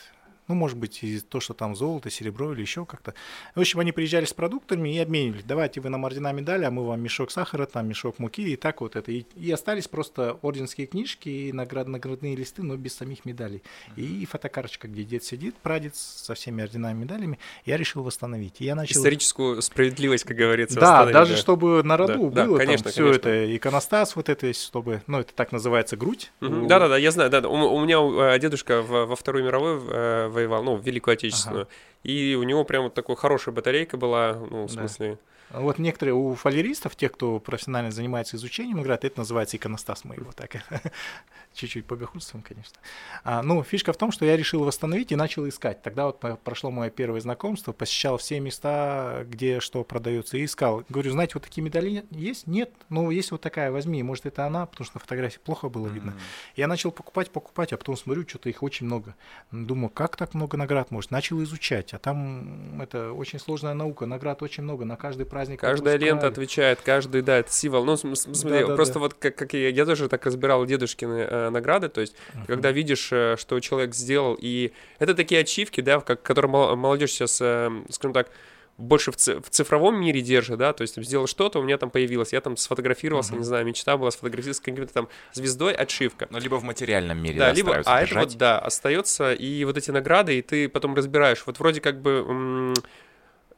ну, 0.51 0.55
может 0.55 0.77
быть, 0.77 1.01
и 1.01 1.21
то, 1.21 1.39
что 1.39 1.53
там 1.53 1.77
золото, 1.77 2.09
серебро 2.09 2.51
или 2.51 2.59
еще 2.59 2.85
как-то. 2.85 3.13
В 3.55 3.61
общем, 3.61 3.79
они 3.79 3.93
приезжали 3.93 4.25
с 4.25 4.33
продуктами 4.33 4.93
и 4.93 4.99
обменивались. 4.99 5.45
Давайте 5.45 5.79
вы 5.79 5.87
нам 5.87 6.03
ордена 6.03 6.33
медали, 6.33 6.65
а 6.65 6.71
мы 6.71 6.85
вам 6.85 7.01
мешок 7.01 7.31
сахара, 7.31 7.65
там 7.65 7.87
мешок 7.87 8.19
муки 8.19 8.41
и 8.41 8.57
так 8.57 8.81
вот 8.81 8.97
это. 8.97 9.13
И, 9.13 9.23
и 9.37 9.49
остались 9.49 9.87
просто 9.87 10.37
орденские 10.41 10.87
книжки 10.87 11.29
и 11.29 11.53
наград, 11.53 11.87
наградные 11.87 12.35
листы, 12.35 12.63
но 12.63 12.75
без 12.75 12.95
самих 12.95 13.23
медалей. 13.23 13.63
И 13.95 14.25
фотокарточка, 14.25 14.89
где 14.89 15.05
дед 15.05 15.23
сидит, 15.23 15.55
прадед 15.55 15.95
со 15.95 16.33
всеми 16.33 16.63
орденами 16.63 17.03
медалями, 17.03 17.39
я 17.65 17.77
решил 17.77 18.03
восстановить. 18.03 18.59
И 18.59 18.65
я 18.65 18.75
начал... 18.75 18.99
Историческую 18.99 19.61
справедливость, 19.61 20.25
как 20.25 20.35
говорится, 20.35 20.81
Да, 20.81 21.05
даже 21.05 21.35
да. 21.35 21.39
чтобы 21.39 21.81
на 21.83 21.95
роду 21.95 22.29
да, 22.29 22.45
было 22.45 22.57
да, 22.57 22.65
конечно, 22.65 22.83
там 22.83 22.91
все 22.91 23.03
конечно. 23.03 23.29
это, 23.29 23.55
иконостас 23.55 24.17
вот 24.17 24.27
это, 24.27 24.51
чтобы, 24.51 25.01
ну, 25.07 25.19
это 25.21 25.33
так 25.33 25.53
называется 25.53 25.95
грудь. 25.95 26.29
Да-да-да, 26.41 26.97
я 26.97 27.11
знаю, 27.11 27.29
да, 27.29 27.47
у, 27.47 27.53
у 27.53 27.85
меня 27.85 28.35
э, 28.35 28.39
дедушка 28.39 28.81
во 28.81 29.15
Вторую 29.15 29.45
мировую 29.45 29.81
э, 29.89 30.27
воевал, 30.41 30.63
ну, 30.63 30.75
в 30.75 30.85
Великую 30.85 31.13
Отечественную. 31.13 31.63
Ага. 31.63 31.71
И 32.03 32.35
у 32.35 32.43
него 32.43 32.63
прям 32.63 32.83
вот 32.83 32.93
такой 32.93 33.15
хорошая 33.15 33.53
батарейка 33.53 33.97
была, 33.97 34.33
ну, 34.49 34.65
в 34.65 34.71
смысле... 34.71 35.17
Вот 35.53 35.79
некоторые 35.79 36.15
у 36.15 36.33
фалеристов, 36.35 36.95
тех, 36.95 37.11
кто 37.11 37.39
профессионально 37.39 37.91
занимается 37.91 38.37
изучением 38.37 38.79
игры, 38.81 38.93
это 38.93 39.19
называется 39.19 39.57
иконостас 39.57 40.03
мы 40.03 40.15
его 40.15 40.31
так 40.31 40.55
чуть-чуть 41.53 41.85
побегульствуем, 41.85 42.43
конечно. 42.43 42.77
А, 43.23 43.41
ну, 43.41 43.63
фишка 43.63 43.93
в 43.93 43.97
том, 43.97 44.11
что 44.11 44.25
я 44.25 44.37
решил 44.37 44.63
восстановить 44.63 45.11
и 45.11 45.15
начал 45.15 45.47
искать. 45.47 45.81
Тогда 45.81 46.05
вот 46.05 46.19
прошло 46.43 46.71
мое 46.71 46.89
первое 46.89 47.19
знакомство, 47.19 47.71
посещал 47.73 48.17
все 48.17 48.39
места, 48.39 49.25
где 49.27 49.59
что 49.59 49.83
продается, 49.83 50.37
и 50.37 50.45
искал. 50.45 50.83
Говорю, 50.89 51.11
знаете, 51.11 51.33
вот 51.35 51.43
такие 51.43 51.61
медали 51.61 52.05
есть? 52.11 52.47
Нет. 52.47 52.71
Ну, 52.89 53.11
есть 53.11 53.31
вот 53.31 53.41
такая, 53.41 53.71
возьми. 53.71 54.01
Может, 54.03 54.27
это 54.27 54.45
она, 54.45 54.65
потому 54.65 54.85
что 54.85 54.97
на 54.97 54.99
фотографии 55.01 55.39
плохо 55.43 55.69
было 55.69 55.87
видно. 55.87 56.11
Mm-hmm. 56.11 56.53
Я 56.55 56.67
начал 56.67 56.91
покупать, 56.91 57.31
покупать, 57.31 57.73
а 57.73 57.77
потом 57.77 57.97
смотрю, 57.97 58.27
что-то 58.27 58.49
их 58.49 58.63
очень 58.63 58.85
много. 58.85 59.15
Думаю, 59.51 59.89
как 59.89 60.15
так 60.15 60.33
много 60.33 60.57
наград 60.57 60.91
может? 60.91 61.11
Начал 61.11 61.41
изучать, 61.43 61.93
а 61.93 61.99
там 61.99 62.81
это 62.81 63.11
очень 63.11 63.39
сложная 63.39 63.73
наука, 63.73 64.05
наград 64.05 64.41
очень 64.41 64.63
много, 64.63 64.85
на 64.85 64.95
каждый 64.95 65.25
праздник 65.25 65.40
праздник 65.41 65.59
Каждая 65.59 65.95
отпускали. 65.95 66.09
лента 66.11 66.27
отвечает, 66.27 66.81
каждый, 66.81 67.21
да, 67.23 67.37
это 67.39 67.51
символ. 67.51 67.83
Ну, 67.83 67.97
см- 67.97 68.15
см- 68.15 68.35
смотри, 68.37 68.61
Да, 68.61 68.67
да, 68.67 68.75
просто 68.75 68.93
да. 68.95 68.99
вот 68.99 69.13
как, 69.15 69.35
как 69.35 69.53
я, 69.53 69.69
я 69.69 69.85
тоже 69.85 70.07
так 70.07 70.23
разбирал 70.25 70.65
дедушкины 70.65 71.25
э, 71.27 71.49
награды, 71.49 71.89
то 71.89 72.01
есть, 72.01 72.15
Мгм. 72.35 72.45
когда 72.45 72.71
видишь, 72.71 73.09
э, 73.11 73.35
что 73.39 73.59
человек 73.59 73.95
сделал, 73.95 74.37
и 74.39 74.71
это 74.99 75.15
такие 75.15 75.41
ачивки, 75.41 75.81
да, 75.81 75.99
как, 75.99 76.21
которые 76.21 76.51
мол- 76.51 76.75
молодежь 76.75 77.11
сейчас, 77.11 77.39
э, 77.41 77.71
скажем 77.89 78.13
так, 78.13 78.29
больше 78.77 79.11
в, 79.11 79.15
в 79.17 79.49
цифровом 79.49 79.99
мире 79.99 80.21
держит, 80.21 80.57
да, 80.59 80.73
то 80.73 80.81
есть 80.83 80.95
там, 80.95 81.03
сделал 81.03 81.25
что-то, 81.27 81.59
у 81.59 81.63
меня 81.63 81.77
там 81.77 81.89
появилось, 81.89 82.33
я 82.33 82.41
там 82.41 82.55
сфотографировался, 82.57 83.31
Мгм. 83.31 83.39
не 83.39 83.45
знаю, 83.45 83.65
мечта 83.65 83.97
была 83.97 84.11
сфотографироваться 84.11 84.61
с 84.61 84.65
какой-то 84.65 84.93
там 84.93 85.09
звездой, 85.33 85.73
отшивка. 85.73 86.27
Ну, 86.29 86.39
либо 86.39 86.55
в 86.55 86.63
материальном 86.63 87.17
мире, 87.21 87.39
Да, 87.39 87.47
да, 87.49 87.53
либо, 87.53 87.75
а 87.85 87.99
это 88.01 88.05
держать. 88.07 88.29
вот, 88.29 88.37
да, 88.37 88.59
остается, 88.59 89.33
и 89.33 89.63
вот 89.65 89.77
эти 89.77 89.89
награды, 89.91 90.37
и 90.37 90.41
ты 90.43 90.69
потом 90.69 90.93
разбираешь, 90.95 91.43
вот 91.47 91.57
вроде 91.59 91.81
как 91.81 91.99
бы 92.01 92.25
м, 92.27 92.73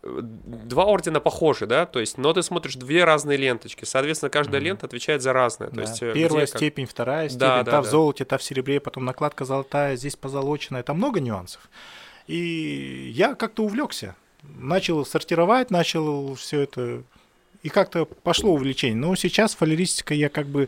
два 0.04 0.84
ордена 0.86 1.20
похожи, 1.22 1.66
да, 1.66 1.86
то 1.86 1.99
есть, 1.99 2.18
но 2.18 2.34
ты 2.34 2.43
смотришь 2.43 2.76
две 2.76 3.06
разные 3.06 3.38
ленточки, 3.38 3.86
соответственно, 3.86 4.30
каждая 4.30 4.60
Мгм. 4.60 4.66
лента 4.68 4.86
отвечает 4.86 5.22
за 5.22 5.32
разное, 5.32 5.70
то 5.70 5.76
Да. 5.78 5.82
есть, 5.84 6.04
э, 6.04 6.14
Первая 6.14 6.43
где 6.45 6.51
как. 6.51 6.60
степень, 6.60 6.86
вторая 6.86 7.30
степень, 7.30 7.39
Да, 7.39 7.64
та 7.64 7.72
да, 7.72 7.82
в 7.82 7.86
да. 7.86 7.89
золоте, 7.89 8.26
та 8.26 8.38
в 8.38 8.43
серебре, 8.43 8.80
потом 8.82 9.06
накладка 9.06 9.45
золотая, 9.45 9.95
здесь 9.95 10.16
позолоченная, 10.18 10.84
там 10.84 10.97
много 10.97 11.20
нюансов. 11.22 11.70
И 12.28 13.12
я 13.16 13.36
как-то 13.36 13.64
увлекся, 13.64 14.16
начал 14.43 15.06
сортировать, 15.06 15.72
начал 15.72 16.36
все 16.36 16.62
это, 16.62 17.04
и 17.62 17.70
как-то 17.70 18.06
пошло 18.06 18.51
увлечение. 18.54 18.97
Но 18.97 19.16
сейчас 19.16 19.56
фалеристикой 19.56 20.18
я 20.18 20.28
как 20.30 20.47
бы 20.47 20.68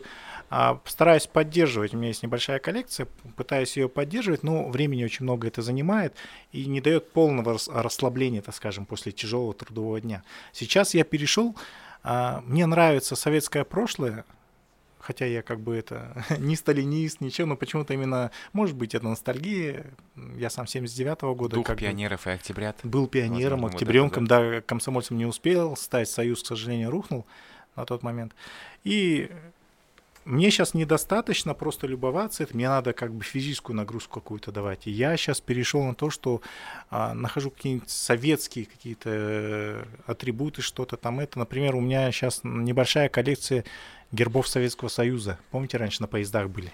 стараюсь 0.84 1.26
поддерживать. 1.26 1.94
У 1.94 1.96
меня 1.96 2.08
есть 2.08 2.22
небольшая 2.22 2.58
коллекция, 2.58 3.08
пытаюсь 3.36 3.76
ее 3.76 3.88
поддерживать, 3.88 4.42
но 4.42 4.68
времени 4.68 5.04
очень 5.04 5.24
много 5.24 5.48
это 5.48 5.62
занимает 5.62 6.14
и 6.52 6.66
не 6.66 6.80
дает 6.80 7.10
полного 7.10 7.54
рас- 7.54 7.68
расслабления, 7.68 8.42
так 8.42 8.54
скажем, 8.54 8.86
после 8.86 9.12
тяжелого 9.12 9.54
трудового 9.54 10.00
дня. 10.00 10.22
Сейчас 10.52 10.94
я 10.94 11.04
перешел, 11.04 11.56
а, 12.02 12.42
мне 12.46 12.66
нравится 12.66 13.16
советское 13.16 13.64
прошлое, 13.64 14.24
хотя 15.00 15.26
я 15.26 15.42
как 15.42 15.60
бы 15.60 15.74
это 15.76 16.24
не 16.38 16.54
сталинист, 16.54 17.20
ничего, 17.20 17.48
но 17.48 17.56
почему-то 17.56 17.94
именно, 17.94 18.30
может 18.52 18.76
быть, 18.76 18.94
это 18.94 19.06
ностальгия. 19.06 19.86
Я 20.36 20.50
сам 20.50 20.66
79-го 20.66 21.34
года 21.34 21.56
Дух 21.56 21.66
как 21.66 21.76
бы 21.76 21.80
пионеров 21.80 22.26
и 22.26 22.30
октябрят. 22.30 22.78
был 22.84 23.08
пионером, 23.08 23.62
Возможно, 23.62 23.66
вот 23.66 23.74
октябренком, 23.74 24.26
да, 24.26 24.60
комсомольцем 24.60 25.16
не 25.16 25.26
успел 25.26 25.76
стать, 25.76 26.08
союз, 26.08 26.42
к 26.42 26.46
сожалению, 26.46 26.90
рухнул 26.90 27.26
на 27.74 27.84
тот 27.84 28.02
момент. 28.02 28.34
И 28.84 29.30
мне 30.26 30.50
сейчас 30.50 30.74
недостаточно 30.74 31.54
просто 31.54 31.86
любоваться 31.86 32.42
этим, 32.42 32.56
мне 32.56 32.68
надо 32.68 32.92
как 32.92 33.14
бы 33.14 33.24
физическую 33.24 33.76
нагрузку 33.76 34.20
какую-то 34.20 34.50
давать. 34.52 34.86
И 34.86 34.90
я 34.90 35.16
сейчас 35.16 35.40
перешел 35.40 35.84
на 35.84 35.94
то, 35.94 36.10
что 36.10 36.42
а, 36.90 37.14
нахожу 37.14 37.50
какие-нибудь 37.50 37.88
советские 37.88 38.66
какие-то 38.66 39.10
э, 39.12 39.84
атрибуты, 40.06 40.62
что-то 40.62 40.96
там 40.96 41.20
это. 41.20 41.38
Например, 41.38 41.76
у 41.76 41.80
меня 41.80 42.10
сейчас 42.10 42.40
небольшая 42.42 43.08
коллекция 43.08 43.64
гербов 44.10 44.48
Советского 44.48 44.88
Союза. 44.88 45.38
Помните, 45.50 45.76
раньше 45.76 46.02
на 46.02 46.08
поездах 46.08 46.50
были? 46.50 46.72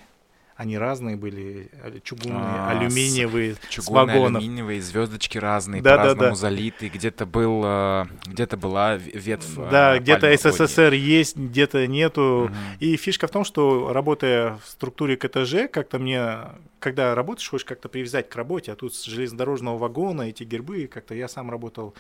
Они 0.55 0.77
разные 0.77 1.17
были, 1.17 1.71
чугунные, 2.05 2.39
А, 2.39 2.69
с- 2.75 2.77
алюминиевые, 2.77 3.55
с 3.55 3.59
Чугунные, 3.71 4.07
вагонов. 4.19 4.43
алюминиевые, 4.43 4.83
звездочки 4.83 5.39
разные, 5.39 5.81
Да, 5.83 5.93
да, 5.97 6.03
по-разному 6.03 6.29
да. 6.31 6.35
залиты. 6.37 6.89
Где-то 6.89 7.25
был, 7.27 7.63
э, 7.65 8.05
где-то 8.27 8.57
была 8.59 8.97
ветвь. 8.97 9.55
Да, 9.71 9.97
э, 9.97 10.01
где-то 10.01 10.21
пальмовой. 10.29 10.37
СССР 10.39 10.93
есть, 10.93 11.37
где-то 11.37 11.87
нету. 11.87 12.49
Мгм. 12.51 12.57
И 12.81 12.97
фишка 12.97 13.27
в 13.27 13.31
том, 13.31 13.45
что 13.45 13.93
работая 13.93 14.59
в 14.63 14.69
структуре 14.69 15.17
КТЖ, 15.17 15.69
как-то 15.73 15.99
мне, 15.99 16.37
когда 16.79 17.15
работаешь, 17.15 17.49
хочешь 17.49 17.65
как-то 17.65 17.89
привязать 17.89 18.29
к 18.29 18.37
работе, 18.37 18.73
а 18.73 18.77
тут 18.77 18.95
с 18.95 19.05
железнодорожного 19.05 19.79
вагона 19.79 20.23
эти 20.23 20.45
гербы, 20.45 20.87
как-то 20.87 21.15
я 21.15 21.29
сам 21.29 21.51
работал 21.51 21.95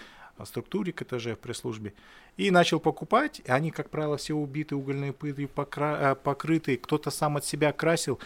структуре 0.44 0.92
КТЖ 0.92 1.28
в 1.28 1.36
пресс-службе, 1.36 1.94
и 2.36 2.50
начал 2.50 2.80
покупать, 2.80 3.42
они, 3.46 3.70
как 3.70 3.90
правило, 3.90 4.16
все 4.16 4.34
убиты, 4.34 4.74
угольной 4.74 5.12
пылью 5.12 5.48
покра- 5.48 6.12
э, 6.12 6.14
покрыты, 6.14 6.76
кто-то 6.76 7.10
сам 7.10 7.36
от 7.36 7.44
себя 7.44 7.72
красил, 7.72 8.18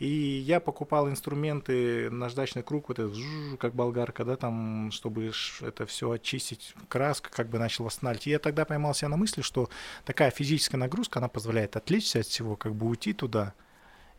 и 0.00 0.06
я 0.06 0.58
покупал 0.58 1.08
инструменты, 1.08 2.10
наждачный 2.10 2.62
круг, 2.62 2.88
вот 2.88 2.98
этот, 2.98 3.16
как 3.58 3.74
болгарка, 3.74 4.24
да, 4.24 4.36
там, 4.36 4.90
чтобы 4.90 5.30
это 5.60 5.86
все 5.86 6.10
очистить, 6.10 6.74
краска, 6.88 7.30
как 7.30 7.48
бы 7.48 7.58
начал 7.58 7.84
восстанавливать. 7.84 8.26
И 8.26 8.30
я 8.30 8.40
тогда 8.40 8.64
поймал 8.64 8.92
себя 8.94 9.08
на 9.08 9.16
мысли, 9.16 9.42
что 9.42 9.70
такая 10.04 10.30
физическая 10.30 10.80
нагрузка, 10.80 11.20
она 11.20 11.28
позволяет 11.28 11.76
отвлечься 11.76 12.20
от 12.20 12.26
всего, 12.26 12.56
как 12.56 12.74
бы 12.74 12.88
уйти 12.88 13.12
туда. 13.12 13.54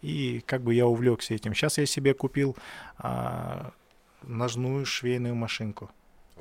И 0.01 0.41
как 0.45 0.61
бы 0.61 0.73
я 0.73 0.87
увлекся 0.87 1.33
этим. 1.33 1.53
Сейчас 1.53 1.77
я 1.77 1.85
себе 1.85 2.13
купил 2.13 2.55
а, 2.97 3.73
ножную 4.23 4.85
швейную 4.85 5.35
машинку. 5.35 5.89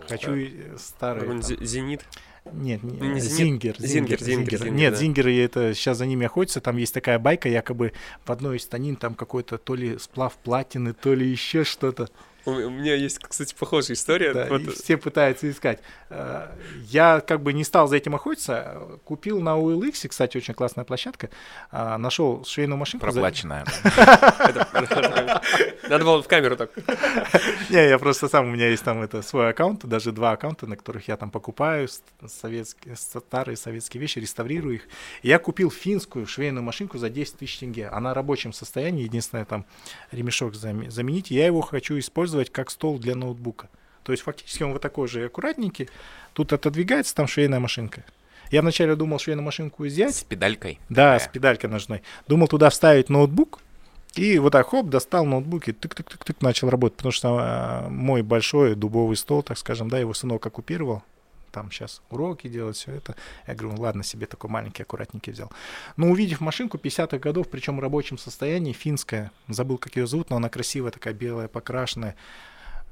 Хочу 0.08 0.34
и, 0.34 0.46
э, 0.46 0.76
зе- 0.76 1.64
Зенит. 1.64 2.04
Нет, 2.52 2.82
не, 2.82 2.98
Не 2.98 3.20
Зингер, 3.20 3.76
Зингер, 3.78 4.18
Зингер, 4.18 4.20
Зингер. 4.20 4.58
Зингер, 4.58 4.72
Нет, 4.72 4.92
да. 4.92 4.98
Зингеры 4.98 5.34
это 5.38 5.74
сейчас 5.74 5.98
за 5.98 6.06
ними 6.06 6.26
охотятся. 6.26 6.60
Там 6.60 6.76
есть 6.76 6.92
такая 6.92 7.18
байка, 7.18 7.48
якобы 7.48 7.92
в 8.24 8.30
одной 8.30 8.58
из 8.58 8.64
станин 8.64 8.96
там 8.96 9.14
какой-то 9.14 9.56
то 9.56 9.74
ли 9.74 9.96
сплав 9.98 10.34
платины, 10.36 10.92
то 10.92 11.14
ли 11.14 11.26
еще 11.26 11.64
что-то. 11.64 12.08
У 12.46 12.50
меня 12.70 12.94
есть, 12.94 13.18
кстати, 13.20 13.54
похожая 13.58 13.96
история. 13.96 14.32
Да, 14.34 14.46
Вот, 14.50 14.62
все 14.74 14.96
пытаются 14.96 15.50
искать. 15.50 15.80
Э, 16.10 16.48
Я 16.86 17.20
как 17.20 17.42
бы 17.42 17.52
не 17.52 17.64
стал 17.64 17.88
за 17.88 17.96
этим 17.96 18.14
охотиться. 18.14 18.62
э, 18.76 18.96
Купил 19.04 19.40
на 19.40 19.56
OLX, 19.58 20.08
кстати, 20.08 20.36
очень 20.36 20.52
классная 20.54 20.84
площадка. 20.84 21.30
а, 21.70 21.96
Нашел 21.98 22.44
швейную 22.44 22.76
машинку. 22.78 23.06
Проплаченная. 23.06 23.64
Надо 25.88 26.04
было 26.04 26.22
в 26.22 26.28
камеру 26.28 26.56
так. 26.56 26.70
Не, 27.70 27.88
я 27.88 27.98
просто 27.98 28.28
сам, 28.28 28.48
у 28.48 28.50
меня 28.50 28.68
есть 28.68 28.82
там 28.84 29.02
это 29.02 29.22
свой 29.22 29.50
аккаунт, 29.50 29.84
даже 29.86 30.12
два 30.12 30.32
аккаунта, 30.32 30.66
на 30.66 30.76
которых 30.76 31.08
я 31.08 31.16
там 31.16 31.30
покупаю 31.30 31.88
советские, 32.26 32.96
старые 32.96 33.56
советские 33.56 34.00
вещи, 34.00 34.18
реставрирую 34.18 34.76
их. 34.76 34.82
Я 35.22 35.38
купил 35.38 35.70
финскую 35.70 36.26
швейную 36.26 36.62
машинку 36.62 36.98
за 36.98 37.08
10 37.10 37.38
тысяч 37.38 37.58
тенге. 37.58 37.88
Она 37.88 38.10
в 38.10 38.14
рабочем 38.14 38.52
состоянии, 38.52 39.04
единственное, 39.04 39.44
там 39.44 39.64
ремешок 40.10 40.54
заме- 40.54 40.90
заменить. 40.90 41.30
Я 41.30 41.46
его 41.46 41.60
хочу 41.60 41.98
использовать 41.98 42.33
как 42.50 42.70
стол 42.70 42.98
для 42.98 43.14
ноутбука. 43.14 43.68
То 44.02 44.12
есть 44.12 44.22
фактически 44.24 44.62
он 44.62 44.72
вот 44.72 44.82
такой 44.82 45.08
же 45.08 45.24
аккуратненький. 45.24 45.88
Тут 46.34 46.52
отодвигается 46.52 47.14
там 47.14 47.26
швейная 47.26 47.60
машинка. 47.60 48.04
Я 48.50 48.60
вначале 48.60 48.94
думал 48.94 49.18
швейную 49.18 49.44
машинку 49.44 49.84
взять, 49.84 50.14
С 50.14 50.22
педалькой. 50.22 50.78
да, 50.88 51.18
с 51.18 51.22
такая. 51.22 51.32
педалькой 51.32 51.70
ножной. 51.70 52.02
Думал 52.28 52.46
туда 52.48 52.70
вставить 52.70 53.08
ноутбук. 53.08 53.60
И 54.14 54.38
вот 54.38 54.52
так, 54.52 54.68
хоп, 54.68 54.88
достал 54.90 55.24
ноутбук 55.24 55.66
и 55.68 55.72
тык-тык-тык-тык 55.72 56.36
начал 56.40 56.68
работать. 56.68 56.98
Потому 56.98 57.12
что 57.12 57.36
а, 57.40 57.88
мой 57.88 58.22
большой 58.22 58.74
дубовый 58.76 59.16
стол, 59.16 59.42
так 59.42 59.58
скажем, 59.58 59.88
да, 59.88 59.98
его 59.98 60.14
сынок 60.14 60.46
оккупировал. 60.46 61.02
Там 61.54 61.70
сейчас 61.70 62.02
уроки 62.10 62.48
делать, 62.48 62.76
все 62.76 62.90
это. 62.90 63.14
Я 63.46 63.54
говорю, 63.54 63.76
ну 63.76 63.82
ладно, 63.82 64.02
себе 64.02 64.26
такой 64.26 64.50
маленький, 64.50 64.82
аккуратненький 64.82 65.32
взял. 65.32 65.52
Но 65.96 66.10
увидев 66.10 66.40
машинку 66.40 66.78
50-х 66.78 67.18
годов, 67.18 67.48
причем 67.48 67.76
в 67.76 67.80
рабочем 67.80 68.18
состоянии, 68.18 68.72
финская, 68.72 69.30
забыл, 69.46 69.78
как 69.78 69.94
ее 69.94 70.08
зовут, 70.08 70.30
но 70.30 70.36
она 70.36 70.48
красивая, 70.48 70.90
такая 70.90 71.14
белая, 71.14 71.46
покрашенная. 71.46 72.16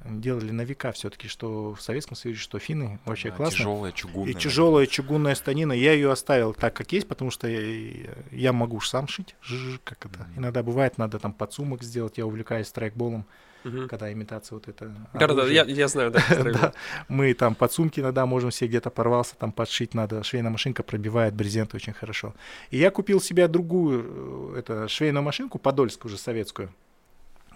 Делали 0.05 0.53
на 0.53 0.63
века 0.63 0.93
все-таки, 0.93 1.27
что 1.27 1.75
в 1.75 1.83
Советском 1.83 2.17
Союзе, 2.17 2.39
что 2.39 2.61
финны. 2.61 3.01
Вообще 3.05 3.31
Да, 3.31 3.37
классно. 3.37 3.59
Тяжелая, 3.59 3.93
чугунная. 3.93 4.31
И 4.31 4.35
тяжелая 4.35 4.87
чугунная 4.87 5.35
станина, 5.35 5.73
я 5.73 5.93
ее 5.93 6.13
оставил 6.13 6.55
так, 6.55 6.75
как 6.75 6.93
есть, 6.93 7.09
потому 7.09 7.33
что 7.33 7.49
я, 7.49 8.07
я 8.31 8.53
могу 8.53 8.79
ж 8.79 8.89
сам 8.89 9.09
шить, 9.09 9.35
Жж, 9.43 9.81
как 9.83 10.07
это. 10.07 10.21
Мгм. 10.21 10.39
Иногда 10.39 10.63
бывает, 10.63 10.99
надо 10.99 11.19
там 11.19 11.33
подсумок 11.33 11.83
сделать, 11.83 12.17
я 12.19 12.27
увлекаюсь 12.27 12.69
страйкболом, 12.69 13.27
Мгм. 13.65 13.89
когда 13.89 14.13
имитация 14.13 14.55
вот 14.57 14.69
это. 14.69 14.87
Да-да-да, 15.15 15.43
оружия. 15.43 15.65
я 15.65 15.73
я 15.75 15.89
знаю, 15.89 16.11
да. 16.11 16.21
Да, 16.53 16.73
мы 17.09 17.33
там 17.35 17.55
подсумки 17.55 18.01
иногда 18.01 18.27
можем 18.27 18.51
себе 18.51 18.69
где-то 18.69 18.91
порвался, 18.91 19.37
там 19.37 19.53
подшить 19.53 19.95
надо. 19.95 20.23
Швейная 20.23 20.51
машинка 20.51 20.83
пробивает 20.83 21.35
брезент 21.35 21.75
очень 21.75 21.93
хорошо. 21.93 22.35
И 22.71 22.79
я 22.79 22.91
купил 22.91 23.21
себе 23.21 23.47
другую, 23.49 24.55
э, 24.57 24.59
это, 24.61 24.89
швейную 24.89 25.23
машинку, 25.23 25.59
подольскую 25.59 26.11
уже 26.13 26.21
советскую. 26.21 26.71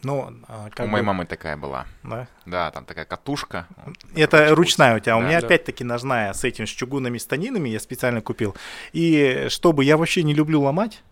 Но, 0.02 0.30
а, 0.46 0.66
У 0.66 0.70
как 0.70 0.86
моей 0.88 1.02
бы, 1.02 1.07
мамы 1.07 1.24
такая 1.26 1.57
была. 1.57 1.86
да. 2.02 2.28
Да, 2.44 2.70
там 2.70 2.84
такая 2.84 3.07
катушка. 3.07 3.66
Это 4.14 4.36
Короче, 4.36 4.54
ручная 4.54 4.96
у 4.96 5.00
тебя. 5.00 5.16
У 5.16 5.20
Да. 5.22 5.26
меня 5.28 5.40
Да. 5.40 5.46
опять-таки 5.46 5.84
ножная 5.84 6.32
с 6.34 6.44
этим, 6.44 6.66
с 6.66 6.70
чугунными 6.70 7.18
станинами 7.18 7.70
я 7.70 7.80
специально 7.80 8.20
купил. 8.20 8.54
И 8.92 9.46
чтобы 9.48 9.84
я 9.84 9.96
вообще 9.96 10.22
не 10.22 10.34
люблю 10.34 10.61
ломать 10.61 11.02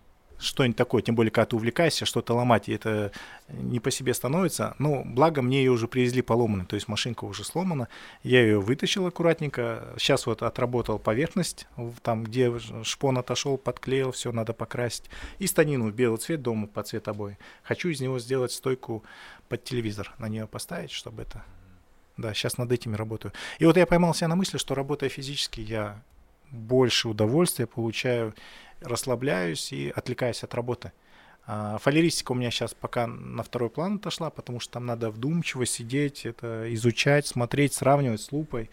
что-нибудь 0.44 0.76
такое, 0.76 1.02
тем 1.02 1.14
более, 1.14 1.30
когда 1.30 1.46
ты 1.46 1.56
увлекаешься, 1.56 2.04
что-то 2.04 2.34
ломать, 2.34 2.68
и 2.68 2.72
это 2.72 3.12
не 3.48 3.80
по 3.80 3.90
себе 3.90 4.14
становится. 4.14 4.74
Ну, 4.78 5.02
благо 5.04 5.42
мне 5.42 5.58
ее 5.58 5.70
уже 5.70 5.88
привезли 5.88 6.22
поломанной, 6.22 6.66
то 6.66 6.74
есть 6.74 6.88
машинка 6.88 7.24
уже 7.24 7.44
сломана. 7.44 7.88
Я 8.22 8.42
ее 8.42 8.60
вытащил 8.60 9.06
аккуратненько. 9.06 9.94
Сейчас 9.98 10.26
вот 10.26 10.42
отработал 10.42 10.98
поверхность, 10.98 11.66
там, 12.02 12.24
где 12.24 12.52
шпон 12.82 13.18
отошел, 13.18 13.56
подклеил, 13.56 14.12
все 14.12 14.32
надо 14.32 14.52
покрасить. 14.52 15.04
И 15.38 15.46
станину 15.46 15.90
в 15.90 15.94
белый 15.94 16.18
цвет 16.18 16.42
дома 16.42 16.66
под 16.66 16.86
цвет 16.86 17.08
обои. 17.08 17.38
Хочу 17.62 17.88
из 17.88 18.00
него 18.00 18.18
сделать 18.18 18.52
стойку 18.52 19.02
под 19.48 19.64
телевизор, 19.64 20.14
на 20.18 20.28
нее 20.28 20.46
поставить, 20.46 20.90
чтобы 20.90 21.22
это 21.22 21.44
да, 22.16 22.32
сейчас 22.32 22.58
над 22.58 22.70
этими 22.70 22.94
работаю. 22.96 23.32
И 23.58 23.66
вот 23.66 23.76
я 23.76 23.86
поймал 23.86 24.14
себя 24.14 24.28
на 24.28 24.36
мысли, 24.36 24.58
что 24.58 24.74
работая 24.74 25.08
физически, 25.08 25.60
я 25.60 26.00
больше 26.50 27.08
удовольствия 27.08 27.66
получаю, 27.66 28.34
расслабляюсь 28.80 29.72
и 29.72 29.92
отвлекаюсь 29.94 30.42
от 30.42 30.54
работы. 30.54 30.92
А, 31.46 31.78
Фалеристика 31.78 32.32
у 32.32 32.34
меня 32.34 32.50
сейчас 32.50 32.74
пока 32.74 33.06
на 33.06 33.42
второй 33.42 33.70
план 33.70 33.96
отошла, 33.96 34.30
потому 34.30 34.60
что 34.60 34.74
там 34.74 34.86
надо 34.86 35.10
вдумчиво 35.10 35.66
сидеть, 35.66 36.24
это 36.24 36.72
изучать, 36.74 37.26
смотреть, 37.26 37.74
сравнивать 37.74 38.20
с 38.20 38.32
лупой. 38.32 38.70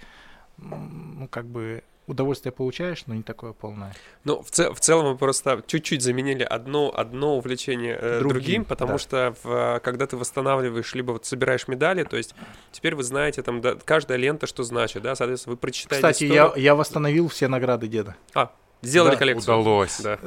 Ну, 0.57 1.27
как 1.29 1.45
бы 1.45 1.83
удовольствие 2.07 2.51
получаешь, 2.51 3.03
но 3.07 3.15
не 3.15 3.23
такое 3.23 3.53
полное. 3.53 3.93
Ну, 4.23 4.41
в, 4.41 4.51
цел, 4.51 4.73
в 4.73 4.79
целом 4.79 5.11
мы 5.11 5.17
просто 5.17 5.63
чуть-чуть 5.65 6.01
заменили 6.01 6.43
одно, 6.43 6.93
одно 6.95 7.37
увлечение 7.37 7.97
э, 7.99 8.19
другим, 8.19 8.29
другим, 8.29 8.65
потому 8.65 8.93
да. 8.93 8.97
что 8.97 9.35
в, 9.43 9.79
когда 9.83 10.07
ты 10.07 10.17
восстанавливаешь, 10.17 10.93
либо 10.93 11.13
вот 11.13 11.25
собираешь 11.25 11.67
медали, 11.67 12.03
то 12.03 12.17
есть 12.17 12.35
теперь 12.71 12.95
вы 12.95 13.03
знаете 13.03 13.41
там 13.41 13.61
да, 13.61 13.75
каждая 13.75 14.17
лента, 14.17 14.45
что 14.45 14.63
значит, 14.63 15.01
да, 15.03 15.15
соответственно, 15.15 15.55
вы 15.55 15.57
прочитаете 15.57 16.07
Кстати, 16.07 16.25
историю. 16.25 16.53
я, 16.55 16.61
я 16.61 16.75
восстановил 16.75 17.27
все 17.29 17.47
награды 17.47 17.87
деда. 17.87 18.15
А, 18.33 18.51
Сделали 18.81 19.11
да, 19.11 19.17
коллекцию. 19.17 19.59
Удалось. 19.59 20.01
Да. 20.01 20.19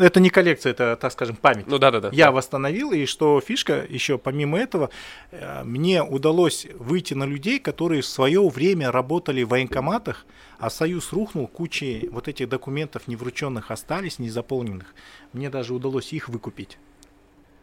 Это 0.00 0.20
не 0.20 0.30
коллекция, 0.30 0.70
это, 0.70 0.96
так 1.00 1.12
скажем, 1.12 1.34
память. 1.34 1.66
Ну 1.66 1.78
да, 1.78 1.90
да, 1.90 2.00
да. 2.00 2.10
Я 2.12 2.30
восстановил, 2.30 2.92
и 2.92 3.06
что 3.06 3.40
фишка, 3.40 3.84
еще 3.88 4.18
помимо 4.18 4.58
этого, 4.58 4.90
э, 5.32 5.64
мне 5.64 6.02
удалось 6.02 6.66
выйти 6.78 7.14
на 7.14 7.24
людей, 7.24 7.58
которые 7.58 8.02
в 8.02 8.06
свое 8.06 8.48
время 8.48 8.92
работали 8.92 9.42
в 9.42 9.48
военкоматах, 9.48 10.26
а 10.58 10.70
Союз 10.70 11.12
рухнул, 11.12 11.48
куча 11.48 12.02
вот 12.12 12.28
этих 12.28 12.48
документов 12.48 13.08
неврученных 13.08 13.72
остались, 13.72 14.20
незаполненных. 14.20 14.94
Мне 15.32 15.50
даже 15.50 15.74
удалось 15.74 16.12
их 16.12 16.28
выкупить. 16.28 16.78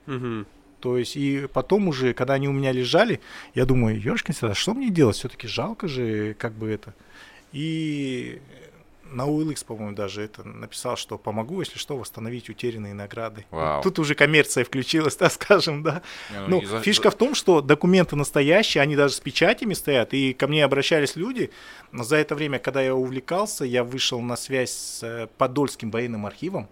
Угу. 0.05 0.45
То 0.81 0.97
есть, 0.97 1.15
и 1.15 1.47
потом 1.53 1.87
уже, 1.87 2.13
когда 2.13 2.33
они 2.33 2.49
у 2.49 2.53
меня 2.53 2.73
лежали, 2.73 3.21
я 3.53 3.65
думаю, 3.65 3.99
ёшкин 3.99 4.53
что 4.53 4.73
мне 4.73 4.89
делать? 4.89 5.15
Все-таки 5.15 5.47
жалко 5.47 5.87
же, 5.87 6.33
как 6.33 6.53
бы 6.53 6.69
это. 6.69 6.93
И 7.51 8.41
на 9.11 9.23
OLX, 9.27 9.65
по-моему, 9.65 9.95
даже 9.95 10.21
это 10.21 10.43
написал, 10.43 10.97
что 10.97 11.17
помогу, 11.17 11.59
если 11.61 11.77
что, 11.77 11.97
восстановить 11.97 12.49
утерянные 12.49 12.93
награды. 12.93 13.45
Вау. 13.51 13.81
Тут 13.81 13.99
уже 13.99 14.15
коммерция 14.15 14.63
включилась, 14.63 15.15
так 15.17 15.31
скажем, 15.31 15.83
да. 15.83 16.01
Не, 16.31 16.47
ну, 16.47 16.65
за- 16.65 16.81
фишка 16.81 17.11
в 17.11 17.15
том, 17.15 17.35
что 17.35 17.61
документы 17.61 18.15
настоящие, 18.15 18.81
они 18.81 18.95
даже 18.95 19.13
с 19.15 19.19
печатями 19.19 19.73
стоят, 19.73 20.13
и 20.13 20.33
ко 20.33 20.47
мне 20.47 20.63
обращались 20.63 21.15
люди. 21.15 21.51
Но 21.91 22.03
за 22.03 22.17
это 22.17 22.35
время, 22.35 22.59
когда 22.59 22.81
я 22.81 22.95
увлекался, 22.95 23.65
я 23.65 23.83
вышел 23.83 24.21
на 24.21 24.35
связь 24.35 24.71
с 24.71 25.03
э, 25.03 25.27
Подольским 25.37 25.91
военным 25.91 26.25
архивом, 26.25 26.69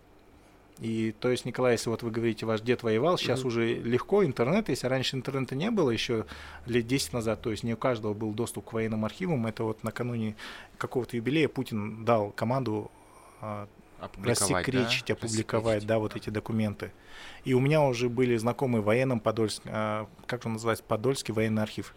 и 0.80 1.14
то 1.20 1.30
есть, 1.30 1.45
Николай, 1.45 1.74
если 1.74 1.90
вот 1.90 2.04
вы 2.04 2.12
говорите, 2.12 2.45
ваш 2.45 2.62
дед 2.62 2.84
воевал, 2.84 3.18
сейчас 3.18 3.41
mm-hmm. 3.41 3.48
уже 3.48 3.74
легко 3.76 4.24
интернет, 4.24 4.70
если 4.70 4.88
раньше 4.88 5.16
интернета 5.16 5.56
не 5.56 5.72
было, 5.72 5.90
еще 5.90 6.26
лет 6.66 6.86
10 6.88 7.14
назад, 7.14 7.41
то 7.41 7.52
есть 7.52 7.64
не 7.64 7.74
у 7.74 7.78
каждого 7.78 8.14
был 8.14 8.32
доступ 8.32 8.66
к 8.66 8.74
военным 8.74 9.06
архивам, 9.06 9.48
это 9.48 9.64
вот 9.64 9.84
накануне 9.84 10.36
какого-то 10.78 11.18
юбилея 11.18 11.48
Путин 11.48 12.06
дал 12.06 12.32
команду 12.32 12.91
а, 13.41 13.68
рассекречить, 14.24 15.08
да? 15.08 15.14
опубликовать, 15.14 15.86
да, 15.86 15.99
вот 15.99 16.16
эти 16.16 16.30
документы. 16.30 16.91
И 17.44 17.54
у 17.54 17.60
меня 17.60 17.82
уже 17.82 18.10
были 18.10 18.38
знакомые 18.38 18.82
военным 18.82 19.20
Подольск, 19.20 19.64
а, 19.66 20.08
как 20.26 20.45
он 20.45 20.54
называется, 20.54 20.84
Подольский 20.84 21.34
военный 21.34 21.64
архив 21.64 21.95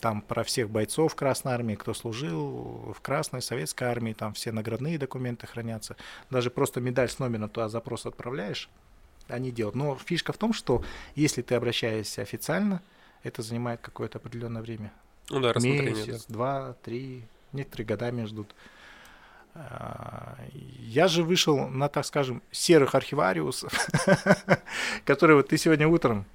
там 0.00 0.22
про 0.22 0.44
всех 0.44 0.70
бойцов 0.70 1.14
Красной 1.14 1.52
Армии, 1.52 1.74
кто 1.74 1.94
служил 1.94 2.92
в 2.96 3.00
Красной 3.00 3.42
Советской 3.42 3.84
Армии, 3.84 4.12
там 4.12 4.32
все 4.34 4.52
наградные 4.52 4.98
документы 4.98 5.46
хранятся. 5.46 5.96
Даже 6.30 6.50
просто 6.50 6.80
медаль 6.80 7.08
с 7.08 7.18
номером 7.18 7.48
туда 7.48 7.68
запрос 7.68 8.06
отправляешь, 8.06 8.68
они 9.28 9.50
делают. 9.50 9.76
Но 9.76 9.96
фишка 9.96 10.32
в 10.32 10.38
том, 10.38 10.52
что 10.52 10.82
если 11.14 11.42
ты 11.42 11.54
обращаешься 11.54 12.22
официально, 12.22 12.82
это 13.22 13.42
занимает 13.42 13.80
какое-то 13.80 14.18
определенное 14.18 14.62
время. 14.62 14.92
Ну 15.30 15.40
да, 15.40 15.52
Месяц, 15.56 16.26
да. 16.26 16.34
два, 16.34 16.76
три, 16.82 17.24
некоторые 17.52 17.86
годами 17.86 18.24
ждут. 18.24 18.54
А, 19.54 20.38
я 20.80 21.08
же 21.08 21.22
вышел 21.22 21.68
на, 21.68 21.88
так 21.88 22.06
скажем, 22.06 22.42
серых 22.50 22.94
архивариусов, 22.94 23.72
которые 25.04 25.36
вот 25.36 25.48
ты 25.48 25.58
сегодня 25.58 25.88
утром 25.88 26.26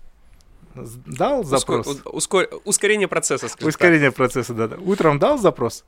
дал 0.75 1.43
запрос. 1.43 1.87
Ускор, 1.87 2.13
ускор, 2.15 2.61
ускорение 2.65 3.07
процесса, 3.07 3.47
Ускорение 3.61 4.09
так. 4.09 4.15
процесса, 4.17 4.53
да, 4.53 4.67
да. 4.67 4.77
Утром 4.77 5.19
дал 5.19 5.37
запрос, 5.37 5.85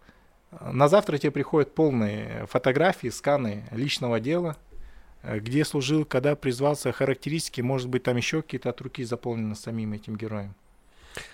на 0.62 0.88
завтра 0.88 1.18
тебе 1.18 1.32
приходят 1.32 1.74
полные 1.74 2.46
фотографии, 2.50 3.08
сканы 3.10 3.66
личного 3.72 4.20
дела, 4.20 4.58
где 5.24 5.66
служил, 5.66 6.06
когда 6.06 6.36
призвался, 6.36 6.92
характеристики, 6.92 7.62
может 7.62 7.90
быть, 7.90 8.04
там 8.04 8.18
еще 8.18 8.42
какие-то 8.42 8.70
от 8.70 8.80
руки 8.82 9.04
заполнены 9.04 9.56
самим 9.56 9.94
этим 9.94 10.16
героем. 10.16 10.54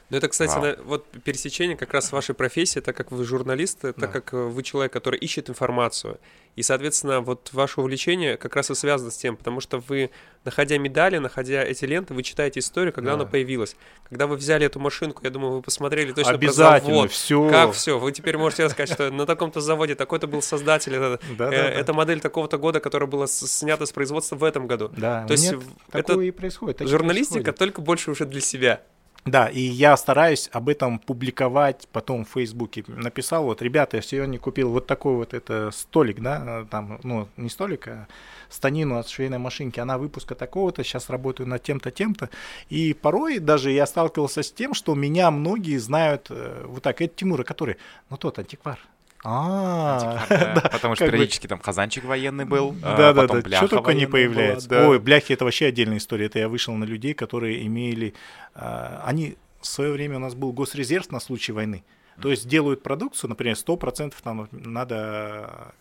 Ну, 0.10 0.18
это, 0.18 0.28
кстати, 0.28 0.58
на, 0.58 0.76
вот 0.84 1.06
пересечение 1.24 1.78
как 1.78 1.94
раз 1.94 2.12
вашей 2.12 2.36
профессии, 2.36 2.80
так 2.80 2.96
как 2.96 3.12
вы 3.12 3.24
журналист, 3.24 3.80
да. 3.82 3.94
так 3.94 4.12
как 4.12 4.34
вы 4.34 4.62
человек, 4.64 4.92
который 4.92 5.18
ищет 5.18 5.50
информацию. 5.50 6.20
И, 6.58 6.64
соответственно, 6.64 7.22
вот 7.22 7.50
ваше 7.54 7.80
увлечение 7.80 8.36
как 8.36 8.56
раз 8.58 8.70
и 8.70 8.76
связано 8.76 9.10
с 9.10 9.16
тем, 9.16 9.38
потому 9.38 9.62
что 9.62 9.80
вы, 9.80 10.10
находя 10.44 10.78
медали, 10.78 11.18
находя 11.18 11.64
эти 11.64 11.86
ленты, 11.86 12.14
вы 12.14 12.24
читаете 12.24 12.60
историю, 12.60 12.92
когда 12.92 13.12
да. 13.12 13.22
она 13.22 13.26
появилась. 13.26 13.78
Когда 14.10 14.28
вы 14.28 14.36
взяли 14.36 14.66
эту 14.66 14.78
машинку, 14.80 15.22
я 15.24 15.30
думаю, 15.30 15.54
вы 15.54 15.62
посмотрели 15.62 16.12
точно 16.12 16.34
Обязательно, 16.34 16.80
про 16.80 16.94
завод. 16.94 17.12
все. 17.12 17.50
Как 17.50 17.72
все. 17.72 17.98
Вы 17.98 18.12
теперь 18.12 18.38
можете 18.38 18.66
рассказать, 18.66 18.94
что 18.94 19.10
на 19.12 19.26
таком-то 19.26 19.62
заводе 19.62 19.96
такой-то 19.96 20.28
был 20.28 20.42
создатель. 20.42 20.94
Это, 20.94 21.22
да, 21.38 21.54
э, 21.54 21.94
модель 21.94 22.20
такого-то 22.20 22.58
года, 22.58 22.82
которая 22.82 23.08
была 23.08 23.28
снята 23.28 23.86
с 23.86 23.94
производства 23.94 24.36
в 24.36 24.44
этом 24.44 24.68
году. 24.68 24.92
Да, 24.98 25.26
То 25.28 25.34
есть 25.34 25.54
это 25.94 26.20
и 26.20 26.32
происходит. 26.32 26.82
Журналистика 26.82 27.54
только 27.54 27.82
больше 27.82 28.12
уже 28.12 28.26
для 28.26 28.42
себя. 28.42 28.82
Да, 29.26 29.48
и 29.48 29.62
я 29.62 29.96
стараюсь 29.98 30.50
об 30.52 30.68
этом 30.68 30.98
публиковать 30.98 31.88
потом 31.92 32.26
в 32.26 32.30
Фейсбуке. 32.30 32.84
Написал, 32.88 33.44
вот, 33.44 33.62
ребята, 33.62 33.98
я 33.98 34.02
сегодня 34.02 34.40
купил 34.40 34.72
вот 34.72 34.88
такой 34.88 35.14
вот 35.14 35.36
это 35.36 35.70
столик, 35.72 36.22
да, 36.22 36.66
там, 36.72 37.00
ну, 37.04 37.28
не 37.38 37.50
столик, 37.50 37.88
а 37.88 38.08
станину 38.50 38.98
от 38.98 39.08
швейной 39.08 39.38
машинки, 39.38 39.80
она 39.80 40.00
выпуска 40.00 40.34
такого-то, 40.34 40.84
сейчас 40.84 41.12
работаю 41.12 41.48
над 41.48 41.62
тем-то, 41.62 41.92
тем-то. 41.92 42.32
И 42.70 42.96
порой 42.96 43.38
даже 43.38 43.72
я 43.72 43.86
сталкивался 43.86 44.42
с 44.42 44.52
тем, 44.52 44.74
что 44.74 44.96
меня 44.96 45.30
многие 45.30 45.78
знают 45.78 46.28
э, 46.32 46.66
вот 46.66 46.82
так, 46.82 47.00
это 47.00 47.16
Тимура, 47.16 47.44
который, 47.44 47.78
ну, 48.10 48.18
тот 48.18 48.40
антиквар, 48.40 48.80
а, 49.24 50.26
да, 50.30 50.62
потому 50.72 50.96
что 50.96 51.10
периодически 51.10 51.48
там 51.48 51.60
казанчик 51.60 52.04
военный 52.04 52.46
был, 52.46 52.72
да, 52.82 53.14
да, 53.14 53.28
да, 53.28 53.58
что 53.58 53.68
только 53.68 53.94
не 53.94 54.08
появляется. 54.08 54.88
Ой, 54.88 55.00
бляхи 55.00 55.34
это 55.34 55.46
вообще 55.46 55.68
отдельная 55.68 55.98
история. 55.98 56.26
Это 56.26 56.40
я 56.40 56.50
вышел 56.50 56.74
на 56.76 56.86
людей, 56.86 57.14
которые 57.14 57.66
имели, 57.66 58.14
а, 58.56 59.04
они 59.06 59.38
в 59.60 59.68
свое 59.68 59.92
время 59.92 60.18
у 60.18 60.20
нас 60.20 60.34
был 60.34 60.52
госрезерв 60.52 61.12
на 61.12 61.20
случай 61.20 61.52
войны. 61.52 61.84
То 62.22 62.30
есть 62.30 62.48
делают 62.48 62.84
продукцию, 62.84 63.30
например, 63.30 63.56
100% 63.56 64.14
там 64.22 64.48
надо, 64.52 65.74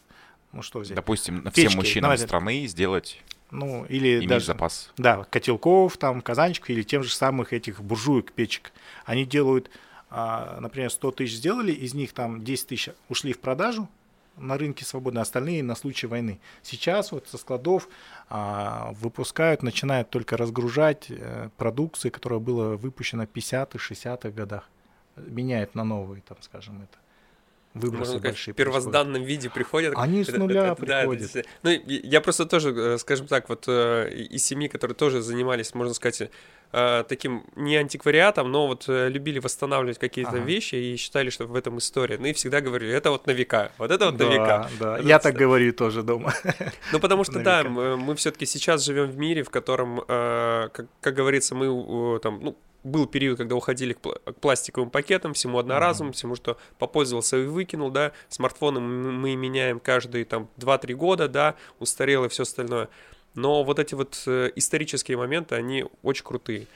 ну 0.52 0.62
что 0.62 0.78
взять? 0.78 0.96
Допустим, 0.96 1.42
Печки, 1.42 1.68
всем 1.68 1.76
мужчинам 1.76 2.16
страны 2.16 2.66
сделать 2.66 3.20
ну, 3.50 3.84
или 3.86 4.18
иметь 4.18 4.28
даже, 4.28 4.46
запас. 4.46 4.92
Да, 4.96 5.24
котелков, 5.28 5.96
там, 5.96 6.20
казанчиков 6.20 6.70
или 6.70 6.82
тем 6.82 7.02
же 7.02 7.12
самых 7.12 7.52
этих 7.52 7.82
буржуек, 7.82 8.32
печек. 8.32 8.72
Они 9.04 9.24
делают 9.24 9.70
например, 10.10 10.90
100 10.90 11.12
тысяч 11.12 11.36
сделали, 11.36 11.72
из 11.72 11.94
них 11.94 12.12
там 12.12 12.42
10 12.42 12.66
тысяч 12.66 12.90
ушли 13.08 13.32
в 13.32 13.40
продажу 13.40 13.88
на 14.36 14.56
рынке 14.56 14.84
свободно, 14.84 15.20
остальные 15.20 15.62
на 15.62 15.74
случай 15.74 16.06
войны. 16.06 16.40
Сейчас 16.62 17.12
вот 17.12 17.28
со 17.28 17.38
складов 17.38 17.88
а, 18.28 18.92
выпускают, 18.92 19.62
начинают 19.62 20.10
только 20.10 20.36
разгружать 20.36 21.06
э, 21.10 21.50
продукции, 21.56 22.08
которая 22.08 22.40
была 22.40 22.76
выпущена 22.76 23.26
в 23.26 23.30
50-х, 23.30 23.78
60-х 23.78 24.30
годах. 24.30 24.68
Меняют 25.16 25.74
на 25.74 25.84
новые, 25.84 26.22
там, 26.22 26.38
скажем, 26.40 26.82
это 26.82 26.99
выбросы 27.74 28.12
Можно 28.12 28.28
большие. 28.28 28.54
В 28.54 28.56
первозданном 28.56 29.22
виде 29.22 29.48
приходят. 29.48 29.94
Они 29.96 30.24
с 30.24 30.32
нуля 30.32 30.66
это, 30.66 30.74
приходят. 30.74 31.30
Да, 31.32 31.40
это, 31.40 31.48
ну, 31.62 31.70
я 31.86 32.20
просто 32.20 32.46
тоже, 32.46 32.70
э, 32.70 32.98
скажем 32.98 33.26
так, 33.26 33.48
вот 33.48 33.64
э, 33.68 34.10
из 34.12 34.44
семьи, 34.44 34.68
которые 34.68 34.96
тоже 34.96 35.22
занимались, 35.22 35.72
можно 35.74 35.94
сказать, 35.94 36.30
э, 36.72 37.04
таким 37.08 37.44
не 37.54 37.76
антиквариатом, 37.76 38.50
но 38.50 38.66
вот 38.66 38.84
любили 38.88 39.38
восстанавливать 39.38 39.98
какие-то 39.98 40.32
ага. 40.32 40.40
вещи 40.40 40.74
и 40.74 40.96
считали, 40.96 41.30
что 41.30 41.46
в 41.46 41.54
этом 41.54 41.78
история. 41.78 42.18
Ну 42.18 42.26
и 42.26 42.32
всегда 42.32 42.60
говорили, 42.60 42.92
это 42.92 43.10
вот 43.10 43.26
на 43.26 43.32
века, 43.32 43.70
вот 43.78 43.90
это 43.90 44.06
вот 44.06 44.16
да, 44.16 44.24
на 44.26 44.32
века. 44.32 44.70
Да, 44.80 44.98
это 44.98 45.06
я 45.06 45.18
так 45.18 45.34
говорю 45.34 45.72
тоже 45.72 46.02
дома. 46.02 46.34
Ну 46.92 46.98
потому 46.98 47.24
что 47.24 47.40
да, 47.40 47.62
мы 47.62 48.14
все-таки 48.16 48.46
сейчас 48.46 48.84
живем 48.84 49.10
в 49.10 49.16
мире, 49.16 49.42
в 49.44 49.50
котором, 49.50 50.00
как, 50.06 50.86
как 51.00 51.14
говорится, 51.14 51.54
мы 51.54 52.18
там, 52.20 52.40
ну 52.42 52.56
был 52.82 53.06
период, 53.06 53.38
когда 53.38 53.54
уходили 53.56 53.92
к, 53.92 54.00
к 54.00 54.34
пластиковым 54.40 54.90
пакетам, 54.90 55.34
всему 55.34 55.58
одноразовому, 55.58 56.12
mm-hmm. 56.12 56.16
всему, 56.16 56.36
что 56.36 56.56
попользовался 56.78 57.38
и 57.38 57.46
выкинул, 57.46 57.90
да, 57.90 58.12
смартфоны 58.28 58.80
мы 58.80 59.36
меняем 59.36 59.80
каждые 59.80 60.24
там 60.24 60.48
2-3 60.58 60.94
года, 60.94 61.28
да, 61.28 61.56
устарел 61.78 62.24
и 62.24 62.28
все 62.28 62.44
остальное. 62.44 62.88
Но 63.34 63.62
вот 63.62 63.78
эти 63.78 63.94
вот 63.94 64.22
э, 64.26 64.50
исторические 64.56 65.16
моменты, 65.16 65.54
они 65.54 65.84
очень 66.02 66.24
крутые. 66.24 66.66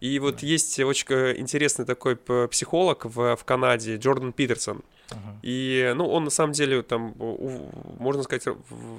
И 0.00 0.18
вот 0.18 0.42
mm-hmm. 0.42 0.46
есть 0.46 0.80
очень 0.80 1.06
э, 1.10 1.38
интересный 1.38 1.84
такой 1.84 2.16
психолог 2.16 3.04
в, 3.04 3.36
в 3.36 3.44
Канаде, 3.44 3.96
Джордан 3.96 4.32
Питерсон. 4.32 4.82
Uh-huh. 5.08 5.16
И, 5.42 5.92
ну, 5.94 6.08
он 6.08 6.24
на 6.24 6.30
самом 6.30 6.52
деле 6.52 6.82
там, 6.82 7.14
можно 8.00 8.24
сказать, 8.24 8.44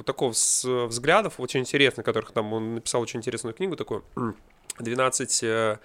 такого 0.06 0.32
взглядов 0.32 1.34
очень 1.38 1.60
интересных, 1.60 2.06
которых 2.06 2.32
там 2.32 2.54
он 2.54 2.76
написал 2.76 3.02
очень 3.02 3.20
интересную 3.20 3.54
книгу 3.54 3.76
такую, 3.76 4.06
12 4.80 5.80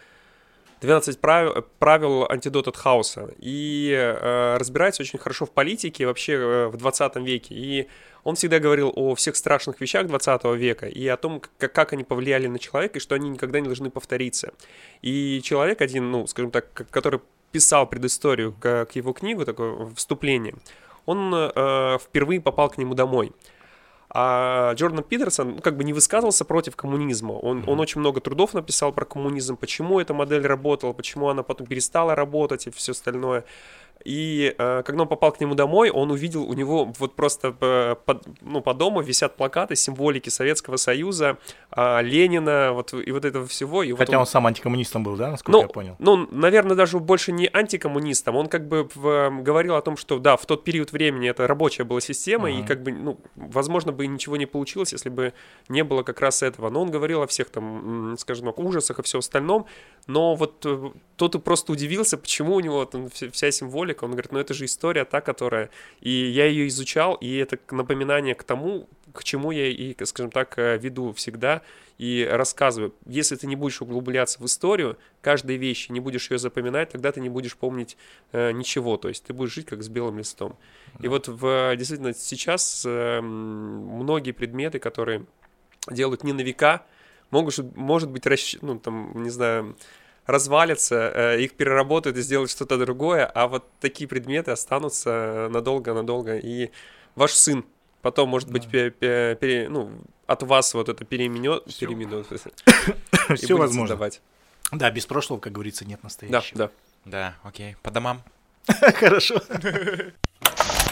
12 0.82 1.20
правил, 1.20 1.64
правил 1.78 2.26
антидот 2.28 2.66
от 2.66 2.76
хаоса. 2.76 3.30
И 3.38 3.92
э, 3.92 4.56
разбирается 4.58 5.02
очень 5.02 5.18
хорошо 5.18 5.46
в 5.46 5.52
политике 5.52 6.06
вообще 6.06 6.32
э, 6.32 6.66
в 6.66 6.76
20 6.76 7.16
веке. 7.16 7.54
И 7.54 7.88
он 8.24 8.34
всегда 8.34 8.58
говорил 8.58 8.92
о 8.94 9.14
всех 9.14 9.36
страшных 9.36 9.80
вещах 9.80 10.08
20 10.08 10.44
века 10.56 10.86
и 10.86 11.06
о 11.06 11.16
том, 11.16 11.40
как, 11.58 11.72
как 11.72 11.92
они 11.92 12.02
повлияли 12.02 12.48
на 12.48 12.58
человека, 12.58 12.98
и 12.98 13.00
что 13.00 13.14
они 13.14 13.30
никогда 13.30 13.60
не 13.60 13.66
должны 13.66 13.90
повториться. 13.90 14.52
И 15.02 15.40
человек 15.44 15.80
один, 15.80 16.10
ну, 16.10 16.26
скажем 16.26 16.50
так, 16.50 16.72
который 16.90 17.20
писал 17.52 17.86
предысторию 17.86 18.52
к, 18.52 18.86
к 18.86 18.92
его 18.96 19.12
книгу, 19.12 19.44
такое 19.44 19.94
вступление, 19.94 20.54
он 21.06 21.32
э, 21.32 21.98
впервые 22.00 22.40
попал 22.40 22.70
к 22.70 22.78
нему 22.78 22.94
домой. 22.94 23.32
А 24.14 24.74
Джордан 24.74 25.02
Питерсон 25.02 25.54
ну, 25.56 25.60
как 25.62 25.78
бы 25.78 25.84
не 25.84 25.94
высказывался 25.94 26.44
против 26.44 26.76
коммунизма. 26.76 27.32
Он, 27.32 27.60
mm-hmm. 27.60 27.70
он 27.70 27.80
очень 27.80 28.00
много 28.00 28.20
трудов 28.20 28.52
написал 28.52 28.92
про 28.92 29.06
коммунизм, 29.06 29.56
почему 29.56 30.00
эта 30.00 30.12
модель 30.12 30.46
работала, 30.46 30.92
почему 30.92 31.30
она 31.30 31.42
потом 31.42 31.66
перестала 31.66 32.14
работать 32.14 32.66
и 32.66 32.70
все 32.70 32.92
остальное. 32.92 33.44
И 34.04 34.54
э, 34.56 34.82
когда 34.84 35.02
он 35.02 35.08
попал 35.08 35.32
к 35.32 35.40
нему 35.40 35.54
домой, 35.54 35.90
он 35.90 36.10
увидел 36.10 36.42
у 36.42 36.52
него 36.54 36.92
вот 36.98 37.14
просто 37.14 37.52
по, 37.52 37.98
по, 38.04 38.20
ну, 38.40 38.60
по 38.60 38.74
дому 38.74 39.00
висят 39.00 39.36
плакаты, 39.36 39.76
символики 39.76 40.28
Советского 40.28 40.76
Союза, 40.76 41.38
э, 41.74 42.02
Ленина, 42.02 42.72
вот 42.72 42.92
и 42.94 43.10
вот 43.12 43.24
этого 43.24 43.46
всего. 43.46 43.82
И 43.82 43.92
Хотя 43.92 44.04
вот 44.04 44.14
он... 44.14 44.20
он 44.20 44.26
сам 44.26 44.46
антикоммунистом 44.46 45.04
был, 45.04 45.16
да, 45.16 45.30
насколько 45.30 45.52
ну, 45.52 45.62
я 45.62 45.68
понял? 45.68 45.96
Ну, 45.98 46.28
наверное, 46.30 46.76
даже 46.76 46.98
больше 46.98 47.32
не 47.32 47.48
антикоммунистом. 47.52 48.36
Он 48.36 48.48
как 48.48 48.66
бы 48.68 48.88
в, 48.94 49.30
говорил 49.42 49.76
о 49.76 49.82
том, 49.82 49.96
что 49.96 50.18
да, 50.18 50.36
в 50.36 50.46
тот 50.46 50.64
период 50.64 50.92
времени 50.92 51.28
это 51.28 51.46
рабочая 51.46 51.84
была 51.84 52.00
система, 52.00 52.50
uh-huh. 52.50 52.60
и 52.60 52.66
как 52.66 52.82
бы, 52.82 52.92
ну, 52.92 53.18
возможно, 53.36 53.92
бы 53.92 54.06
ничего 54.06 54.36
не 54.36 54.46
получилось, 54.46 54.92
если 54.92 55.08
бы 55.08 55.32
не 55.68 55.84
было 55.84 56.02
как 56.02 56.20
раз 56.20 56.42
этого. 56.42 56.70
Но 56.70 56.82
он 56.82 56.90
говорил 56.90 57.22
о 57.22 57.26
всех 57.26 57.50
там, 57.50 58.16
скажем 58.18 58.46
так, 58.46 58.58
ужасах 58.58 58.98
и 58.98 59.02
все 59.02 59.18
остальном. 59.18 59.66
Но 60.06 60.34
вот 60.34 60.66
э, 60.66 60.90
тот 61.16 61.34
и 61.36 61.38
просто 61.38 61.72
удивился, 61.72 62.18
почему 62.18 62.54
у 62.56 62.60
него 62.60 62.84
там 62.84 63.08
вся 63.08 63.50
символика. 63.50 63.91
Он 64.00 64.12
говорит, 64.12 64.32
ну 64.32 64.38
это 64.38 64.54
же 64.54 64.64
история 64.64 65.04
та, 65.04 65.20
которая... 65.20 65.70
И 66.00 66.10
я 66.10 66.46
ее 66.46 66.68
изучал, 66.68 67.14
и 67.14 67.36
это 67.36 67.58
напоминание 67.70 68.34
к 68.34 68.44
тому, 68.44 68.88
к 69.12 69.24
чему 69.24 69.50
я 69.50 69.68
и, 69.68 69.94
скажем 70.04 70.30
так, 70.30 70.58
э, 70.58 70.78
веду 70.78 71.12
всегда 71.12 71.62
и 71.98 72.26
рассказываю. 72.30 72.94
Если 73.06 73.36
ты 73.36 73.46
не 73.46 73.56
будешь 73.56 73.82
углубляться 73.82 74.40
в 74.40 74.46
историю, 74.46 74.98
каждой 75.20 75.56
вещи, 75.56 75.92
не 75.92 76.00
будешь 76.00 76.30
ее 76.30 76.38
запоминать, 76.38 76.90
тогда 76.90 77.12
ты 77.12 77.20
не 77.20 77.28
будешь 77.28 77.56
помнить 77.56 77.96
э, 78.32 78.52
ничего. 78.52 78.96
То 78.96 79.08
есть 79.08 79.24
ты 79.24 79.32
будешь 79.32 79.52
жить 79.52 79.66
как 79.66 79.82
с 79.82 79.88
белым 79.88 80.18
листом. 80.18 80.56
Да. 80.94 81.04
И 81.04 81.08
вот 81.08 81.28
в, 81.28 81.76
действительно 81.76 82.14
сейчас 82.14 82.84
э, 82.86 83.20
многие 83.20 84.32
предметы, 84.32 84.78
которые 84.78 85.26
делают 85.90 86.24
не 86.24 86.32
на 86.32 86.40
века, 86.40 86.84
могут, 87.30 87.58
может 87.76 88.10
быть, 88.10 88.26
расщ... 88.26 88.56
ну, 88.62 88.78
там, 88.78 89.22
не 89.22 89.30
знаю, 89.30 89.76
развалятся, 90.26 91.12
э, 91.14 91.40
их 91.40 91.54
переработают 91.54 92.16
и 92.16 92.22
сделают 92.22 92.50
что-то 92.50 92.78
другое, 92.78 93.26
а 93.26 93.48
вот 93.48 93.64
такие 93.80 94.08
предметы 94.08 94.50
останутся 94.50 95.48
надолго-надолго. 95.50 96.36
И 96.38 96.70
ваш 97.14 97.32
сын 97.32 97.64
потом, 98.02 98.28
может 98.28 98.50
быть, 98.50 98.64
да. 98.64 98.70
пере, 98.70 99.36
пере, 99.36 99.68
ну, 99.68 99.92
от 100.26 100.42
вас 100.42 100.74
вот 100.74 100.88
это 100.88 101.04
переменет, 101.04 101.64
Все, 101.66 101.86
переменет 101.86 102.26
Все 103.36 103.56
возможно. 103.56 103.96
Давать. 103.96 104.20
Да, 104.70 104.90
без 104.90 105.06
прошлого, 105.06 105.40
как 105.40 105.52
говорится, 105.52 105.84
нет 105.84 106.02
настоящего. 106.02 106.58
Да, 106.58 106.66
да. 106.66 106.72
Да, 107.04 107.34
окей. 107.42 107.76
По 107.82 107.90
домам. 107.90 108.22
Хорошо. 108.66 109.42